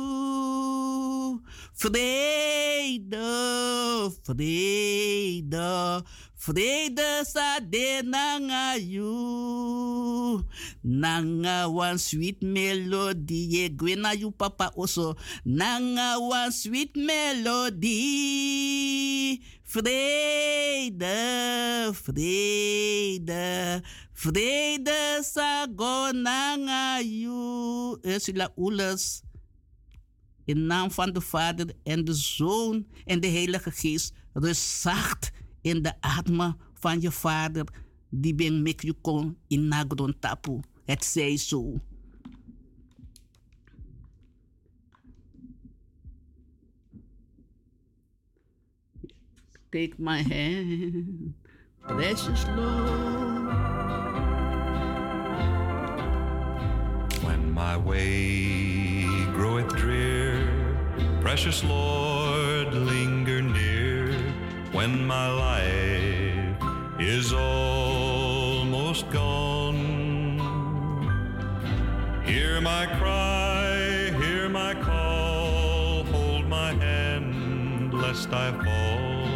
Vrede, 1.80 3.32
vrede, 4.26 6.03
vrede 6.40 7.27
sa 7.27 7.59
denangayu. 7.59 9.11
Nanga 10.84 11.68
one 11.68 12.00
sweet 12.00 12.42
melody. 12.42 13.69
Gwena 13.76 14.16
you 14.16 14.32
papa 14.32 14.72
also. 14.76 15.16
Nanga 15.43 16.16
one 16.19 16.51
sweet 16.51 16.95
melody. 16.95 18.00
Vrede, 19.69 21.14
vrede, 21.93 23.84
vrede 24.16 25.22
sa 25.22 25.68
gonanga 25.68 27.03
you. 27.03 28.00
Ursula 28.01 28.50
Oelers. 28.58 29.22
In 30.45 30.66
naam 30.66 30.90
van 30.92 31.14
de 31.14 31.22
Vader 31.22 31.69
en 31.84 32.06
de 32.06 32.14
Zoon 32.14 32.88
en 33.06 33.19
de 33.19 33.27
Heilige 33.27 33.72
Geest. 33.72 34.14
Rust 34.34 34.82
zacht 34.82 35.32
in 35.69 35.81
de 35.81 35.93
adem 35.99 36.56
van 36.73 37.01
je 37.01 37.11
Vader. 37.11 37.65
Die 38.09 38.35
ben 38.35 38.61
mek 38.61 38.81
je 38.81 38.93
kon 39.01 39.38
in 39.48 39.67
nagron 39.67 40.15
tapu. 40.19 40.59
Het 40.85 41.03
zij 41.06 41.38
zo. 41.38 41.73
Take 49.69 49.93
my 49.98 50.23
hand, 50.23 51.35
precious 51.85 52.45
Lord. 52.56 53.53
When 57.22 57.53
my 57.53 57.77
way 57.77 59.06
groweth 59.33 59.69
drear, 59.69 60.41
precious 61.22 61.64
Lord, 61.64 62.73
near. 62.73 62.99
When 64.80 64.95
my 65.06 65.27
life 65.30 66.56
is 67.01 67.33
almost 67.33 69.09
gone, 69.09 70.40
hear 72.24 72.61
my 72.61 72.85
cry, 72.98 74.14
hear 74.22 74.48
my 74.48 74.74
call, 74.75 76.06
hold 76.06 76.48
my 76.48 76.72
hand 76.72 77.93
lest 77.93 78.32
I 78.32 78.53
fall. 78.64 79.27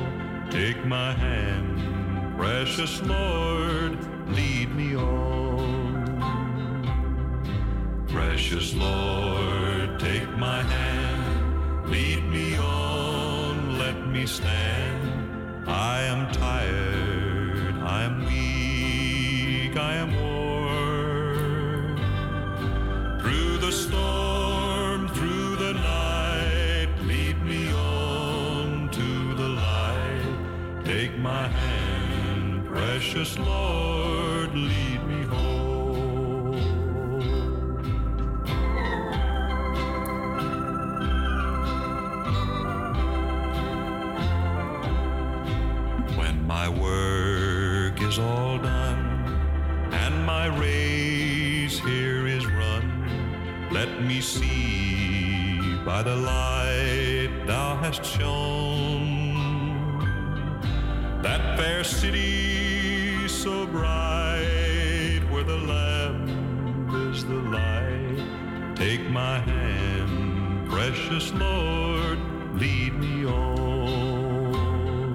Take 0.50 0.86
my 0.86 1.12
hand, 1.12 2.38
precious 2.38 3.02
Lord, 3.02 3.98
lead 4.30 4.74
me 4.74 4.96
on. 4.96 6.06
Precious 8.08 8.74
Lord, 8.74 10.00
take 10.00 10.30
my 10.38 10.62
hand, 10.62 11.90
lead 11.90 12.24
me 12.30 12.56
on, 12.56 13.78
let 13.78 14.08
me 14.08 14.26
stand. 14.26 15.03
I 15.66 16.02
am 16.02 16.32
tired, 16.34 17.76
I 17.82 18.04
am 18.04 18.26
weak, 18.26 19.78
I 19.78 19.96
am 19.96 20.14
worn. 20.22 21.98
Through 23.22 23.58
the 23.60 23.72
storm, 23.72 25.08
through 25.08 25.56
the 25.56 25.74
night, 25.74 26.90
lead 27.04 27.42
me 27.46 27.72
on 27.72 28.90
to 28.92 29.36
the 29.36 29.50
light. 29.50 30.84
Take 30.84 31.18
my 31.18 31.48
hand, 31.48 32.68
precious 32.68 33.40
Lord, 33.40 34.54
lead 34.54 34.93
my 50.44 50.60
race 50.60 51.80
here 51.80 52.28
is 52.28 52.46
run, 52.46 52.86
let 53.72 54.04
me 54.04 54.20
see 54.20 55.58
by 55.86 56.04
the 56.04 56.16
light 56.18 57.30
thou 57.48 57.78
hast 57.78 58.04
shone 58.04 59.40
that 61.22 61.58
fair 61.58 61.82
city 61.82 63.26
so 63.30 63.66
bright 63.68 65.22
where 65.32 65.46
the 65.46 65.60
Lamb 65.74 66.90
is 67.14 67.24
the 67.24 67.42
light. 67.58 68.76
Take 68.76 69.10
my 69.10 69.40
hand, 69.40 70.70
precious 70.70 71.32
Lord, 71.32 72.20
lead 72.56 72.94
me 73.00 73.26
on. 73.26 75.14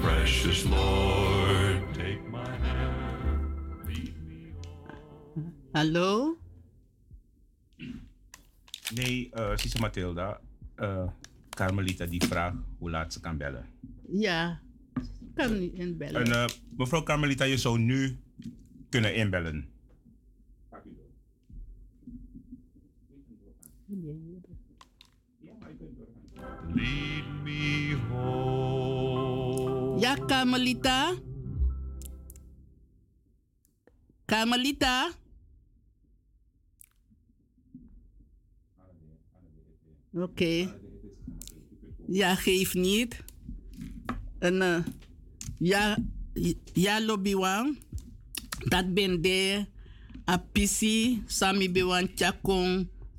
Precious 0.00 0.66
Lord, 0.66 1.31
Hallo? 5.72 6.36
Nee, 8.94 9.30
uh, 9.34 9.56
Sisa 9.56 9.78
Matilda. 9.80 10.40
eh, 10.76 11.08
Carmelita 11.52 12.06
die 12.06 12.20
vraagt 12.24 12.56
hoe 12.78 12.90
laat 12.90 13.12
ze 13.12 13.20
kan 13.20 13.36
bellen. 13.36 13.66
Ja, 14.08 14.60
kan 15.34 15.58
niet 15.58 15.72
inbellen. 15.74 16.24
En, 16.24 16.32
eh, 16.32 16.48
mevrouw 16.76 17.02
Carmelita, 17.02 17.44
je 17.44 17.56
zou 17.56 17.78
nu 17.78 18.18
kunnen 18.88 19.14
inbellen. 19.14 19.68
Lead 26.74 27.26
me 27.44 27.96
home. 28.08 30.00
Ja, 30.00 30.14
Carmelita? 30.26 31.12
Carmelita? 34.26 35.10
Oké. 40.12 40.74
Ja, 42.06 42.34
geef 42.34 42.74
niet. 42.74 43.24
En 44.38 44.62
eh, 44.62 44.84
ja, 45.58 45.98
ja, 46.72 47.04
lobbywan. 47.04 47.76
Dat 48.58 48.94
ben 48.94 49.20
de 49.22 49.66
apisi 50.24 51.22
sami 51.26 51.70
bewan 51.70 52.08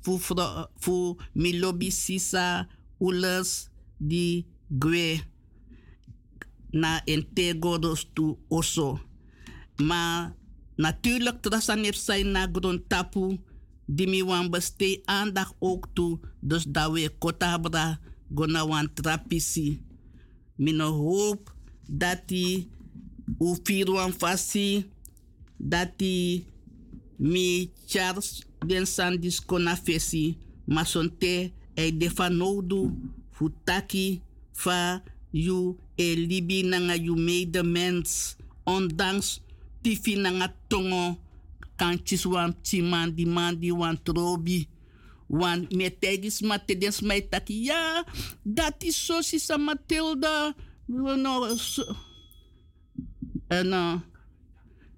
fu 0.00 0.18
fro 0.18 0.66
fu 0.78 1.16
mi 1.32 1.58
lobby 1.58 1.90
sisa 1.90 2.68
ules 3.00 3.68
di 3.96 4.44
gwe 4.68 5.22
na 6.70 7.00
integodos 7.04 8.10
tu 8.12 8.36
oso. 8.48 9.00
Maar 9.76 10.34
natuurlijk 10.76 11.40
trasanep 11.42 11.94
zijn 11.94 12.30
na 12.30 12.48
grond 12.52 12.88
tapu 12.88 13.38
die 13.86 14.06
mi 14.06 14.22
wan 14.24 14.50
bestee 14.50 15.02
aandacht 15.04 15.54
ook 15.58 15.88
toe 15.92 16.18
dus 16.40 16.64
dat 16.64 16.92
we 16.92 17.08
kotabra 17.18 17.98
gona 18.34 18.66
wan 18.66 18.88
trapisi. 18.94 19.82
Mino 20.56 20.90
hoop 20.90 21.54
dat 21.86 22.28
die 22.28 22.68
u 23.40 23.56
firwan 23.62 24.12
fasi 24.12 24.86
dat 25.56 25.98
die 25.98 26.46
mi 27.16 27.70
Charles 27.86 28.44
den 28.66 28.86
sandis 28.86 29.40
kona 29.44 29.76
fesi 29.76 30.36
ma 30.64 30.84
sonte 30.84 31.52
e 31.74 31.84
defa 31.92 32.28
nodu 32.28 32.90
futaki 33.36 34.20
fa 34.52 35.02
yu 35.32 35.76
e 35.96 36.14
libi 36.14 36.62
nanga 36.62 36.96
yu 36.96 37.16
medemens 37.16 38.36
ondanks 38.64 39.40
tifi 39.82 40.16
nanga 40.16 40.48
tongo 40.68 41.18
kantjes 41.76 42.24
wan 42.24 42.54
timan 42.62 43.14
di 43.14 43.26
man 43.26 43.58
di 43.60 43.72
wan 43.72 43.98
trobi 44.02 44.68
wan 45.28 45.66
me 45.70 45.90
tegis 45.90 46.40
ma 46.42 46.58
tedes 46.58 47.00
mai 47.00 47.20
taki 47.28 47.66
ja 47.68 48.04
dat 48.42 48.82
is 48.82 49.06
zo 49.06 49.20
sisa 49.20 49.56
Matilda 49.58 50.54
no 50.86 51.56
so, 51.56 51.82
en 53.48 53.72
uh, 53.72 53.96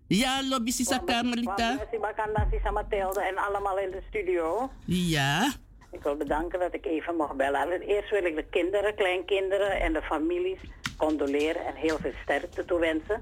ja 0.08 0.42
lobby 0.42 0.70
sisa 0.70 0.98
Carmelita 1.04 1.76
Merci 1.76 1.98
Bakanda, 1.98 2.46
Sisa 2.50 2.70
Mathilde 2.70 3.20
en 3.20 3.36
allemaal 3.36 3.78
in 3.78 3.90
de 3.90 4.02
studio. 4.08 4.70
ja 4.86 5.52
Ik 5.90 6.02
wil 6.02 6.16
bedanken 6.16 6.60
dat 6.60 6.74
ik 6.74 6.86
even 6.86 7.16
mocht 7.16 7.36
bellen. 7.36 7.60
Allereerst 7.60 8.10
wil 8.10 8.24
ik 8.24 8.36
de 8.36 8.44
kinderen, 8.50 8.94
kleinkinderen 8.94 9.80
en 9.80 9.92
de 9.92 10.02
families 10.02 10.58
condoleren 10.96 11.66
en 11.66 11.74
heel 11.74 11.98
veel 11.98 12.12
sterkte 12.22 12.64
toewensen. 12.64 13.20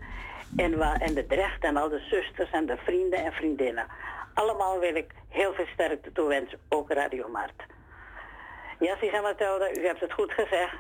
En, 0.57 0.81
en 0.81 1.15
de 1.15 1.27
drecht 1.27 1.65
en 1.65 1.77
al 1.77 1.89
de 1.89 1.99
zusters 2.11 2.51
en 2.51 2.67
de 2.67 2.77
vrienden 2.77 3.25
en 3.25 3.33
vriendinnen. 3.33 3.87
Allemaal 4.35 4.79
wil 4.79 4.95
ik 4.95 5.15
heel 5.29 5.55
veel 5.55 5.67
sterkte 5.67 6.13
toewensen, 6.13 6.59
ook 6.69 6.93
Radio 6.93 7.29
Mart. 7.29 7.63
Ja, 8.79 8.97
Sisa 8.97 9.21
Mathilde, 9.21 9.81
u 9.81 9.87
hebt 9.87 10.01
het 10.01 10.13
goed 10.13 10.33
gezegd. 10.33 10.77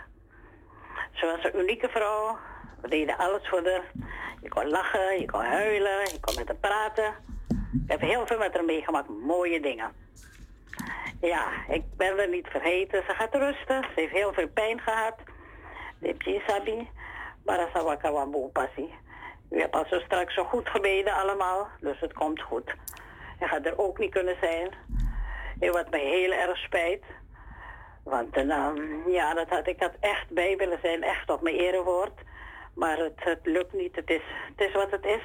Ze 1.12 1.26
was 1.26 1.44
een 1.44 1.60
unieke 1.60 1.88
vrouw. 1.88 2.38
We 2.80 2.88
deden 2.88 3.16
alles 3.16 3.48
voor 3.48 3.64
haar. 3.64 3.82
Je 4.42 4.48
kon 4.48 4.68
lachen, 4.68 5.20
je 5.20 5.30
kon 5.30 5.44
huilen, 5.44 6.00
je 6.00 6.20
kon 6.20 6.34
met 6.34 6.48
haar 6.48 6.56
praten. 6.56 7.14
Ik 7.84 7.90
heb 7.90 8.00
heel 8.00 8.26
veel 8.26 8.38
met 8.38 8.54
haar 8.54 8.64
meegemaakt, 8.64 9.08
mooie 9.08 9.60
dingen. 9.60 9.92
Ja, 11.20 11.46
ik 11.68 11.82
ben 11.96 12.18
er 12.18 12.28
niet 12.28 12.46
vergeten. 12.46 13.02
Ze 13.08 13.14
gaat 13.14 13.34
rusten. 13.34 13.82
Ze 13.82 14.00
heeft 14.00 14.12
heel 14.12 14.32
veel 14.32 14.48
pijn 14.48 14.80
gehad. 14.80 15.14
De 15.98 16.14
Pisabi. 16.14 16.88
Maar 17.44 17.56
dat 17.56 17.72
was 17.72 17.82
wel. 17.82 19.02
U 19.54 19.60
hebt 19.60 19.74
al 19.74 19.84
zo 19.86 19.98
straks 19.98 20.34
zo 20.34 20.44
goed 20.44 20.68
gebeden 20.68 21.12
allemaal. 21.14 21.68
Dus 21.80 22.00
het 22.00 22.12
komt 22.12 22.42
goed. 22.42 22.74
Hij 23.38 23.48
gaat 23.48 23.66
er 23.66 23.78
ook 23.78 23.98
niet 23.98 24.10
kunnen 24.10 24.36
zijn. 24.40 24.68
En 25.60 25.72
wat 25.72 25.90
me 25.90 25.98
heel 25.98 26.32
erg 26.32 26.56
spijt. 26.56 27.04
Want 28.04 28.36
eh, 28.36 28.44
nou, 28.44 28.80
ja, 29.10 29.34
dat 29.34 29.48
had, 29.48 29.66
ik 29.68 29.80
had 29.80 29.92
echt 30.00 30.30
bij 30.30 30.56
willen 30.56 30.78
zijn. 30.82 31.02
Echt 31.02 31.30
op 31.30 31.42
mijn 31.42 31.56
erewoord. 31.56 32.20
Maar 32.74 32.98
het, 32.98 33.12
het 33.16 33.40
lukt 33.42 33.72
niet. 33.72 33.96
Het 33.96 34.10
is, 34.10 34.22
het 34.56 34.68
is 34.68 34.72
wat 34.72 34.90
het 34.90 35.04
is. 35.04 35.22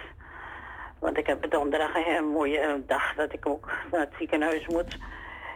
Want 1.00 1.18
ik 1.18 1.28
heb 1.28 1.52
donderdag 1.52 1.96
een 1.96 2.28
mooie 2.28 2.60
eh, 2.60 2.74
dag 2.86 3.16
dat 3.16 3.34
ik 3.34 3.46
ook 3.46 3.72
naar 3.92 4.02
het 4.02 4.14
ziekenhuis 4.18 4.68
moet. 4.68 4.98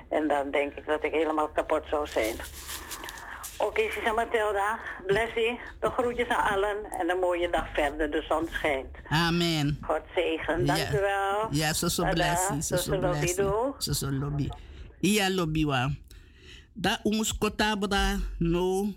En 0.10 0.28
dan 0.28 0.52
denk 0.52 0.74
ik 0.74 0.86
dat 0.86 1.04
ik 1.04 1.12
helemaal 1.12 1.50
kapot 1.50 1.86
zou 1.86 2.08
zijn. 2.08 2.36
Oké, 3.68 3.82
Sisa 3.92 4.14
Matilda. 4.14 4.80
Blessie. 5.08 5.60
De 5.80 5.90
groetjes 5.90 6.28
aan 6.28 6.52
allen. 6.54 6.78
En 7.00 7.10
een 7.10 7.20
mooie 7.20 7.50
dag 7.50 7.74
verder. 7.74 8.12
De 8.12 8.26
zon 8.30 8.48
schijnt. 8.52 8.96
Amen. 9.08 9.78
God 9.82 10.02
zegen. 10.16 10.66
Dank 10.66 10.90
u 10.90 11.00
wel. 11.00 11.48
Ja, 11.52 11.74
zo 11.74 11.88
zo 11.88 12.04
blessie. 12.04 12.62
Zo 12.62 12.76
Zo 12.76 13.00
blessie. 13.00 13.46
Zo 13.78 13.92
zo 13.94 14.12
lobby. 14.12 14.50
Iya 15.00 15.30
lobby 15.30 15.66
wa. 15.66 15.90
Da 16.74 17.00
umus 17.04 17.38
kota 17.38 17.76
bra 17.76 18.20
no. 18.38 18.94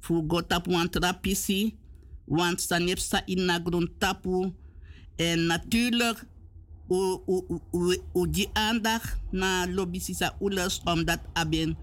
Fu 0.00 0.24
go 0.28 0.46
tapu 0.46 0.70
wan 0.70 0.88
trapisi. 0.90 1.78
Want 2.24 2.68
nep 2.78 2.98
sta 2.98 3.22
in 3.24 3.44
na 3.44 3.62
tapu. 3.98 4.52
En 5.16 5.46
natuurlijk. 5.46 6.24
U, 6.88 7.18
u, 7.26 7.58
u, 7.72 8.00
u, 8.12 8.30
die 8.30 8.50
aandacht 8.52 9.16
na 9.30 9.66
lobby 9.66 9.98
sisa 9.98 10.34
ules. 10.40 10.80
Omdat 10.84 11.20
aben. 11.32 11.76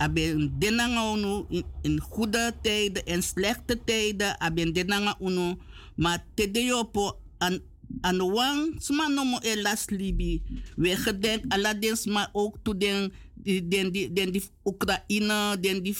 Aben 0.00 0.48
denanga 0.58 1.12
unu 1.12 1.44
in, 1.84 2.00
goede 2.00 2.52
tijden 2.62 3.04
en 3.06 3.22
slechte 3.22 3.76
tijden. 3.84 4.40
Aben 4.40 4.72
denanga 4.72 5.16
unu. 5.20 5.56
Maar 5.94 6.24
tedeyopo 6.34 7.20
an 7.38 7.60
aan 8.00 8.18
wang 8.32 8.78
sma 8.78 9.08
nomo 9.08 9.38
e 9.42 9.56
las 9.60 9.90
libi. 9.90 10.42
We 10.76 10.96
gedenk 10.96 11.52
aladins 11.52 12.06
maar 12.06 12.30
ook 12.32 12.56
toe 12.62 12.76
den 12.76 13.12
den 13.44 13.92
die 13.92 14.12
den 14.12 14.32
die 14.32 14.44
Oekraïne, 14.64 15.56
den 15.60 15.82
die 15.82 15.96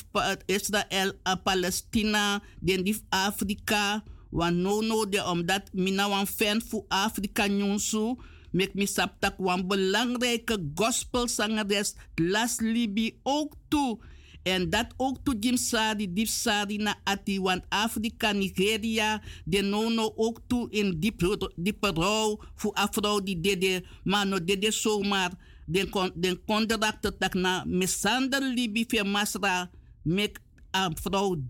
Israël, 0.47 1.13
Palestina, 1.45 2.43
den 2.61 2.85
die 2.85 2.97
Afrika. 3.09 4.03
Want 4.31 4.57
no 4.57 4.81
no 4.81 5.09
de 5.09 5.25
omdat 5.25 5.73
mina 5.73 6.09
wan 6.09 6.27
fan 6.27 6.63
voor 6.63 6.85
Afrika 6.89 7.47
nyonsu. 7.47 8.17
Mek 8.51 8.75
mi 8.75 8.87
saptak 8.87 9.39
wan 9.39 9.67
belangrijke 9.71 10.59
gospelzangeres 10.75 11.95
las 12.15 12.59
libi 12.61 13.15
ook 13.23 13.55
toe. 13.69 13.99
En 14.43 14.71
dat 14.71 14.95
ook 14.97 15.19
toe 15.25 15.37
Jim 15.41 15.57
Sari, 15.57 16.13
Diep 16.13 16.27
Sari 16.27 16.77
na 16.77 16.97
Ati, 17.05 17.41
want 17.41 17.63
Afrika, 17.69 18.33
Nigeria, 18.33 19.23
de 19.45 19.61
nono 19.61 20.13
ook 20.17 20.41
toe 20.47 20.71
in 20.71 20.97
diepe, 21.01 21.51
diepe 21.57 21.91
rouw 21.95 22.41
voor 22.55 22.73
afro 22.73 23.23
die 23.23 23.41
dede, 23.41 23.85
maar 24.05 24.27
no 24.27 24.45
dede 24.45 24.71
zomaar. 24.71 25.31
Den 25.67 25.89
kon, 25.89 26.11
den 26.15 26.45
contracte 26.45 27.17
tak 27.19 27.35
na 27.35 27.65
misander 27.65 28.43
libi 28.43 28.85
via 28.89 29.05
masra, 29.05 29.71
mek 30.03 30.41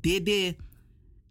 dede. 0.01 0.57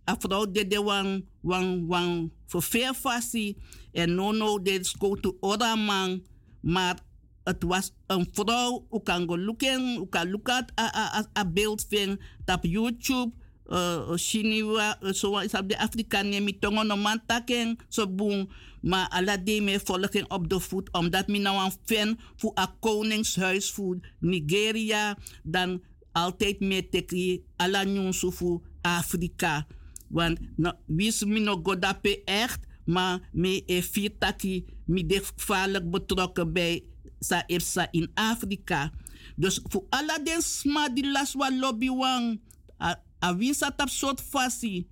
A 0.10 0.16
vrouw 0.18 0.52
dede 0.52 0.82
wang, 0.82 1.26
wang, 1.42 1.88
wang, 1.88 2.32
voor 2.48 2.64
veel 2.64 2.94
fasi. 2.94 3.56
En 3.92 4.16
nono 4.16 4.62
de 4.62 4.94
go 5.00 5.16
to 5.16 5.38
other 5.40 5.78
man. 5.78 6.22
maar 6.62 7.00
het 7.44 7.64
was 7.64 7.92
een 8.08 8.28
vrouw, 8.32 8.88
u 8.92 9.00
kan 9.04 9.28
go 9.28 9.38
looken, 9.38 9.98
u 10.02 10.06
kan 10.10 10.30
look 10.30 10.50
at 10.50 10.72
a, 10.80 10.96
a, 10.96 11.28
a, 11.38 11.46
beeld 11.46 11.86
van 11.90 12.20
op 12.46 12.64
YouTube. 12.64 13.32
Uh, 13.68 14.16
Shiniwa, 14.16 14.98
uh, 15.02 15.14
zo 15.14 15.38
is 15.38 15.54
op 15.54 15.70
de 15.70 15.78
Afrikaan 15.80 16.44
mi 16.44 16.60
tongo 16.60 16.84
no 16.84 16.96
man 16.96 17.22
taken, 17.26 17.78
zo 17.88 18.08
boom. 18.08 18.50
Maar 18.82 19.08
alla 19.10 19.38
die 19.38 19.62
me 19.62 19.80
volgen 19.84 20.32
op 20.32 20.50
de 20.50 20.60
voet, 20.60 20.92
omdat 20.92 21.28
mi 21.28 21.40
nou 21.40 21.66
een 21.66 21.72
fan 21.86 22.20
voor 22.36 22.52
a 22.58 22.76
koningshuis 22.80 23.72
voor 23.72 23.98
Nigeria, 24.20 25.18
dan 25.44 25.82
altijd 26.12 26.60
meer 26.60 26.90
teki 26.90 27.44
alla 27.56 27.84
nyonsu 27.84 28.32
voor 28.32 28.62
Afrika. 28.82 29.68
Want 30.08 30.40
no, 30.56 30.72
wis 30.86 31.24
mi 31.24 31.40
no 31.40 31.60
godape 31.64 32.24
echt, 32.26 32.66
maar 32.90 33.22
me 33.32 33.62
e 33.70 33.82
vier 33.86 34.18
taki 34.18 34.66
mi 34.86 35.06
de 35.06 35.22
gevaarlijk 35.22 35.92
betrokken 35.92 36.54
bij 36.54 36.84
sa 37.20 37.44
EFSA 37.48 37.88
in 37.92 38.10
Afrika. 38.14 38.92
Dus 39.36 39.60
voor 39.64 39.86
alle 39.90 40.18
den 40.24 40.42
sma 40.42 40.90
die 40.90 41.06
las 41.06 41.36
wa 41.38 41.52
lobby 41.52 41.90
wang, 41.90 42.40
a, 42.82 42.96
a 43.22 43.36
win 43.36 43.54
sa 43.54 43.70
tap 43.70 43.90
soort 43.90 44.22
fasi. 44.22 44.88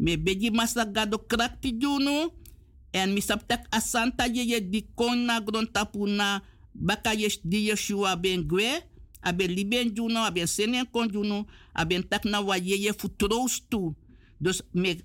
Me 0.00 0.16
beji 0.16 0.50
masa 0.50 0.86
gado 0.88 1.18
krakti 1.18 1.76
juno, 1.78 2.32
en 2.90 3.12
mi 3.12 3.20
sap 3.20 3.44
tak 3.46 3.66
asanta 3.74 4.24
ye 4.26 4.46
ye 4.54 4.60
di 4.70 4.86
kon 4.96 5.26
na 5.28 5.40
gron 5.44 5.68
tapu 5.68 6.08
na 6.08 6.40
baka 6.72 7.12
ye 7.12 7.28
di 7.44 7.68
Yeshua 7.68 8.16
ben 8.16 8.46
gwe, 8.48 8.80
abe 9.20 9.44
liben 9.50 9.92
juno, 9.92 10.24
abe 10.24 10.46
senen 10.48 10.88
kon 10.88 11.10
juno, 11.12 11.44
abe 11.76 12.00
tak 12.08 12.24
na 12.24 12.40
wa 12.40 12.56
ye 12.56 12.78
ye 12.88 12.94
fu 12.96 13.10
troostu. 13.12 13.92
Dus 14.40 14.64
me 14.72 14.96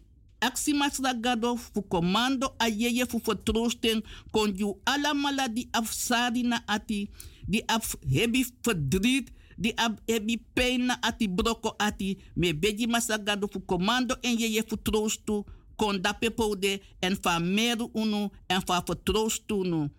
aksi 0.46 0.74
masra 0.74 1.14
gado 1.14 1.56
fu 1.58 1.82
commando 1.82 2.54
a 2.58 2.68
ye 2.70 2.90
ye 2.98 3.06
fu 3.06 3.20
vertroosten 3.26 4.02
kon 4.32 4.54
ju 4.56 4.76
alla 4.86 5.14
maladi 5.14 5.68
afsari 5.72 6.44
na 6.44 6.62
ati, 6.68 7.10
di 7.48 7.62
af 7.68 7.96
hebi 8.14 8.46
verdriet, 8.64 9.32
di 9.58 9.72
ab 9.76 10.00
pijn 10.54 10.86
na 10.86 10.98
ati 11.02 11.28
broko 11.28 11.74
ati, 11.78 12.18
me 12.36 12.54
beji 12.54 12.88
masagado 12.88 13.48
fu 13.48 13.60
commando 13.66 14.16
en 14.22 14.38
ye 14.40 14.48
ye 14.56 14.64
fu 14.68 14.78
troostu, 14.78 15.44
kon 15.76 16.02
dape 16.02 16.30
pode 16.32 16.80
en 17.02 17.16
fa 17.16 17.40
meru 17.40 17.90
unu 17.94 18.30
en 18.48 18.62
fa 18.66 18.82
vertroostu 18.86 19.64
nu. 19.64 19.90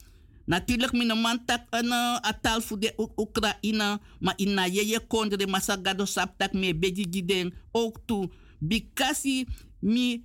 Natuurlijk, 0.46 0.92
mijn 0.92 1.20
man 1.20 1.44
tak 1.44 1.66
een 1.70 1.92
atal 2.22 2.60
voor 2.60 2.78
de 2.78 2.92
Oek- 2.96 3.18
Oekraïne, 3.18 3.98
maar 4.20 4.34
in 4.36 4.54
na 4.54 4.68
kondre 5.08 5.46
masagado 5.46 6.04
saptak 6.04 6.52
me 6.52 6.74
beji 6.74 7.06
giden 7.10 7.52
ook 7.72 7.98
toe. 8.06 8.30
Bikasi 8.58 9.46
mi 9.80 10.24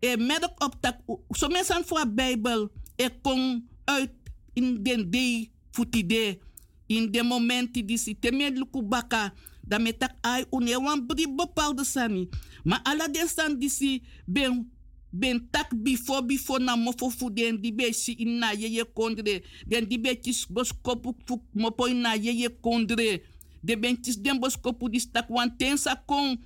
e 0.00 0.16
merk 0.16 0.64
op 0.64 0.74
tak, 0.80 1.00
zo 1.30 1.48
mensen 1.48 1.84
voor 1.84 2.00
de 2.00 2.12
Bijbel, 2.12 2.70
e 2.96 3.08
kon 3.22 3.68
uit 3.84 4.10
in 4.52 4.82
den 4.82 5.10
day 5.10 5.50
futide, 5.70 6.38
in 6.86 7.10
de 7.10 7.22
momenten 7.22 7.86
die 7.86 7.98
si 7.98 8.18
teme 8.18 8.50
luku 8.50 8.82
baka, 8.82 9.32
dan 9.68 9.82
me 9.84 9.92
tak 9.92 10.16
ai 10.24 10.44
une 10.50 10.80
wan 10.80 11.04
bri 11.06 11.28
bepaalde 11.28 11.84
sani. 11.84 12.28
Maar 12.64 12.80
ala 12.88 13.08
den 13.08 13.28
san 13.28 13.58
die 13.60 13.68
si 13.68 14.02
ben 14.26 14.64
ben 15.10 15.48
tak 15.52 15.72
before 15.82 16.24
before 16.24 16.60
na 16.60 16.76
mofo 16.76 17.10
fu 17.10 17.30
den 17.30 17.60
di 17.60 17.72
be 17.72 17.92
si 17.92 18.12
in 18.12 18.38
na 18.40 18.52
ye 18.52 18.84
kondre. 18.94 19.42
Den 19.68 19.88
di 19.88 19.98
be 20.00 20.16
tis 20.16 20.46
bos 20.48 20.72
kopu 20.72 21.14
fu 21.26 21.40
mopo 21.52 21.86
in 21.86 22.00
na 22.00 22.14
ye 22.14 22.32
ye 22.32 22.48
kondre. 22.48 23.20
De 23.60 23.76
ben 23.76 24.00
tis 24.00 24.16
den 24.16 24.40
bos 24.40 24.56
kopu 24.56 24.88
di 24.88 25.00
stak 25.00 25.28
wan 25.28 25.52
tensa 25.58 25.96
kon 26.06 26.38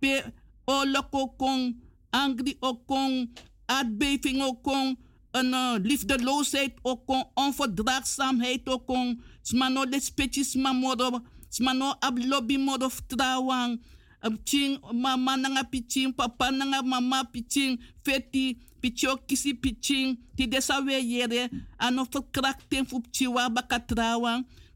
pe 0.00 0.22
o 0.64 0.84
loko 0.88 1.28
kon 1.36 1.74
angry 2.12 2.56
o 2.60 2.74
kon 2.74 3.28
aardbeving 3.66 4.42
o 4.42 4.54
kon 4.54 4.96
een 5.30 5.54
uh, 5.54 5.78
liefdeloosheid 5.78 6.80
o 6.82 6.96
kon 7.06 7.22
onverdraagzaamheid 7.38 8.68
o 8.68 8.80
kon 8.82 9.14
smano 9.42 9.86
de 9.86 10.00
spetjes 10.00 10.56
ma 10.58 10.72
moro 10.72 11.20
smano 11.50 11.94
ab 12.00 12.18
lobby 12.18 12.58
moro 12.58 12.90
trouwang 13.06 13.78
um, 14.22 14.38
ching 14.44 14.78
mama 14.92 15.36
nanga 15.36 15.64
piching 15.64 16.12
papa 16.12 16.50
nanga 16.50 16.82
mama 16.82 17.24
piching 17.32 17.78
feti 18.04 18.58
picho 18.80 19.16
kisi 19.28 19.54
piching. 19.54 20.16
Ti 20.36 20.46
de 20.46 20.60
sa 20.60 20.80
we 20.80 20.96
yere 20.98 21.48
ano 21.78 22.04
verkrachting 22.04 22.88
fu 22.88 23.02
chiwa 23.12 23.52
baka 23.52 23.78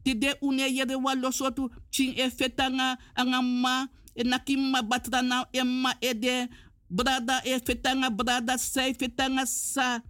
ti 0.04 0.14
de 0.14 0.34
une 0.42 0.68
yere 0.68 0.94
wa 0.94 1.14
losotu 1.14 1.70
ching 1.90 2.14
e 2.18 2.30
fetanga 2.30 2.96
anga 3.16 3.40
ma 3.40 3.86
e 4.14 4.22
naki 4.22 4.56
ma 4.56 4.82
batra 4.82 5.22
na 5.22 5.44
e 5.52 5.62
ma 5.64 5.94
e 6.00 6.12
de 6.12 6.48
brada 6.94 7.42
e 7.44 7.58
fetanga 7.58 8.10
brada 8.10 8.54
sai 8.58 8.94
fetanga 8.94 9.46
sa 9.46 10.00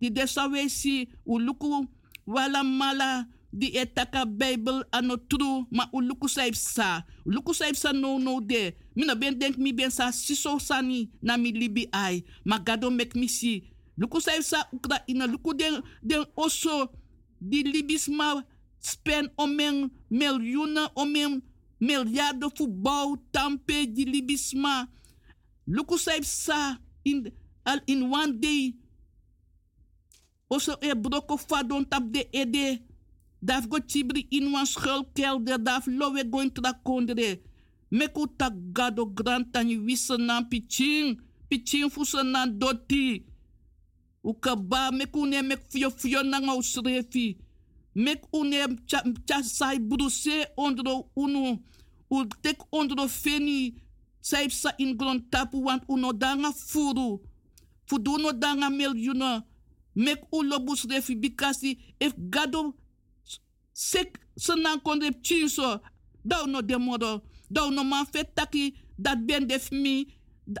di 0.00 0.08
si 0.68 1.08
uluku 1.26 1.86
wala 2.26 2.64
mala 2.64 3.28
di 3.52 3.76
etaka 3.76 4.24
bible 4.24 4.80
ano 4.90 5.16
true 5.16 5.68
ma 5.70 5.84
uluku 5.92 6.24
saif 6.24 6.56
sa 6.56 7.04
uluku 7.28 7.52
saif 7.52 7.76
sa 7.76 7.92
no 7.92 8.18
no 8.18 8.40
de. 8.40 8.72
Mina 8.96 9.14
ben 9.14 9.38
denk 9.38 9.58
mi 9.58 9.72
ben 9.72 9.90
sa 9.90 10.08
siso 10.12 10.58
sani 10.58 11.10
na 11.20 11.36
mi 11.36 11.52
libi 11.52 11.86
ai. 11.92 12.24
Ma 12.44 12.58
gado 12.58 12.90
mek 12.90 13.14
mi 13.14 13.28
si. 13.28 13.68
Luku 13.96 14.20
saif 14.20 14.44
sa 14.44 14.64
ukraina 14.72 15.28
luku 15.28 15.52
den 15.52 15.84
den 16.02 16.24
oso 16.34 16.88
di 17.40 17.62
libis 17.62 18.08
ma 18.08 18.40
spend 18.80 19.28
omen 19.36 19.90
miljoenen 20.10 20.88
omen 20.96 21.42
miljarden 21.78 22.50
bouw 22.66 23.16
tampe 23.30 23.86
di 23.86 24.04
libis 24.04 24.54
luku 25.66 25.98
saif 25.98 26.24
sa 26.26 26.76
in 27.04 27.30
al 27.64 27.80
in 27.86 28.10
one 28.10 28.40
day 28.40 28.74
oso 30.50 30.76
e 30.80 30.94
broko 30.94 31.36
fadon 31.36 31.84
tap 31.84 32.02
de 32.12 32.28
ede 32.32 32.82
daf 33.42 33.68
go 33.68 33.78
tibri 33.78 34.26
in 34.30 34.52
wan 34.52 34.66
schuilkelder 34.66 35.58
daf 35.58 35.86
lowe 35.86 36.24
go 36.24 36.40
in 36.40 36.50
trakondre 36.50 37.40
meku 37.90 38.26
tak 38.26 38.52
gado 38.72 39.06
grantani 39.06 39.76
wisse 39.78 40.16
nan 40.18 40.48
piching 40.48 41.18
piching 41.52 41.90
fusa 41.90 42.22
nan 42.24 42.58
doti. 42.58 43.22
Uka 44.24 44.56
ba 44.56 44.90
meku 44.92 45.26
ne 45.26 45.42
mek 45.42 45.60
fio 45.68 45.90
fio 45.90 46.22
na 46.22 46.40
ngau 46.40 46.62
srefi. 46.62 47.36
Mek 47.94 48.22
une 48.32 48.78
cha, 48.86 49.02
cha 49.28 49.42
sai 49.42 49.78
bruse 49.78 50.46
ondro 50.56 51.10
u 51.14 52.24
tek 52.42 52.58
ondro 52.72 53.08
feni 53.08 53.74
saip 54.22 54.52
sa 54.52 54.70
in 54.78 54.96
grond 54.96 55.22
tapu 55.30 55.58
want 55.66 55.82
uno 55.88 56.12
danga 56.12 56.52
furu 56.52 57.20
fudu 57.86 58.18
no 58.18 58.32
danga 58.32 58.70
miljuna 58.70 59.44
mek 59.94 60.20
u 60.32 60.42
lobus 60.42 60.86
refi 60.90 61.14
gado 62.30 62.74
sek 63.72 64.18
senan 64.36 64.80
kondre 64.80 65.10
chinso 65.22 65.80
dau 66.24 66.46
no 66.46 66.62
demodo 66.62 67.22
Dan 67.52 67.76
no 67.76 67.84
man 67.84 68.08
fet 68.08 68.32
taki 68.32 68.72
dat 68.96 69.20
ben 69.28 69.44
def 69.46 69.68
mi. 69.70 70.08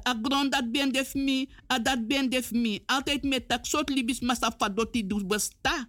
A 0.04 0.12
grond 0.12 0.52
dat 0.52 0.68
ben 0.68 0.92
def 0.92 1.16
mi. 1.16 1.48
A 1.72 1.80
dat 1.80 2.04
ben 2.06 2.28
def 2.28 2.52
mi. 2.52 2.82
Altijd 2.86 3.24
met 3.24 3.48
tak 3.48 3.64
soort 3.66 3.88
libis 3.88 4.20
masa 4.20 4.52
fadoti 4.52 5.06
dus 5.06 5.24
besta. 5.24 5.88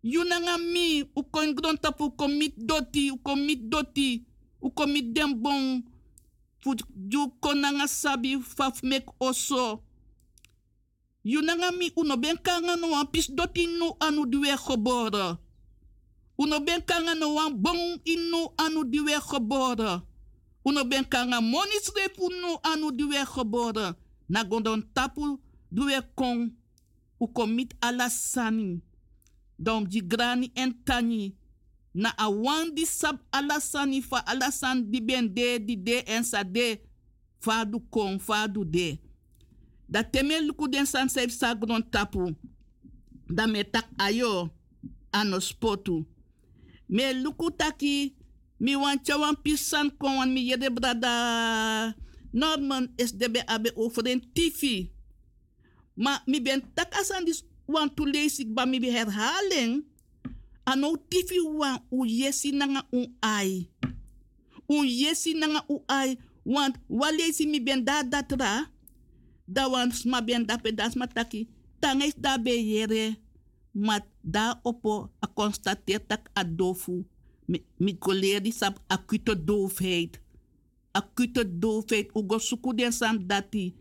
Yunanga 0.00 0.56
mi. 0.56 1.02
U 1.02 1.22
kon 1.30 1.50
grond 1.58 1.82
tap 1.82 2.00
u 2.00 2.14
kon 2.14 2.38
mit 2.38 2.54
doti. 2.54 3.10
U 3.10 3.18
kon 3.22 3.44
mit 3.44 3.66
doti. 3.70 4.22
U 4.62 4.70
den 5.12 5.34
bon. 5.42 5.82
Fu 6.60 6.74
ju 7.10 7.28
konanga 7.40 7.86
sabi 7.86 8.40
faf 8.40 8.82
mek 8.82 9.06
oso. 9.20 9.82
Yunanga 11.24 11.72
mi 11.72 11.90
uno 11.96 12.16
ben 12.16 12.36
kanga 12.38 12.76
no 12.76 12.90
wan 12.90 13.06
pis 13.06 13.30
doti 13.30 13.66
nu 13.66 13.86
anu 14.00 14.26
diwe 14.26 14.56
geboren. 14.66 15.36
Uno 16.38 16.60
ben 16.60 16.82
kanga 16.82 17.14
no 17.14 17.34
wan 17.34 17.54
bon 17.54 17.98
inu 18.04 18.48
anu 18.56 18.84
diwe 18.84 19.12
geboren. 19.30 20.00
Uno 20.64 20.84
ben 20.84 21.04
kanga 21.04 21.40
monis 21.40 21.90
refu 21.96 22.30
nu 22.30 22.58
anu 22.62 22.90
geboren. 23.34 23.94
Na 24.28 24.44
tapu 24.94 25.40
diwe 25.70 26.00
kon. 26.14 26.52
U 27.18 27.26
komit 27.28 27.74
alasani. 27.80 28.80
Dom 29.58 29.84
di 29.88 30.00
grani 30.02 30.50
en 30.54 30.72
tani. 30.84 31.34
Na 31.96 32.12
awan 32.20 32.76
di 32.76 32.84
sab 32.84 33.16
alasani 33.32 34.04
fa 34.04 34.20
alasan 34.28 34.84
di 34.84 35.00
ben 35.00 35.32
de 35.32 35.56
di 35.56 35.80
de 35.80 36.04
en 36.04 36.20
sa 36.20 36.44
de. 36.44 36.76
Fadu 37.40 37.80
kon 37.88 38.20
fadu 38.20 38.68
de. 38.68 39.00
Da 39.88 40.04
teme 40.04 40.36
luku 40.44 40.68
den 40.68 40.84
san 40.84 41.08
sef 41.08 41.32
sa 41.32 41.56
gron 41.56 41.80
tapu. 41.80 42.36
Da 43.32 43.48
me 43.48 43.64
tak 43.64 43.88
ayo 43.96 44.52
ano 45.08 45.40
spotu. 45.40 46.04
Me 46.84 47.16
luku 47.16 47.48
taki 47.56 48.12
mi 48.60 48.76
wan 48.76 49.00
chawan 49.00 49.32
pisan 49.32 49.88
kon 49.96 50.20
wan 50.20 50.28
mi 50.28 50.52
yede 50.52 50.68
brada 50.68 51.96
Norman 52.36 52.92
is 53.00 53.16
debe 53.16 53.40
abe 53.48 53.72
een 54.04 54.20
TV. 54.36 54.92
Maar 55.96 56.20
mi 56.26 56.42
ben 56.42 56.60
tak 56.74 56.92
asan 56.92 57.24
dis 57.24 57.40
wan 57.64 57.88
tu 57.88 58.04
lees 58.04 58.36
ik 58.38 58.52
ba 58.52 58.66
mi 58.66 58.80
be 58.80 58.92
herhaling. 58.92 59.95
Ano 60.66 60.96
TV 60.98 61.38
wan 61.46 61.78
u 61.94 62.02
yesi 62.02 62.50
nanga 62.50 62.82
u 62.92 63.06
ai. 63.22 63.70
U 64.68 64.82
yesi 64.82 65.34
nanga 65.34 65.62
u. 65.70 65.78
Want 66.44 66.74
wa 66.88 67.10
leesi 67.10 67.46
mi 67.46 67.60
ben 67.60 67.84
da 67.84 68.02
datra. 68.02 68.66
Da 69.46 69.68
wan 69.70 69.92
sma 69.92 70.20
da 70.46 70.58
pe 70.58 70.74
das 70.74 70.94
mataki. 70.94 71.46
Tangis 71.80 72.14
da 72.18 72.38
be 72.38 72.50
yere. 72.50 73.14
Mat 73.72 74.02
da 74.22 74.58
opo 74.64 75.10
a 75.20 75.26
constateer 75.26 76.00
tak 76.08 76.30
a 76.34 76.42
dofu. 76.44 77.04
Mi, 77.46 77.62
mi 77.78 77.94
sap 78.50 78.82
doofheid. 79.46 80.18
Acute 80.92 81.44
doofheid. 81.44 82.10
U 82.14 82.22
go 82.22 82.38
suku 82.38 82.74
den 82.74 82.92
dati. 83.26 83.74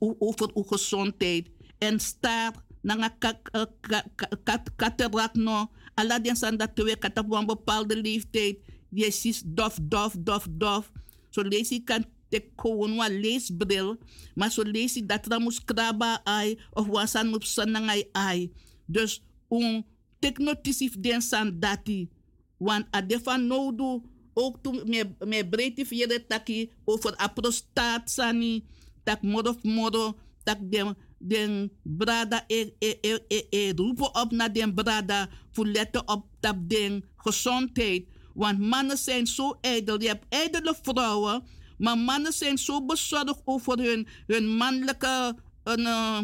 U, 0.00 0.14
over. 0.20 0.50
En 1.78 1.98
staar 2.00 2.52
nanga 2.80 3.10
dat 3.18 4.70
we 4.70 4.70
kat 4.76 4.98
op 7.14 7.32
een 7.32 7.46
bepaalde 7.46 8.00
leeftijd. 8.00 8.58
Je 8.90 9.10
ziet 9.10 9.42
dof, 9.46 9.78
dof, 9.82 10.16
dof, 10.18 10.46
dof. 10.50 10.92
Zo 11.30 11.42
lees 11.42 11.70
ik 11.70 11.84
kan 11.84 12.04
te 12.28 12.44
gewoon 12.56 13.00
een 13.00 13.20
leesbril. 13.20 13.96
Maar 14.34 14.50
zo 14.50 14.62
lees 14.62 14.96
ik 14.96 15.08
dat 15.08 15.38
moest 15.38 15.64
kraba 15.64 16.20
ai. 16.24 16.58
Of 16.72 16.86
was 16.86 17.14
aan 17.14 17.34
op 17.34 17.44
sanangai 17.44 18.08
ai. 18.12 18.52
Dus 18.86 19.22
un 19.48 19.84
notitie 20.20 20.90
den 21.00 21.22
san 21.22 21.60
dati. 21.60 22.08
Want 22.58 22.86
a 22.94 23.02
defa 23.02 23.36
nodu 23.36 24.02
ook 24.34 24.62
toen 24.62 24.82
me, 24.84 25.14
me 25.24 25.48
breedte 25.48 25.86
vierde 25.86 26.26
taki 26.26 26.70
over 26.84 27.14
a 27.20 27.28
prostaat 27.28 28.10
sani. 28.10 28.64
Tak 29.04 29.22
moro 29.22 29.54
moro. 29.62 30.18
Tak 30.44 30.58
den, 30.70 30.96
den 31.18 31.70
brada 31.82 32.44
e, 32.46 32.72
e, 32.78 32.98
e, 33.00 33.18
e, 33.28 33.46
e 33.50 33.72
roepen 33.76 34.14
op 34.14 34.30
naar 34.30 34.52
den 34.52 34.74
brada. 34.74 35.28
Voor 35.52 35.66
letten 35.66 36.08
op 36.08 36.26
dat 36.40 36.68
den 36.68 37.04
gezondheid. 37.16 38.04
Want 38.34 38.58
mannen 38.58 38.98
zijn 38.98 39.26
zo 39.26 39.58
ijdel. 39.60 40.00
Je 40.00 40.08
hebt 40.08 40.24
ijdele 40.28 40.74
vrouwen. 40.82 41.42
Maar 41.78 41.98
mannen 41.98 42.32
zijn 42.32 42.58
zo 42.58 42.84
bezorgd 42.84 43.40
over 43.44 43.78
hun, 43.78 44.06
hun 44.26 44.56
mannelijke 44.56 45.36
een, 45.64 45.80
uh, 45.80 46.18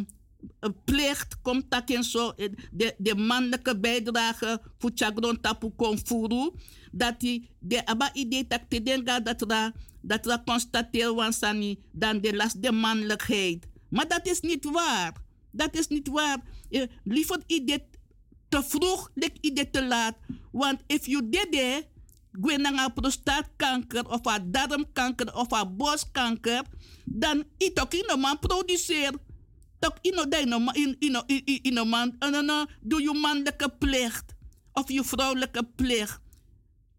plicht. 0.85 1.41
Komt 1.43 1.71
dat 1.71 1.91
in 1.91 2.05
zo. 2.05 2.33
De, 2.71 2.95
de 2.99 3.15
mannelijke 3.15 3.79
bijdrage 3.79 4.61
voor 4.79 4.91
Chagron 4.95 5.41
Tapu 5.41 5.71
Konfuru. 5.77 6.51
Dat 6.93 7.21
die 7.21 7.49
de 7.59 7.87
aba 7.87 8.15
idee 8.15 8.47
dat 8.47 8.61
te 8.69 8.83
denken 8.83 9.25
dat 9.25 9.47
dat 10.01 10.27
ra 10.27 10.43
constateer 10.45 11.35
dan 11.93 12.21
de 12.21 12.37
last 12.37 12.63
de 12.63 12.73
mannelijkheid. 12.73 13.67
Maar 13.93 14.09
dat 14.09 14.27
is 14.27 14.41
niet 14.41 14.65
waar. 14.65 15.13
Dat 15.51 15.77
is 15.77 15.89
niet 15.89 16.09
waar. 16.09 16.39
Eh, 16.71 16.83
liever 17.05 17.41
idee 17.47 17.85
te 18.49 18.63
vroeg, 18.63 19.11
lik 19.15 19.37
idee 19.41 19.71
te 19.71 19.85
laat. 19.85 20.17
Want 20.53 20.81
if 20.87 21.07
you 21.07 21.29
did 21.29 21.55
it, 21.55 21.87
gwenanga 22.33 22.89
prostaatkanker 22.89 24.09
of 24.09 24.27
a 24.27 24.39
darmkanker 24.41 25.35
of 25.35 25.53
a 25.53 25.67
borstkanker, 25.67 26.65
dan 27.05 27.45
itoki 27.59 28.03
no 28.07 28.17
man 28.17 28.39
produceer. 28.39 29.13
Tok 29.79 29.99
no 30.45 30.59
man 30.59 30.75
in 30.75 30.97
ino 30.99 31.23
ino 31.63 31.85
man 31.85 32.17
no 32.19 32.41
no 32.41 32.67
doe 32.81 33.03
je 33.03 33.13
mannelijke 33.13 33.69
plicht 33.79 34.35
of 34.73 34.91
je 34.91 35.05
vrouwelijke 35.05 35.69
plicht. 35.77 36.21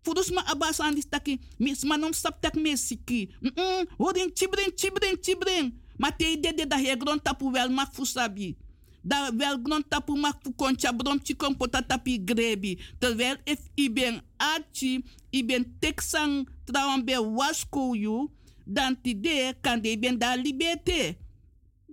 Fudus 0.01 0.31
ma 0.31 0.45
abas 0.45 0.80
aan 0.80 0.93
die 0.93 1.01
staki, 1.01 1.39
mis 1.57 1.83
manom 1.83 2.13
stap 2.13 2.41
tak 2.41 2.55
me 2.55 2.77
siki. 2.77 3.35
Mm, 3.39 3.88
horin 3.97 4.31
chibrin 4.33 4.72
chibrin 4.75 5.83
Maar 6.03 6.15
te 6.15 6.35
de 6.40 6.53
de 6.53 6.67
da 6.67 6.75
he 6.77 6.95
grond 6.99 7.23
tapu 7.23 7.51
wel 7.51 7.69
mak 7.69 7.93
fusabi. 7.93 8.57
Da 9.01 9.32
wel 9.35 9.59
grond 9.64 9.90
tapu 9.90 10.19
mak 10.19 10.35
fu 10.43 10.51
koncha 10.51 10.91
brom 10.91 11.19
chikon 11.23 11.56
pota 11.56 11.80
tapi 11.82 12.22
grebi. 12.25 12.80
Terwijl 12.99 13.38
if 13.43 13.59
i 13.75 13.88
ben 13.91 14.19
achi, 14.38 14.99
i 15.32 15.45
ben 15.45 15.64
teksang 15.80 16.43
trawan 16.65 17.06
be 17.06 17.15
wasko 17.15 17.95
you, 17.95 18.27
dan 18.65 18.99
ti 19.01 19.15
de 19.19 19.56
kan 19.61 19.80
de 19.82 19.99
ben 19.99 20.19
da 20.19 20.35
libete. 20.35 21.15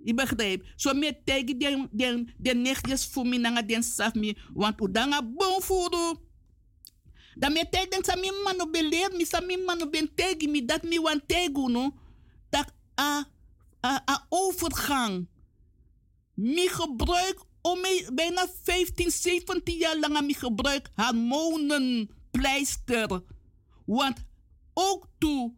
Je 0.03 0.13
begrijpt? 0.13 0.67
Zo 0.75 0.93
met 0.93 1.25
tegen 1.25 1.59
den, 1.59 1.87
den, 1.91 2.29
den 2.37 2.61
nichtjes 2.61 3.05
voor 3.05 3.25
me 3.25 3.37
nanga 3.37 3.61
den 3.61 3.83
saf 3.83 4.13
me, 4.13 4.35
want 4.53 4.81
u 4.81 4.91
danga 4.91 5.21
bon 5.23 5.61
furu. 5.61 6.15
Dan 7.35 7.53
tegen 7.53 7.89
den 7.89 8.03
sami 8.03 8.31
mano 8.43 8.67
beleer, 8.67 9.11
mi 9.15 9.25
sami 9.25 9.57
mano 9.57 9.89
ben 9.89 10.09
tegen 10.15 10.51
mi, 10.51 10.65
dat 10.65 10.83
mi 10.83 10.99
wan 10.99 11.21
tegen 11.25 11.71
no, 11.71 11.93
dat 12.49 12.73
a, 12.99 13.23
a 13.85 14.25
overgang. 14.29 15.27
Mi 16.33 16.67
gebruik 16.67 17.39
om 17.61 17.79
bijna 18.13 18.47
15, 18.63 19.11
17 19.11 19.77
jaar 19.77 19.99
lang 19.99 20.15
aan 20.15 20.25
mi 20.25 20.33
gebruik 20.33 20.89
hormonenpleister. 20.95 23.21
Want 23.85 24.25
ook 24.73 25.07
toe 25.17 25.53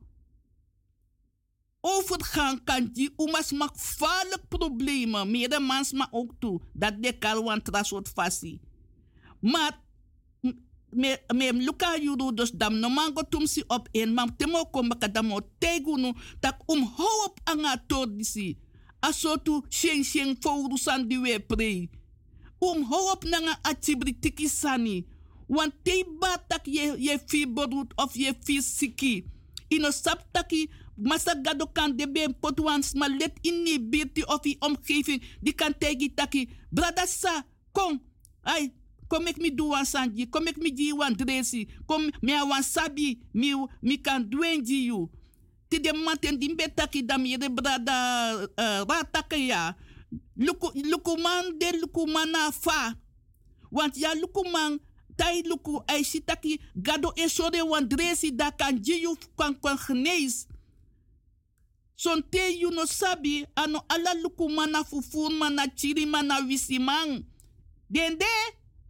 overgang 1.83 2.63
kan 2.63 2.89
die 2.93 3.13
umas 3.17 3.51
mak 3.51 3.75
gevaarlijk 3.75 4.47
problemen. 4.47 5.31
Meerdere 5.31 5.61
mans 5.61 5.91
maar 5.91 6.07
ook 6.11 6.31
toe. 6.39 6.61
Dat 6.73 7.03
de 7.03 7.17
kalwan 7.17 7.61
trasot 7.61 8.09
fasi. 8.09 8.59
Maar 9.39 9.81
me 10.95 11.51
luka 11.51 11.97
yuru 11.97 12.31
dus 12.31 12.51
dam 12.51 12.79
no 12.79 12.89
mango 12.89 13.23
tumsi 13.23 13.63
op 13.67 13.89
en 13.93 14.13
mam 14.13 14.29
temo 14.37 14.65
ko 14.71 14.83
makadamo 14.83 15.41
tegunu 15.59 16.13
tak 16.41 16.59
um 16.67 16.83
ho 16.83 17.07
op 17.25 17.39
anga 17.45 17.77
tordisi. 17.87 18.57
Asotu 19.01 19.63
shen 19.69 20.03
shen 20.03 20.35
fouru 20.41 20.77
san 20.77 21.07
diwe 21.09 21.39
prei. 21.39 21.89
Um 22.61 22.83
ho 22.83 23.11
op 23.11 23.23
nanga 23.25 23.57
atibri 23.63 24.13
tiki 24.13 24.47
sani. 24.47 25.05
Want 25.47 25.73
te 25.83 26.05
ye, 26.65 26.95
ye 26.97 27.17
fiberut 27.27 27.91
of 27.97 28.15
ye 28.15 28.33
fisiki. 28.33 29.25
Ino 29.69 29.91
sap 29.91 30.23
taki 30.31 30.69
Masa 30.97 31.33
gado 31.33 31.65
kan 31.73 31.97
de 31.97 32.05
ben 32.05 32.35
potwans 32.39 32.93
maar 32.93 33.09
let 33.09 33.33
in 33.41 33.89
buurt 33.89 34.25
of 34.25 34.41
die 34.41 34.55
omgeving. 34.59 35.23
Die 35.41 35.53
kan 35.53 35.73
tegen 35.77 36.13
taki. 36.13 36.49
Brada 36.69 37.05
sa, 37.05 37.45
kom. 37.71 38.01
Ay, 38.41 38.73
kom 39.13 39.27
ik 39.27 39.37
mi 39.37 39.53
doe 39.53 39.85
sanji. 39.85 40.25
Kom 40.29 40.47
ik 40.47 40.57
mi 40.57 40.73
di 40.73 40.93
wan 40.93 41.13
dresi. 41.13 41.67
Kom 41.85 42.09
a 42.09 42.45
wan 42.47 42.63
sabi. 42.63 43.21
Mi, 43.31 43.53
mi 43.81 44.01
kan 44.01 44.25
duen 44.29 44.63
di 44.63 44.85
you. 44.85 45.09
Ti 45.69 45.79
de 45.79 45.93
maten 45.93 46.39
di 46.39 46.55
betaki 46.55 47.05
da 47.05 47.17
mi 47.17 47.37
de 47.37 47.49
brada 47.49 47.93
uh, 48.57 48.81
rataka 48.89 49.37
ya. 49.37 49.75
Luku, 50.37 50.71
luku 50.89 51.17
man 51.21 51.57
de 51.59 51.77
luku 51.81 52.07
mana 52.07 52.51
fa. 52.51 52.95
Want 53.71 53.95
ja 53.95 54.13
luku 54.15 54.43
man 54.51 54.79
tai 55.15 55.43
luku 55.45 55.81
ay 55.87 56.03
sitaki 56.03 56.59
gado 56.75 57.13
e 57.15 57.27
sore 57.29 57.61
wan 57.61 57.87
dresi 57.87 58.31
da 58.31 58.51
kan 58.51 58.79
jiyu 58.81 59.15
kan 59.37 59.53
kan 59.61 59.77
genees. 59.77 60.47
Son 61.95 62.21
te 62.31 62.57
you 62.57 62.71
no 62.71 62.85
sabi 62.85 63.45
ano 63.55 63.79
ala 63.89 64.13
luku 64.23 64.49
mana 64.49 64.83
fufun 64.83 65.37
mana 65.37 65.67
chiri 65.67 66.05
mana 66.05 66.41
wisimang. 66.41 67.23
Den 67.89 68.17
de 68.17 68.25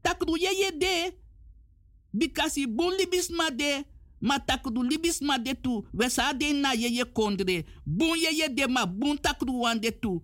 takru 0.03 0.37
ye 0.37 0.71
de. 0.71 1.13
Because 2.13 2.57
i 2.57 2.65
bun 2.65 2.97
libis 2.97 3.29
ma 3.29 3.49
de. 3.49 3.85
ma 4.23 4.39
takru 4.39 4.83
libis 4.83 5.21
ma 5.21 5.37
de 5.37 5.53
tu. 5.53 5.83
We 5.93 6.09
sa 6.09 6.33
de 6.33 6.53
na 6.53 6.71
ye 6.71 6.87
ye 6.87 7.03
kondre. 7.03 7.65
Bun 7.85 8.17
ye 8.17 8.47
de 8.47 8.67
ma 8.67 8.85
bun 8.85 9.17
takru 9.17 9.59
wan 9.59 9.79
de 9.79 9.91
tu. 9.91 10.21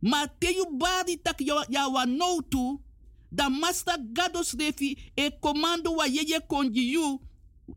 Ma 0.00 0.26
te 0.26 0.48
bari 0.72 1.16
tak 1.16 1.40
ya, 1.40 1.88
wa 1.88 2.04
no 2.06 2.40
tu. 2.40 2.80
Da 3.30 3.48
master 3.50 3.98
gados 4.12 4.54
refi 4.54 4.96
e 5.16 5.30
komando 5.42 5.96
wa 5.96 6.06
ye 6.06 6.22
ye 6.24 6.40
konji 6.40 6.92
yu. 6.92 7.20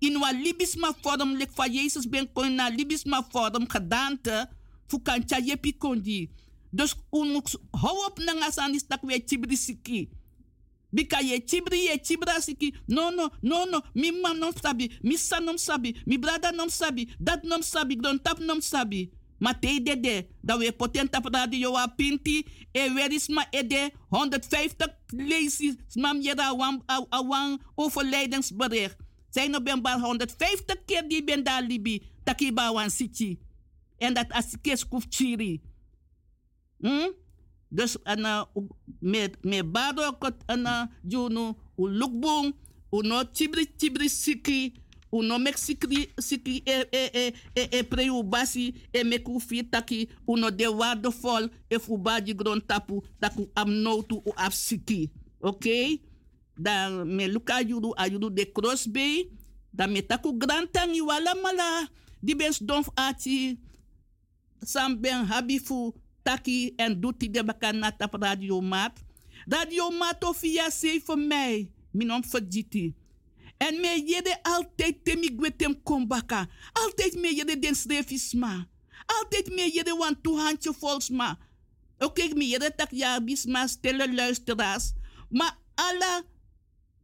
In 0.01 0.19
wa 0.19 0.31
libis 0.31 0.77
ma 0.77 0.93
forum 0.93 1.35
lek 1.35 1.51
fa 1.51 1.67
Jezus 1.67 2.05
ben 2.05 2.27
kon 2.33 2.55
na 2.55 2.69
libis 2.69 3.05
ma 3.05 3.21
forum 3.21 3.67
gedante. 3.67 4.47
Fu 4.87 4.99
kan 4.99 5.23
cha 5.27 5.37
ye 5.37 5.55
pi 5.57 5.73
konji. 5.73 6.29
Dus 6.71 6.95
unuk 7.11 7.47
hou 7.71 8.05
op 8.05 8.19
na 8.19 8.33
ngasanis 8.33 8.87
tak 8.87 9.03
we 9.03 9.19
chibri 9.19 9.57
siki. 9.57 10.09
Bika 10.97 11.21
ye 11.21 11.39
chibri 11.45 11.85
ye 11.85 11.97
chibra 11.97 12.41
siki. 12.41 12.73
No, 12.87 13.09
no, 13.11 13.29
no, 13.41 13.65
no. 13.65 13.81
Mi 13.93 14.11
mam 14.11 14.39
nom 14.39 14.51
sabi. 14.51 14.89
Mi 15.03 15.15
sa 15.17 15.39
nom 15.39 15.57
sabi. 15.57 15.93
Mi 16.07 16.17
brada 16.17 16.51
nom 16.51 16.69
sabi. 16.69 17.07
Dat 17.19 17.43
nom 17.43 17.61
sabi. 17.61 17.95
Don 17.95 18.17
tap 18.19 18.39
nom 18.39 18.61
sabi. 18.61 19.11
Ma 19.39 19.53
te 19.53 19.79
dede. 19.83 20.25
Da 20.41 20.57
we 20.57 20.71
potent 20.71 21.11
tap 21.11 21.29
radio 21.31 21.71
wa 21.71 21.85
pinti. 21.87 22.45
E 22.73 22.89
weris 22.95 23.29
ma 23.29 23.45
ede. 23.51 23.91
150 24.09 24.89
lezers. 25.13 25.77
Mam 25.95 26.21
jera 26.21 26.55
wan, 26.55 26.81
wan 27.09 27.59
overlijdensbericht. 27.75 28.97
Zijn 29.29 29.55
op 29.55 29.63
ben 29.63 29.99
150 30.01 30.85
keer 30.85 31.07
die 31.07 31.23
ben 31.23 31.43
daar 31.43 31.61
libi. 31.61 32.01
Takiba 32.23 32.73
wan 32.73 32.89
siti. 32.89 33.37
En 33.97 34.13
dat 34.13 34.31
as 34.31 34.55
keskuf 34.61 35.05
chiri. 35.09 35.61
Hmm? 36.79 37.13
Dus 37.69 37.97
ana 38.05 38.47
me 39.01 39.29
me 39.43 39.61
bado 39.63 40.01
kot 40.19 40.35
ana 40.47 40.89
juno 41.03 41.55
u 41.77 41.87
lukbung 41.87 42.53
u 42.91 43.01
no 43.03 43.23
tibri 43.23 43.65
tibri 43.65 44.09
siki 44.09 44.73
u 45.11 45.21
no 45.21 45.39
mexikri 45.39 46.07
siki 46.19 46.63
e 46.65 46.87
e 46.91 47.03
e 47.13 47.33
e 47.55 47.63
e 47.71 47.83
preu 47.83 48.23
basi 48.23 48.73
e 48.93 49.03
me 49.03 49.19
ku 49.19 49.39
fi 49.39 49.63
taki 49.63 50.07
u 50.27 50.37
no 50.37 50.49
de 50.49 50.67
waardevol 50.67 51.49
e 51.69 51.79
fu 51.79 51.97
baji 51.97 52.33
gron 52.33 52.61
tapu 52.61 53.03
taku 53.19 53.49
am 53.55 53.71
no 53.83 54.01
tu 54.01 54.15
u 54.25 54.31
af 54.35 54.53
siki. 54.53 55.09
Oké? 55.39 55.99
Dan 56.57 57.05
me 57.15 57.27
luka 57.27 57.61
judu 57.61 57.93
ayudu 57.95 58.29
de 58.29 58.45
crossbay 58.45 59.29
dan 59.73 59.91
me 59.91 60.01
taku 60.01 60.33
grantangi 60.33 61.01
wala 61.01 61.35
mala 61.35 61.87
di 62.23 62.33
bens 62.33 62.57
donf 62.63 62.89
ati 62.95 63.59
sam 64.63 64.97
ben 64.97 65.25
habifu 65.25 65.93
taki 66.27 66.73
en 66.75 66.99
die 66.99 67.29
de 67.31 67.43
bekana 67.43 67.91
tap 67.91 68.13
radio 68.19 68.59
maat. 68.61 68.99
Radio 69.47 69.89
maat 69.89 70.23
of 70.23 70.37
via 70.37 70.69
7 70.69 71.27
mei. 71.27 71.71
Minom 71.91 72.23
verditi. 72.23 72.95
En 73.57 73.79
me 73.79 74.03
jede 74.05 74.43
altijd 74.43 75.03
te 75.03 75.15
mi 75.15 75.31
gwetem 75.37 75.83
kombaka. 75.83 76.47
Altijd 76.73 77.15
me 77.15 77.35
jede 77.35 77.59
den 77.59 77.75
srefisma. 77.75 78.67
Altijd 79.05 79.49
me 79.49 79.69
jede 79.71 79.95
wan 79.95 80.21
tu 80.21 80.35
handje 80.37 80.73
volsma. 80.73 81.37
Oké, 81.97 82.05
okay, 82.05 82.31
me 82.35 82.47
jede 82.47 82.75
tak 82.75 82.91
ja 82.91 83.21
bisma 83.21 83.67
stille 83.67 84.13
luisteraars. 84.13 84.93
Maar 85.29 85.57
alla 85.75 86.23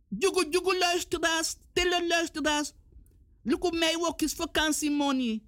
jugu 0.09 0.45
jugu 0.49 0.77
luisteraars, 0.77 1.47
stille 1.47 2.07
luisteraars. 2.07 2.73
Mij 3.71 3.95
ook 3.99 4.21
is 4.21 4.33
vakantiemoney. 4.33 5.41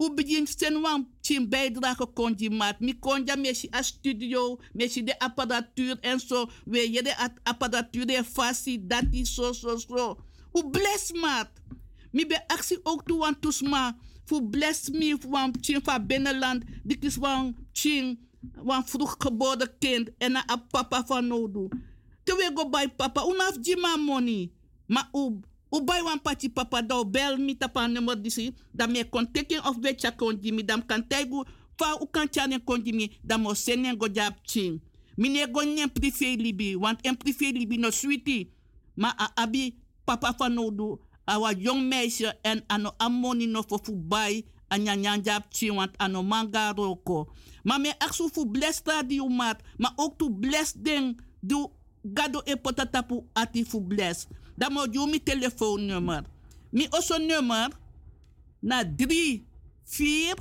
U 0.00 0.08
begin 0.14 0.46
sen 0.46 0.80
wan 0.80 1.08
chin 1.20 1.48
bijdrage 1.48 2.06
kon 2.12 2.34
je 2.36 2.50
maat. 2.50 2.80
Mi 2.80 2.94
kon 2.98 3.24
ja 3.26 3.36
meshi 3.36 3.68
a 3.70 3.82
studio, 3.82 4.58
meshi 4.72 5.04
de 5.04 5.18
apparatuur 5.18 5.98
en 6.00 6.20
zo. 6.20 6.48
We 6.64 6.92
je 6.92 7.02
de 7.02 7.14
apparatuur 7.42 8.06
de 8.06 8.24
fasi, 8.24 8.80
is 9.10 9.34
zo, 9.34 9.52
zo, 9.52 9.76
zo. 9.76 10.16
U 10.52 10.70
bless 10.70 11.12
maat. 11.12 11.50
Mi 12.12 12.26
be 12.26 12.48
actie 12.48 12.80
ook 12.82 13.04
toe 13.04 13.18
wan. 13.18 13.94
Fu 14.24 14.42
bless 14.42 14.88
me 14.90 15.16
wan 15.28 15.54
chin 15.60 15.80
van 15.82 16.06
binnenland. 16.06 16.64
Dit 16.82 17.04
is 17.04 17.16
wan 17.16 17.56
chin, 17.72 18.18
vroeg 18.84 19.14
geboren 19.18 19.78
kind. 19.78 20.10
En 20.18 20.36
a 20.36 20.56
papa 20.70 21.04
van 21.06 21.26
nodu. 21.26 21.68
Te 22.24 22.34
we 22.36 22.50
go 22.54 22.68
bij 22.68 22.88
papa, 22.88 23.26
unaf 23.26 23.56
jima 23.60 23.96
money. 23.96 24.52
Ma 24.86 25.08
u 25.12 25.40
u 25.72 25.80
bai 25.80 26.02
wan 26.02 26.18
pati 26.18 26.48
papa 26.48 26.82
do 26.82 27.04
bel 27.04 27.38
mi 27.38 27.54
tapa 27.54 27.88
nummer 27.88 28.16
disi 28.16 28.54
da 28.74 28.86
me 28.86 29.04
kon 29.04 29.26
teken 29.26 29.60
of 29.64 29.80
be 29.80 29.94
cha 29.94 30.10
kon 30.10 30.36
jimi 30.40 30.62
dam 30.62 30.82
kan 30.82 31.02
fa 31.78 31.94
u 32.00 32.06
kan 32.06 32.28
chane 32.28 32.58
kon 32.64 32.82
jimi 32.84 33.10
da 33.24 33.38
mo 33.38 33.54
senen 33.54 33.96
go 33.96 34.08
jab 34.08 34.34
ching 34.44 34.80
mine 35.16 35.46
go 35.52 35.62
nyen 35.62 35.88
libi 36.38 36.76
want 36.76 36.98
en 37.04 37.14
privé 37.14 37.52
libi 37.52 37.78
no 37.78 37.90
sweetie 37.90 38.48
ma 38.96 39.14
a 39.18 39.30
abi 39.42 39.74
papa 40.06 40.32
fa 40.38 40.48
no 40.48 40.70
du 40.70 40.98
awa 41.26 41.54
jong 41.54 41.80
meisje 41.88 42.32
en 42.44 42.62
ano 42.68 42.92
amoni 42.98 43.46
no 43.46 43.62
fo 43.62 43.78
fu 43.78 43.92
bai 43.94 44.44
anya 44.70 44.96
nyan 44.96 45.22
jab 45.22 45.42
want 45.76 45.92
ano 45.98 46.22
manga 46.22 46.72
roko 46.72 47.28
ma 47.64 47.78
me 47.78 47.90
aksu 48.00 48.28
fu 48.28 48.44
bless 48.44 48.82
radio 48.86 49.28
mat 49.28 49.62
ma 49.78 49.88
ook 49.98 50.18
tu 50.18 50.28
bless 50.30 50.72
den 50.76 51.16
du 51.42 51.66
gado 52.04 52.42
e 52.46 52.56
potatapu 52.56 53.24
ati 53.34 53.64
fu 53.64 53.80
bless 53.80 54.26
dan 54.60 54.72
moet 54.72 54.88
je 54.92 55.06
mijn 55.06 55.22
telefoonnummer. 55.22 56.24
Mijn 56.70 56.92
osso 56.92 57.18
nummer 57.18 57.70
na 58.58 58.94
3 58.96 59.46
4 59.84 60.34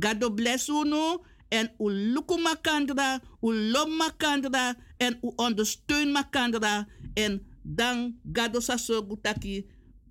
God 0.00 0.34
bless 0.34 0.68
uno 0.68 1.24
en 1.48 1.70
u 1.78 1.90
luku 1.90 2.40
makandra, 2.40 3.20
u 3.40 3.54
lom 3.54 3.96
makandra 3.96 4.74
en 4.96 5.18
u 5.22 5.32
ondersteun 5.36 6.12
makandra 6.12 6.86
en 7.14 7.46
dan 7.62 8.16
gado 8.32 8.60
sa 8.60 8.76
gutaki. 8.76 9.66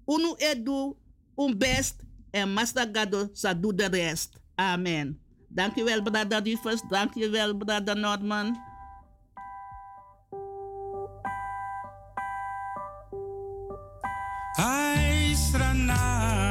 Unu 0.05 0.33
edu 0.37 0.95
un 1.35 1.57
best 1.57 1.95
en 2.31 2.53
master 2.53 2.89
gado 2.91 3.29
sa 3.33 3.53
do 3.53 3.73
de 3.73 3.87
rest. 3.87 4.39
Amen. 4.55 5.19
Dankjewel 5.47 6.01
brother 6.01 6.43
Rivers, 6.43 6.81
dankjewel 6.89 7.57
brother 7.57 7.95
Norman. 7.95 8.66
Ai 14.59 15.35
strana 15.37 16.46